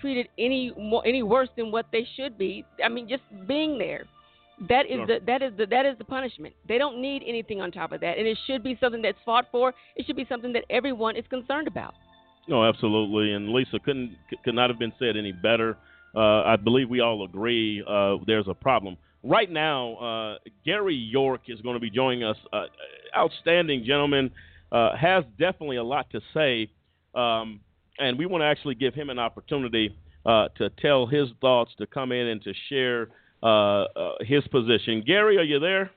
treated 0.00 0.28
any 0.38 0.72
more, 0.78 1.06
any 1.06 1.22
worse 1.22 1.48
than 1.56 1.70
what 1.70 1.86
they 1.92 2.06
should 2.16 2.36
be. 2.36 2.64
I 2.84 2.88
mean, 2.88 3.08
just 3.08 3.22
being 3.46 3.78
there, 3.78 4.06
that 4.68 4.86
is 4.86 5.06
the 5.06 5.18
that 5.26 5.42
is 5.42 5.52
the 5.56 5.66
that 5.66 5.86
is 5.86 5.96
the 5.98 6.04
punishment. 6.04 6.54
They 6.68 6.78
don't 6.78 7.00
need 7.00 7.22
anything 7.26 7.60
on 7.60 7.72
top 7.72 7.92
of 7.92 8.00
that, 8.00 8.18
and 8.18 8.26
it 8.26 8.38
should 8.46 8.62
be 8.62 8.76
something 8.80 9.02
that's 9.02 9.18
fought 9.24 9.46
for. 9.50 9.72
It 9.96 10.06
should 10.06 10.16
be 10.16 10.26
something 10.28 10.52
that 10.52 10.64
everyone 10.70 11.16
is 11.16 11.24
concerned 11.30 11.66
about. 11.66 11.94
No, 12.48 12.64
absolutely. 12.64 13.32
And 13.32 13.50
Lisa 13.50 13.78
couldn't 13.78 14.16
could 14.44 14.54
not 14.54 14.70
have 14.70 14.78
been 14.78 14.92
said 14.98 15.16
any 15.16 15.32
better. 15.32 15.76
Uh, 16.14 16.42
I 16.42 16.56
believe 16.56 16.90
we 16.90 17.00
all 17.00 17.24
agree 17.24 17.84
uh, 17.88 18.16
there's 18.26 18.48
a 18.48 18.54
problem. 18.54 18.96
Right 19.22 19.50
now, 19.50 19.94
uh, 19.96 20.38
Gary 20.64 20.94
York 20.94 21.42
is 21.48 21.60
going 21.60 21.74
to 21.74 21.80
be 21.80 21.90
joining 21.90 22.24
us. 22.24 22.36
Uh, 22.52 22.64
outstanding 23.16 23.84
gentleman, 23.84 24.30
uh, 24.72 24.96
has 24.96 25.24
definitely 25.38 25.76
a 25.76 25.84
lot 25.84 26.08
to 26.10 26.20
say, 26.32 26.70
um, 27.14 27.60
and 27.98 28.18
we 28.18 28.26
want 28.26 28.42
to 28.42 28.46
actually 28.46 28.74
give 28.74 28.94
him 28.94 29.10
an 29.10 29.18
opportunity 29.18 29.94
uh, 30.24 30.48
to 30.56 30.70
tell 30.80 31.06
his 31.06 31.28
thoughts, 31.40 31.72
to 31.78 31.86
come 31.86 32.12
in 32.12 32.28
and 32.28 32.42
to 32.42 32.52
share 32.68 33.08
uh, 33.42 33.46
uh, 33.46 34.12
his 34.20 34.46
position. 34.48 35.02
Gary, 35.06 35.38
are 35.38 35.42
you 35.42 35.58
there? 35.58 35.90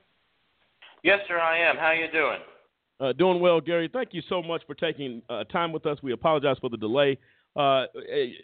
Yes, 1.02 1.20
sir, 1.28 1.38
I 1.38 1.58
am. 1.58 1.76
How 1.76 1.86
are 1.86 1.94
you 1.94 2.10
doing? 2.10 2.38
Uh, 3.00 3.12
doing 3.12 3.40
well, 3.40 3.60
Gary. 3.60 3.90
Thank 3.92 4.10
you 4.14 4.22
so 4.28 4.42
much 4.42 4.62
for 4.66 4.74
taking 4.74 5.20
uh, 5.28 5.44
time 5.44 5.72
with 5.72 5.84
us. 5.86 5.98
We 6.02 6.12
apologize 6.12 6.56
for 6.60 6.70
the 6.70 6.76
delay. 6.76 7.18
Uh, 7.56 7.86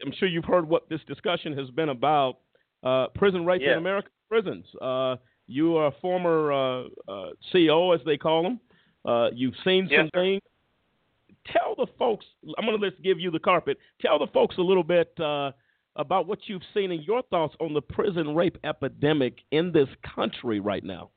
I'm 0.05 0.13
sure 0.19 0.29
you've 0.29 0.45
heard 0.45 0.69
what 0.69 0.89
this 0.89 1.01
discussion 1.07 1.57
has 1.57 1.71
been 1.71 1.89
about 1.89 2.39
uh, 2.83 3.09
prison 3.15 3.45
rape 3.47 3.63
Yes. 3.63 3.73
in 3.73 3.79
American 3.79 4.11
prisons. 4.29 4.65
Uh, 4.81 5.17
you 5.47 5.77
are 5.77 5.87
a 5.89 5.93
former 6.01 6.53
uh, 6.53 6.83
uh, 7.09 7.31
CEO, 7.53 7.95
as 7.99 8.05
they 8.05 8.17
call 8.17 8.43
them. 8.43 8.61
Uh, 9.05 9.31
you've 9.35 9.55
seen 9.65 9.89
Yes, 9.91 10.01
some 10.01 10.11
things. 10.15 10.41
Tell 11.47 11.75
the 11.77 11.87
folks, 11.99 12.27
I'm 12.59 12.67
going 12.67 12.79
to 12.79 12.85
let's 12.85 13.01
give 13.03 13.19
you 13.19 13.31
the 13.31 13.39
carpet. 13.39 13.79
Tell 14.01 14.19
the 14.19 14.27
folks 14.29 14.59
a 14.59 14.63
little 14.63 14.85
bit 14.85 15.13
uh, 15.19 15.53
about 15.97 16.27
what 16.27 16.39
you've 16.47 16.63
seen 16.75 16.93
and 16.93 17.03
your 17.05 17.23
thoughts 17.23 17.55
on 17.61 17.75
the 17.75 17.83
prison 17.83 18.35
rape 18.35 18.59
epidemic 18.65 19.35
in 19.51 19.73
this 19.73 19.89
country 20.15 20.61
right 20.61 20.85
now. 20.85 21.11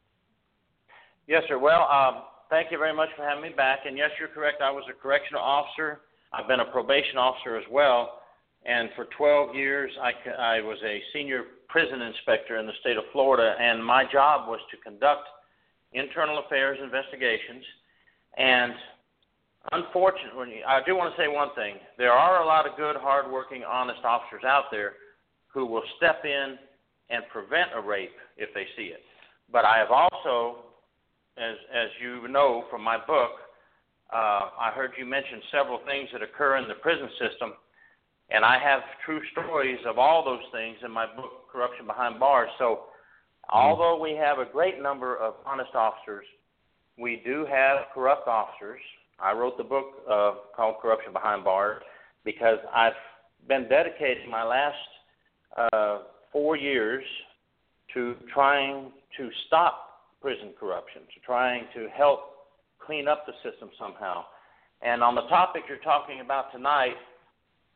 Yes, 1.27 1.43
sir. 1.47 1.57
Well, 1.57 1.83
um, 1.83 2.23
thank 2.49 2.71
you 2.71 2.77
very 2.77 2.93
much 2.93 3.09
for 3.15 3.23
having 3.23 3.43
me 3.43 3.49
back. 3.55 3.79
And 3.85 3.97
yes, 3.97 4.09
you're 4.19 4.29
correct. 4.29 4.61
I 4.61 4.71
was 4.71 4.83
a 4.89 4.93
correctional 4.93 5.41
officer. 5.41 6.01
I've 6.33 6.47
been 6.47 6.59
a 6.59 6.65
probation 6.65 7.17
officer 7.17 7.57
as 7.57 7.63
well. 7.71 8.19
And 8.65 8.89
for 8.95 9.05
12 9.17 9.55
years, 9.55 9.91
I, 10.01 10.11
I 10.39 10.61
was 10.61 10.77
a 10.83 11.01
senior 11.13 11.43
prison 11.69 12.01
inspector 12.01 12.57
in 12.57 12.65
the 12.65 12.73
state 12.81 12.97
of 12.97 13.03
Florida. 13.11 13.55
And 13.59 13.83
my 13.83 14.03
job 14.11 14.47
was 14.47 14.59
to 14.71 14.77
conduct 14.77 15.27
internal 15.93 16.39
affairs 16.39 16.79
investigations. 16.81 17.63
And 18.37 18.73
unfortunately, 19.71 20.61
I 20.67 20.81
do 20.85 20.95
want 20.95 21.15
to 21.15 21.21
say 21.21 21.27
one 21.27 21.49
thing. 21.55 21.75
There 21.97 22.11
are 22.11 22.43
a 22.43 22.45
lot 22.45 22.67
of 22.67 22.77
good, 22.77 22.95
hardworking, 22.97 23.63
honest 23.63 24.03
officers 24.03 24.43
out 24.45 24.65
there 24.71 24.93
who 25.47 25.65
will 25.65 25.83
step 25.97 26.25
in 26.25 26.57
and 27.09 27.23
prevent 27.31 27.69
a 27.75 27.81
rape 27.81 28.15
if 28.37 28.49
they 28.53 28.65
see 28.75 28.87
it. 28.87 29.01
But 29.51 29.65
I 29.65 29.77
have 29.77 29.91
also 29.91 30.63
as 31.37 31.55
as 31.73 31.89
you 32.01 32.27
know 32.27 32.65
from 32.69 32.83
my 32.83 32.97
book, 32.97 33.31
uh, 34.13 34.49
I 34.59 34.71
heard 34.75 34.91
you 34.97 35.05
mention 35.05 35.41
several 35.51 35.79
things 35.85 36.09
that 36.13 36.21
occur 36.21 36.57
in 36.57 36.67
the 36.67 36.75
prison 36.75 37.09
system 37.19 37.53
And 38.29 38.45
I 38.45 38.57
have 38.59 38.81
true 39.05 39.21
stories 39.31 39.79
of 39.85 39.97
all 39.97 40.23
those 40.23 40.43
things 40.51 40.77
in 40.83 40.91
my 40.91 41.05
book, 41.05 41.51
Corruption 41.51 41.85
Behind 41.85 42.19
Bars. 42.19 42.49
So, 42.57 42.85
although 43.49 43.99
we 43.99 44.15
have 44.15 44.39
a 44.39 44.45
great 44.51 44.81
number 44.81 45.17
of 45.17 45.35
honest 45.45 45.75
officers, 45.75 46.25
we 46.97 47.21
do 47.25 47.45
have 47.49 47.87
corrupt 47.93 48.27
officers. 48.27 48.79
I 49.19 49.33
wrote 49.33 49.57
the 49.57 49.63
book 49.63 49.85
uh, 50.09 50.33
called 50.55 50.75
Corruption 50.81 51.13
Behind 51.13 51.43
Bars 51.43 51.81
because 52.23 52.57
I've 52.73 52.93
been 53.47 53.67
dedicating 53.69 54.29
my 54.29 54.43
last 54.43 55.69
uh, 55.73 55.99
four 56.31 56.55
years 56.57 57.03
to 57.93 58.15
trying 58.33 58.91
to 59.17 59.29
stop 59.47 59.89
prison 60.21 60.53
corruption, 60.59 61.01
to 61.13 61.19
trying 61.25 61.65
to 61.75 61.87
help 61.95 62.21
clean 62.85 63.07
up 63.07 63.25
the 63.25 63.33
system 63.49 63.69
somehow. 63.79 64.23
And 64.81 65.03
on 65.03 65.15
the 65.15 65.27
topic 65.29 65.63
you're 65.67 65.77
talking 65.79 66.21
about 66.21 66.51
tonight, 66.51 66.95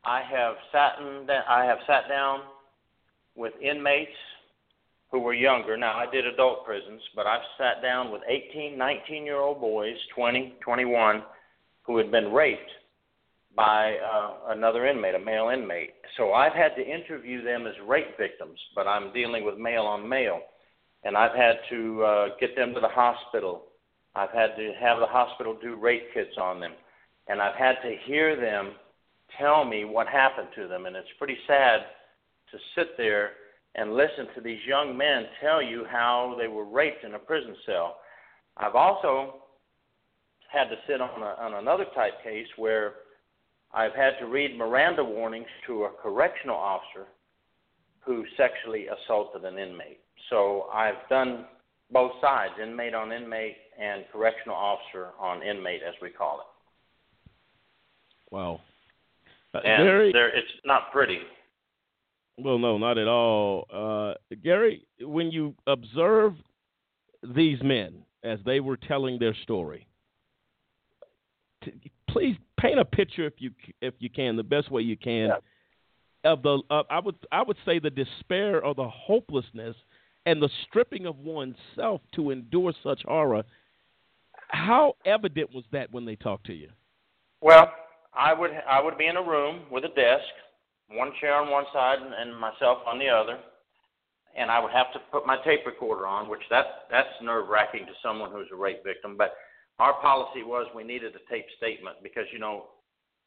I 0.04 0.22
have 0.30 0.54
sat 0.72 0.92
in, 1.00 1.26
I 1.48 1.64
have 1.64 1.78
sat 1.86 2.08
down 2.08 2.40
with 3.36 3.52
inmates 3.62 4.10
who 5.10 5.20
were 5.20 5.34
younger. 5.34 5.76
Now 5.76 5.96
I 5.96 6.10
did 6.10 6.26
adult 6.26 6.64
prisons, 6.64 7.00
but 7.16 7.26
I've 7.26 7.44
sat 7.56 7.82
down 7.82 8.12
with 8.12 8.22
18, 8.28 8.76
19 8.76 9.24
year 9.24 9.38
old 9.38 9.60
boys, 9.60 9.96
20, 10.14 10.56
21, 10.62 11.22
who 11.82 11.96
had 11.96 12.10
been 12.10 12.32
raped 12.32 12.70
by 13.56 13.96
uh, 13.96 14.52
another 14.52 14.86
inmate, 14.86 15.14
a 15.14 15.18
male 15.18 15.50
inmate. 15.52 15.90
So 16.16 16.32
I've 16.32 16.52
had 16.52 16.76
to 16.76 16.82
interview 16.82 17.42
them 17.42 17.66
as 17.66 17.74
rape 17.86 18.16
victims, 18.18 18.58
but 18.74 18.86
I'm 18.86 19.12
dealing 19.12 19.44
with 19.44 19.58
male 19.58 19.82
on 19.82 20.08
male. 20.08 20.40
And 21.04 21.16
I've 21.16 21.34
had 21.34 21.56
to 21.70 22.02
uh, 22.02 22.26
get 22.40 22.54
them 22.56 22.74
to 22.74 22.80
the 22.80 22.88
hospital. 22.88 23.64
I've 24.14 24.30
had 24.30 24.56
to 24.56 24.72
have 24.80 24.98
the 24.98 25.06
hospital 25.06 25.56
do 25.60 25.76
rape 25.76 26.12
kits 26.12 26.36
on 26.40 26.60
them. 26.60 26.72
And 27.28 27.40
I've 27.40 27.56
had 27.56 27.76
to 27.82 27.96
hear 28.06 28.36
them 28.36 28.72
tell 29.38 29.64
me 29.64 29.84
what 29.84 30.06
happened 30.06 30.48
to 30.56 30.68
them. 30.68 30.86
And 30.86 30.96
it's 30.96 31.08
pretty 31.18 31.36
sad 31.46 31.80
to 32.50 32.58
sit 32.74 32.96
there 32.96 33.32
and 33.74 33.94
listen 33.94 34.26
to 34.34 34.40
these 34.40 34.60
young 34.66 34.96
men 34.96 35.24
tell 35.40 35.62
you 35.62 35.84
how 35.90 36.36
they 36.38 36.48
were 36.48 36.64
raped 36.64 37.04
in 37.04 37.14
a 37.14 37.18
prison 37.18 37.54
cell. 37.66 37.98
I've 38.56 38.74
also 38.74 39.36
had 40.50 40.64
to 40.64 40.76
sit 40.86 41.00
on, 41.00 41.22
a, 41.22 41.36
on 41.40 41.54
another 41.54 41.84
type 41.94 42.22
case 42.24 42.46
where 42.56 42.94
I've 43.72 43.94
had 43.94 44.12
to 44.20 44.26
read 44.26 44.56
Miranda 44.56 45.04
warnings 45.04 45.46
to 45.66 45.84
a 45.84 45.90
correctional 46.02 46.56
officer 46.56 47.06
who 48.00 48.24
sexually 48.36 48.86
assaulted 48.86 49.44
an 49.44 49.58
inmate. 49.58 50.00
So 50.30 50.66
I've 50.72 51.08
done 51.10 51.44
both 51.90 52.12
sides, 52.20 52.54
inmate 52.62 52.94
on 52.94 53.12
inmate 53.12 53.56
and 53.78 54.04
correctional 54.12 54.56
officer 54.56 55.08
on 55.20 55.42
inmate, 55.42 55.82
as 55.86 55.94
we 56.00 56.10
call 56.10 56.40
it. 56.40 57.30
Wow. 58.30 58.60
And 59.54 59.84
Gary, 59.84 60.12
it's 60.34 60.48
not 60.64 60.92
pretty. 60.92 61.18
Well, 62.38 62.58
no, 62.58 62.78
not 62.78 62.98
at 62.98 63.08
all. 63.08 63.66
Uh, 63.72 64.14
Gary, 64.42 64.86
when 65.00 65.30
you 65.30 65.54
observe 65.66 66.34
these 67.34 67.60
men 67.62 68.04
as 68.22 68.38
they 68.46 68.60
were 68.60 68.76
telling 68.76 69.18
their 69.18 69.34
story, 69.42 69.88
t- 71.64 71.72
please 72.08 72.36
paint 72.58 72.78
a 72.78 72.84
picture 72.84 73.26
if 73.26 73.34
you 73.38 73.50
if 73.80 73.94
you 73.98 74.08
can, 74.08 74.36
the 74.36 74.44
best 74.44 74.70
way 74.70 74.82
you 74.82 74.96
can, 74.96 75.30
yeah. 76.24 76.32
of 76.32 76.42
the 76.42 76.60
uh, 76.70 76.84
I 76.88 77.00
would 77.00 77.16
I 77.32 77.42
would 77.42 77.56
say 77.66 77.80
the 77.80 77.90
despair 77.90 78.64
or 78.64 78.74
the 78.74 78.88
hopelessness 78.88 79.74
and 80.24 80.40
the 80.40 80.50
stripping 80.68 81.06
of 81.06 81.18
oneself 81.18 82.02
to 82.14 82.30
endure 82.30 82.72
such 82.84 83.02
horror. 83.04 83.42
How 84.48 84.94
evident 85.04 85.52
was 85.52 85.64
that 85.72 85.92
when 85.92 86.04
they 86.04 86.16
talked 86.16 86.46
to 86.46 86.54
you? 86.54 86.70
Well, 87.40 87.72
I 88.14 88.32
would 88.32 88.50
I 88.68 88.80
would 88.80 88.96
be 88.96 89.06
in 89.06 89.16
a 89.16 89.22
room 89.22 89.62
with 89.72 89.84
a 89.84 89.88
desk, 89.88 90.24
one 90.90 91.12
chair 91.20 91.34
on 91.34 91.50
one 91.50 91.64
side 91.72 91.98
and, 92.00 92.14
and 92.14 92.38
myself 92.38 92.78
on 92.86 92.98
the 92.98 93.08
other, 93.08 93.38
and 94.36 94.50
I 94.50 94.60
would 94.60 94.72
have 94.72 94.92
to 94.92 95.00
put 95.10 95.26
my 95.26 95.36
tape 95.44 95.66
recorder 95.66 96.06
on, 96.06 96.28
which 96.28 96.42
that 96.50 96.86
that's 96.90 97.08
nerve 97.22 97.48
wracking 97.48 97.86
to 97.86 97.92
someone 98.02 98.30
who's 98.30 98.48
a 98.52 98.56
rape 98.56 98.84
victim. 98.84 99.16
But 99.16 99.34
our 99.78 99.94
policy 100.00 100.42
was 100.42 100.66
we 100.74 100.84
needed 100.84 101.14
a 101.14 101.32
tape 101.32 101.46
statement 101.56 101.96
because 102.02 102.24
you 102.32 102.38
know 102.38 102.66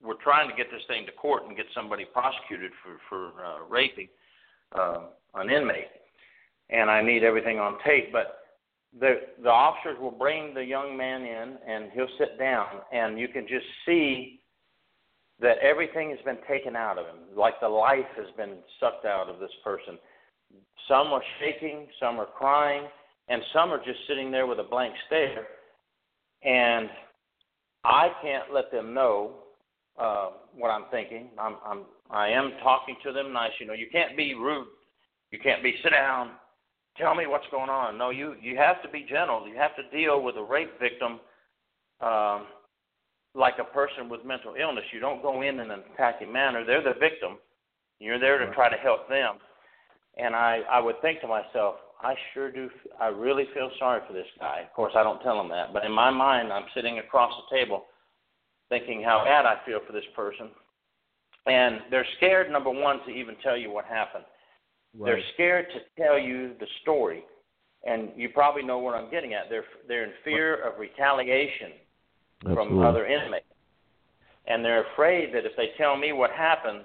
we're 0.04 0.22
trying 0.24 0.50
to 0.50 0.56
get 0.56 0.72
this 0.72 0.82
thing 0.88 1.06
to 1.06 1.12
court 1.12 1.44
and 1.48 1.56
get 1.56 1.66
somebody 1.76 2.06
prosecuted 2.06 2.72
for 2.84 2.98
for 3.10 3.46
uh, 3.46 3.66
raping 3.70 4.08
uh, 4.74 5.08
an 5.36 5.50
inmate, 5.50 5.92
and 6.70 6.90
I 6.90 7.02
need 7.02 7.24
everything 7.24 7.60
on 7.60 7.78
tape. 7.86 8.12
But 8.12 8.40
the 9.00 9.22
the 9.44 9.50
officers 9.50 9.98
will 10.00 10.12
bring 10.12 10.54
the 10.54 10.64
young 10.64 10.98
man 10.98 11.22
in, 11.22 11.58
and 11.68 11.92
he'll 11.94 12.08
sit 12.18 12.40
down, 12.40 12.68
and 12.92 13.20
you 13.20 13.28
can 13.28 13.48
just 13.48 13.66
see 13.86 14.41
that 15.42 15.58
everything 15.60 16.10
has 16.12 16.20
been 16.24 16.38
taken 16.48 16.76
out 16.76 16.98
of 16.98 17.06
him, 17.06 17.18
like 17.36 17.60
the 17.60 17.68
life 17.68 18.06
has 18.16 18.28
been 18.38 18.58
sucked 18.80 19.06
out 19.06 19.28
of 19.28 19.40
this 19.40 19.52
person. 19.64 19.98
Some 20.88 21.08
are 21.08 21.24
shaking, 21.40 21.88
some 22.00 22.20
are 22.20 22.28
crying, 22.28 22.84
and 23.28 23.42
some 23.54 23.72
are 23.72 23.84
just 23.84 24.00
sitting 24.08 24.32
there 24.32 24.48
with 24.48 24.60
a 24.60 24.64
blank 24.64 24.94
stare 25.08 25.48
and 26.44 26.90
I 27.84 28.10
can't 28.22 28.54
let 28.54 28.72
them 28.72 28.94
know 28.94 29.36
uh, 30.00 30.30
what 30.56 30.70
I'm 30.70 30.86
thinking. 30.92 31.30
I'm, 31.40 31.56
I'm, 31.66 31.84
I 32.10 32.30
am 32.30 32.52
talking 32.64 32.96
to 33.04 33.12
them 33.12 33.34
nice. 33.34 33.52
You 33.60 33.68
know, 33.68 33.74
you 33.74 33.88
can't 33.92 34.18
be 34.18 34.34
rude. 34.34 34.68
You 35.32 35.40
can't 35.40 35.64
be 35.64 35.74
sit 35.84 35.92
down. 35.92 36.32
Tell 36.98 37.16
me 37.16 37.26
what's 37.28 37.46
going 37.52 37.70
on. 37.70 37.98
No, 37.98 38.10
you 38.10 38.36
you 38.42 38.58
have 38.58 38.82
to 38.84 38.90
be 38.90 39.06
gentle. 39.10 39.48
You 39.48 39.56
have 39.56 39.72
to 39.78 39.98
deal 39.98 40.22
with 40.22 40.36
a 40.36 40.44
rape 40.44 40.78
victim 40.80 41.22
um, 42.02 42.48
like 43.34 43.56
a 43.60 43.74
person 43.74 44.10
with 44.10 44.26
mental 44.26 44.56
illness. 44.60 44.84
You 44.92 45.00
don't 45.00 45.22
go 45.22 45.42
in 45.42 45.60
in 45.60 45.72
an 45.72 45.84
attacking 45.94 46.32
manner. 46.32 46.66
They're 46.66 46.84
the 46.84 47.00
victim. 47.00 47.38
You're 48.00 48.20
there 48.20 48.40
to 48.40 48.54
try 48.54 48.70
to 48.70 48.78
help 48.78 49.08
them. 49.08 49.36
And 50.18 50.36
I 50.36 50.62
I 50.70 50.80
would 50.80 51.02
think 51.02 51.22
to 51.22 51.28
myself, 51.28 51.76
I 52.02 52.16
sure 52.34 52.52
do. 52.52 52.70
I 53.00 53.08
really 53.08 53.46
feel 53.54 53.72
sorry 53.80 54.02
for 54.08 54.14
this 54.14 54.28
guy. 54.40 54.62
Of 54.62 54.74
course, 54.74 54.94
I 54.96 55.04
don't 55.04 55.22
tell 55.22 55.40
him 55.40 55.50
that, 55.50 55.72
but 55.72 55.86
in 55.86 55.92
my 55.92 56.10
mind, 56.10 56.52
I'm 56.52 56.66
sitting 56.76 57.00
across 57.00 57.32
the 57.38 57.56
table 57.56 57.86
thinking 58.70 59.04
how 59.04 59.24
bad 59.26 59.46
I 59.46 59.58
feel 59.66 59.80
for 59.86 59.94
this 59.94 60.06
person. 60.16 60.50
And 61.46 61.80
they're 61.90 62.06
scared, 62.18 62.52
number 62.52 62.70
one, 62.70 63.00
to 63.06 63.12
even 63.12 63.36
tell 63.44 63.58
you 63.58 63.72
what 63.72 63.86
happened. 63.86 64.24
Right. 64.98 65.08
They're 65.12 65.24
scared 65.34 65.66
to 65.74 66.04
tell 66.04 66.18
you 66.18 66.54
the 66.60 66.68
story. 66.82 67.24
And 67.86 68.10
you 68.16 68.30
probably 68.30 68.64
know 68.64 68.78
what 68.78 68.96
I'm 68.96 69.10
getting 69.10 69.34
at. 69.34 69.50
They're 69.50 69.66
they're 69.88 70.04
in 70.04 70.12
fear 70.24 70.68
of 70.68 70.80
retaliation 70.80 71.72
Absolutely. 72.42 72.66
from 72.66 72.80
other 72.80 73.06
inmates. 73.06 73.46
And 74.48 74.66
they're 74.66 74.86
afraid 74.94 75.34
that 75.34 75.46
if 75.46 75.56
they 75.56 75.70
tell 75.78 75.96
me 75.96 76.12
what 76.14 76.32
happened, 76.32 76.84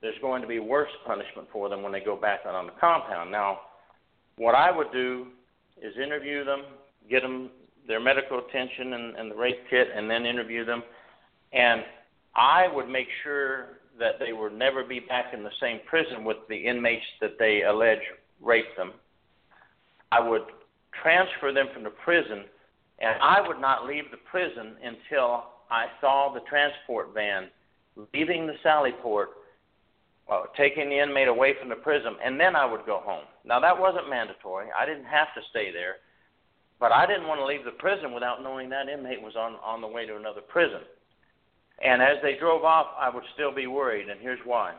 there's 0.00 0.18
going 0.20 0.42
to 0.42 0.48
be 0.48 0.58
worse 0.58 0.90
punishment 1.06 1.48
for 1.52 1.68
them 1.68 1.82
when 1.82 1.92
they 1.92 2.00
go 2.00 2.16
back 2.16 2.40
on 2.46 2.66
the 2.66 2.72
compound. 2.80 3.30
Now, 3.30 3.60
what 4.36 4.54
I 4.54 4.70
would 4.70 4.92
do 4.92 5.26
is 5.82 5.94
interview 5.96 6.44
them, 6.44 6.62
get 7.10 7.22
them 7.22 7.50
their 7.88 8.00
medical 8.00 8.38
attention 8.38 8.92
and, 8.92 9.16
and 9.16 9.30
the 9.30 9.34
rape 9.34 9.58
kit, 9.70 9.88
and 9.94 10.08
then 10.10 10.26
interview 10.26 10.64
them. 10.64 10.82
And 11.52 11.82
I 12.34 12.68
would 12.72 12.88
make 12.88 13.08
sure 13.22 13.78
that 13.98 14.18
they 14.18 14.32
would 14.32 14.52
never 14.52 14.84
be 14.84 15.00
back 15.00 15.32
in 15.32 15.42
the 15.42 15.50
same 15.60 15.80
prison 15.88 16.24
with 16.24 16.36
the 16.48 16.56
inmates 16.56 17.04
that 17.20 17.38
they 17.38 17.62
allege 17.62 18.02
raped 18.40 18.76
them. 18.76 18.92
I 20.12 20.20
would 20.20 20.42
transfer 21.02 21.52
them 21.52 21.66
from 21.72 21.84
the 21.84 21.90
prison, 21.90 22.44
and 22.98 23.20
I 23.20 23.46
would 23.46 23.60
not 23.60 23.86
leave 23.86 24.04
the 24.10 24.16
prison 24.30 24.76
until 24.82 25.44
I 25.70 25.86
saw 26.00 26.32
the 26.32 26.40
transport 26.48 27.12
van 27.14 27.48
leaving 28.12 28.46
the 28.46 28.54
Sallyport 28.64 29.26
uh, 30.30 30.42
taking 30.56 30.88
the 30.88 30.98
inmate 30.98 31.28
away 31.28 31.54
from 31.58 31.68
the 31.68 31.76
prison, 31.76 32.16
and 32.24 32.38
then 32.38 32.56
I 32.56 32.64
would 32.64 32.84
go 32.84 33.00
home. 33.04 33.24
Now 33.44 33.60
that 33.60 33.78
wasn't 33.78 34.10
mandatory. 34.10 34.66
I 34.76 34.84
didn't 34.84 35.04
have 35.04 35.28
to 35.34 35.40
stay 35.50 35.70
there, 35.72 35.96
but 36.80 36.92
I 36.92 37.06
didn't 37.06 37.28
want 37.28 37.40
to 37.40 37.46
leave 37.46 37.64
the 37.64 37.70
prison 37.72 38.12
without 38.12 38.42
knowing 38.42 38.68
that 38.70 38.88
inmate 38.88 39.22
was 39.22 39.36
on 39.36 39.54
on 39.64 39.80
the 39.80 39.86
way 39.86 40.06
to 40.06 40.16
another 40.16 40.40
prison. 40.40 40.80
And 41.82 42.02
as 42.02 42.16
they 42.22 42.36
drove 42.36 42.64
off, 42.64 42.86
I 42.98 43.10
would 43.10 43.24
still 43.34 43.54
be 43.54 43.66
worried, 43.66 44.08
and 44.08 44.20
here's 44.20 44.40
why. 44.44 44.74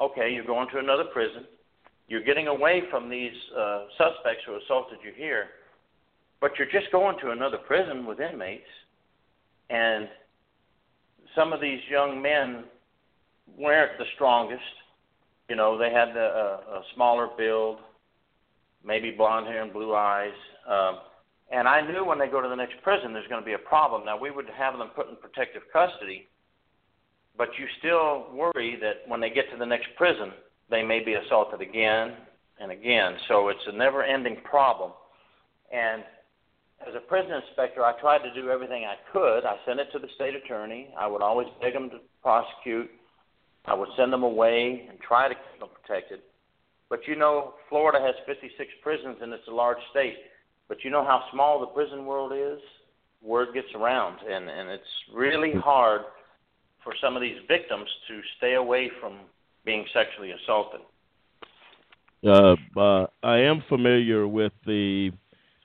Okay, 0.00 0.32
you're 0.32 0.46
going 0.46 0.68
to 0.70 0.78
another 0.78 1.04
prison. 1.12 1.44
You're 2.08 2.24
getting 2.24 2.48
away 2.48 2.82
from 2.90 3.08
these 3.08 3.32
uh, 3.56 3.84
suspects 3.98 4.42
who 4.46 4.58
assaulted 4.64 4.98
you 5.04 5.12
here, 5.14 5.46
but 6.42 6.58
you're 6.58 6.68
just 6.68 6.90
going 6.90 7.16
to 7.20 7.30
another 7.30 7.56
prison 7.56 8.04
with 8.04 8.18
inmates, 8.18 8.66
and 9.70 10.08
some 11.36 11.52
of 11.52 11.60
these 11.60 11.78
young 11.88 12.20
men 12.20 12.64
weren't 13.56 13.96
the 13.96 14.04
strongest. 14.16 14.60
You 15.48 15.54
know, 15.54 15.78
they 15.78 15.90
had 15.90 16.16
uh, 16.16 16.80
a 16.80 16.82
smaller 16.96 17.28
build, 17.38 17.78
maybe 18.84 19.12
blonde 19.12 19.46
hair 19.46 19.62
and 19.62 19.72
blue 19.72 19.94
eyes. 19.94 20.32
Um, 20.68 20.98
and 21.52 21.68
I 21.68 21.80
knew 21.80 22.04
when 22.04 22.18
they 22.18 22.26
go 22.26 22.40
to 22.40 22.48
the 22.48 22.56
next 22.56 22.74
prison, 22.82 23.12
there's 23.12 23.28
going 23.28 23.40
to 23.40 23.46
be 23.46 23.52
a 23.52 23.58
problem. 23.58 24.04
Now, 24.04 24.18
we 24.18 24.32
would 24.32 24.46
have 24.58 24.76
them 24.76 24.88
put 24.96 25.08
in 25.08 25.16
protective 25.16 25.62
custody, 25.72 26.26
but 27.38 27.50
you 27.56 27.66
still 27.78 28.26
worry 28.34 28.76
that 28.80 29.08
when 29.08 29.20
they 29.20 29.30
get 29.30 29.48
to 29.52 29.56
the 29.56 29.66
next 29.66 29.88
prison, 29.96 30.32
they 30.70 30.82
may 30.82 31.04
be 31.04 31.14
assaulted 31.14 31.60
again 31.60 32.14
and 32.58 32.72
again. 32.72 33.14
So 33.28 33.48
it's 33.48 33.60
a 33.68 33.72
never 33.72 34.02
ending 34.02 34.38
problem. 34.42 34.90
And 35.72 36.02
as 36.88 36.94
a 36.94 37.00
prison 37.00 37.32
inspector, 37.32 37.84
I 37.84 37.98
tried 38.00 38.18
to 38.18 38.34
do 38.34 38.50
everything 38.50 38.84
I 38.84 38.96
could. 39.12 39.44
I 39.44 39.56
sent 39.66 39.80
it 39.80 39.88
to 39.92 39.98
the 39.98 40.08
state 40.14 40.34
attorney. 40.34 40.88
I 40.98 41.06
would 41.06 41.22
always 41.22 41.48
beg 41.60 41.74
them 41.74 41.90
to 41.90 41.98
prosecute 42.22 42.90
I 43.64 43.74
would 43.74 43.88
send 43.96 44.12
them 44.12 44.22
away 44.22 44.86
and 44.88 44.98
try 45.00 45.28
to 45.28 45.34
keep 45.34 45.60
them 45.60 45.68
protected. 45.82 46.20
But 46.88 47.06
you 47.06 47.16
know, 47.16 47.54
Florida 47.68 47.98
has 48.04 48.14
56 48.26 48.68
prisons 48.82 49.18
and 49.22 49.32
it's 49.32 49.46
a 49.48 49.52
large 49.52 49.78
state. 49.90 50.16
But 50.68 50.78
you 50.84 50.90
know 50.90 51.04
how 51.04 51.24
small 51.32 51.60
the 51.60 51.66
prison 51.66 52.06
world 52.06 52.32
is? 52.34 52.60
Word 53.22 53.48
gets 53.54 53.68
around, 53.76 54.18
and, 54.28 54.48
and 54.48 54.68
it's 54.68 54.82
really 55.14 55.52
hard 55.54 56.02
for 56.82 56.92
some 57.00 57.14
of 57.14 57.22
these 57.22 57.36
victims 57.46 57.88
to 58.08 58.20
stay 58.38 58.54
away 58.54 58.90
from 59.00 59.18
being 59.64 59.84
sexually 59.92 60.32
assaulted. 60.32 60.80
Uh, 62.26 62.56
uh, 62.80 63.06
I 63.22 63.38
am 63.38 63.62
familiar 63.68 64.26
with 64.26 64.52
the, 64.66 65.12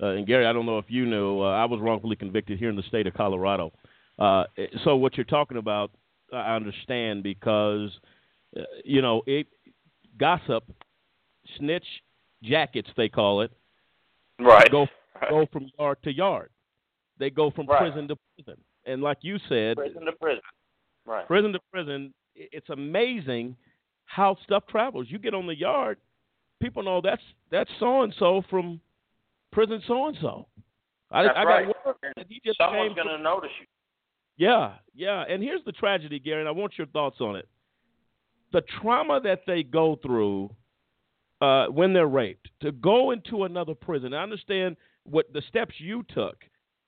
uh, 0.01 0.07
and 0.07 0.27
Gary, 0.27 0.45
I 0.45 0.53
don't 0.53 0.65
know 0.65 0.77
if 0.77 0.85
you 0.89 1.05
know, 1.05 1.41
uh, 1.41 1.51
I 1.51 1.65
was 1.65 1.79
wrongfully 1.81 2.15
convicted 2.15 2.59
here 2.59 2.69
in 2.69 2.75
the 2.75 2.83
state 2.83 3.07
of 3.07 3.13
Colorado. 3.13 3.71
Uh, 4.19 4.43
so 4.83 4.95
what 4.95 5.15
you're 5.17 5.25
talking 5.25 5.57
about, 5.57 5.91
I 6.33 6.55
understand 6.55 7.23
because, 7.23 7.91
uh, 8.57 8.61
you 8.83 9.01
know, 9.01 9.21
it, 9.25 9.47
gossip, 10.19 10.63
snitch 11.57 11.85
jackets 12.43 12.89
they 12.97 13.09
call 13.09 13.41
it, 13.41 13.51
right? 14.39 14.69
Go 14.71 14.87
go 15.29 15.45
from 15.51 15.69
yard 15.79 15.97
to 16.03 16.13
yard. 16.13 16.49
They 17.19 17.29
go 17.29 17.49
from 17.51 17.65
Right. 17.67 17.79
prison 17.79 18.07
to 18.09 18.17
prison, 18.35 18.61
and 18.85 19.01
like 19.01 19.17
you 19.21 19.37
said, 19.49 19.77
Prison 19.77 20.05
to 20.05 20.11
prison. 20.13 20.41
Right. 21.05 21.25
prison 21.25 21.53
to 21.53 21.59
prison, 21.71 22.13
it's 22.35 22.69
amazing 22.69 23.55
how 24.05 24.35
stuff 24.43 24.63
travels. 24.67 25.07
You 25.09 25.17
get 25.19 25.33
on 25.33 25.47
the 25.47 25.55
yard, 25.55 25.97
people 26.61 26.83
know 26.83 27.01
that's 27.01 27.21
that's 27.49 27.71
so 27.79 28.01
and 28.03 28.13
so 28.19 28.43
from 28.49 28.79
prison 29.51 29.81
so 29.87 30.07
and 30.07 30.17
so. 30.21 30.47
I, 31.11 31.23
That's 31.23 31.35
I 31.37 31.43
right. 31.43 31.67
got 31.67 31.85
word 31.85 32.13
that 32.15 32.25
he 32.27 32.41
just 32.45 32.57
Someone's 32.59 32.95
going 32.95 33.07
to 33.07 33.17
notice 33.17 33.49
you. 33.59 33.65
yeah, 34.37 34.73
yeah. 34.93 35.23
And 35.29 35.41
here's 35.41 35.63
the 35.65 35.71
tragedy, 35.71 36.19
Gary, 36.19 36.41
and 36.41 36.49
I 36.49 36.51
want 36.51 36.73
your 36.77 36.87
thoughts 36.87 37.17
on 37.21 37.35
it. 37.35 37.47
The 38.51 38.61
trauma 38.81 39.21
that 39.21 39.41
they 39.47 39.63
go 39.63 39.97
through 40.01 40.51
uh, 41.41 41.67
when 41.67 41.93
they're 41.93 42.07
raped, 42.07 42.49
to 42.61 42.71
go 42.71 43.11
into 43.11 43.43
another 43.43 43.75
prison. 43.75 44.13
I 44.13 44.23
understand 44.23 44.75
what 45.03 45.31
the 45.33 45.41
steps 45.47 45.75
you 45.77 46.03
took 46.13 46.37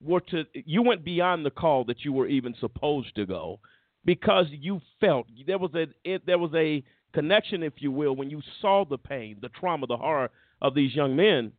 were 0.01 0.21
to 0.21 0.43
you 0.53 0.81
went 0.81 1.03
beyond 1.03 1.45
the 1.45 1.51
call 1.51 1.83
that 1.85 2.03
you 2.03 2.13
were 2.13 2.27
even 2.27 2.55
supposed 2.59 3.13
to 3.15 3.25
go 3.25 3.59
because 4.05 4.45
you 4.49 4.79
felt 4.99 5.27
there 5.45 5.57
was 5.57 5.71
a 5.75 5.87
it, 6.03 6.25
there 6.25 6.39
was 6.39 6.51
a 6.55 6.83
connection, 7.13 7.63
if 7.63 7.73
you 7.77 7.91
will, 7.91 8.15
when 8.15 8.29
you 8.29 8.41
saw 8.61 8.85
the 8.85 8.97
pain, 8.97 9.37
the 9.41 9.49
trauma, 9.49 9.87
the 9.87 9.97
horror 9.97 10.29
of 10.61 10.73
these 10.73 10.95
young 10.95 11.15
men. 11.15 11.51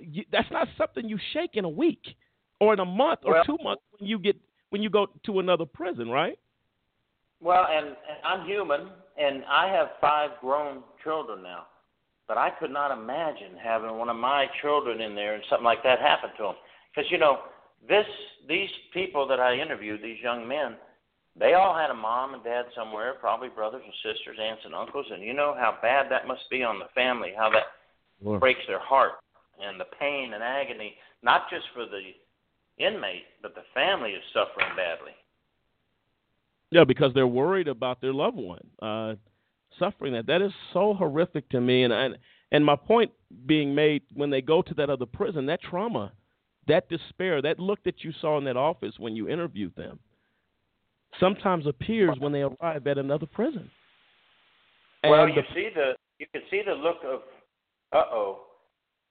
You, 0.00 0.24
that's 0.32 0.50
not 0.50 0.68
something 0.78 1.08
you 1.08 1.18
shake 1.32 1.50
in 1.54 1.64
a 1.64 1.68
week 1.68 2.02
or 2.60 2.72
in 2.72 2.80
a 2.80 2.84
month 2.84 3.20
or 3.24 3.34
Well- 3.34 3.44
two 3.44 3.58
months 3.62 3.82
when 3.98 4.08
you 4.08 4.18
get 4.18 4.36
when 4.70 4.82
you 4.82 4.90
go 4.90 5.06
to 5.26 5.40
another 5.40 5.66
prison, 5.66 6.08
right? 6.08 6.38
Well, 7.40 7.66
and, 7.68 7.86
and 7.88 7.96
I'm 8.24 8.46
human, 8.46 8.88
and 9.18 9.42
I 9.50 9.68
have 9.72 9.88
five 10.00 10.30
grown 10.40 10.82
children 11.02 11.42
now. 11.42 11.66
But 12.28 12.38
I 12.38 12.50
could 12.50 12.70
not 12.70 12.92
imagine 12.92 13.56
having 13.60 13.96
one 13.98 14.08
of 14.08 14.16
my 14.16 14.46
children 14.62 15.00
in 15.00 15.16
there 15.16 15.34
and 15.34 15.42
something 15.50 15.64
like 15.64 15.82
that 15.82 15.98
happen 15.98 16.30
to 16.36 16.42
them. 16.44 16.54
Because 16.94 17.10
you 17.10 17.18
know, 17.18 17.40
this 17.88 18.06
these 18.48 18.68
people 18.92 19.26
that 19.26 19.40
I 19.40 19.56
interviewed, 19.56 20.02
these 20.02 20.20
young 20.22 20.46
men, 20.46 20.76
they 21.38 21.54
all 21.54 21.74
had 21.76 21.90
a 21.90 21.94
mom 21.94 22.34
and 22.34 22.44
dad 22.44 22.66
somewhere, 22.76 23.14
probably 23.14 23.48
brothers 23.48 23.82
and 23.84 23.94
sisters, 24.14 24.38
aunts 24.40 24.62
and 24.64 24.74
uncles, 24.74 25.06
and 25.10 25.22
you 25.22 25.32
know 25.32 25.54
how 25.58 25.78
bad 25.82 26.06
that 26.10 26.28
must 26.28 26.48
be 26.50 26.62
on 26.62 26.78
the 26.78 26.86
family, 26.94 27.32
how 27.36 27.50
that 27.50 28.38
breaks 28.38 28.60
their 28.68 28.80
heart, 28.80 29.12
and 29.62 29.78
the 29.80 29.86
pain 29.98 30.32
and 30.34 30.42
agony, 30.42 30.94
not 31.22 31.42
just 31.50 31.64
for 31.74 31.84
the 31.86 32.84
inmate, 32.84 33.24
but 33.42 33.54
the 33.54 33.62
family 33.74 34.10
is 34.10 34.22
suffering 34.32 34.74
badly. 34.76 35.12
Yeah, 36.70 36.84
because 36.84 37.12
they're 37.14 37.26
worried 37.26 37.68
about 37.68 38.00
their 38.00 38.12
loved 38.12 38.36
one 38.36 38.66
uh, 38.80 39.14
suffering 39.78 40.12
that. 40.14 40.26
That 40.26 40.40
is 40.42 40.52
so 40.72 40.94
horrific 40.94 41.48
to 41.50 41.60
me, 41.60 41.82
and 41.82 41.92
and 41.92 42.16
and 42.52 42.64
my 42.64 42.76
point 42.76 43.10
being 43.46 43.74
made 43.74 44.02
when 44.14 44.30
they 44.30 44.40
go 44.40 44.62
to 44.62 44.74
that 44.74 44.88
other 44.90 45.06
prison, 45.06 45.46
that 45.46 45.60
trauma, 45.62 46.12
that 46.68 46.88
despair, 46.88 47.42
that 47.42 47.58
look 47.58 47.82
that 47.84 48.02
you 48.04 48.12
saw 48.20 48.38
in 48.38 48.44
that 48.44 48.56
office 48.56 48.94
when 48.98 49.14
you 49.16 49.28
interviewed 49.28 49.74
them, 49.76 49.98
sometimes 51.18 51.66
appears 51.66 52.16
when 52.18 52.32
they 52.32 52.42
arrive 52.42 52.86
at 52.86 52.98
another 52.98 53.26
prison. 53.26 53.68
well, 55.04 55.24
And 55.24 55.34
you 55.34 55.42
the- 55.42 55.54
see 55.54 55.68
the 55.74 55.92
you 56.18 56.26
can 56.32 56.42
see 56.50 56.62
the 56.64 56.72
look 56.74 56.98
of 57.04 57.20
uh 57.92 58.04
oh. 58.12 58.42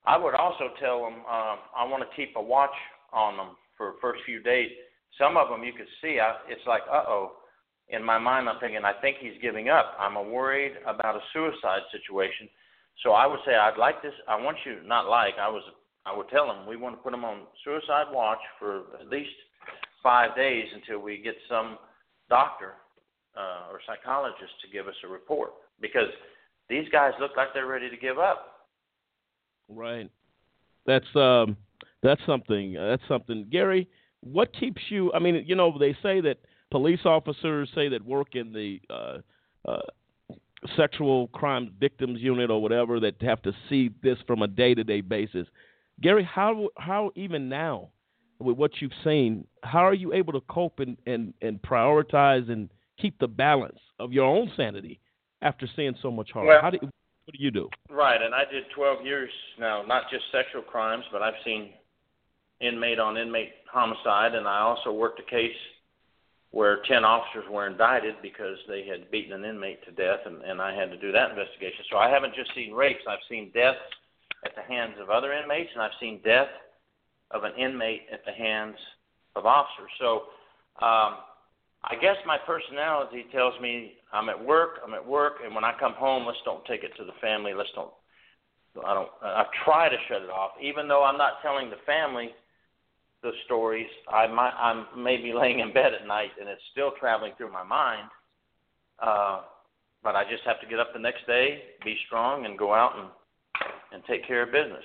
I 0.06 0.18
would 0.18 0.36
also 0.36 0.70
tell 0.80 1.04
them 1.04 1.20
um, 1.26 1.58
I 1.76 1.84
want 1.86 2.04
to 2.04 2.16
keep 2.16 2.36
a 2.36 2.42
watch 2.42 2.76
on 3.14 3.38
them 3.38 3.56
for 3.78 3.92
the 3.92 3.98
first 4.02 4.22
few 4.26 4.42
days. 4.42 4.70
Some 5.18 5.38
of 5.38 5.50
them 5.50 5.64
you 5.64 5.74
could 5.74 5.90
see. 6.02 6.20
I, 6.20 6.36
it's 6.48 6.66
like 6.68 6.82
uh 6.92 7.04
oh. 7.08 7.34
In 7.90 8.04
my 8.04 8.20
mind, 8.20 8.48
I'm 8.48 8.60
thinking 8.60 8.86
I 8.86 8.94
think 9.02 9.18
he's 9.20 9.42
giving 9.42 9.70
up. 9.70 9.98
I'm 10.00 10.14
worried 10.32 10.74
about 10.86 11.16
a 11.16 11.22
suicide 11.34 11.82
situation. 11.92 12.48
So 13.04 13.12
I 13.12 13.26
would 13.26 13.40
say 13.46 13.56
I'd 13.56 13.80
like 13.80 14.04
this. 14.04 14.14
I 14.28 14.40
want 14.40 14.58
you 14.66 14.78
not 14.86 15.10
like 15.10 15.34
I 15.40 15.50
was. 15.50 15.64
I 16.06 16.16
would 16.16 16.30
tell 16.30 16.48
them 16.48 16.68
we 16.68 16.78
want 16.78 16.96
to 16.96 17.02
put 17.02 17.12
them 17.12 17.26
on 17.26 17.48
suicide 17.64 18.08
watch 18.12 18.40
for 18.60 18.84
at 19.00 19.08
least 19.08 19.34
five 20.02 20.36
days 20.36 20.66
until 20.74 21.00
we 21.04 21.18
get 21.18 21.36
some 21.50 21.78
doctor 22.30 22.74
uh, 23.38 23.72
or 23.72 23.80
psychologist 23.86 24.54
to 24.62 24.72
give 24.72 24.88
us 24.88 24.96
a 25.04 25.08
report 25.08 25.52
because 25.82 26.10
these 26.70 26.88
guys 26.92 27.12
look 27.20 27.32
like 27.36 27.50
they're 27.54 27.68
ready 27.68 27.90
to 27.90 27.98
give 27.98 28.18
up. 28.18 28.49
Right. 29.70 30.10
That's 30.86 31.16
um 31.16 31.56
that's 32.02 32.22
something 32.26 32.78
uh, 32.78 32.88
that's 32.90 33.08
something 33.08 33.48
Gary, 33.50 33.88
what 34.22 34.54
keeps 34.54 34.82
you 34.90 35.14
I 35.14 35.20
mean, 35.20 35.44
you 35.46 35.56
know, 35.56 35.78
they 35.78 35.96
say 36.02 36.22
that 36.22 36.38
police 36.72 37.02
officers 37.06 37.70
say 37.76 37.90
that 37.90 38.04
work 38.04 38.36
in 38.36 38.52
the 38.52 38.82
uh 38.90 39.18
uh 39.70 39.82
sexual 40.76 41.28
crime 41.30 41.74
victims 41.80 42.20
unit 42.20 42.50
or 42.52 42.62
whatever 42.62 43.00
that 43.00 43.16
have 43.22 43.42
to 43.44 43.54
see 43.70 43.92
this 44.04 44.18
from 44.28 44.42
a 44.42 44.48
day-to-day 44.48 45.02
basis. 45.02 45.48
Gary, 46.02 46.24
how 46.24 46.70
how 46.78 47.12
even 47.16 47.48
now 47.50 47.90
with 48.40 48.58
what 48.58 48.72
you've 48.80 48.92
seen, 49.04 49.46
how 49.64 49.80
are 49.80 49.94
you 49.94 50.14
able 50.14 50.34
to 50.34 50.42
cope 50.42 50.80
and 50.80 50.98
and 51.06 51.34
and 51.42 51.62
prioritize 51.62 52.50
and 52.50 52.70
keep 52.98 53.18
the 53.20 53.28
balance 53.28 53.80
of 54.00 54.12
your 54.12 54.26
own 54.26 54.52
sanity 54.58 55.00
after 55.42 55.68
seeing 55.76 55.96
so 56.02 56.10
much 56.10 56.32
horror? 56.32 56.48
Well- 56.48 56.62
how 56.62 56.70
do 56.72 56.80
what 57.30 57.38
do 57.38 57.44
you 57.44 57.52
do? 57.52 57.70
Right, 57.92 58.20
and 58.20 58.34
I 58.34 58.44
did 58.52 58.64
12 58.74 59.06
years 59.06 59.30
now, 59.60 59.84
not 59.84 60.10
just 60.10 60.24
sexual 60.32 60.64
crimes, 60.64 61.04
but 61.12 61.22
I've 61.22 61.38
seen 61.46 61.70
inmate 62.60 62.98
on 62.98 63.18
inmate 63.18 63.52
homicide, 63.72 64.34
and 64.34 64.48
I 64.48 64.62
also 64.62 64.92
worked 64.92 65.20
a 65.20 65.30
case 65.30 65.56
where 66.50 66.82
10 66.88 67.06
officers 67.06 67.44
were 67.52 67.68
indicted 67.68 68.16
because 68.24 68.58
they 68.68 68.84
had 68.88 69.12
beaten 69.12 69.32
an 69.34 69.48
inmate 69.48 69.86
to 69.86 69.92
death, 69.92 70.22
and, 70.26 70.42
and 70.42 70.60
I 70.60 70.74
had 70.74 70.90
to 70.90 70.98
do 70.98 71.12
that 71.12 71.30
investigation. 71.30 71.86
So 71.92 71.98
I 71.98 72.10
haven't 72.10 72.34
just 72.34 72.50
seen 72.56 72.74
rapes, 72.74 73.04
I've 73.08 73.20
seen 73.30 73.52
deaths 73.54 73.78
at 74.44 74.56
the 74.56 74.64
hands 74.64 74.96
of 75.00 75.12
other 75.12 75.32
inmates, 75.32 75.70
and 75.76 75.84
I've 75.84 76.00
seen 76.00 76.22
death 76.26 76.50
of 77.30 77.44
an 77.44 77.52
inmate 77.60 78.08
at 78.12 78.26
the 78.26 78.32
hands 78.32 78.78
of 79.36 79.46
officers. 79.46 79.92
So 80.00 80.24
um, 80.84 81.18
I 81.84 81.96
guess 81.96 82.18
my 82.26 82.38
personality 82.46 83.26
tells 83.32 83.60
me 83.62 83.94
I'm 84.12 84.30
at 84.30 84.44
work, 84.44 84.80
I'm 84.86 84.94
at 84.94 85.06
work, 85.06 85.36
and 85.44 85.56
when 85.56 85.64
I 85.64 85.74
come 85.80 85.94
home, 85.94 86.26
let's 86.26 86.40
don't 86.44 86.66
take 86.66 86.84
it 86.84 86.92
to 86.98 87.06
the 87.06 87.14
family. 87.22 87.54
Let's 87.54 87.70
don't. 87.74 87.92
I 88.86 88.94
don't. 88.94 89.10
I 89.22 89.46
try 89.66 89.90
to 89.90 89.96
shut 90.08 90.22
it 90.22 90.30
off, 90.30 90.52
even 90.62 90.88
though 90.88 91.04
I'm 91.04 91.18
not 91.18 91.42
telling 91.42 91.70
the 91.70 91.78
family 91.86 92.30
the 93.24 93.32
stories. 93.46 93.88
I 94.12 94.28
might. 94.28 94.54
I'm 94.58 94.88
maybe 95.02 95.34
laying 95.40 95.60
in 95.60 95.74
bed 95.74 95.94
at 95.94 96.08
night, 96.08 96.32
and 96.40 96.50
it's 96.50 96.62
still 96.72 96.92
traveling 97.00 97.34
through 97.38 97.52
my 97.52 97.64
mind. 97.64 98.10
Uh, 99.02 99.42
but 100.04 100.16
I 100.16 100.24
just 100.30 100.44
have 100.46 100.60
to 100.62 100.68
get 100.68 100.80
up 100.80 100.94
the 100.94 101.00
next 101.00 101.26
day, 101.28 101.64
be 101.84 101.96
strong, 102.08 102.46
and 102.46 102.58
go 102.58 102.74
out 102.74 102.98
and 102.98 103.08
and 103.92 104.04
take 104.06 104.28
care 104.28 104.44
of 104.44 104.52
business. 104.52 104.84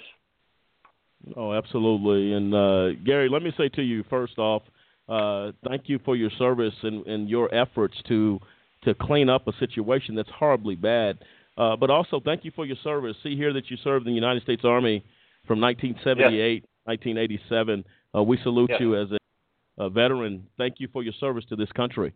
Oh, 1.36 1.52
absolutely. 1.52 2.34
And 2.34 2.54
uh, 2.54 3.00
Gary, 3.04 3.28
let 3.28 3.42
me 3.42 3.52
say 3.56 3.68
to 3.70 3.82
you 3.82 4.04
first 4.10 4.38
off, 4.38 4.62
uh, 5.08 5.52
thank 5.68 5.82
you 5.86 5.98
for 6.04 6.16
your 6.16 6.30
service 6.38 6.74
and, 6.82 7.06
and 7.06 7.28
your 7.28 7.54
efforts 7.54 7.96
to 8.08 8.38
to 8.84 8.94
clean 8.94 9.30
up 9.30 9.48
a 9.48 9.52
situation 9.58 10.14
that's 10.14 10.28
horribly 10.30 10.74
bad. 10.74 11.18
Uh, 11.56 11.74
but 11.76 11.88
also, 11.88 12.20
thank 12.22 12.44
you 12.44 12.52
for 12.54 12.66
your 12.66 12.76
service. 12.84 13.16
See 13.22 13.36
here 13.36 13.52
that 13.52 13.70
you 13.70 13.76
served 13.82 14.06
in 14.06 14.12
the 14.12 14.14
United 14.14 14.42
States 14.42 14.62
Army 14.64 15.04
from 15.46 15.60
1978, 15.60 16.64
1987. 16.84 17.84
Uh, 18.14 18.22
we 18.22 18.38
salute 18.42 18.70
Yes. 18.70 18.80
you 18.80 19.00
as 19.00 19.08
a, 19.12 19.84
a 19.84 19.88
veteran. 19.88 20.46
Thank 20.58 20.80
you 20.80 20.88
for 20.92 21.02
your 21.02 21.14
service 21.18 21.44
to 21.48 21.56
this 21.56 21.70
country. 21.72 22.12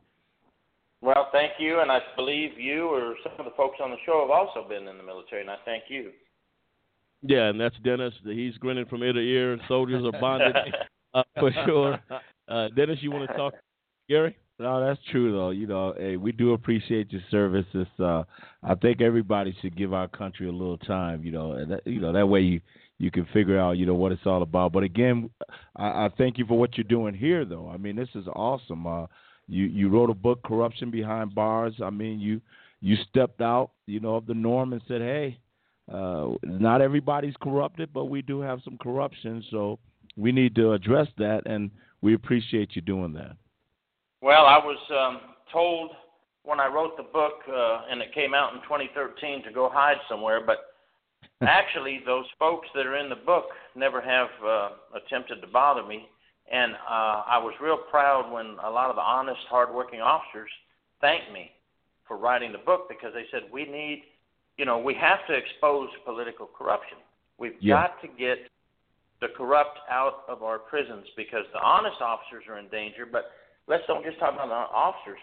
Well, 1.01 1.29
thank 1.33 1.53
you, 1.59 1.81
and 1.81 1.93
I 1.93 2.01
believe 2.17 2.59
you 2.59 2.89
or 2.89 3.15
some 3.23 3.33
of 3.39 3.45
the 3.45 3.57
folks 3.57 3.79
on 3.83 3.91
the 3.91 3.97
show 4.05 4.21
have 4.21 4.31
also 4.31 4.69
been 4.69 4.89
in 4.89 4.99
the 4.99 5.05
military, 5.05 5.43
and 5.43 5.51
I 5.51 5.57
thank 5.65 5.85
you. 5.89 6.11
Yeah, 7.23 7.49
and 7.49 7.61
that's 7.61 7.77
Dennis. 7.85 8.15
He's 8.25 8.57
grinning 8.59 8.87
from 8.87 9.03
ear 9.03 9.13
to 9.13 9.21
ear. 9.21 9.59
Soldiers 9.69 10.05
are 10.05 10.21
bonded 10.21 10.57
uh, 11.15 11.23
for 11.39 11.53
sure. 11.65 12.01
Uh, 12.49 12.69
Dennis, 12.77 12.99
you 13.01 13.11
want 13.11 13.29
to 13.31 13.37
talk, 13.37 13.55
Gary? 14.09 14.37
No, 14.59 14.85
that's 14.85 15.01
true 15.13 15.31
though. 15.33 15.51
You 15.51 15.67
know, 15.69 15.95
hey, 15.97 16.17
we 16.17 16.33
do 16.33 16.53
appreciate 16.53 17.13
your 17.13 17.23
services. 17.31 17.87
Uh, 17.99 18.25
I 18.63 18.75
think 18.75 19.01
everybody 19.01 19.57
should 19.61 19.77
give 19.77 19.93
our 19.93 20.09
country 20.09 20.49
a 20.49 20.53
little 20.53 20.79
time. 20.79 21.23
You 21.25 21.31
know, 21.33 21.53
and 21.53 21.71
that, 21.73 21.87
you 21.87 22.01
know 22.01 22.13
that 22.13 22.27
way 22.27 22.41
you 22.41 22.61
you 22.99 23.11
can 23.13 23.25
figure 23.33 23.59
out 23.59 23.73
you 23.79 23.87
know 23.87 23.95
what 23.95 24.11
it's 24.11 24.27
all 24.27 24.43
about. 24.43 24.73
But 24.73 24.83
again, 24.83 25.31
I, 25.77 26.07
I 26.07 26.11
thank 26.19 26.39
you 26.39 26.47
for 26.47 26.59
what 26.59 26.77
you're 26.77 26.85
doing 26.85 27.15
here, 27.15 27.45
though. 27.45 27.71
I 27.73 27.77
mean, 27.77 27.95
this 27.95 28.09
is 28.17 28.27
awesome. 28.35 28.87
Uh, 28.87 29.07
You 29.47 29.65
you 29.67 29.89
wrote 29.91 30.11
a 30.11 30.15
book, 30.15 30.43
Corruption 30.43 30.91
Behind 30.91 31.33
Bars. 31.35 31.75
I 31.81 31.91
mean, 31.91 32.19
you 32.19 32.41
you 32.81 32.97
stepped 33.09 33.41
out, 33.41 33.71
you 33.87 34.01
know, 34.01 34.17
of 34.17 34.27
the 34.27 34.35
norm 34.35 34.73
and 34.73 34.83
said, 34.89 35.01
hey, 35.01 35.39
uh, 35.93 36.31
not 36.43 36.81
everybody's 36.81 37.35
corrupted, 37.41 37.93
but 37.93 38.07
we 38.07 38.23
do 38.23 38.41
have 38.41 38.61
some 38.65 38.77
corruption, 38.79 39.43
so 39.51 39.79
we 40.17 40.33
need 40.33 40.55
to 40.57 40.73
address 40.73 41.09
that, 41.17 41.43
and 41.47 41.71
we 42.03 42.15
appreciate 42.15 42.75
you 42.75 42.83
doing 42.83 43.13
that. 43.15 43.37
Well, 44.21 44.47
I 44.47 44.59
was 44.59 44.79
um, 44.91 45.21
told 45.53 45.91
when 46.45 46.61
I 46.61 46.67
wrote 46.67 46.97
the 46.97 47.03
book, 47.03 47.35
uh, 47.49 47.83
and 47.91 48.01
it 48.01 48.15
came 48.15 48.35
out 48.35 48.55
in 48.55 48.61
2013, 48.63 49.45
to 49.45 49.53
go 49.53 49.69
hide 49.73 49.99
somewhere, 50.09 50.41
but 50.45 50.59
actually, 51.43 52.01
those 52.07 52.25
folks 52.39 52.69
that 52.75 52.87
are 52.87 52.97
in 52.97 53.09
the 53.09 53.17
book 53.17 53.47
never 53.75 54.01
have 54.01 54.29
uh, 54.45 54.69
attempted 54.95 55.41
to 55.41 55.47
bother 55.47 55.85
me. 55.87 56.09
And 56.51 56.75
uh, 56.75 57.23
I 57.29 57.39
was 57.39 57.53
real 57.61 57.77
proud 57.91 58.33
when 58.33 58.57
a 58.65 58.71
lot 58.71 58.89
of 58.89 58.97
the 58.97 59.03
honest, 59.03 59.41
hardworking 59.51 60.01
officers 60.01 60.49
thanked 61.01 61.33
me 61.33 61.51
for 62.07 62.17
writing 62.17 62.53
the 62.53 62.59
book 62.59 62.89
because 62.89 63.13
they 63.13 63.25
said 63.31 63.43
we 63.53 63.65
need, 63.65 64.05
you 64.57 64.65
know, 64.65 64.79
we 64.79 64.95
have 64.95 65.19
to 65.29 65.35
expose 65.35 65.91
political 66.07 66.47
corruption. 66.47 66.99
We've 67.37 67.61
Yeah. 67.61 67.75
got 67.75 68.01
to 68.01 68.09
get 68.09 68.49
the 69.21 69.29
corrupt 69.37 69.79
out 69.91 70.25
of 70.29 70.43
our 70.43 70.59
prisons 70.59 71.07
because 71.17 71.45
the 71.53 71.61
honest 71.61 72.01
officers 72.01 72.45
are 72.49 72.59
in 72.59 72.69
danger. 72.69 73.07
But 73.11 73.33
let's 73.67 73.83
don't 73.87 74.05
just 74.05 74.19
talk 74.19 74.35
about 74.35 74.49
the 74.49 74.55
officers. 74.55 75.19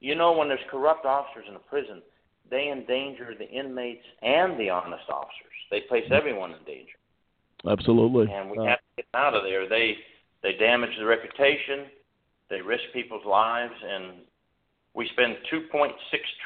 You 0.00 0.14
know, 0.14 0.32
when 0.32 0.48
there's 0.48 0.64
corrupt 0.70 1.04
officers 1.04 1.46
in 1.48 1.56
a 1.56 1.58
prison, 1.58 2.02
they 2.50 2.70
endanger 2.70 3.34
the 3.38 3.48
inmates 3.48 4.04
and 4.22 4.58
the 4.58 4.70
honest 4.70 5.08
officers. 5.08 5.52
They 5.70 5.80
place 5.88 6.04
everyone 6.10 6.52
in 6.52 6.62
danger, 6.66 6.98
Absolutely. 7.66 8.32
and 8.32 8.50
we 8.50 8.58
Uh, 8.58 8.64
have 8.64 8.78
to 8.78 8.84
get 8.96 9.12
them 9.12 9.20
out 9.20 9.34
of 9.34 9.44
there. 9.44 9.66
They 9.68 9.98
they 10.42 10.52
damage 10.52 10.94
the 10.98 11.06
reputation, 11.06 11.90
they 12.50 12.60
risk 12.60 12.84
people's 12.92 13.24
lives, 13.24 13.74
and 13.82 14.26
we 14.92 15.08
spend 15.08 15.36
2.6 15.50 15.94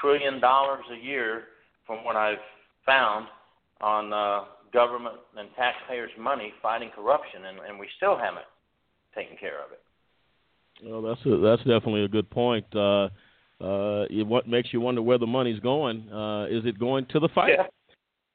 trillion 0.00 0.40
dollars 0.40 0.84
a 0.92 0.96
year, 0.96 1.48
from 1.84 2.04
what 2.04 2.14
I've 2.16 2.42
found, 2.86 3.26
on 3.80 4.12
uh, 4.12 4.44
government 4.72 5.16
and 5.36 5.48
taxpayers' 5.56 6.10
money 6.18 6.52
fighting 6.62 6.90
corruption, 6.94 7.44
and, 7.46 7.58
and 7.68 7.78
we 7.78 7.86
still 7.96 8.16
haven't 8.16 8.46
taken 9.14 9.36
care 9.36 9.62
of 9.64 9.72
it. 9.72 9.80
Well, 10.84 11.02
that's 11.02 11.20
a, 11.26 11.38
that's 11.38 11.62
definitely 11.62 12.04
a 12.04 12.08
good 12.08 12.30
point. 12.30 12.64
Uh, 12.74 13.08
uh, 13.60 14.06
it, 14.10 14.26
what 14.26 14.46
makes 14.48 14.72
you 14.72 14.80
wonder 14.80 15.02
where 15.02 15.18
the 15.18 15.26
money's 15.26 15.60
going? 15.60 16.08
Uh, 16.12 16.46
is 16.46 16.64
it 16.64 16.78
going 16.78 17.06
to 17.06 17.20
the 17.20 17.28
fight? 17.34 17.58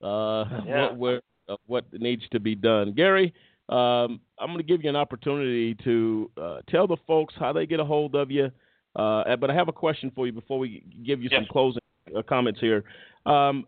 Uh, 0.04 0.44
Yeah. 0.66 0.82
What, 0.82 0.98
where, 0.98 1.22
uh, 1.50 1.56
what 1.68 1.86
needs 1.94 2.24
to 2.32 2.40
be 2.40 2.56
done? 2.56 2.94
Gary, 2.94 3.34
um, 3.70 4.20
I'm 4.40 4.48
going 4.48 4.58
to 4.58 4.64
give 4.64 4.84
you 4.84 4.90
an 4.90 4.96
opportunity 4.96 5.76
to 5.84 6.32
uh, 6.42 6.58
tell 6.70 6.88
the 6.88 6.98
folks 7.08 7.34
how 7.38 7.54
they 7.54 7.66
get 7.66 7.80
a 7.80 7.86
hold 7.86 8.16
of 8.16 8.30
you. 8.30 8.52
Uh, 8.96 9.36
but 9.38 9.50
I 9.50 9.54
have 9.54 9.70
a 9.70 9.74
question 9.74 10.12
for 10.14 10.26
you 10.26 10.34
before 10.34 10.60
we 10.60 10.84
give 11.06 11.22
you 11.22 11.30
some 11.30 11.48
closing 11.50 11.82
uh, 12.16 12.22
comments 12.22 12.60
here. 12.60 12.84
Um, 13.26 13.66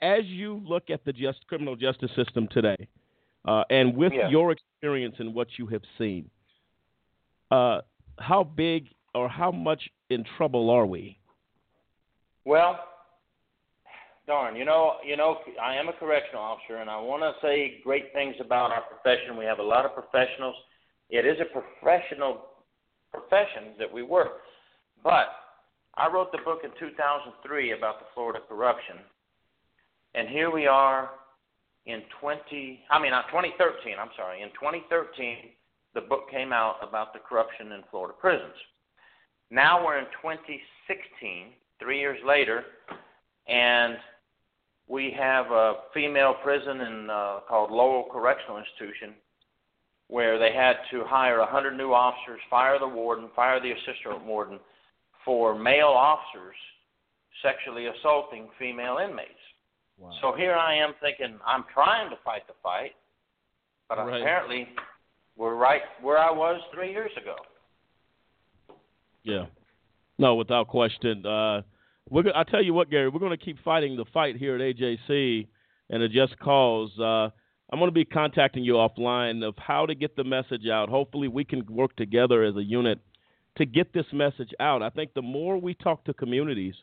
as 0.00 0.24
you 0.26 0.62
look 0.64 0.90
at 0.90 1.04
the 1.04 1.12
just 1.12 1.46
criminal 1.46 1.76
justice 1.76 2.10
system 2.14 2.48
today, 2.48 2.88
uh, 3.44 3.64
and 3.70 3.96
with 3.96 4.12
Yeah. 4.12 4.28
your 4.28 4.52
experience 4.52 5.18
and 5.18 5.34
what 5.34 5.58
you 5.58 5.66
have 5.66 5.82
seen, 5.96 6.30
uh, 7.50 7.80
how 8.18 8.44
big 8.44 8.92
or 9.14 9.28
how 9.28 9.50
much 9.50 9.88
in 10.10 10.24
trouble 10.24 10.70
are 10.70 10.86
we? 10.86 11.18
Well, 12.44 12.78
darn, 14.26 14.56
you 14.56 14.64
know, 14.64 14.98
you 15.04 15.16
know, 15.16 15.42
I 15.60 15.74
am 15.74 15.88
a 15.88 15.92
correctional 15.92 16.42
officer, 16.42 16.76
and 16.76 16.90
I 16.90 16.98
want 17.00 17.22
to 17.22 17.34
say 17.40 17.80
great 17.82 18.12
things 18.12 18.36
about 18.40 18.70
our 18.70 18.82
profession. 18.82 19.36
We 19.36 19.46
have 19.46 19.58
a 19.58 19.62
lot 19.62 19.84
of 19.84 19.94
professionals. 19.94 20.56
It 21.08 21.24
is 21.24 21.40
a 21.40 21.46
professional 21.46 22.46
profession 23.10 23.74
that 23.78 23.90
we 23.90 24.02
work. 24.02 24.42
But 25.02 25.28
I 25.94 26.08
wrote 26.08 26.30
the 26.32 26.38
book 26.44 26.60
in 26.64 26.70
2003 26.78 27.72
about 27.72 28.00
the 28.00 28.06
Florida 28.14 28.40
corruption, 28.46 28.96
and 30.14 30.28
here 30.28 30.50
we 30.50 30.66
are 30.66 31.10
in 31.86 32.02
20. 32.20 32.80
I 32.90 33.00
mean, 33.00 33.10
not 33.10 33.26
2013. 33.28 33.94
I'm 33.98 34.10
sorry. 34.16 34.42
In 34.42 34.48
2013, 34.50 35.36
the 35.94 36.00
book 36.02 36.30
came 36.30 36.52
out 36.52 36.76
about 36.86 37.12
the 37.12 37.18
corruption 37.18 37.72
in 37.72 37.82
Florida 37.90 38.14
prisons. 38.18 38.54
Now 39.50 39.84
we're 39.84 39.98
in 39.98 40.04
2016, 40.22 41.46
three 41.80 41.98
years 41.98 42.18
later, 42.26 42.64
and 43.48 43.96
we 44.86 45.14
have 45.18 45.46
a 45.50 45.74
female 45.94 46.34
prison 46.42 46.80
in 46.80 47.10
uh, 47.10 47.40
called 47.48 47.70
Lowell 47.70 48.08
Correctional 48.12 48.58
Institution, 48.58 49.14
where 50.08 50.38
they 50.38 50.52
had 50.52 50.76
to 50.90 51.04
hire 51.04 51.38
100 51.38 51.76
new 51.76 51.92
officers, 51.92 52.40
fire 52.50 52.78
the 52.78 52.88
warden, 52.88 53.28
fire 53.34 53.60
the 53.60 53.72
assistant 53.72 54.24
warden, 54.24 54.58
for 55.24 55.58
male 55.58 55.88
officers 55.88 56.56
sexually 57.42 57.86
assaulting 57.86 58.48
female 58.58 58.98
inmates. 58.98 59.30
So 60.20 60.32
here 60.36 60.54
I 60.54 60.74
am 60.76 60.94
thinking 61.00 61.38
I'm 61.44 61.64
trying 61.72 62.10
to 62.10 62.16
fight 62.24 62.46
the 62.46 62.54
fight, 62.62 62.94
but 63.88 63.98
Right. 63.98 64.20
apparently 64.20 64.68
we're 65.36 65.54
right 65.54 65.82
where 66.00 66.18
I 66.18 66.30
was 66.30 66.60
three 66.72 66.90
years 66.90 67.10
ago. 67.16 67.36
Yeah. 69.24 69.46
No, 70.18 70.34
without 70.36 70.68
question. 70.68 71.24
Uh, 71.24 71.62
we're 72.08 72.32
I 72.34 72.44
tell 72.44 72.62
you 72.62 72.74
what, 72.74 72.90
Gary, 72.90 73.08
we're 73.08 73.18
going 73.20 73.36
to 73.36 73.44
keep 73.44 73.58
fighting 73.60 73.96
the 73.96 74.04
fight 74.06 74.36
here 74.36 74.54
at 74.54 74.60
AJC 74.60 75.46
and 75.90 76.02
a 76.02 76.08
Just 76.08 76.38
Cause. 76.38 76.90
Uh, 76.98 77.30
I'm 77.70 77.78
going 77.78 77.88
to 77.88 77.92
be 77.92 78.04
contacting 78.04 78.64
you 78.64 78.74
offline 78.74 79.46
of 79.46 79.54
how 79.58 79.84
to 79.84 79.94
get 79.94 80.16
the 80.16 80.24
message 80.24 80.66
out. 80.68 80.88
Hopefully, 80.88 81.28
we 81.28 81.44
can 81.44 81.64
work 81.68 81.94
together 81.96 82.42
as 82.42 82.56
a 82.56 82.62
unit 82.62 82.98
to 83.56 83.66
get 83.66 83.92
this 83.92 84.06
message 84.12 84.54
out. 84.58 84.82
I 84.82 84.90
think 84.90 85.12
the 85.14 85.22
more 85.22 85.58
we 85.58 85.74
talk 85.74 86.04
to 86.04 86.14
communities, 86.14 86.74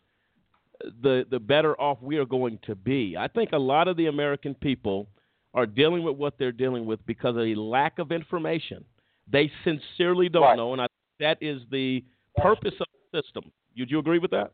the 1.01 1.25
the 1.29 1.39
better 1.39 1.79
off 1.79 1.97
we 2.01 2.17
are 2.17 2.25
going 2.25 2.59
to 2.65 2.75
be. 2.75 3.15
I 3.17 3.27
think 3.27 3.51
a 3.53 3.57
lot 3.57 3.87
of 3.87 3.97
the 3.97 4.07
American 4.07 4.53
people 4.55 5.07
are 5.53 5.65
dealing 5.65 6.03
with 6.03 6.15
what 6.15 6.37
they're 6.37 6.51
dealing 6.51 6.85
with 6.85 7.05
because 7.05 7.35
of 7.35 7.43
a 7.43 7.55
lack 7.55 7.99
of 7.99 8.11
information. 8.11 8.83
They 9.31 9.51
sincerely 9.63 10.29
don't 10.29 10.57
know, 10.57 10.73
and 10.73 10.81
I 10.81 10.87
that 11.19 11.37
is 11.41 11.61
the 11.71 12.03
purpose 12.37 12.73
of 12.79 12.87
the 13.11 13.21
system. 13.21 13.51
Would 13.77 13.89
you 13.89 13.99
agree 13.99 14.19
with 14.19 14.31
that? 14.31 14.51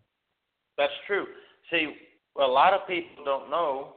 That's 0.78 0.94
true. 1.08 1.26
See, 1.70 1.94
a 2.40 2.46
lot 2.46 2.74
of 2.74 2.88
people 2.88 3.26
don't 3.26 3.50
know, 3.50 3.96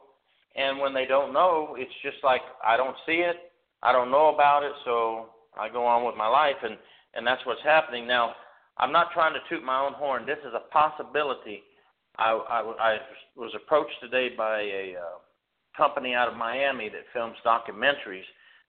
and 0.56 0.78
when 0.78 0.94
they 0.94 1.06
don't 1.06 1.32
know, 1.32 1.76
it's 1.78 1.92
just 2.02 2.16
like 2.22 2.40
I 2.64 2.76
don't 2.76 2.96
see 3.06 3.22
it, 3.22 3.36
I 3.82 3.92
don't 3.92 4.10
know 4.10 4.34
about 4.34 4.62
it, 4.62 4.72
so 4.84 5.26
I 5.58 5.68
go 5.68 5.86
on 5.86 6.04
with 6.04 6.16
my 6.16 6.26
life, 6.26 6.56
and 6.62 6.76
and 7.14 7.26
that's 7.26 7.44
what's 7.46 7.62
happening 7.62 8.06
now. 8.06 8.34
I'm 8.78 8.90
not 8.90 9.12
trying 9.12 9.34
to 9.34 9.40
toot 9.48 9.64
my 9.64 9.80
own 9.80 9.92
horn. 9.92 10.26
This 10.26 10.38
is 10.38 10.52
a 10.54 10.68
possibility. 10.72 11.62
I 12.18 12.30
I, 12.32 12.60
I 12.60 12.98
was 13.36 13.52
approached 13.54 13.94
today 14.00 14.30
by 14.36 14.60
a 14.60 14.94
uh, 14.98 15.18
company 15.76 16.14
out 16.14 16.28
of 16.28 16.36
Miami 16.36 16.88
that 16.88 17.02
films 17.12 17.36
documentaries. 17.44 18.24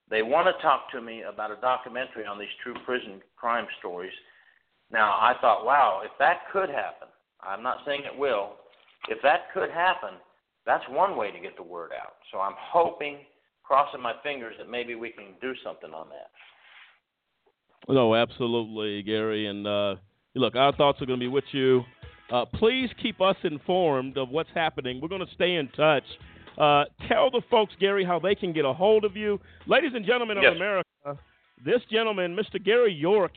They 0.10 0.22
want 0.22 0.48
to 0.48 0.62
talk 0.62 0.92
to 0.92 1.02
me 1.02 1.24
about 1.24 1.52
a 1.52 1.62
documentary 1.62 2.26
on 2.26 2.38
these 2.38 2.54
true 2.64 2.76
prison 2.86 3.22
crime 3.36 3.66
stories. 3.80 4.14
Now, 4.92 5.14
I 5.14 5.34
thought, 5.42 5.66
wow, 5.66 6.02
if 6.04 6.12
that 6.20 6.42
could 6.54 6.70
happen, 6.70 7.08
I'm 7.42 7.64
not 7.64 7.80
saying 7.86 8.02
it 8.06 8.18
will. 8.18 8.54
If 9.10 9.18
that 9.24 9.52
could 9.54 9.72
happen, 9.72 10.20
that's 10.66 10.84
one 10.90 11.18
way 11.18 11.32
to 11.32 11.40
get 11.40 11.56
the 11.56 11.64
word 11.64 11.92
out. 11.92 12.14
So 12.32 12.40
I'm 12.40 12.56
hoping, 12.58 13.18
crossing 13.64 14.02
my 14.02 14.14
fingers, 14.24 14.56
that 14.60 14.70
maybe 14.70 14.96
we 14.96 15.10
can 15.10 15.34
do 15.42 15.54
something 15.64 15.92
on 15.92 16.08
that. 16.10 16.30
No, 17.94 18.16
absolutely, 18.16 19.04
Gary. 19.04 19.48
And 19.48 19.66
uh, 19.68 19.96
look, 20.36 20.56
our 20.56 20.76
thoughts 20.76 21.02
are 21.02 21.06
going 21.06 21.20
to 21.20 21.24
be 21.24 21.28
with 21.28 21.44
you. 21.52 21.84
Uh, 22.32 22.46
please 22.46 22.90
keep 23.02 23.22
us 23.22 23.36
informed 23.44 24.18
of 24.18 24.30
what's 24.30 24.50
happening. 24.56 25.00
We're 25.02 25.10
going 25.10 25.26
to 25.26 25.34
stay 25.36 25.56
in 25.56 25.68
touch. 25.70 26.04
Uh, 26.58 26.86
tell 27.08 27.30
the 27.30 27.42
folks, 27.52 27.74
Gary, 27.80 28.04
how 28.06 28.18
they 28.20 28.34
can 28.36 28.54
get 28.54 28.66
a 28.66 28.74
hold 28.74 29.04
of 29.06 29.16
you. 29.16 29.40
Ladies 29.68 29.92
and 29.94 30.06
gentlemen 30.06 30.38
Yes. 30.42 30.52
of 30.52 30.56
America, 30.56 30.86
this 31.64 31.82
gentleman, 31.92 32.36
Mr. 32.36 32.64
Gary 32.64 32.94
York, 32.94 33.34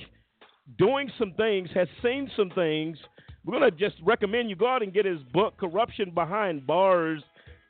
doing 0.78 1.10
some 1.18 1.32
things, 1.32 1.68
has 1.74 1.88
seen 2.02 2.30
some 2.36 2.50
things. 2.50 2.96
We're 3.44 3.58
going 3.58 3.70
to 3.70 3.76
just 3.76 3.96
recommend 4.04 4.50
you 4.50 4.56
go 4.56 4.68
out 4.68 4.82
and 4.82 4.92
get 4.92 5.04
his 5.04 5.20
book, 5.32 5.56
Corruption 5.58 6.10
Behind 6.14 6.66
Bars 6.66 7.22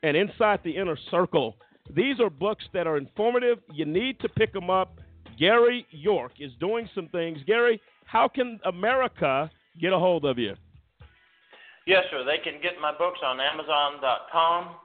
and 0.02 0.16
Inside 0.16 0.60
the 0.64 0.76
Inner 0.76 0.96
Circle. 1.10 1.56
These 1.94 2.20
are 2.20 2.30
books 2.30 2.64
that 2.74 2.86
are 2.86 2.96
informative. 2.96 3.58
You 3.72 3.86
need 3.86 4.20
to 4.20 4.28
pick 4.28 4.52
them 4.52 4.70
up. 4.70 4.98
Gary 5.38 5.86
York 5.90 6.32
is 6.40 6.52
doing 6.60 6.88
some 6.94 7.08
things. 7.08 7.38
Gary, 7.46 7.80
how 8.04 8.28
can 8.28 8.60
America 8.64 9.50
get 9.80 9.92
a 9.92 9.98
hold 9.98 10.24
of 10.24 10.38
you? 10.38 10.54
Yes, 11.88 12.04
sir. 12.10 12.22
They 12.22 12.36
can 12.44 12.60
get 12.60 12.72
my 12.82 12.92
books 12.92 13.20
on 13.24 13.40
Amazon.com 13.40 14.76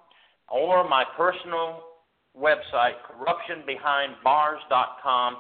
or 0.50 0.88
my 0.88 1.04
personal 1.18 1.84
website, 2.34 2.96
corruptionbehindbars.com. 3.12 5.38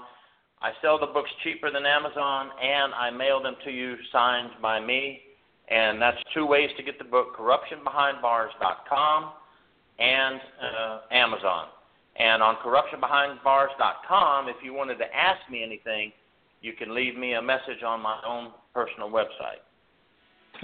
I 0.61 0.71
sell 0.81 0.99
the 0.99 1.07
books 1.07 1.29
cheaper 1.41 1.71
than 1.71 1.85
Amazon, 1.85 2.49
and 2.61 2.93
I 2.93 3.09
mail 3.11 3.41
them 3.41 3.55
to 3.63 3.71
you 3.71 3.95
signed 4.11 4.49
by 4.61 4.81
me. 4.81 5.21
And 5.69 6.01
that's 6.01 6.17
two 6.33 6.45
ways 6.45 6.69
to 6.75 6.83
get 6.83 6.99
the 6.99 7.05
book: 7.05 7.37
corruptionbehindbars.com 7.37 9.31
and 9.99 10.41
uh, 10.61 10.99
Amazon. 11.11 11.67
And 12.17 12.43
on 12.43 12.57
corruptionbehindbars.com, 12.57 14.49
if 14.49 14.57
you 14.61 14.73
wanted 14.73 14.97
to 14.97 15.05
ask 15.15 15.49
me 15.49 15.63
anything, 15.63 16.11
you 16.61 16.73
can 16.73 16.93
leave 16.93 17.17
me 17.17 17.35
a 17.35 17.41
message 17.41 17.83
on 17.87 18.01
my 18.01 18.21
own 18.27 18.51
personal 18.73 19.09
website. 19.09 19.61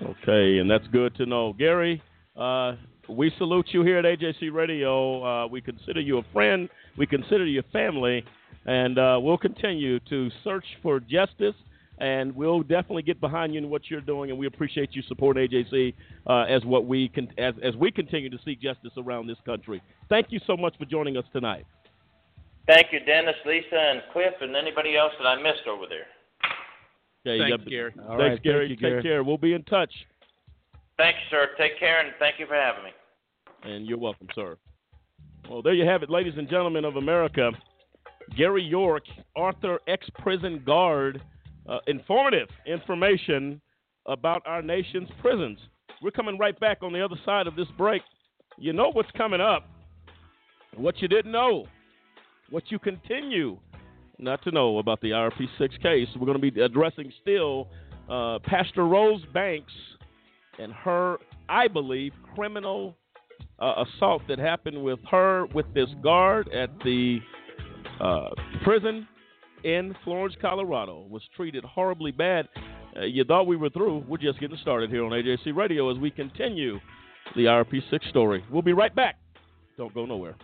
Okay, 0.05 0.59
and 0.59 0.69
that's 0.69 0.87
good 0.87 1.13
to 1.15 1.25
know. 1.25 1.53
Gary, 1.53 2.01
uh, 2.37 2.75
we 3.09 3.31
salute 3.37 3.67
you 3.71 3.83
here 3.83 3.97
at 3.97 4.05
AJC 4.05 4.53
Radio. 4.53 5.23
Uh, 5.23 5.47
we 5.47 5.61
consider 5.61 5.99
you 5.99 6.19
a 6.19 6.23
friend. 6.31 6.69
We 6.97 7.05
consider 7.05 7.45
you 7.45 7.63
family, 7.73 8.23
and 8.65 8.97
uh, 8.97 9.19
we'll 9.21 9.37
continue 9.37 9.99
to 10.01 10.29
search 10.43 10.65
for 10.81 10.99
justice. 10.99 11.55
And 12.01 12.33
we'll 12.33 12.61
definitely 12.61 13.01
get 13.01 13.19
behind 13.19 13.53
you 13.53 13.57
in 13.57 13.69
what 13.69 13.89
you're 13.89 13.99
doing, 13.99 14.29
and 14.29 14.39
we 14.39 14.47
appreciate 14.47 14.91
you 14.93 15.01
supporting 15.09 15.49
AJC 15.49 15.93
uh, 16.27 16.43
as 16.43 16.63
what 16.63 16.85
we 16.85 17.09
can 17.09 17.27
as 17.37 17.55
as 17.61 17.75
we 17.75 17.91
continue 17.91 18.29
to 18.29 18.37
seek 18.45 18.61
justice 18.61 18.93
around 18.97 19.27
this 19.27 19.35
country. 19.45 19.81
Thank 20.07 20.27
you 20.29 20.39
so 20.47 20.55
much 20.55 20.77
for 20.77 20.85
joining 20.85 21.17
us 21.17 21.25
tonight. 21.33 21.65
Thank 22.67 22.93
you, 22.93 23.01
Dennis, 23.01 23.35
Lisa, 23.45 23.75
and 23.75 24.01
Cliff, 24.13 24.33
and 24.39 24.55
anybody 24.55 24.95
else 24.95 25.11
that 25.19 25.27
I 25.27 25.41
missed 25.41 25.67
over 25.67 25.87
there. 25.89 26.07
Okay, 27.25 27.39
Thanks, 27.39 27.57
yep. 27.63 27.67
Gary. 27.67 27.91
Thanks, 27.95 28.09
All 28.09 28.17
right, 28.17 28.41
Gary. 28.43 28.67
thank 28.67 28.69
you, 28.69 28.75
Take 28.75 28.91
Gary. 28.93 29.03
care. 29.03 29.23
We'll 29.23 29.37
be 29.37 29.53
in 29.53 29.63
touch. 29.63 29.91
Thank 30.97 31.15
you, 31.15 31.21
sir. 31.29 31.47
Take 31.57 31.79
care, 31.79 31.99
and 32.01 32.13
thank 32.19 32.39
you 32.39 32.45
for 32.45 32.55
having 32.55 32.83
me. 32.83 32.91
And 33.63 33.85
you're 33.85 33.97
welcome, 33.97 34.27
sir. 34.35 34.57
Well, 35.49 35.61
there 35.61 35.73
you 35.73 35.85
have 35.85 36.03
it, 36.03 36.09
ladies 36.09 36.33
and 36.37 36.49
gentlemen 36.49 36.85
of 36.85 36.95
America. 36.95 37.51
Gary 38.37 38.63
York, 38.63 39.03
Arthur 39.35 39.79
ex 39.87 40.07
prison 40.19 40.61
guard, 40.65 41.21
uh, 41.67 41.79
informative 41.87 42.47
information 42.65 43.59
about 44.05 44.41
our 44.45 44.61
nation's 44.61 45.09
prisons. 45.21 45.57
We're 46.01 46.11
coming 46.11 46.37
right 46.37 46.57
back 46.59 46.83
on 46.83 46.93
the 46.93 47.03
other 47.03 47.15
side 47.25 47.47
of 47.47 47.55
this 47.55 47.67
break. 47.77 48.01
You 48.57 48.73
know 48.73 48.91
what's 48.91 49.11
coming 49.11 49.41
up, 49.41 49.67
what 50.75 51.01
you 51.01 51.07
didn't 51.07 51.31
know, 51.31 51.65
what 52.49 52.63
you 52.69 52.79
continue 52.79 53.57
not 54.19 54.43
to 54.43 54.51
know 54.51 54.77
about 54.79 55.01
the 55.01 55.11
IRP 55.11 55.47
6 55.57 55.77
case. 55.77 56.07
We're 56.15 56.25
going 56.25 56.39
to 56.39 56.51
be 56.51 56.61
addressing 56.61 57.11
still 57.21 57.67
uh, 58.09 58.39
Pastor 58.43 58.85
Rose 58.85 59.23
Banks 59.33 59.71
and 60.59 60.73
her, 60.73 61.17
I 61.47 61.67
believe, 61.67 62.11
criminal 62.35 62.95
uh, 63.59 63.85
assault 63.85 64.21
that 64.27 64.39
happened 64.39 64.81
with 64.81 64.99
her 65.09 65.45
with 65.47 65.65
this 65.73 65.89
guard 66.03 66.49
at 66.53 66.69
the 66.83 67.19
uh, 67.99 68.29
prison 68.63 69.07
in 69.63 69.95
Florence, 70.03 70.35
Colorado. 70.41 71.05
Was 71.09 71.21
treated 71.35 71.63
horribly 71.63 72.11
bad. 72.11 72.47
Uh, 72.97 73.05
you 73.05 73.23
thought 73.23 73.47
we 73.47 73.55
were 73.55 73.69
through. 73.69 74.03
We're 74.07 74.17
just 74.17 74.39
getting 74.39 74.57
started 74.61 74.89
here 74.89 75.05
on 75.05 75.11
AJC 75.11 75.55
Radio 75.55 75.91
as 75.91 75.97
we 75.97 76.11
continue 76.11 76.79
the 77.35 77.43
IRP 77.43 77.81
6 77.89 78.07
story. 78.09 78.43
We'll 78.51 78.61
be 78.61 78.73
right 78.73 78.93
back. 78.93 79.17
Don't 79.77 79.93
go 79.93 80.05
nowhere. 80.05 80.35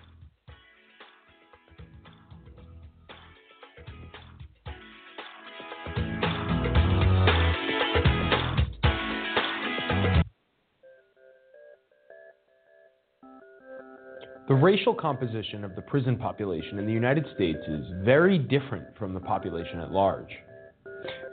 The 14.48 14.54
racial 14.54 14.94
composition 14.94 15.64
of 15.64 15.76
the 15.76 15.82
prison 15.82 16.18
population 16.18 16.78
in 16.78 16.86
the 16.86 16.94
United 16.94 17.26
States 17.34 17.58
is 17.68 17.84
very 18.04 18.38
different 18.38 18.86
from 18.96 19.12
the 19.12 19.20
population 19.20 19.80
at 19.80 19.90
large. 19.90 20.30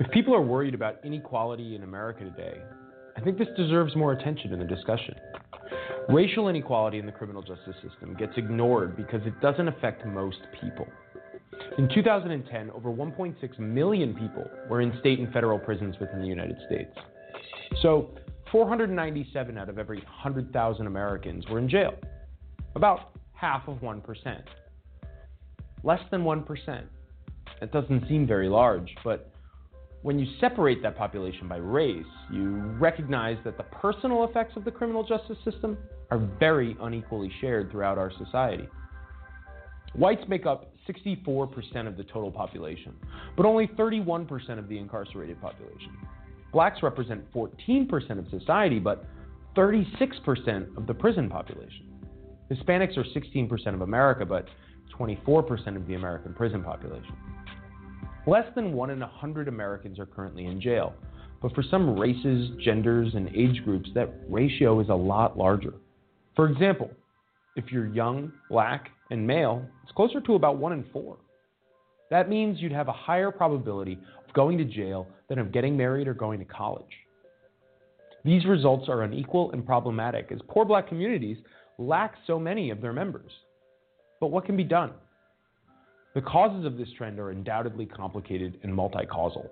If 0.01 0.11
people 0.13 0.35
are 0.35 0.41
worried 0.41 0.73
about 0.73 0.97
inequality 1.05 1.77
in 1.77 1.83
America 1.83 2.25
today, 2.25 2.63
I 3.15 3.21
think 3.21 3.37
this 3.37 3.49
deserves 3.55 3.95
more 3.95 4.13
attention 4.13 4.55
in 4.55 4.59
the 4.59 4.65
discussion. 4.65 5.15
Racial 6.09 6.49
inequality 6.49 7.01
in 7.01 7.05
the 7.05 7.13
criminal 7.13 7.43
justice 7.43 7.77
system 7.87 8.17
gets 8.19 8.33
ignored 8.39 8.97
because 8.97 9.21
it 9.27 9.39
doesn't 9.43 9.69
affect 9.69 10.07
most 10.07 10.39
people. 10.59 10.89
In 11.77 11.91
2010, 11.95 12.71
over 12.71 12.91
1.6 12.91 13.59
million 13.59 14.15
people 14.15 14.49
were 14.71 14.81
in 14.81 14.91
state 15.01 15.19
and 15.19 15.31
federal 15.35 15.59
prisons 15.59 15.97
within 16.01 16.23
the 16.23 16.27
United 16.27 16.57
States. 16.67 16.97
So, 17.83 18.09
497 18.51 19.59
out 19.59 19.69
of 19.69 19.79
every 19.79 19.99
100,000 19.99 20.87
Americans 20.87 21.47
were 21.49 21.59
in 21.59 21.69
jail 21.69 21.95
about 22.74 23.12
half 23.32 23.66
of 23.69 23.78
1%. 23.78 24.43
Less 25.85 26.01
than 26.11 26.23
1%. 26.23 26.82
That 27.61 27.73
doesn't 27.73 28.09
seem 28.09 28.27
very 28.27 28.49
large, 28.49 28.94
but 29.05 29.31
when 30.03 30.19
you 30.19 30.27
separate 30.40 30.82
that 30.82 30.97
population 30.97 31.47
by 31.47 31.59
race, 31.59 32.05
you 32.32 32.57
recognize 32.81 33.39
that 33.44 33.57
the 33.57 33.62
personal 33.65 34.24
effects 34.24 34.57
of 34.57 34.65
the 34.65 34.70
criminal 34.70 35.05
justice 35.05 35.39
system 35.44 35.78
are 36.11 36.19
very 36.40 36.77
unequally 36.81 37.31
shared 37.40 37.70
throughout 37.70 37.99
our 37.99 38.11
society. 38.19 38.69
Whites 39.94 40.23
make 40.27 40.44
up 40.44 40.73
64% 40.89 41.86
of 41.86 41.97
the 41.97 42.03
total 42.05 42.32
population, 42.32 42.94
but 43.36 43.47
only 43.47 43.69
31% 43.69 44.59
of 44.59 44.69
the 44.69 44.77
incarcerated 44.77 45.40
population. 45.40 45.97
Blacks 46.53 46.82
represent 46.82 47.31
14% 47.32 48.19
of 48.19 48.27
society, 48.28 48.78
but 48.78 49.05
36% 49.57 50.77
of 50.77 50.86
the 50.86 50.94
prison 50.94 51.28
population. 51.28 51.89
Hispanics 52.51 52.97
are 52.97 53.05
16% 53.05 53.74
of 53.74 53.81
America, 53.81 54.24
but 54.24 54.47
24% 54.98 55.77
of 55.77 55.86
the 55.86 55.94
American 55.94 56.35
prison 56.35 56.62
population. 56.62 57.16
Less 58.27 58.47
than 58.55 58.73
1 58.73 58.90
in 58.90 59.01
100 59.01 59.48
Americans 59.48 59.98
are 59.98 60.06
currently 60.06 60.47
in 60.47 60.60
jail, 60.60 60.94
but 61.40 61.55
for 61.55 61.62
some 61.62 61.98
races, 61.98 62.51
genders, 62.62 63.14
and 63.14 63.28
age 63.35 63.64
groups, 63.64 63.90
that 63.94 64.12
ratio 64.28 64.78
is 64.81 64.89
a 64.89 64.94
lot 64.94 65.36
larger. 65.36 65.74
For 66.36 66.48
example, 66.48 66.90
if 67.56 67.73
you're 67.73 67.89
young, 67.89 68.32
black, 68.48 68.90
and 69.10 69.27
male, 69.27 69.64
it's 69.82 69.93
closer 69.93 70.20
to 70.20 70.35
about 70.35 70.59
1 70.59 70.73
in 70.73 70.85
4. 70.93 71.16
That 72.10 72.28
means 72.28 72.60
you'd 72.60 72.73
have 72.73 72.89
a 72.89 72.93
higher 72.93 73.31
probability 73.31 73.98
of 74.27 74.32
going 74.35 74.59
to 74.59 74.64
jail 74.64 75.06
than 75.28 75.39
of 75.39 75.51
getting 75.51 75.77
married 75.77 76.06
or 76.06 76.14
going 76.14 76.39
to 76.39 76.44
college. 76.44 76.85
These 78.24 78.44
results 78.44 78.89
are 78.89 79.02
unequal 79.02 79.51
and 79.52 79.66
problematic 79.66 80.31
as 80.31 80.39
poor 80.47 80.64
black 80.64 80.89
communities 80.89 81.39
lack 81.83 82.15
so 82.27 82.39
many 82.39 82.71
of 82.71 82.81
their 82.81 82.93
members. 82.93 83.31
But 84.21 84.29
what 84.29 84.45
can 84.45 84.57
be 84.57 84.65
done? 84.65 84.93
The 86.15 86.21
causes 86.21 86.65
of 86.65 86.77
this 86.77 86.89
trend 86.97 87.19
are 87.19 87.31
undoubtedly 87.31 87.87
complicated 87.87 88.61
and 88.63 88.75
multi 88.75 89.07
causal. 89.07 89.51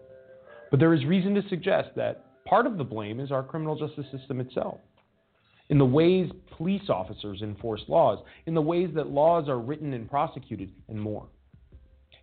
But 0.70 0.78
there 0.78 0.94
is 0.94 1.05
reason 1.05 1.35
to 1.35 1.48
suggest 1.48 1.90
that 1.97 2.24
part 2.44 2.66
of 2.66 2.78
the 2.78 2.85
blame 2.85 3.19
is 3.19 3.32
our 3.32 3.43
criminal 3.43 3.77
justice 3.77 4.07
system 4.16 4.40
itself. 4.40 4.78
In 5.70 5.78
the 5.78 5.85
ways 5.85 6.31
police 6.57 6.89
officers 6.89 7.43
enforce 7.43 7.82
laws, 7.89 8.19
in 8.47 8.55
the 8.55 8.61
ways 8.61 8.90
that 8.94 9.09
laws 9.09 9.48
are 9.48 9.59
written 9.59 9.93
and 9.93 10.11
prosecuted, 10.11 10.70
and 10.89 11.01
more. 11.01 11.27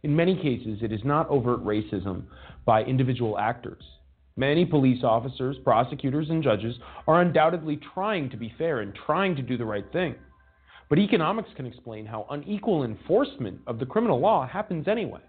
In 0.03 0.15
many 0.15 0.35
cases, 0.35 0.79
it 0.81 0.91
is 0.91 1.01
not 1.03 1.29
overt 1.29 1.63
racism 1.63 2.23
by 2.65 2.83
individual 2.83 3.37
actors. 3.37 3.83
Many 4.37 4.65
police 4.65 5.03
officers, 5.03 5.57
prosecutors, 5.63 6.29
and 6.29 6.43
judges 6.43 6.75
are 7.07 7.21
undoubtedly 7.21 7.79
trying 7.93 8.29
to 8.29 8.37
be 8.37 8.53
fair 8.55 8.81
and 8.81 8.93
trying 8.93 9.35
to 9.35 9.41
do 9.41 9.57
the 9.57 9.65
right 9.65 9.91
thing. 9.91 10.13
But 10.89 10.99
economics 10.99 11.49
can 11.55 11.65
explain 11.65 12.05
how 12.05 12.27
unequal 12.29 12.83
enforcement 12.83 13.59
of 13.65 13.79
the 13.79 13.85
criminal 13.87 14.19
law 14.19 14.47
happens 14.47 14.87
anyway. 14.87 15.21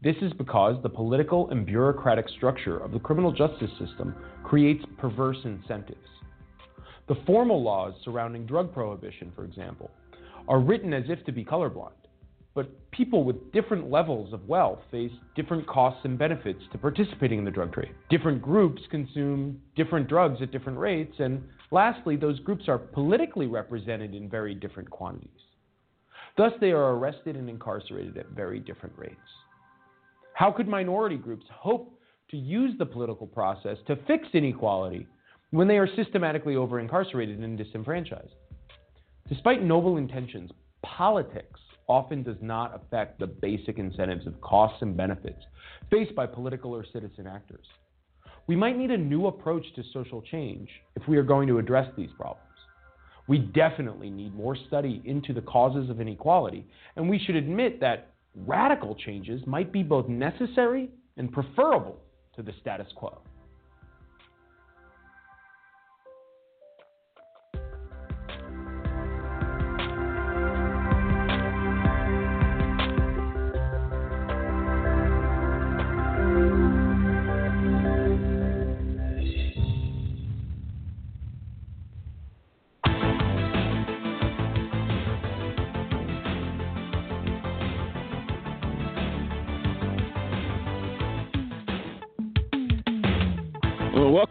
This 0.00 0.16
is 0.22 0.32
because 0.34 0.80
the 0.82 0.88
political 0.88 1.50
and 1.50 1.66
bureaucratic 1.66 2.28
structure 2.28 2.78
of 2.78 2.92
the 2.92 3.00
criminal 3.00 3.32
justice 3.32 3.70
system 3.78 4.14
creates 4.44 4.84
perverse 4.98 5.38
incentives. 5.44 5.98
The 7.08 7.16
formal 7.26 7.60
laws 7.60 7.94
surrounding 8.04 8.46
drug 8.46 8.72
prohibition, 8.72 9.32
for 9.34 9.44
example, 9.44 9.90
are 10.46 10.60
written 10.60 10.94
as 10.94 11.04
if 11.08 11.24
to 11.24 11.32
be 11.32 11.44
colorblind. 11.44 12.01
But 12.54 12.90
people 12.90 13.24
with 13.24 13.52
different 13.52 13.90
levels 13.90 14.32
of 14.34 14.46
wealth 14.46 14.80
face 14.90 15.12
different 15.34 15.66
costs 15.66 16.00
and 16.04 16.18
benefits 16.18 16.60
to 16.72 16.78
participating 16.78 17.38
in 17.38 17.44
the 17.44 17.50
drug 17.50 17.72
trade. 17.72 17.94
Different 18.10 18.42
groups 18.42 18.82
consume 18.90 19.60
different 19.74 20.08
drugs 20.08 20.42
at 20.42 20.52
different 20.52 20.78
rates, 20.78 21.14
and 21.18 21.42
lastly, 21.70 22.16
those 22.16 22.38
groups 22.40 22.68
are 22.68 22.78
politically 22.78 23.46
represented 23.46 24.14
in 24.14 24.28
very 24.28 24.54
different 24.54 24.90
quantities. 24.90 25.30
Thus, 26.36 26.52
they 26.60 26.72
are 26.72 26.94
arrested 26.94 27.36
and 27.36 27.48
incarcerated 27.48 28.18
at 28.18 28.28
very 28.30 28.58
different 28.58 28.94
rates. 28.98 29.16
How 30.34 30.50
could 30.50 30.68
minority 30.68 31.16
groups 31.16 31.46
hope 31.50 31.98
to 32.30 32.36
use 32.36 32.74
the 32.78 32.86
political 32.86 33.26
process 33.26 33.78
to 33.86 33.96
fix 34.06 34.26
inequality 34.32 35.06
when 35.50 35.68
they 35.68 35.76
are 35.76 35.88
systematically 35.96 36.56
over 36.56 36.80
incarcerated 36.80 37.38
and 37.40 37.56
disenfranchised? 37.56 38.32
Despite 39.28 39.62
noble 39.62 39.98
intentions, 39.98 40.50
politics 40.82 41.60
often 41.88 42.22
does 42.22 42.36
not 42.40 42.74
affect 42.74 43.18
the 43.18 43.26
basic 43.26 43.78
incentives 43.78 44.26
of 44.26 44.40
costs 44.40 44.82
and 44.82 44.96
benefits 44.96 45.42
faced 45.90 46.14
by 46.14 46.26
political 46.26 46.74
or 46.74 46.84
citizen 46.92 47.26
actors. 47.26 47.66
We 48.46 48.56
might 48.56 48.76
need 48.76 48.90
a 48.90 48.96
new 48.96 49.26
approach 49.26 49.64
to 49.76 49.82
social 49.92 50.22
change 50.22 50.68
if 50.96 51.06
we 51.06 51.16
are 51.16 51.22
going 51.22 51.48
to 51.48 51.58
address 51.58 51.88
these 51.96 52.10
problems. 52.16 52.48
We 53.28 53.38
definitely 53.38 54.10
need 54.10 54.34
more 54.34 54.56
study 54.66 55.00
into 55.04 55.32
the 55.32 55.42
causes 55.42 55.90
of 55.90 56.00
inequality, 56.00 56.66
and 56.96 57.08
we 57.08 57.18
should 57.18 57.36
admit 57.36 57.80
that 57.80 58.10
radical 58.34 58.94
changes 58.94 59.42
might 59.46 59.72
be 59.72 59.82
both 59.82 60.08
necessary 60.08 60.90
and 61.16 61.30
preferable 61.30 62.00
to 62.34 62.42
the 62.42 62.52
status 62.60 62.88
quo. 62.96 63.20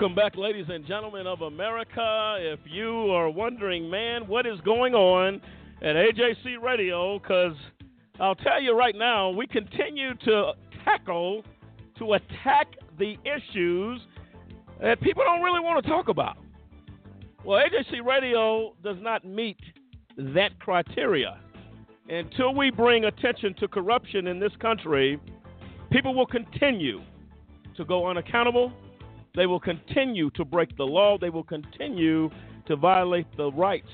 Welcome 0.02 0.16
back, 0.16 0.36
ladies 0.36 0.66
and 0.68 0.84
gentlemen 0.88 1.28
of 1.28 1.42
America. 1.42 2.36
If 2.40 2.60
you 2.66 3.12
are 3.12 3.30
wondering, 3.30 3.88
man, 3.88 4.28
what 4.28 4.48
is 4.48 4.60
going 4.62 4.96
on 4.96 5.40
at 5.84 5.96
AJC 5.96 6.60
Radio, 6.60 7.20
because 7.20 7.54
I'll 8.20 8.34
tell 8.34 8.60
you 8.60 8.76
right 8.76 8.96
now, 8.96 9.30
we 9.30 9.46
continue 9.46 10.16
to 10.26 10.54
tackle, 10.84 11.44
to 12.00 12.14
attack 12.14 12.70
the 12.98 13.16
issues 13.26 14.02
that 14.82 15.00
people 15.02 15.24
don't 15.24 15.44
really 15.44 15.60
want 15.60 15.86
to 15.86 15.92
talk 15.92 16.08
about. 16.08 16.38
Well, 17.46 17.64
AJC 17.64 18.04
Radio 18.04 18.74
does 18.84 18.98
not 19.02 19.24
meet 19.24 19.60
that 20.18 20.58
criteria. 20.58 21.38
Until 22.10 22.56
we 22.56 22.72
bring 22.72 23.06
attention 23.06 23.54
to 23.60 23.68
corruption 23.68 24.26
in 24.26 24.40
this 24.40 24.54
country, 24.60 25.20
people 25.92 26.16
will 26.16 26.26
continue 26.26 27.02
to 27.78 27.86
go 27.86 28.08
unaccountable 28.08 28.74
they 29.36 29.46
will 29.46 29.60
continue 29.60 30.30
to 30.32 30.46
break 30.46 30.76
the 30.78 30.84
law. 30.84 31.18
They 31.18 31.30
will 31.30 31.44
continue 31.44 32.30
to 32.68 32.76
violate 32.76 33.28
the 33.38 33.52
rights 33.52 33.88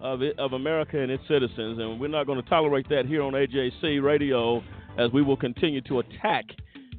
of 0.00 0.22
it, 0.22 0.38
of 0.38 0.52
America 0.52 1.00
and 1.00 1.10
its 1.10 1.22
citizens, 1.26 1.78
and 1.78 1.98
we're 1.98 2.08
not 2.08 2.26
going 2.26 2.42
to 2.42 2.48
tolerate 2.48 2.88
that 2.90 3.06
here 3.06 3.22
on 3.22 3.32
AJC 3.32 4.02
Radio 4.02 4.62
as 4.98 5.10
we 5.12 5.22
will 5.22 5.36
continue 5.36 5.80
to 5.82 6.00
attack 6.00 6.44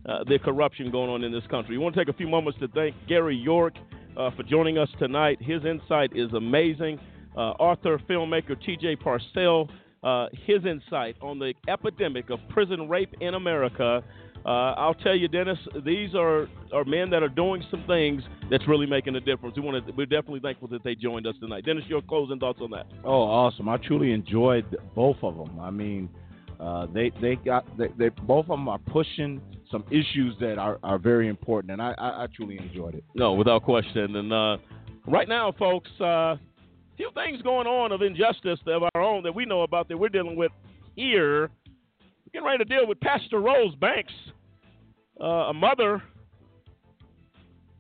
uh, 0.08 0.24
the 0.24 0.40
corruption 0.40 0.92
going 0.92 1.10
on 1.10 1.24
in 1.24 1.32
this 1.32 1.46
country. 1.50 1.78
We 1.78 1.84
want 1.84 1.96
to 1.96 2.06
take 2.06 2.14
a 2.14 2.18
few 2.18 2.28
moments 2.28 2.60
to 2.60 2.68
thank 2.70 2.96
Gary 3.08 3.36
York 3.36 3.74
uh, 4.16 4.32
for 4.32 4.44
joining 4.44 4.78
us 4.78 4.90
tonight. 5.00 5.38
His 5.42 5.64
insight 5.66 6.12
is 6.16 6.34
amazing. 6.34 7.00
Uh, 7.36 7.52
author, 7.60 8.00
filmmaker 8.10 8.60
T.J. 8.64 8.96
Parsell, 8.98 9.70
uh, 10.04 10.28
his 10.46 10.66
insight 10.66 11.16
on 11.22 11.40
the 11.40 11.54
epidemic 11.68 12.30
of 12.30 12.40
prison 12.50 12.90
rape 12.90 13.14
in 13.22 13.36
America 13.36 14.04
uh, 14.48 14.74
I'll 14.78 14.94
tell 14.94 15.16
you, 15.16 15.28
Dennis, 15.28 15.58
these 15.86 16.16
are, 16.16 16.48
are 16.72 16.86
men 16.86 17.10
that 17.10 17.22
are 17.22 17.28
doing 17.28 17.62
some 17.70 17.84
things 17.86 18.24
that's 18.50 18.66
really 18.66 18.86
making 18.86 19.14
a 19.18 19.20
difference. 19.20 19.58
We 19.58 19.62
want 19.62 19.86
to, 19.86 19.92
we're 19.92 20.06
definitely 20.06 20.40
thankful 20.40 20.70
that 20.70 20.86
they 20.86 20.96
joined 20.96 21.28
us 21.28 21.36
tonight. 21.42 21.66
Dennis, 21.66 21.84
your 21.90 22.02
closing 22.02 22.40
thoughts 22.40 22.60
on 22.62 22.72
that? 22.72 22.86
Oh, 23.04 23.24
awesome! 23.24 23.68
I 23.68 23.76
truly 23.76 24.14
enjoyed 24.14 24.78
both 24.96 25.18
of 25.22 25.36
them. 25.36 25.60
I 25.60 25.70
mean, 25.70 26.08
uh, 26.62 26.88
they 26.94 27.12
they 27.22 27.36
got 27.36 27.66
they, 27.78 27.88
they, 27.98 28.08
both 28.08 28.46
of 28.46 28.52
them 28.52 28.70
are 28.70 28.80
pushing 28.80 29.42
some 29.70 29.84
issues 29.92 30.34
that 30.40 30.58
are, 30.58 30.80
are 30.82 30.98
very 30.98 31.28
important, 31.28 31.74
and 31.74 31.82
I, 31.82 31.94
I, 31.98 32.24
I 32.24 32.28
truly 32.34 32.58
enjoyed 32.58 32.96
it. 32.96 33.04
No, 33.16 33.34
without 33.34 33.64
question. 33.64 34.16
And 34.16 34.32
uh, 34.32 34.58
right 35.08 35.28
now, 35.28 35.54
folks, 35.60 35.90
a 36.00 36.06
uh, 36.06 36.38
few 36.96 37.12
things 37.16 37.42
going 37.42 37.68
on 37.68 37.92
of 37.92 38.02
injustice 38.02 38.60
of 38.66 38.84
our 38.96 39.02
own 39.02 39.24
that 39.24 39.36
we 39.36 39.44
know 39.44 39.64
about 39.64 39.90
that 39.90 39.98
we're 39.98 40.08
dealing 40.08 40.38
with 40.38 40.54
here. 40.96 41.50
We're 42.00 42.32
getting 42.32 42.48
ready 42.48 42.64
to 42.64 42.66
deal 42.66 42.88
with 42.88 42.98
Pastor 43.02 43.42
Rose 43.42 43.76
Banks 43.76 44.14
uh, 45.22 45.26
a 45.26 45.54
mother 45.54 46.02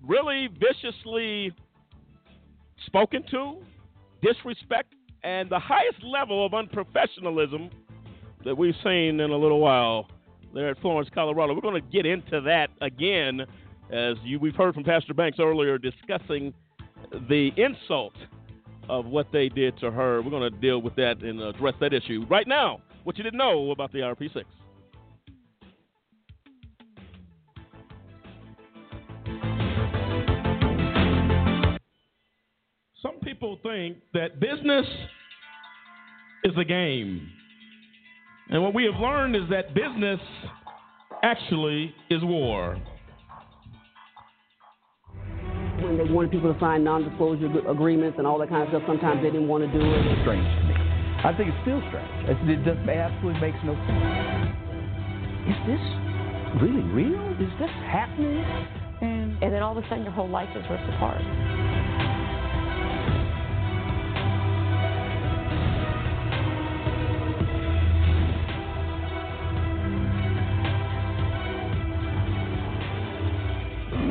really 0.03 0.47
viciously 0.59 1.51
spoken 2.85 3.23
to, 3.31 3.57
disrespect, 4.21 4.93
and 5.23 5.49
the 5.49 5.59
highest 5.59 6.01
level 6.03 6.45
of 6.45 6.53
unprofessionalism 6.53 7.69
that 8.45 8.57
we've 8.57 8.75
seen 8.83 9.19
in 9.19 9.31
a 9.31 9.37
little 9.37 9.59
while 9.59 10.07
there 10.53 10.69
at 10.69 10.79
Florence, 10.79 11.09
Colorado. 11.13 11.53
We're 11.53 11.61
going 11.61 11.81
to 11.81 11.89
get 11.91 12.05
into 12.05 12.41
that 12.41 12.69
again, 12.81 13.41
as 13.91 14.15
you, 14.23 14.39
we've 14.39 14.55
heard 14.55 14.73
from 14.73 14.83
Pastor 14.83 15.13
Banks 15.13 15.37
earlier 15.39 15.77
discussing 15.77 16.53
the 17.29 17.51
insult 17.57 18.13
of 18.89 19.05
what 19.05 19.27
they 19.33 19.49
did 19.49 19.77
to 19.79 19.91
her. 19.91 20.21
We're 20.21 20.29
going 20.29 20.51
to 20.51 20.59
deal 20.59 20.81
with 20.81 20.95
that 20.95 21.21
and 21.21 21.41
address 21.41 21.73
that 21.81 21.93
issue 21.93 22.25
right 22.29 22.47
now. 22.47 22.79
What 23.03 23.17
you 23.17 23.23
didn't 23.23 23.37
know 23.37 23.71
about 23.71 23.91
the 23.91 23.99
RP6. 23.99 24.43
People 33.37 33.59
think 33.61 33.97
that 34.13 34.39
business 34.39 34.85
is 36.43 36.53
a 36.59 36.65
game. 36.65 37.29
And 38.49 38.63
what 38.63 38.73
we 38.73 38.85
have 38.85 38.99
learned 38.99 39.35
is 39.35 39.43
that 39.51 39.75
business 39.75 40.19
actually 41.21 41.93
is 42.09 42.23
war. 42.23 42.81
When 45.83 45.97
they 45.97 46.11
wanted 46.11 46.31
people 46.31 46.51
to 46.51 46.59
sign 46.59 46.83
non 46.83 47.07
disclosure 47.07 47.45
agreements 47.69 48.17
and 48.17 48.25
all 48.25 48.39
that 48.39 48.49
kind 48.49 48.63
of 48.63 48.69
stuff, 48.69 48.83
sometimes 48.87 49.21
they 49.21 49.29
didn't 49.29 49.47
want 49.47 49.63
to 49.63 49.71
do 49.71 49.85
it. 49.85 50.05
It's 50.07 50.21
strange 50.21 50.41
to 50.41 50.63
me. 50.65 50.73
I 51.21 51.33
think 51.37 51.49
it's 51.53 51.61
still 51.61 51.81
strange. 51.93 52.09
It 52.25 52.65
just 52.65 52.81
absolutely 52.89 53.37
makes 53.37 53.61
no 53.61 53.77
sense. 53.85 54.49
Is 55.45 55.59
this 55.69 55.83
really 56.57 56.81
real? 56.89 57.21
Is 57.37 57.53
this 57.61 57.69
happening? 57.85 58.41
And, 59.01 59.37
and 59.43 59.53
then 59.53 59.61
all 59.61 59.77
of 59.77 59.83
a 59.83 59.87
sudden 59.87 60.03
your 60.03 60.13
whole 60.13 60.29
life 60.29 60.49
is 60.57 60.65
ripped 60.65 60.89
apart. 60.97 61.21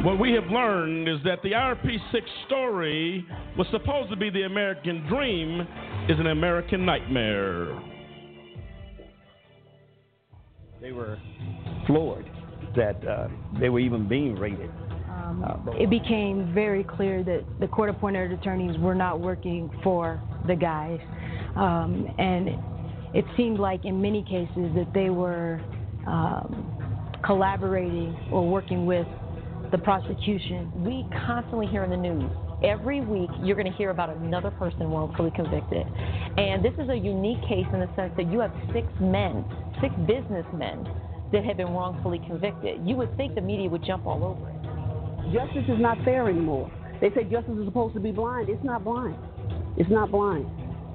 What 0.07 0.21
we 0.21 0.31
have 0.35 0.47
learned 0.53 1.09
is 1.09 1.17
that 1.25 1.43
the 1.43 1.51
RP6 1.51 2.23
story 2.47 3.27
was 3.59 3.67
supposed 3.73 4.09
to 4.11 4.17
be 4.17 4.31
the 4.31 4.43
American 4.43 5.05
dream, 5.09 5.63
is 6.09 6.17
an 6.21 6.29
American 6.29 6.87
nightmare. 6.87 7.77
They 10.81 10.93
were 10.93 11.19
floored 11.89 12.31
that 12.77 13.05
uh, 13.05 13.27
they 13.59 13.69
were 13.69 13.81
even 13.81 14.07
being 14.07 14.37
raided. 14.37 14.71
Um, 15.11 15.45
uh, 15.45 15.73
it 15.73 15.91
became 15.91 16.55
very 16.55 16.85
clear 16.85 17.25
that 17.25 17.45
the 17.59 17.67
court 17.67 17.91
appointed 17.91 18.31
attorneys 18.31 18.79
were 18.79 18.95
not 18.95 19.19
working 19.19 19.69
for 19.83 20.23
the 20.47 20.55
guys. 20.55 21.01
Um, 21.57 22.07
and 22.21 22.51
it 23.13 23.25
seemed 23.37 23.59
like 23.59 23.85
in 23.85 24.01
many 24.01 24.23
cases 24.23 24.73
that 24.77 24.93
they 24.95 25.11
were 25.11 25.61
um, 26.07 27.19
collaborating 27.25 28.17
or 28.31 28.49
working 28.49 28.87
with 28.87 29.09
the 29.71 29.79
prosecution. 29.79 30.71
We 30.85 31.07
constantly 31.27 31.67
hear 31.67 31.85
in 31.85 31.91
the 31.91 31.97
news 31.97 32.31
every 32.65 33.01
week 33.01 33.31
you're 33.43 33.57
going 33.57 33.71
to 33.71 33.77
hear 33.77 33.91
about 33.91 34.15
another 34.17 34.51
person 34.53 34.89
wrongfully 34.91 35.31
convicted. 35.35 35.87
And 36.39 36.65
this 36.65 36.73
is 36.79 36.89
a 36.89 36.97
unique 36.97 37.41
case 37.43 37.67
in 37.73 37.81
the 37.81 37.91
sense 37.97 38.13
that 38.17 38.31
you 38.31 38.41
have 38.41 38.53
six 38.73 38.87
men, 39.01 39.45
six 39.81 39.95
businessmen 40.07 40.87
that 41.33 41.45
have 41.45 41.57
been 41.57 41.73
wrongfully 41.73 42.21
convicted. 42.27 42.81
You 42.87 42.97
would 42.97 43.15
think 43.17 43.35
the 43.35 43.41
media 43.41 43.69
would 43.69 43.85
jump 43.85 44.07
all 44.07 44.25
over 44.25 44.49
it. 44.49 45.33
Justice 45.33 45.65
is 45.69 45.81
not 45.81 45.99
fair 46.05 46.29
anymore. 46.29 46.71
They 47.01 47.11
say 47.11 47.25
justice 47.25 47.59
is 47.59 47.67
supposed 47.67 47.95
to 47.95 48.01
be 48.01 48.13
blind. 48.13 48.49
It's 48.49 48.65
not 48.65 48.85
blind. 48.85 49.17
It's 49.77 49.91
not 49.91 50.11
blind. 50.11 50.47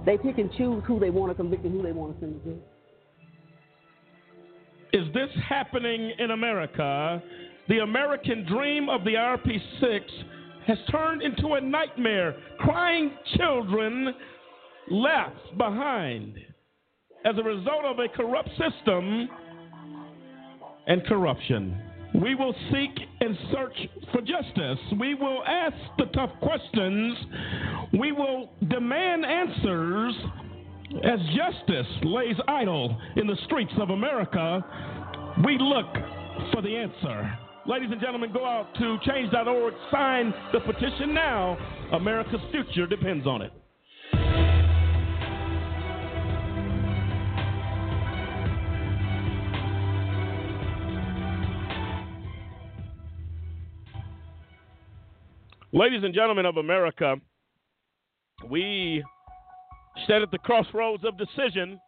They 0.05 0.17
pick 0.17 0.37
and 0.39 0.51
choose 0.53 0.83
who 0.87 0.99
they 0.99 1.09
want 1.09 1.31
to 1.31 1.35
convict 1.35 1.63
and 1.63 1.73
who 1.73 1.83
they 1.83 1.91
want 1.91 2.15
to 2.15 2.19
send 2.19 2.43
to 2.43 2.49
jail. 2.49 2.59
Is 4.93 5.13
this 5.13 5.29
happening 5.47 6.11
in 6.17 6.31
America? 6.31 7.21
The 7.71 7.83
American 7.83 8.45
dream 8.45 8.89
of 8.89 9.05
the 9.05 9.11
RP6 9.11 10.01
has 10.67 10.77
turned 10.91 11.21
into 11.21 11.53
a 11.53 11.61
nightmare. 11.61 12.35
Crying 12.59 13.11
children 13.37 14.13
left 14.89 15.57
behind 15.57 16.37
as 17.23 17.35
a 17.37 17.41
result 17.41 17.85
of 17.85 17.99
a 17.99 18.09
corrupt 18.09 18.49
system 18.49 19.29
and 20.85 21.05
corruption. 21.05 21.81
We 22.21 22.35
will 22.35 22.53
seek 22.73 22.91
and 23.21 23.37
search 23.53 23.87
for 24.11 24.19
justice. 24.19 24.79
We 24.99 25.13
will 25.13 25.41
ask 25.45 25.77
the 25.97 26.07
tough 26.13 26.31
questions. 26.41 27.17
We 27.97 28.11
will 28.11 28.49
demand 28.67 29.25
answers 29.25 30.15
as 31.05 31.19
justice 31.37 31.87
lays 32.03 32.35
idle 32.49 32.99
in 33.15 33.27
the 33.27 33.37
streets 33.45 33.73
of 33.79 33.91
America. 33.91 34.61
We 35.45 35.57
look 35.57 35.93
for 36.51 36.61
the 36.61 36.75
answer. 36.75 37.37
Ladies 37.67 37.89
and 37.91 38.01
gentlemen, 38.01 38.33
go 38.33 38.43
out 38.43 38.73
to 38.79 38.97
change.org, 39.05 39.73
sign 39.91 40.33
the 40.51 40.59
petition 40.61 41.13
now. 41.13 41.55
America's 41.93 42.41
future 42.51 42.87
depends 42.87 43.27
on 43.27 43.43
it. 43.43 43.51
Ladies 55.71 56.03
and 56.03 56.15
gentlemen 56.15 56.47
of 56.47 56.57
America, 56.57 57.15
we 58.49 59.03
stand 60.03 60.23
at 60.23 60.31
the 60.31 60.39
crossroads 60.39 61.03
of 61.05 61.15
decision 61.17 61.79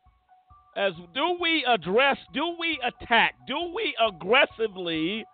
as 0.77 0.93
do 1.13 1.37
we 1.41 1.65
address, 1.67 2.17
do 2.33 2.55
we 2.59 2.79
attack, 2.83 3.35
do 3.47 3.73
we 3.75 3.95
aggressively 4.07 5.25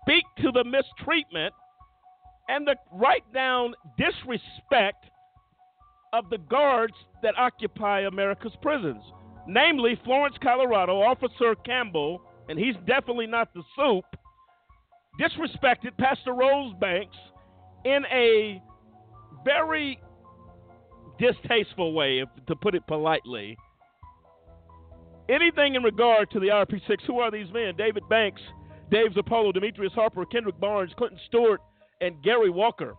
speak 0.00 0.24
to 0.38 0.50
the 0.52 0.64
mistreatment 0.64 1.54
and 2.48 2.66
the 2.66 2.76
right 2.92 3.24
down 3.32 3.74
disrespect 3.96 5.06
of 6.12 6.28
the 6.30 6.38
guards 6.38 6.94
that 7.22 7.34
occupy 7.38 8.00
America's 8.00 8.52
prisons. 8.60 9.02
Namely, 9.46 9.98
Florence, 10.04 10.36
Colorado, 10.42 11.00
Officer 11.00 11.54
Campbell, 11.64 12.22
and 12.48 12.58
he's 12.58 12.76
definitely 12.86 13.26
not 13.26 13.52
the 13.54 13.62
soup, 13.76 14.04
disrespected 15.20 15.96
Pastor 15.98 16.32
Rose 16.32 16.74
Banks 16.80 17.16
in 17.84 18.04
a 18.12 18.62
very 19.44 19.98
distasteful 21.18 21.92
way, 21.92 22.20
if, 22.20 22.28
to 22.46 22.56
put 22.56 22.74
it 22.74 22.86
politely. 22.86 23.56
Anything 25.28 25.74
in 25.74 25.82
regard 25.82 26.30
to 26.32 26.40
the 26.40 26.48
RP6, 26.48 27.02
who 27.06 27.20
are 27.20 27.30
these 27.30 27.50
men? 27.52 27.74
David 27.76 28.02
Banks, 28.08 28.40
Dave 28.92 29.12
Zirpolo, 29.12 29.54
Demetrius 29.54 29.94
Harper, 29.94 30.26
Kendrick 30.26 30.60
Barnes, 30.60 30.92
Clinton 30.98 31.18
Stewart, 31.26 31.60
and 32.02 32.22
Gary 32.22 32.50
Walker. 32.50 32.94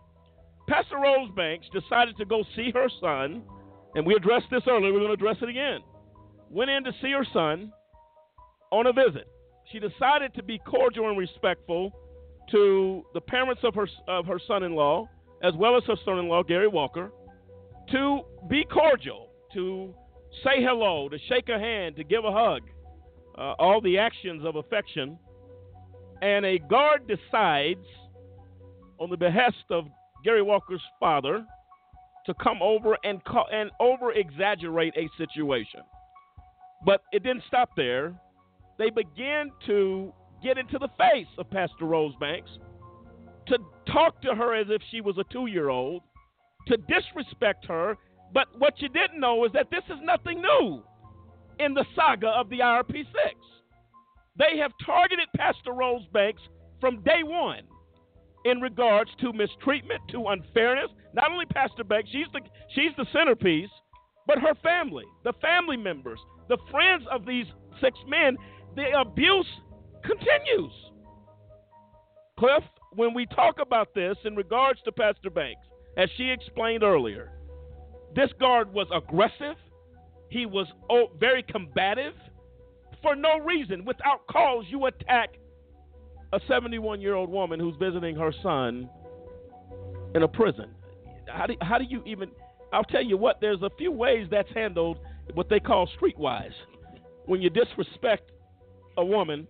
Pastor 0.68 0.96
Rose 0.96 1.30
Banks 1.36 1.66
decided 1.72 2.16
to 2.16 2.24
go 2.24 2.42
see 2.56 2.72
her 2.74 2.88
son, 3.00 3.44
and 3.94 4.04
we 4.04 4.14
addressed 4.14 4.46
this 4.50 4.62
earlier, 4.66 4.92
we're 4.92 4.98
going 4.98 5.08
to 5.08 5.12
address 5.14 5.36
it 5.40 5.48
again. 5.48 5.78
Went 6.50 6.68
in 6.68 6.82
to 6.82 6.92
see 7.00 7.12
her 7.12 7.24
son 7.32 7.72
on 8.72 8.88
a 8.88 8.92
visit. 8.92 9.28
She 9.70 9.78
decided 9.78 10.34
to 10.34 10.42
be 10.42 10.58
cordial 10.58 11.08
and 11.08 11.16
respectful 11.16 11.92
to 12.50 13.04
the 13.14 13.20
parents 13.20 13.62
of 13.62 13.74
her 13.76 13.86
of 14.08 14.26
her 14.26 14.40
son-in-law, 14.48 15.08
as 15.44 15.54
well 15.54 15.76
as 15.76 15.84
her 15.84 15.96
son-in-law 16.04 16.42
Gary 16.42 16.68
Walker, 16.68 17.12
to 17.92 18.20
be 18.50 18.64
cordial, 18.64 19.28
to 19.54 19.94
say 20.42 20.60
hello, 20.62 21.08
to 21.08 21.18
shake 21.28 21.48
a 21.48 21.58
hand, 21.58 21.94
to 21.96 22.04
give 22.04 22.24
a 22.24 22.32
hug, 22.32 22.62
uh, 23.38 23.54
all 23.60 23.80
the 23.80 23.96
actions 23.96 24.44
of 24.44 24.56
affection. 24.56 25.18
And 26.24 26.46
a 26.46 26.58
guard 26.58 27.06
decides, 27.06 27.84
on 28.98 29.10
the 29.10 29.16
behest 29.16 29.66
of 29.68 29.84
Gary 30.24 30.40
Walker's 30.40 30.80
father, 30.98 31.44
to 32.24 32.34
come 32.42 32.62
over 32.62 32.96
and 33.04 33.20
and 33.52 33.70
over 33.78 34.10
exaggerate 34.12 34.94
a 34.96 35.06
situation. 35.18 35.80
But 36.86 37.02
it 37.12 37.22
didn't 37.22 37.42
stop 37.46 37.68
there. 37.76 38.18
They 38.78 38.88
began 38.88 39.50
to 39.66 40.14
get 40.42 40.56
into 40.56 40.78
the 40.78 40.88
face 40.98 41.28
of 41.36 41.50
Pastor 41.50 41.84
Rose 41.84 42.14
Banks, 42.18 42.50
to 43.48 43.58
talk 43.92 44.22
to 44.22 44.34
her 44.34 44.54
as 44.54 44.68
if 44.70 44.80
she 44.90 45.02
was 45.02 45.18
a 45.18 45.24
two 45.30 45.44
year 45.44 45.68
old, 45.68 46.00
to 46.68 46.78
disrespect 46.78 47.66
her. 47.66 47.98
But 48.32 48.46
what 48.56 48.80
you 48.80 48.88
didn't 48.88 49.20
know 49.20 49.44
is 49.44 49.52
that 49.52 49.70
this 49.70 49.84
is 49.90 50.00
nothing 50.02 50.40
new 50.40 50.82
in 51.58 51.74
the 51.74 51.84
saga 51.94 52.28
of 52.28 52.48
the 52.48 52.60
IRP 52.60 52.92
6. 52.92 53.04
They 54.38 54.58
have 54.58 54.72
targeted 54.84 55.28
Pastor 55.36 55.72
Rose 55.72 56.06
Banks 56.12 56.42
from 56.80 57.02
day 57.02 57.22
one 57.22 57.62
in 58.44 58.60
regards 58.60 59.10
to 59.20 59.32
mistreatment, 59.32 60.00
to 60.10 60.26
unfairness. 60.28 60.90
Not 61.14 61.30
only 61.30 61.46
Pastor 61.46 61.84
Banks, 61.84 62.10
she's 62.10 62.26
the, 62.32 62.40
she's 62.74 62.92
the 62.96 63.06
centerpiece, 63.12 63.70
but 64.26 64.38
her 64.38 64.54
family, 64.62 65.04
the 65.22 65.32
family 65.40 65.76
members, 65.76 66.18
the 66.48 66.58
friends 66.70 67.04
of 67.10 67.24
these 67.24 67.46
six 67.80 67.98
men, 68.08 68.36
the 68.76 68.86
abuse 68.98 69.46
continues. 70.04 70.72
Cliff, 72.38 72.64
when 72.94 73.14
we 73.14 73.26
talk 73.26 73.56
about 73.60 73.94
this 73.94 74.16
in 74.24 74.34
regards 74.34 74.80
to 74.84 74.92
Pastor 74.92 75.30
Banks, 75.30 75.66
as 75.96 76.08
she 76.16 76.30
explained 76.30 76.82
earlier, 76.82 77.30
this 78.14 78.30
guard 78.40 78.72
was 78.72 78.88
aggressive. 78.92 79.56
He 80.30 80.46
was 80.46 80.66
oh, 80.90 81.06
very 81.18 81.42
combative. 81.42 82.14
For 83.04 83.14
no 83.14 83.38
reason, 83.38 83.84
without 83.84 84.26
cause, 84.28 84.64
you 84.70 84.86
attack 84.86 85.34
a 86.32 86.40
71 86.48 87.02
year 87.02 87.14
old 87.14 87.28
woman 87.28 87.60
who's 87.60 87.76
visiting 87.78 88.16
her 88.16 88.32
son 88.42 88.88
in 90.14 90.22
a 90.22 90.28
prison. 90.28 90.70
How 91.26 91.46
do, 91.46 91.54
how 91.60 91.76
do 91.76 91.84
you 91.84 92.02
even? 92.06 92.30
I'll 92.72 92.82
tell 92.82 93.04
you 93.04 93.18
what, 93.18 93.42
there's 93.42 93.60
a 93.60 93.68
few 93.76 93.92
ways 93.92 94.26
that's 94.30 94.48
handled, 94.54 95.00
what 95.34 95.50
they 95.50 95.60
call 95.60 95.86
streetwise. 96.00 96.54
When 97.26 97.42
you 97.42 97.50
disrespect 97.50 98.32
a 98.96 99.04
woman, 99.04 99.46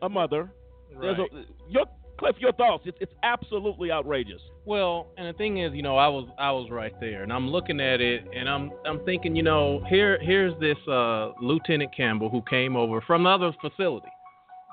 a 0.00 0.08
mother, 0.08 0.52
there's 1.00 1.18
a, 1.18 1.24
your, 1.68 1.86
Cliff, 2.20 2.36
your 2.38 2.52
thoughts. 2.52 2.82
It's, 2.84 2.98
it's 3.00 3.14
absolutely 3.22 3.90
outrageous. 3.90 4.42
Well, 4.66 5.06
and 5.16 5.26
the 5.26 5.32
thing 5.38 5.56
is, 5.56 5.72
you 5.72 5.82
know, 5.82 5.96
I 5.96 6.06
was 6.06 6.28
I 6.38 6.52
was 6.52 6.70
right 6.70 6.92
there, 7.00 7.22
and 7.22 7.32
I'm 7.32 7.48
looking 7.48 7.80
at 7.80 8.02
it, 8.02 8.26
and 8.36 8.46
I'm 8.46 8.70
I'm 8.84 9.02
thinking, 9.06 9.34
you 9.34 9.42
know, 9.42 9.82
here 9.88 10.18
here's 10.20 10.52
this 10.60 10.76
uh, 10.86 11.30
Lieutenant 11.40 11.96
Campbell 11.96 12.28
who 12.28 12.42
came 12.42 12.76
over 12.76 13.00
from 13.00 13.24
another 13.24 13.52
facility. 13.62 14.10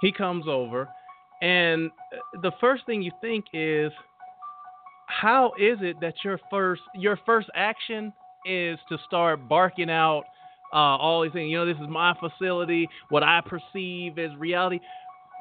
He 0.02 0.11
comes 0.11 0.44
over, 0.45 0.90
and 1.41 1.90
the 2.41 2.52
first 2.60 2.86
thing 2.86 3.02
you 3.02 3.14
think 3.22 3.45
is, 3.53 3.94
how 5.07 5.53
is 5.57 5.78
it 5.80 6.02
that 6.02 6.15
your 6.26 6.41
first 6.49 6.82
your 6.95 7.18
first 7.26 7.48
action 7.56 8.11
is 8.45 8.78
to 8.90 8.98
start 9.07 9.48
barking 9.48 9.90
out 9.90 10.24
uh, 10.74 10.98
all 10.98 11.24
these 11.24 11.32
things? 11.32 11.49
You 11.49 11.60
know, 11.60 11.65
this 11.65 11.82
is 11.82 11.90
my 11.90 12.14
facility. 12.19 12.90
What 13.07 13.24
I 13.24 13.40
perceive 13.40 14.19
as 14.19 14.36
reality. 14.38 14.82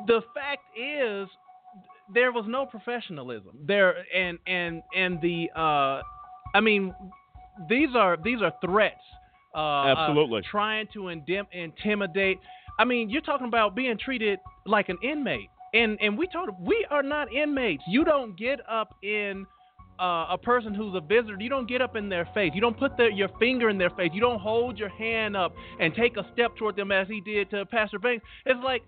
The 0.06 0.20
fact 0.34 0.62
is, 0.78 1.26
there 2.12 2.32
was 2.32 2.44
no 2.48 2.66
professionalism 2.66 3.52
there, 3.66 3.94
and 4.14 4.38
and 4.46 4.82
and 4.94 5.20
the 5.20 5.48
uh, 5.56 6.02
I 6.54 6.60
mean, 6.60 6.94
these 7.68 7.90
are 7.94 8.16
these 8.22 8.42
are 8.42 8.52
threats. 8.64 9.00
Uh, 9.54 9.86
Absolutely. 9.86 10.42
Trying 10.50 10.86
to 10.92 11.00
indim- 11.00 11.46
intimidate. 11.52 12.38
I 12.78 12.84
mean, 12.84 13.08
you're 13.08 13.22
talking 13.22 13.46
about 13.46 13.74
being 13.74 13.98
treated 13.98 14.38
like 14.66 14.88
an 14.88 14.98
inmate, 15.02 15.48
and 15.74 15.98
and 16.00 16.18
we 16.18 16.26
told 16.26 16.50
we 16.60 16.86
are 16.90 17.02
not 17.02 17.32
inmates. 17.32 17.82
You 17.88 18.04
don't 18.04 18.38
get 18.38 18.60
up 18.68 18.96
in 19.02 19.46
uh, 19.98 20.26
a 20.30 20.38
person 20.38 20.74
who's 20.74 20.94
a 20.94 21.00
visitor, 21.00 21.36
you 21.40 21.48
don't 21.48 21.68
get 21.68 21.80
up 21.80 21.96
in 21.96 22.08
their 22.08 22.28
face. 22.34 22.52
You 22.54 22.60
don't 22.60 22.78
put 22.78 22.96
the, 22.96 23.08
your 23.12 23.28
finger 23.38 23.68
in 23.70 23.78
their 23.78 23.90
face. 23.90 24.10
You 24.12 24.20
don't 24.20 24.40
hold 24.40 24.78
your 24.78 24.88
hand 24.90 25.36
up 25.36 25.54
and 25.80 25.94
take 25.94 26.16
a 26.16 26.26
step 26.32 26.56
toward 26.56 26.76
them 26.76 26.92
as 26.92 27.08
he 27.08 27.20
did 27.20 27.50
to 27.50 27.64
Pastor 27.66 27.98
Banks. 27.98 28.24
It's 28.44 28.62
like, 28.62 28.82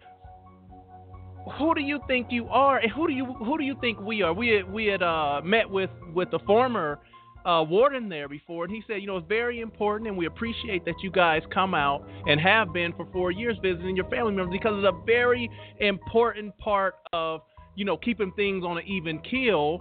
who 1.51 1.75
do 1.75 1.81
you 1.81 2.01
think 2.07 2.29
you 2.31 2.49
are, 2.49 2.79
and 2.79 2.91
who 2.91 3.07
do 3.07 3.13
you 3.13 3.25
who 3.27 3.59
do 3.59 3.65
you 3.65 3.77
think 3.81 4.01
we 4.01 4.23
are? 4.23 4.33
We 4.33 4.49
had, 4.49 4.73
we 4.73 4.87
had 4.87 5.03
uh, 5.03 5.41
met 5.45 5.69
with 5.69 5.91
with 6.15 6.31
the 6.31 6.39
former 6.41 7.01
uh, 7.45 7.63
warden 7.63 8.09
there 8.09 8.29
before, 8.29 8.65
and 8.65 8.75
he 8.75 8.83
said, 8.87 9.01
you 9.01 9.07
know, 9.07 9.17
it's 9.17 9.29
very 9.29 9.61
important, 9.61 10.09
and 10.09 10.17
we 10.17 10.27
appreciate 10.27 10.85
that 10.85 10.95
you 11.03 11.11
guys 11.11 11.43
come 11.53 11.75
out 11.75 12.07
and 12.27 12.41
have 12.41 12.73
been 12.73 12.93
for 12.93 13.07
four 13.13 13.31
years 13.31 13.57
visiting 13.63 13.97
your 13.97 14.09
family 14.11 14.33
members 14.33 14.53
because 14.53 14.73
it's 14.77 14.87
a 14.87 15.05
very 15.07 15.51
important 15.81 16.57
part 16.59 16.97
of 17.13 17.41
you 17.77 17.85
know 17.85 17.97
keeping 17.97 18.33
things 18.33 18.65
on 18.65 18.79
an 18.79 18.85
even 18.87 19.21
keel 19.21 19.79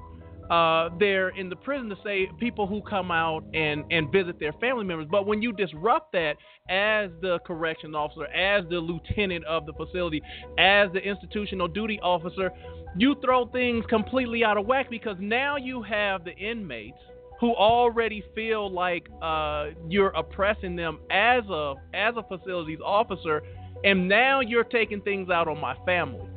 uh, 0.50 0.90
there 1.00 1.30
in 1.30 1.50
the 1.50 1.56
prison 1.56 1.90
to 1.90 1.98
say 2.04 2.28
people 2.40 2.68
who 2.68 2.82
come 2.82 3.12
out 3.12 3.44
and, 3.54 3.84
and 3.92 4.12
visit 4.12 4.40
their 4.40 4.54
family 4.54 4.86
members. 4.86 5.08
But 5.10 5.26
when 5.28 5.42
you 5.42 5.52
disrupt 5.52 6.12
that 6.14 6.36
as 6.70 7.10
the 7.22 7.40
correction 7.46 7.96
officer, 7.96 8.26
as 8.28 8.64
the 8.70 8.78
lieutenant 8.80 9.46
of 9.46 9.66
the 9.66 9.74
facility, 9.74 10.22
as 10.58 10.92
the 10.94 11.00
institutional 11.00 11.68
duty 11.68 12.00
officer, 12.02 12.52
you 12.98 13.16
throw 13.24 13.48
things 13.48 13.86
completely 13.90 14.44
out 14.44 14.58
of 14.58 14.66
whack 14.66 14.90
because 14.90 15.18
now 15.20 15.58
you 15.58 15.82
have 15.84 16.24
the 16.24 16.36
inmates 16.36 16.98
who 17.40 17.54
already 17.54 18.24
feel 18.34 18.72
like 18.72 19.08
uh, 19.22 19.68
you're 19.88 20.10
oppressing 20.10 20.76
them 20.76 21.00
as 21.12 21.44
a 21.50 21.76
as 21.94 22.16
a 22.18 22.24
facilities 22.24 22.80
officer, 22.84 23.44
and 23.84 24.08
now 24.08 24.40
you're 24.40 24.64
taking 24.64 25.02
things 25.02 25.30
out 25.30 25.48
on 25.48 25.60
my 25.60 25.76
family. 25.86 26.28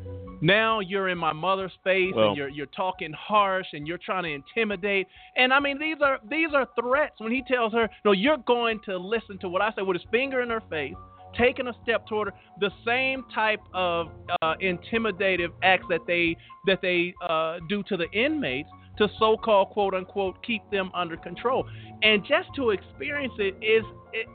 Now 0.40 0.80
you're 0.80 1.08
in 1.08 1.18
my 1.18 1.32
mother's 1.32 1.72
face 1.84 2.12
Well- 2.14 2.28
and 2.28 2.36
you're 2.36 2.48
you're 2.48 2.66
talking 2.66 3.12
harsh 3.12 3.66
and 3.72 3.86
you're 3.86 3.98
trying 3.98 4.24
to 4.24 4.30
intimidate. 4.30 5.06
And 5.36 5.52
I 5.52 5.60
mean 5.60 5.78
these 5.78 5.98
are 6.00 6.18
these 6.28 6.48
are 6.54 6.66
threats 6.80 7.14
when 7.18 7.32
he 7.32 7.42
tells 7.42 7.72
her, 7.72 7.88
"No, 8.04 8.12
you're 8.12 8.38
going 8.38 8.80
to 8.86 8.96
listen 8.96 9.38
to 9.38 9.48
what 9.48 9.62
I 9.62 9.72
say 9.72 9.82
with 9.82 9.96
his 9.96 10.06
finger 10.10 10.40
in 10.42 10.50
her 10.50 10.62
face." 10.70 10.94
Taking 11.38 11.68
a 11.68 11.74
step 11.82 12.08
toward 12.08 12.28
her, 12.28 12.34
the 12.58 12.70
same 12.84 13.24
type 13.32 13.60
of 13.72 14.08
uh, 14.42 14.54
intimidative 14.60 15.52
acts 15.62 15.86
that 15.88 16.00
they 16.06 16.36
that 16.66 16.80
they 16.82 17.14
uh, 17.22 17.58
do 17.68 17.82
to 17.84 17.96
the 17.96 18.10
inmates 18.10 18.68
to 18.98 19.08
so-called 19.18 19.70
quote 19.70 19.94
unquote 19.94 20.42
keep 20.44 20.68
them 20.70 20.90
under 20.92 21.16
control, 21.16 21.68
and 22.02 22.24
just 22.24 22.48
to 22.56 22.70
experience 22.70 23.32
it 23.38 23.54
is 23.62 23.84
it, 24.12 24.26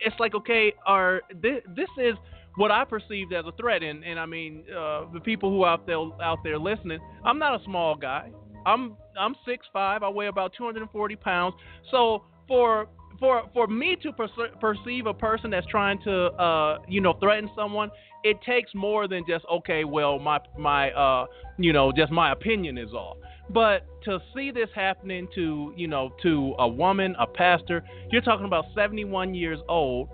it's 0.00 0.18
like 0.18 0.34
okay, 0.34 0.72
are 0.86 1.20
this, 1.42 1.60
this 1.76 1.90
is 1.98 2.14
what 2.56 2.70
I 2.70 2.84
perceived 2.84 3.32
as 3.32 3.44
a 3.46 3.52
threat, 3.52 3.82
and 3.82 4.04
and 4.04 4.18
I 4.18 4.26
mean 4.26 4.64
uh, 4.70 5.06
the 5.12 5.20
people 5.20 5.50
who 5.50 5.64
out 5.64 5.86
there 5.86 5.98
out 6.22 6.38
there 6.44 6.58
listening, 6.58 6.98
I'm 7.24 7.38
not 7.38 7.60
a 7.60 7.64
small 7.64 7.96
guy. 7.96 8.30
I'm 8.66 8.96
I'm 9.18 9.34
six 9.46 9.66
five. 9.72 10.02
I 10.02 10.08
weigh 10.08 10.26
about 10.26 10.52
240 10.56 11.16
pounds. 11.16 11.54
So 11.90 12.24
for 12.48 12.88
for 13.18 13.44
for 13.52 13.66
me 13.66 13.96
to 14.02 14.12
perce- 14.12 14.54
perceive 14.60 15.06
a 15.06 15.14
person 15.14 15.50
that's 15.50 15.66
trying 15.66 16.00
to 16.02 16.26
uh, 16.32 16.78
you 16.88 17.00
know 17.00 17.14
threaten 17.14 17.50
someone, 17.56 17.90
it 18.22 18.38
takes 18.42 18.74
more 18.74 19.08
than 19.08 19.24
just 19.28 19.44
okay, 19.52 19.84
well 19.84 20.18
my 20.18 20.38
my 20.58 20.90
uh, 20.92 21.26
you 21.58 21.72
know 21.72 21.92
just 21.92 22.12
my 22.12 22.32
opinion 22.32 22.78
is 22.78 22.92
off. 22.92 23.18
But 23.50 23.86
to 24.04 24.20
see 24.34 24.50
this 24.50 24.68
happening 24.74 25.28
to 25.34 25.72
you 25.76 25.88
know 25.88 26.10
to 26.22 26.54
a 26.58 26.68
woman, 26.68 27.14
a 27.18 27.26
pastor, 27.26 27.84
you're 28.10 28.22
talking 28.22 28.46
about 28.46 28.64
71 28.74 29.34
years 29.34 29.58
old 29.68 30.08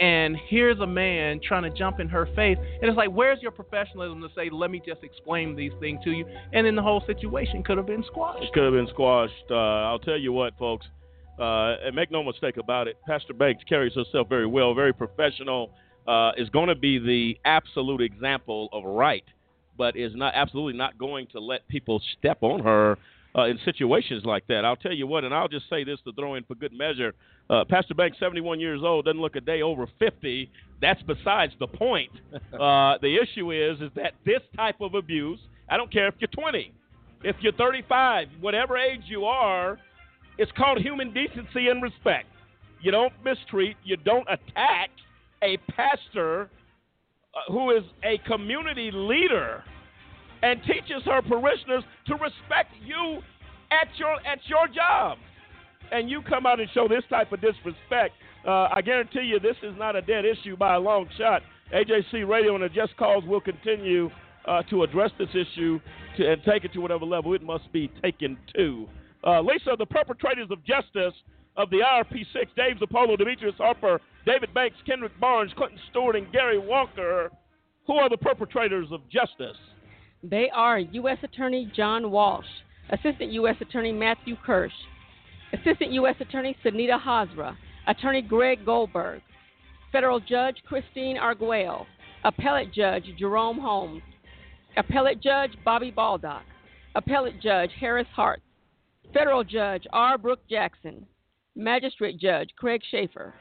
and 0.00 0.36
here's 0.48 0.80
a 0.80 0.86
man 0.86 1.40
trying 1.46 1.62
to 1.62 1.70
jump 1.70 2.00
in 2.00 2.08
her 2.08 2.26
face. 2.34 2.56
And 2.58 2.88
it's 2.88 2.96
like 2.96 3.10
where's 3.10 3.40
your 3.42 3.50
professionalism 3.50 4.20
to 4.22 4.28
say 4.34 4.48
let 4.50 4.70
me 4.70 4.82
just 4.84 5.04
explain 5.04 5.54
these 5.54 5.72
things 5.78 6.00
to 6.04 6.10
you? 6.10 6.26
And 6.52 6.66
then 6.66 6.74
the 6.74 6.82
whole 6.82 7.04
situation 7.06 7.62
could 7.62 7.76
have 7.76 7.86
been 7.86 8.04
squashed. 8.06 8.42
It 8.42 8.52
could 8.52 8.64
have 8.64 8.72
been 8.72 8.88
squashed. 8.88 9.32
Uh, 9.50 9.54
I'll 9.54 9.98
tell 9.98 10.18
you 10.18 10.32
what, 10.32 10.56
folks, 10.58 10.86
uh, 11.38 11.76
and 11.84 11.94
make 11.94 12.10
no 12.10 12.22
mistake 12.22 12.56
about 12.56 12.88
it, 12.88 12.96
Pastor 13.06 13.34
Banks 13.34 13.62
carries 13.68 13.94
herself 13.94 14.28
very 14.28 14.46
well, 14.46 14.74
very 14.74 14.92
professional, 14.92 15.70
uh, 16.08 16.32
is 16.36 16.48
going 16.48 16.68
to 16.68 16.74
be 16.74 16.98
the 16.98 17.38
absolute 17.44 18.00
example 18.00 18.68
of 18.72 18.84
right, 18.84 19.24
but 19.76 19.96
is 19.96 20.12
not 20.14 20.34
absolutely 20.34 20.76
not 20.76 20.98
going 20.98 21.26
to 21.28 21.40
let 21.40 21.66
people 21.68 22.02
step 22.18 22.38
on 22.42 22.60
her 22.60 22.98
uh, 23.36 23.44
in 23.44 23.58
situations 23.64 24.24
like 24.24 24.46
that. 24.48 24.64
I'll 24.64 24.76
tell 24.76 24.92
you 24.92 25.06
what, 25.06 25.24
and 25.24 25.34
I'll 25.34 25.48
just 25.48 25.68
say 25.70 25.84
this 25.84 25.98
to 26.04 26.12
throw 26.12 26.34
in 26.34 26.44
for 26.44 26.54
good 26.54 26.72
measure. 26.72 27.14
Uh, 27.48 27.64
Pastor 27.68 27.94
Banks, 27.94 28.18
71 28.18 28.60
years 28.60 28.80
old, 28.82 29.04
doesn't 29.04 29.20
look 29.20 29.36
a 29.36 29.40
day 29.40 29.62
over 29.62 29.86
50. 29.98 30.50
That's 30.80 31.02
besides 31.02 31.52
the 31.58 31.66
point. 31.66 32.10
Uh, 32.60 32.98
the 33.00 33.16
issue 33.16 33.52
is, 33.52 33.80
is 33.80 33.90
that 33.94 34.12
this 34.26 34.42
type 34.54 34.80
of 34.80 34.94
abuse. 34.94 35.38
I 35.70 35.78
don't 35.78 35.90
care 35.90 36.08
if 36.08 36.14
you're 36.18 36.28
20, 36.28 36.72
if 37.22 37.36
you're 37.40 37.52
35, 37.52 38.28
whatever 38.40 38.76
age 38.76 39.02
you 39.06 39.24
are, 39.24 39.78
it's 40.36 40.50
called 40.52 40.78
human 40.78 41.14
decency 41.14 41.68
and 41.68 41.82
respect. 41.82 42.28
You 42.82 42.90
don't 42.90 43.12
mistreat, 43.24 43.76
you 43.84 43.96
don't 43.96 44.26
attack 44.28 44.90
a 45.42 45.56
pastor 45.70 46.50
uh, 47.34 47.52
who 47.52 47.70
is 47.70 47.84
a 48.04 48.18
community 48.28 48.90
leader 48.92 49.62
and 50.42 50.60
teaches 50.62 51.02
her 51.04 51.22
parishioners 51.22 51.84
to 52.06 52.14
respect 52.14 52.72
you 52.84 53.20
at 53.70 53.88
your 53.96 54.14
at 54.26 54.38
your 54.46 54.66
job. 54.68 55.18
And 55.92 56.08
you 56.08 56.22
come 56.22 56.46
out 56.46 56.60
and 56.60 56.68
show 56.72 56.86
this 56.88 57.02
type 57.10 57.32
of 57.32 57.40
disrespect. 57.40 58.14
Uh, 58.46 58.68
I 58.74 58.80
guarantee 58.80 59.22
you, 59.22 59.40
this 59.40 59.56
is 59.62 59.74
not 59.76 59.96
a 59.96 60.02
dead 60.02 60.24
issue 60.24 60.56
by 60.56 60.74
a 60.76 60.78
long 60.78 61.08
shot. 61.18 61.42
AJC 61.74 62.28
Radio 62.28 62.54
and 62.54 62.64
the 62.64 62.68
Just 62.68 62.96
Cause 62.96 63.22
will 63.26 63.40
continue 63.40 64.10
uh, 64.46 64.62
to 64.70 64.82
address 64.82 65.10
this 65.18 65.28
issue 65.30 65.80
to, 66.16 66.32
and 66.32 66.42
take 66.44 66.64
it 66.64 66.72
to 66.72 66.80
whatever 66.80 67.04
level 67.04 67.34
it 67.34 67.42
must 67.42 67.70
be 67.72 67.90
taken 68.02 68.38
to. 68.56 68.86
Uh, 69.26 69.40
Lisa, 69.40 69.76
the 69.78 69.86
perpetrators 69.86 70.48
of 70.50 70.64
justice 70.64 71.14
of 71.56 71.68
the 71.70 71.78
IRP6, 71.78 72.46
Dave 72.56 72.76
Zirpolo, 72.78 73.18
Demetrius 73.18 73.54
Harper, 73.58 74.00
David 74.24 74.54
Banks, 74.54 74.76
Kendrick 74.86 75.18
Barnes, 75.20 75.52
Clinton 75.56 75.78
Stewart, 75.90 76.16
and 76.16 76.30
Gary 76.32 76.58
Walker, 76.58 77.30
who 77.86 77.94
are 77.94 78.08
the 78.08 78.16
perpetrators 78.16 78.88
of 78.92 79.00
justice? 79.10 79.56
They 80.22 80.50
are 80.54 80.78
U.S. 80.78 81.18
Attorney 81.22 81.70
John 81.74 82.10
Walsh, 82.10 82.44
Assistant 82.90 83.32
U.S. 83.32 83.56
Attorney 83.60 83.92
Matthew 83.92 84.36
Kirsch, 84.44 84.72
Assistant 85.52 85.92
U.S. 85.92 86.16
Attorney 86.20 86.56
Sunita 86.64 87.00
Hazra, 87.00 87.56
Attorney 87.86 88.20
Greg 88.20 88.64
Goldberg, 88.64 89.22
Federal 89.92 90.20
Judge 90.20 90.56
Christine 90.66 91.16
Arguello, 91.16 91.86
Appellate 92.24 92.72
Judge 92.72 93.04
Jerome 93.18 93.58
Holmes, 93.58 94.02
Appellate 94.76 95.22
Judge 95.22 95.52
Bobby 95.64 95.90
Baldock, 95.90 96.42
Appellate 96.94 97.40
Judge 97.40 97.70
Harris 97.80 98.06
Hartz, 98.14 98.42
Federal 99.14 99.42
Judge 99.42 99.86
R. 99.92 100.18
Brooke 100.18 100.46
Jackson, 100.50 101.06
Magistrate 101.56 102.18
Judge 102.18 102.50
Craig 102.56 102.82
Shaffer, 102.90 103.34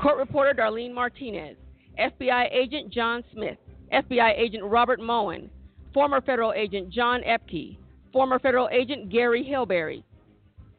Court 0.00 0.18
Reporter 0.18 0.54
Darlene 0.54 0.94
Martinez, 0.94 1.56
FBI 1.98 2.48
Agent 2.52 2.92
John 2.92 3.24
Smith, 3.32 3.58
FBI 3.92 4.38
Agent 4.38 4.64
Robert 4.64 5.00
Moen, 5.00 5.50
former 5.94 6.20
federal 6.20 6.52
agent 6.52 6.90
John 6.90 7.22
Epke, 7.22 7.76
former 8.12 8.38
federal 8.38 8.68
agent 8.70 9.10
Gary 9.10 9.44
Hillberry, 9.44 10.02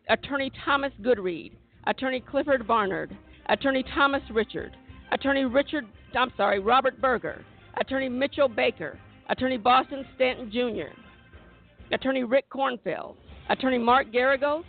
Attorney 0.10 0.52
Thomas 0.66 0.92
Goodread, 1.02 1.52
Attorney 1.86 2.20
Clifford 2.20 2.68
Barnard, 2.68 3.16
Attorney 3.50 3.84
Thomas 3.96 4.22
Richard, 4.32 4.76
Attorney 5.12 5.46
Richard, 5.46 5.86
I'm 6.16 6.32
sorry, 6.36 6.60
Robert 6.60 7.00
Berger, 7.02 7.44
Attorney 7.80 8.10
Mitchell 8.10 8.50
Baker, 8.50 9.00
Attorney 9.30 9.58
Boston 9.58 10.06
Stanton 10.16 10.52
Jr., 10.52 10.94
Attorney 11.94 12.24
Rick 12.24 12.50
Kornfeld, 12.50 13.16
Attorney 13.50 13.78
Mark 13.78 14.12
Geragos, 14.12 14.64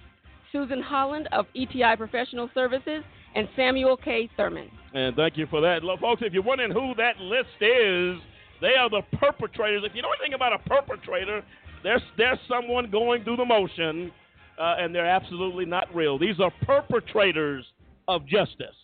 Susan 0.53 0.81
Holland 0.81 1.29
of 1.33 1.47
ETI 1.57 1.97
Professional 1.97 2.49
Services, 2.55 3.03
and 3.35 3.49
Samuel 3.57 3.97
K. 3.97 4.29
Thurman. 4.37 4.71
And 4.95 5.15
thank 5.17 5.37
you 5.37 5.47
for 5.47 5.61
that. 5.61 5.85
Look, 5.85 6.01
folks, 6.01 6.23
if 6.25 6.33
you're 6.33 6.43
wondering 6.43 6.73
who 6.73 6.95
that 6.97 7.19
list 7.19 7.49
is, 7.61 8.17
they 8.61 8.75
are 8.75 8.89
the 8.91 9.03
perpetrators. 9.19 9.83
If 9.85 9.95
you 9.95 10.03
know 10.03 10.09
anything 10.19 10.35
about 10.35 10.53
a 10.53 10.59
perpetrator, 10.69 11.43
there's, 11.83 12.03
there's 12.17 12.39
someone 12.49 12.91
going 12.91 13.23
through 13.25 13.37
the 13.37 13.45
motion, 13.45 14.11
uh, 14.59 14.77
and 14.79 14.95
they're 14.95 15.07
absolutely 15.07 15.65
not 15.65 15.95
real. 15.95 16.19
These 16.19 16.41
are 16.41 16.53
perpetrators 16.63 17.65
of 18.09 18.27
justice. 18.27 18.75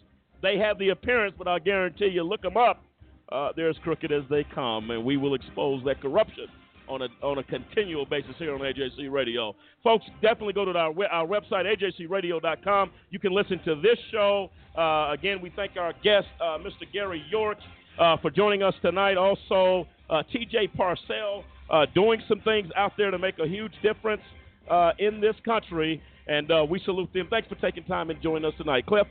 They 0.43 0.59
have 0.59 0.79
the 0.79 0.91
appearance, 0.91 1.35
but 1.37 1.49
I 1.49 1.59
guarantee 1.59 2.09
you, 2.09 2.23
look 2.23 2.43
them 2.43 2.57
up, 2.57 2.85
uh, 3.33 3.51
they're 3.57 3.71
as 3.71 3.77
crooked 3.83 4.13
as 4.13 4.23
they 4.29 4.45
come, 4.55 4.91
and 4.91 5.05
we 5.05 5.17
will 5.17 5.35
expose 5.35 5.83
that 5.87 6.01
corruption 6.01 6.47
on 6.89 7.03
a 7.03 7.09
on 7.23 7.39
a 7.39 7.43
continual 7.43 8.07
basis 8.07 8.35
here 8.39 8.55
on 8.55 8.61
AJC 8.61 9.11
Radio. 9.11 9.55
Folks, 9.83 10.05
definitely 10.23 10.53
go 10.53 10.65
to 10.65 10.73
our 10.73 10.93
our 11.07 11.27
website 11.27 11.65
ajcradio.com. 11.67 12.91
You 13.11 13.19
can 13.19 13.33
listen 13.33 13.61
to 13.65 13.75
this 13.77 13.99
show. 14.11 14.51
Uh, 14.77 15.13
again, 15.13 15.41
we 15.41 15.53
thank 15.55 15.77
our 15.77 15.93
guest, 16.03 16.27
uh, 16.41 16.59
Mr. 16.59 16.91
Gary 16.93 17.25
York, 17.31 17.59
uh, 17.99 18.17
for 18.19 18.31
joining 18.31 18.63
us 18.63 18.75
tonight. 18.83 19.17
Also, 19.17 19.87
uh, 20.11 20.23
T.J. 20.33 20.69
Parsell 20.77 21.45
uh, 21.71 21.87
doing 21.95 22.21
some 22.29 22.41
things 22.41 22.69
out 22.77 22.93
there 22.99 23.11
to 23.11 23.19
make 23.19 23.39
a 23.39 23.47
huge 23.47 23.73
difference 23.83 24.23
uh, 24.71 24.93
in 24.99 25.21
this 25.21 25.37
country, 25.45 26.03
and 26.27 26.51
we 26.69 26.81
salute 26.85 27.13
them. 27.13 27.29
Thanks 27.31 27.49
for 27.49 27.55
taking 27.57 27.85
time 27.85 28.11
and 28.11 28.21
joining 28.21 28.45
us 28.45 28.55
tonight, 28.59 28.87
Cliff. 28.87 29.07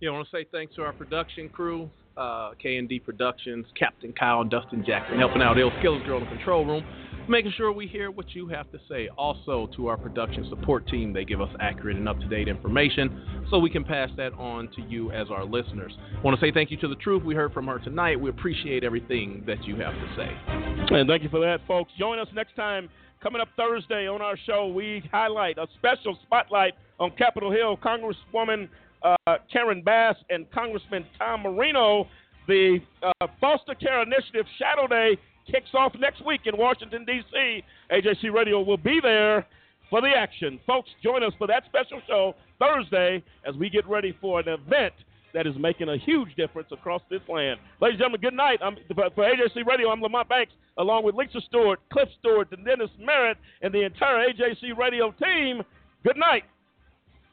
Yeah, 0.00 0.10
I 0.10 0.12
want 0.12 0.28
to 0.30 0.36
say 0.36 0.46
thanks 0.52 0.74
to 0.76 0.82
our 0.82 0.92
production 0.92 1.48
crew, 1.48 1.88
uh, 2.16 2.50
K&D 2.60 3.00
Productions, 3.00 3.66
Captain 3.78 4.12
Kyle 4.12 4.40
and 4.40 4.50
Dustin 4.50 4.84
Jackson, 4.86 5.18
helping 5.18 5.42
out 5.42 5.58
Ill 5.58 5.72
Skills 5.80 6.02
Girl 6.06 6.18
in 6.18 6.24
the 6.24 6.30
control 6.30 6.64
room, 6.64 6.84
making 7.28 7.52
sure 7.56 7.72
we 7.72 7.86
hear 7.86 8.10
what 8.10 8.34
you 8.34 8.48
have 8.48 8.70
to 8.72 8.78
say. 8.88 9.08
Also, 9.18 9.68
to 9.76 9.88
our 9.88 9.96
production 9.96 10.46
support 10.48 10.86
team, 10.88 11.12
they 11.12 11.24
give 11.24 11.40
us 11.40 11.50
accurate 11.60 11.96
and 11.96 12.08
up 12.08 12.18
to 12.20 12.26
date 12.28 12.48
information 12.48 13.46
so 13.50 13.58
we 13.58 13.70
can 13.70 13.84
pass 13.84 14.10
that 14.16 14.32
on 14.34 14.68
to 14.76 14.82
you 14.82 15.10
as 15.12 15.28
our 15.30 15.44
listeners. 15.44 15.92
I 16.16 16.22
want 16.22 16.38
to 16.38 16.44
say 16.44 16.52
thank 16.52 16.70
you 16.70 16.76
to 16.78 16.88
the 16.88 16.96
truth. 16.96 17.22
We 17.22 17.34
heard 17.34 17.52
from 17.52 17.66
her 17.66 17.78
tonight. 17.78 18.20
We 18.20 18.30
appreciate 18.30 18.84
everything 18.84 19.44
that 19.46 19.64
you 19.64 19.76
have 19.76 19.94
to 19.94 20.14
say. 20.16 20.96
And 20.96 21.08
thank 21.08 21.22
you 21.22 21.28
for 21.28 21.40
that, 21.40 21.60
folks. 21.66 21.92
Join 21.98 22.18
us 22.18 22.28
next 22.34 22.56
time. 22.56 22.88
Coming 23.22 23.40
up 23.40 23.48
Thursday 23.56 24.06
on 24.06 24.20
our 24.20 24.36
show, 24.46 24.68
we 24.68 25.02
highlight 25.10 25.58
a 25.58 25.66
special 25.78 26.18
spotlight 26.22 26.74
on 27.00 27.10
Capitol 27.12 27.50
Hill. 27.50 27.76
Congresswoman 27.76 28.68
uh, 29.06 29.36
Karen 29.52 29.82
Bass 29.82 30.16
and 30.30 30.50
Congressman 30.50 31.04
Tom 31.18 31.42
Marino. 31.42 32.06
The 32.48 32.78
uh, 33.02 33.26
Foster 33.40 33.74
Care 33.74 34.02
Initiative 34.02 34.46
Shadow 34.58 34.86
Day 34.86 35.18
kicks 35.50 35.70
off 35.74 35.92
next 35.98 36.24
week 36.24 36.42
in 36.44 36.56
Washington, 36.56 37.04
D.C. 37.04 37.62
AJC 37.92 38.32
Radio 38.32 38.62
will 38.62 38.76
be 38.76 39.00
there 39.02 39.46
for 39.90 40.00
the 40.00 40.10
action. 40.16 40.58
Folks, 40.66 40.90
join 41.02 41.22
us 41.22 41.32
for 41.38 41.46
that 41.46 41.64
special 41.66 42.00
show 42.06 42.34
Thursday 42.58 43.22
as 43.46 43.54
we 43.56 43.70
get 43.70 43.86
ready 43.88 44.16
for 44.20 44.40
an 44.40 44.48
event 44.48 44.94
that 45.34 45.46
is 45.46 45.54
making 45.58 45.88
a 45.88 45.98
huge 45.98 46.34
difference 46.36 46.68
across 46.72 47.02
this 47.10 47.20
land. 47.28 47.60
Ladies 47.80 47.94
and 47.94 47.98
gentlemen, 47.98 48.20
good 48.20 48.34
night. 48.34 48.58
I'm, 48.62 48.76
for 48.94 49.24
AJC 49.24 49.66
Radio, 49.66 49.90
I'm 49.90 50.00
Lamont 50.00 50.28
Banks, 50.28 50.52
along 50.78 51.04
with 51.04 51.14
Lisa 51.14 51.40
Stewart, 51.46 51.78
Cliff 51.92 52.08
Stewart, 52.18 52.48
and 52.52 52.64
Dennis 52.64 52.90
Merritt, 52.98 53.36
and 53.60 53.72
the 53.72 53.82
entire 53.82 54.28
AJC 54.28 54.76
Radio 54.78 55.12
team. 55.12 55.62
Good 56.04 56.16
night. 56.16 56.44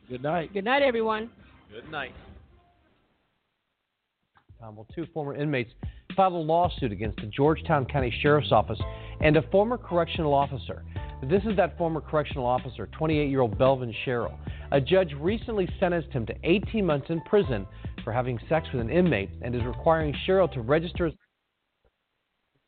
Good 0.09 0.21
night. 0.21 0.53
Good 0.53 0.65
night, 0.65 0.81
everyone. 0.83 1.29
Good 1.73 1.89
night. 1.89 2.13
Um, 4.61 4.75
well, 4.75 4.85
two 4.93 5.07
former 5.11 5.35
inmates 5.35 5.71
filed 6.15 6.33
a 6.33 6.37
lawsuit 6.37 6.91
against 6.91 7.17
the 7.17 7.25
Georgetown 7.25 7.85
County 7.85 8.13
Sheriff's 8.21 8.51
Office 8.51 8.79
and 9.21 9.37
a 9.37 9.41
former 9.49 9.79
correctional 9.79 10.35
officer. 10.35 10.83
This 11.23 11.41
is 11.45 11.57
that 11.57 11.75
former 11.75 11.99
correctional 11.99 12.45
officer, 12.45 12.87
28 12.91 13.27
year 13.27 13.41
old 13.41 13.57
Belvin 13.57 13.91
Sherrill. 14.05 14.37
A 14.71 14.79
judge 14.79 15.13
recently 15.19 15.67
sentenced 15.79 16.11
him 16.11 16.27
to 16.27 16.35
18 16.43 16.85
months 16.85 17.07
in 17.09 17.19
prison 17.21 17.65
for 18.03 18.13
having 18.13 18.37
sex 18.47 18.67
with 18.71 18.81
an 18.81 18.91
inmate 18.91 19.31
and 19.41 19.55
is 19.55 19.63
requiring 19.63 20.15
Sherrill 20.27 20.49
to 20.49 20.61
register. 20.61 21.11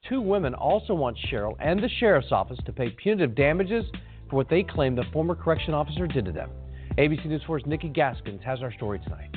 Two 0.09 0.19
women 0.19 0.55
also 0.55 0.95
want 0.95 1.15
Sherrill 1.29 1.55
and 1.59 1.79
the 1.79 1.89
sheriff's 1.99 2.31
office 2.31 2.59
to 2.65 2.73
pay 2.73 2.89
punitive 2.89 3.35
damages 3.35 3.85
for 4.31 4.37
what 4.37 4.49
they 4.49 4.63
claim 4.63 4.95
the 4.95 5.05
former 5.13 5.35
correction 5.35 5.75
officer 5.75 6.07
did 6.07 6.25
to 6.25 6.31
them. 6.31 6.49
ABC 6.97 7.25
News 7.25 7.41
4's 7.45 7.65
Nikki 7.65 7.89
Gaskins 7.89 8.41
has 8.45 8.61
our 8.61 8.71
story 8.71 8.99
tonight. 8.99 9.29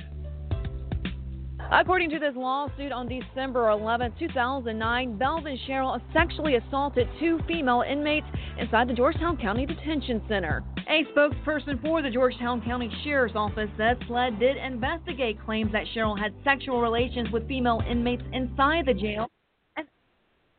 According 1.72 2.08
to 2.10 2.20
this 2.20 2.34
lawsuit, 2.36 2.92
on 2.92 3.08
December 3.08 3.70
11, 3.70 4.14
2009, 4.18 5.18
Belvin 5.18 5.58
Sherrill 5.66 6.00
sexually 6.12 6.54
assaulted 6.54 7.08
two 7.18 7.40
female 7.48 7.82
inmates 7.82 8.26
inside 8.58 8.88
the 8.88 8.94
Georgetown 8.94 9.36
County 9.36 9.66
Detention 9.66 10.22
Center. 10.28 10.62
A 10.88 11.04
spokesperson 11.12 11.82
for 11.82 12.00
the 12.00 12.10
Georgetown 12.10 12.62
County 12.62 12.90
Sheriff's 13.02 13.34
Office 13.34 13.68
says 13.76 13.96
SLED 14.06 14.38
did 14.38 14.56
investigate 14.56 15.36
claims 15.44 15.72
that 15.72 15.84
Sherrill 15.92 16.16
had 16.16 16.32
sexual 16.44 16.80
relations 16.80 17.28
with 17.32 17.46
female 17.48 17.82
inmates 17.90 18.22
inside 18.32 18.86
the 18.86 18.94
jail 18.94 19.28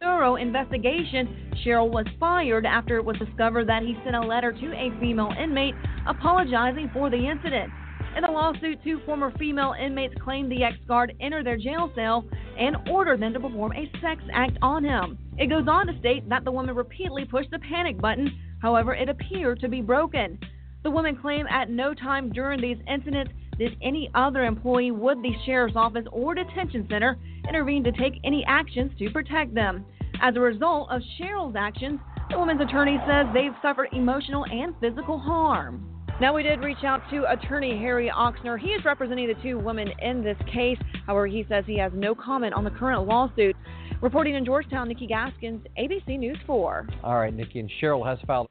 thorough 0.02 0.38
investigation, 0.38 1.52
Sherrill 1.64 1.90
was 1.90 2.06
fired 2.20 2.66
after 2.66 2.98
it 2.98 3.06
was 3.06 3.18
discovered 3.18 3.68
that 3.68 3.84
he 3.84 3.98
sent 4.04 4.16
a 4.16 4.22
letter 4.22 4.52
to 4.54 4.74
a 4.74 4.98
female 5.00 5.34
inmate 5.42 5.76
apologizing 6.08 6.90
for 6.94 7.10
the 7.10 7.28
incident. 7.28 7.72
In 8.16 8.24
the 8.24 8.32
lawsuit, 8.32 8.84
two 8.84 9.02
former 9.06 9.32
female 9.38 9.76
inmates 9.80 10.14
claimed 10.22 10.52
the 10.52 10.64
ex 10.64 10.78
guard 10.88 11.14
entered 11.20 11.46
their 11.46 11.58
jail 11.58 11.92
cell 11.96 12.26
and 12.58 12.78
ordered 12.90 13.22
them 13.22 13.34
to 13.34 13.40
perform 13.40 13.74
a 13.74 13.92
sex 14.02 14.24
act 14.34 14.58
on 14.62 14.84
him. 14.84 15.18
It 15.38 15.48
goes 15.48 15.68
on 15.68 15.88
to 15.88 16.00
state 16.00 16.28
that 16.30 16.44
the 16.44 16.52
woman 16.52 16.76
repeatedly 16.76 17.26
pushed 17.26 17.52
the 17.52 17.60
panic 17.60 18.00
button, 18.00 18.32
however, 18.62 18.94
it 18.94 19.10
appeared 19.10 19.60
to 19.60 19.70
be 19.70 19.82
broken. 19.82 20.40
The 20.84 20.92
women 20.92 21.18
claim 21.18 21.46
at 21.48 21.70
no 21.70 21.94
time 21.94 22.32
during 22.32 22.62
these 22.62 22.78
incidents 22.88 23.34
did 23.58 23.76
any 23.82 24.10
other 24.16 24.46
employee 24.46 24.92
with 24.92 25.22
the 25.22 25.34
sheriff's 25.46 25.76
office 25.76 26.06
or 26.12 26.34
detention 26.34 26.88
center 26.90 27.18
intervene 27.48 27.84
to 27.84 27.92
take 27.92 28.14
any 28.24 28.46
actions 28.48 28.92
to 28.98 29.10
protect 29.10 29.54
them. 29.54 29.86
As 30.22 30.36
a 30.38 30.40
result 30.40 30.90
of 30.90 31.02
Sherrill's 31.18 31.56
actions, 31.58 32.00
the 32.30 32.38
woman's 32.38 32.62
attorney 32.62 32.98
says 33.06 33.26
they've 33.34 33.56
suffered 33.62 33.90
emotional 33.92 34.46
and 34.46 34.74
physical 34.80 35.20
harm. 35.20 35.86
Now, 36.22 36.34
we 36.34 36.44
did 36.44 36.62
reach 36.62 36.84
out 36.84 37.02
to 37.12 37.30
attorney 37.32 37.78
Harry 37.78 38.12
Oxner. 38.14 38.58
He 38.58 38.70
is 38.70 38.84
representing 38.84 39.28
the 39.28 39.42
two 39.42 39.58
women 39.58 39.90
in 40.00 40.22
this 40.24 40.38
case. 40.54 40.78
However, 41.06 41.28
he 41.28 41.46
says 41.48 41.64
he 41.66 41.78
has 41.80 41.92
no 41.96 42.14
comment 42.14 42.54
on 42.54 42.64
the 42.64 42.72
current 42.72 43.08
lawsuit. 43.08 43.56
Reporting 44.02 44.36
in 44.36 44.46
Georgetown, 44.46 44.88
Nikki 44.90 45.08
Gaskins, 45.08 45.62
ABC 45.78 46.20
News 46.20 46.38
4. 46.46 46.88
All 47.04 47.16
right, 47.16 47.34
Nikki. 47.34 47.60
And 47.60 47.72
Sherrill 47.80 48.04
has 48.04 48.20
filed 48.28 48.50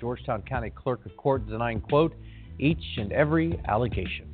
Georgetown 0.00 0.42
County 0.42 0.70
Clerk 0.70 1.04
of 1.06 1.16
Court 1.16 1.46
denying, 1.46 1.80
quote, 1.80 2.14
each 2.58 2.84
and 2.98 3.12
every 3.12 3.58
allegation. 3.68 4.33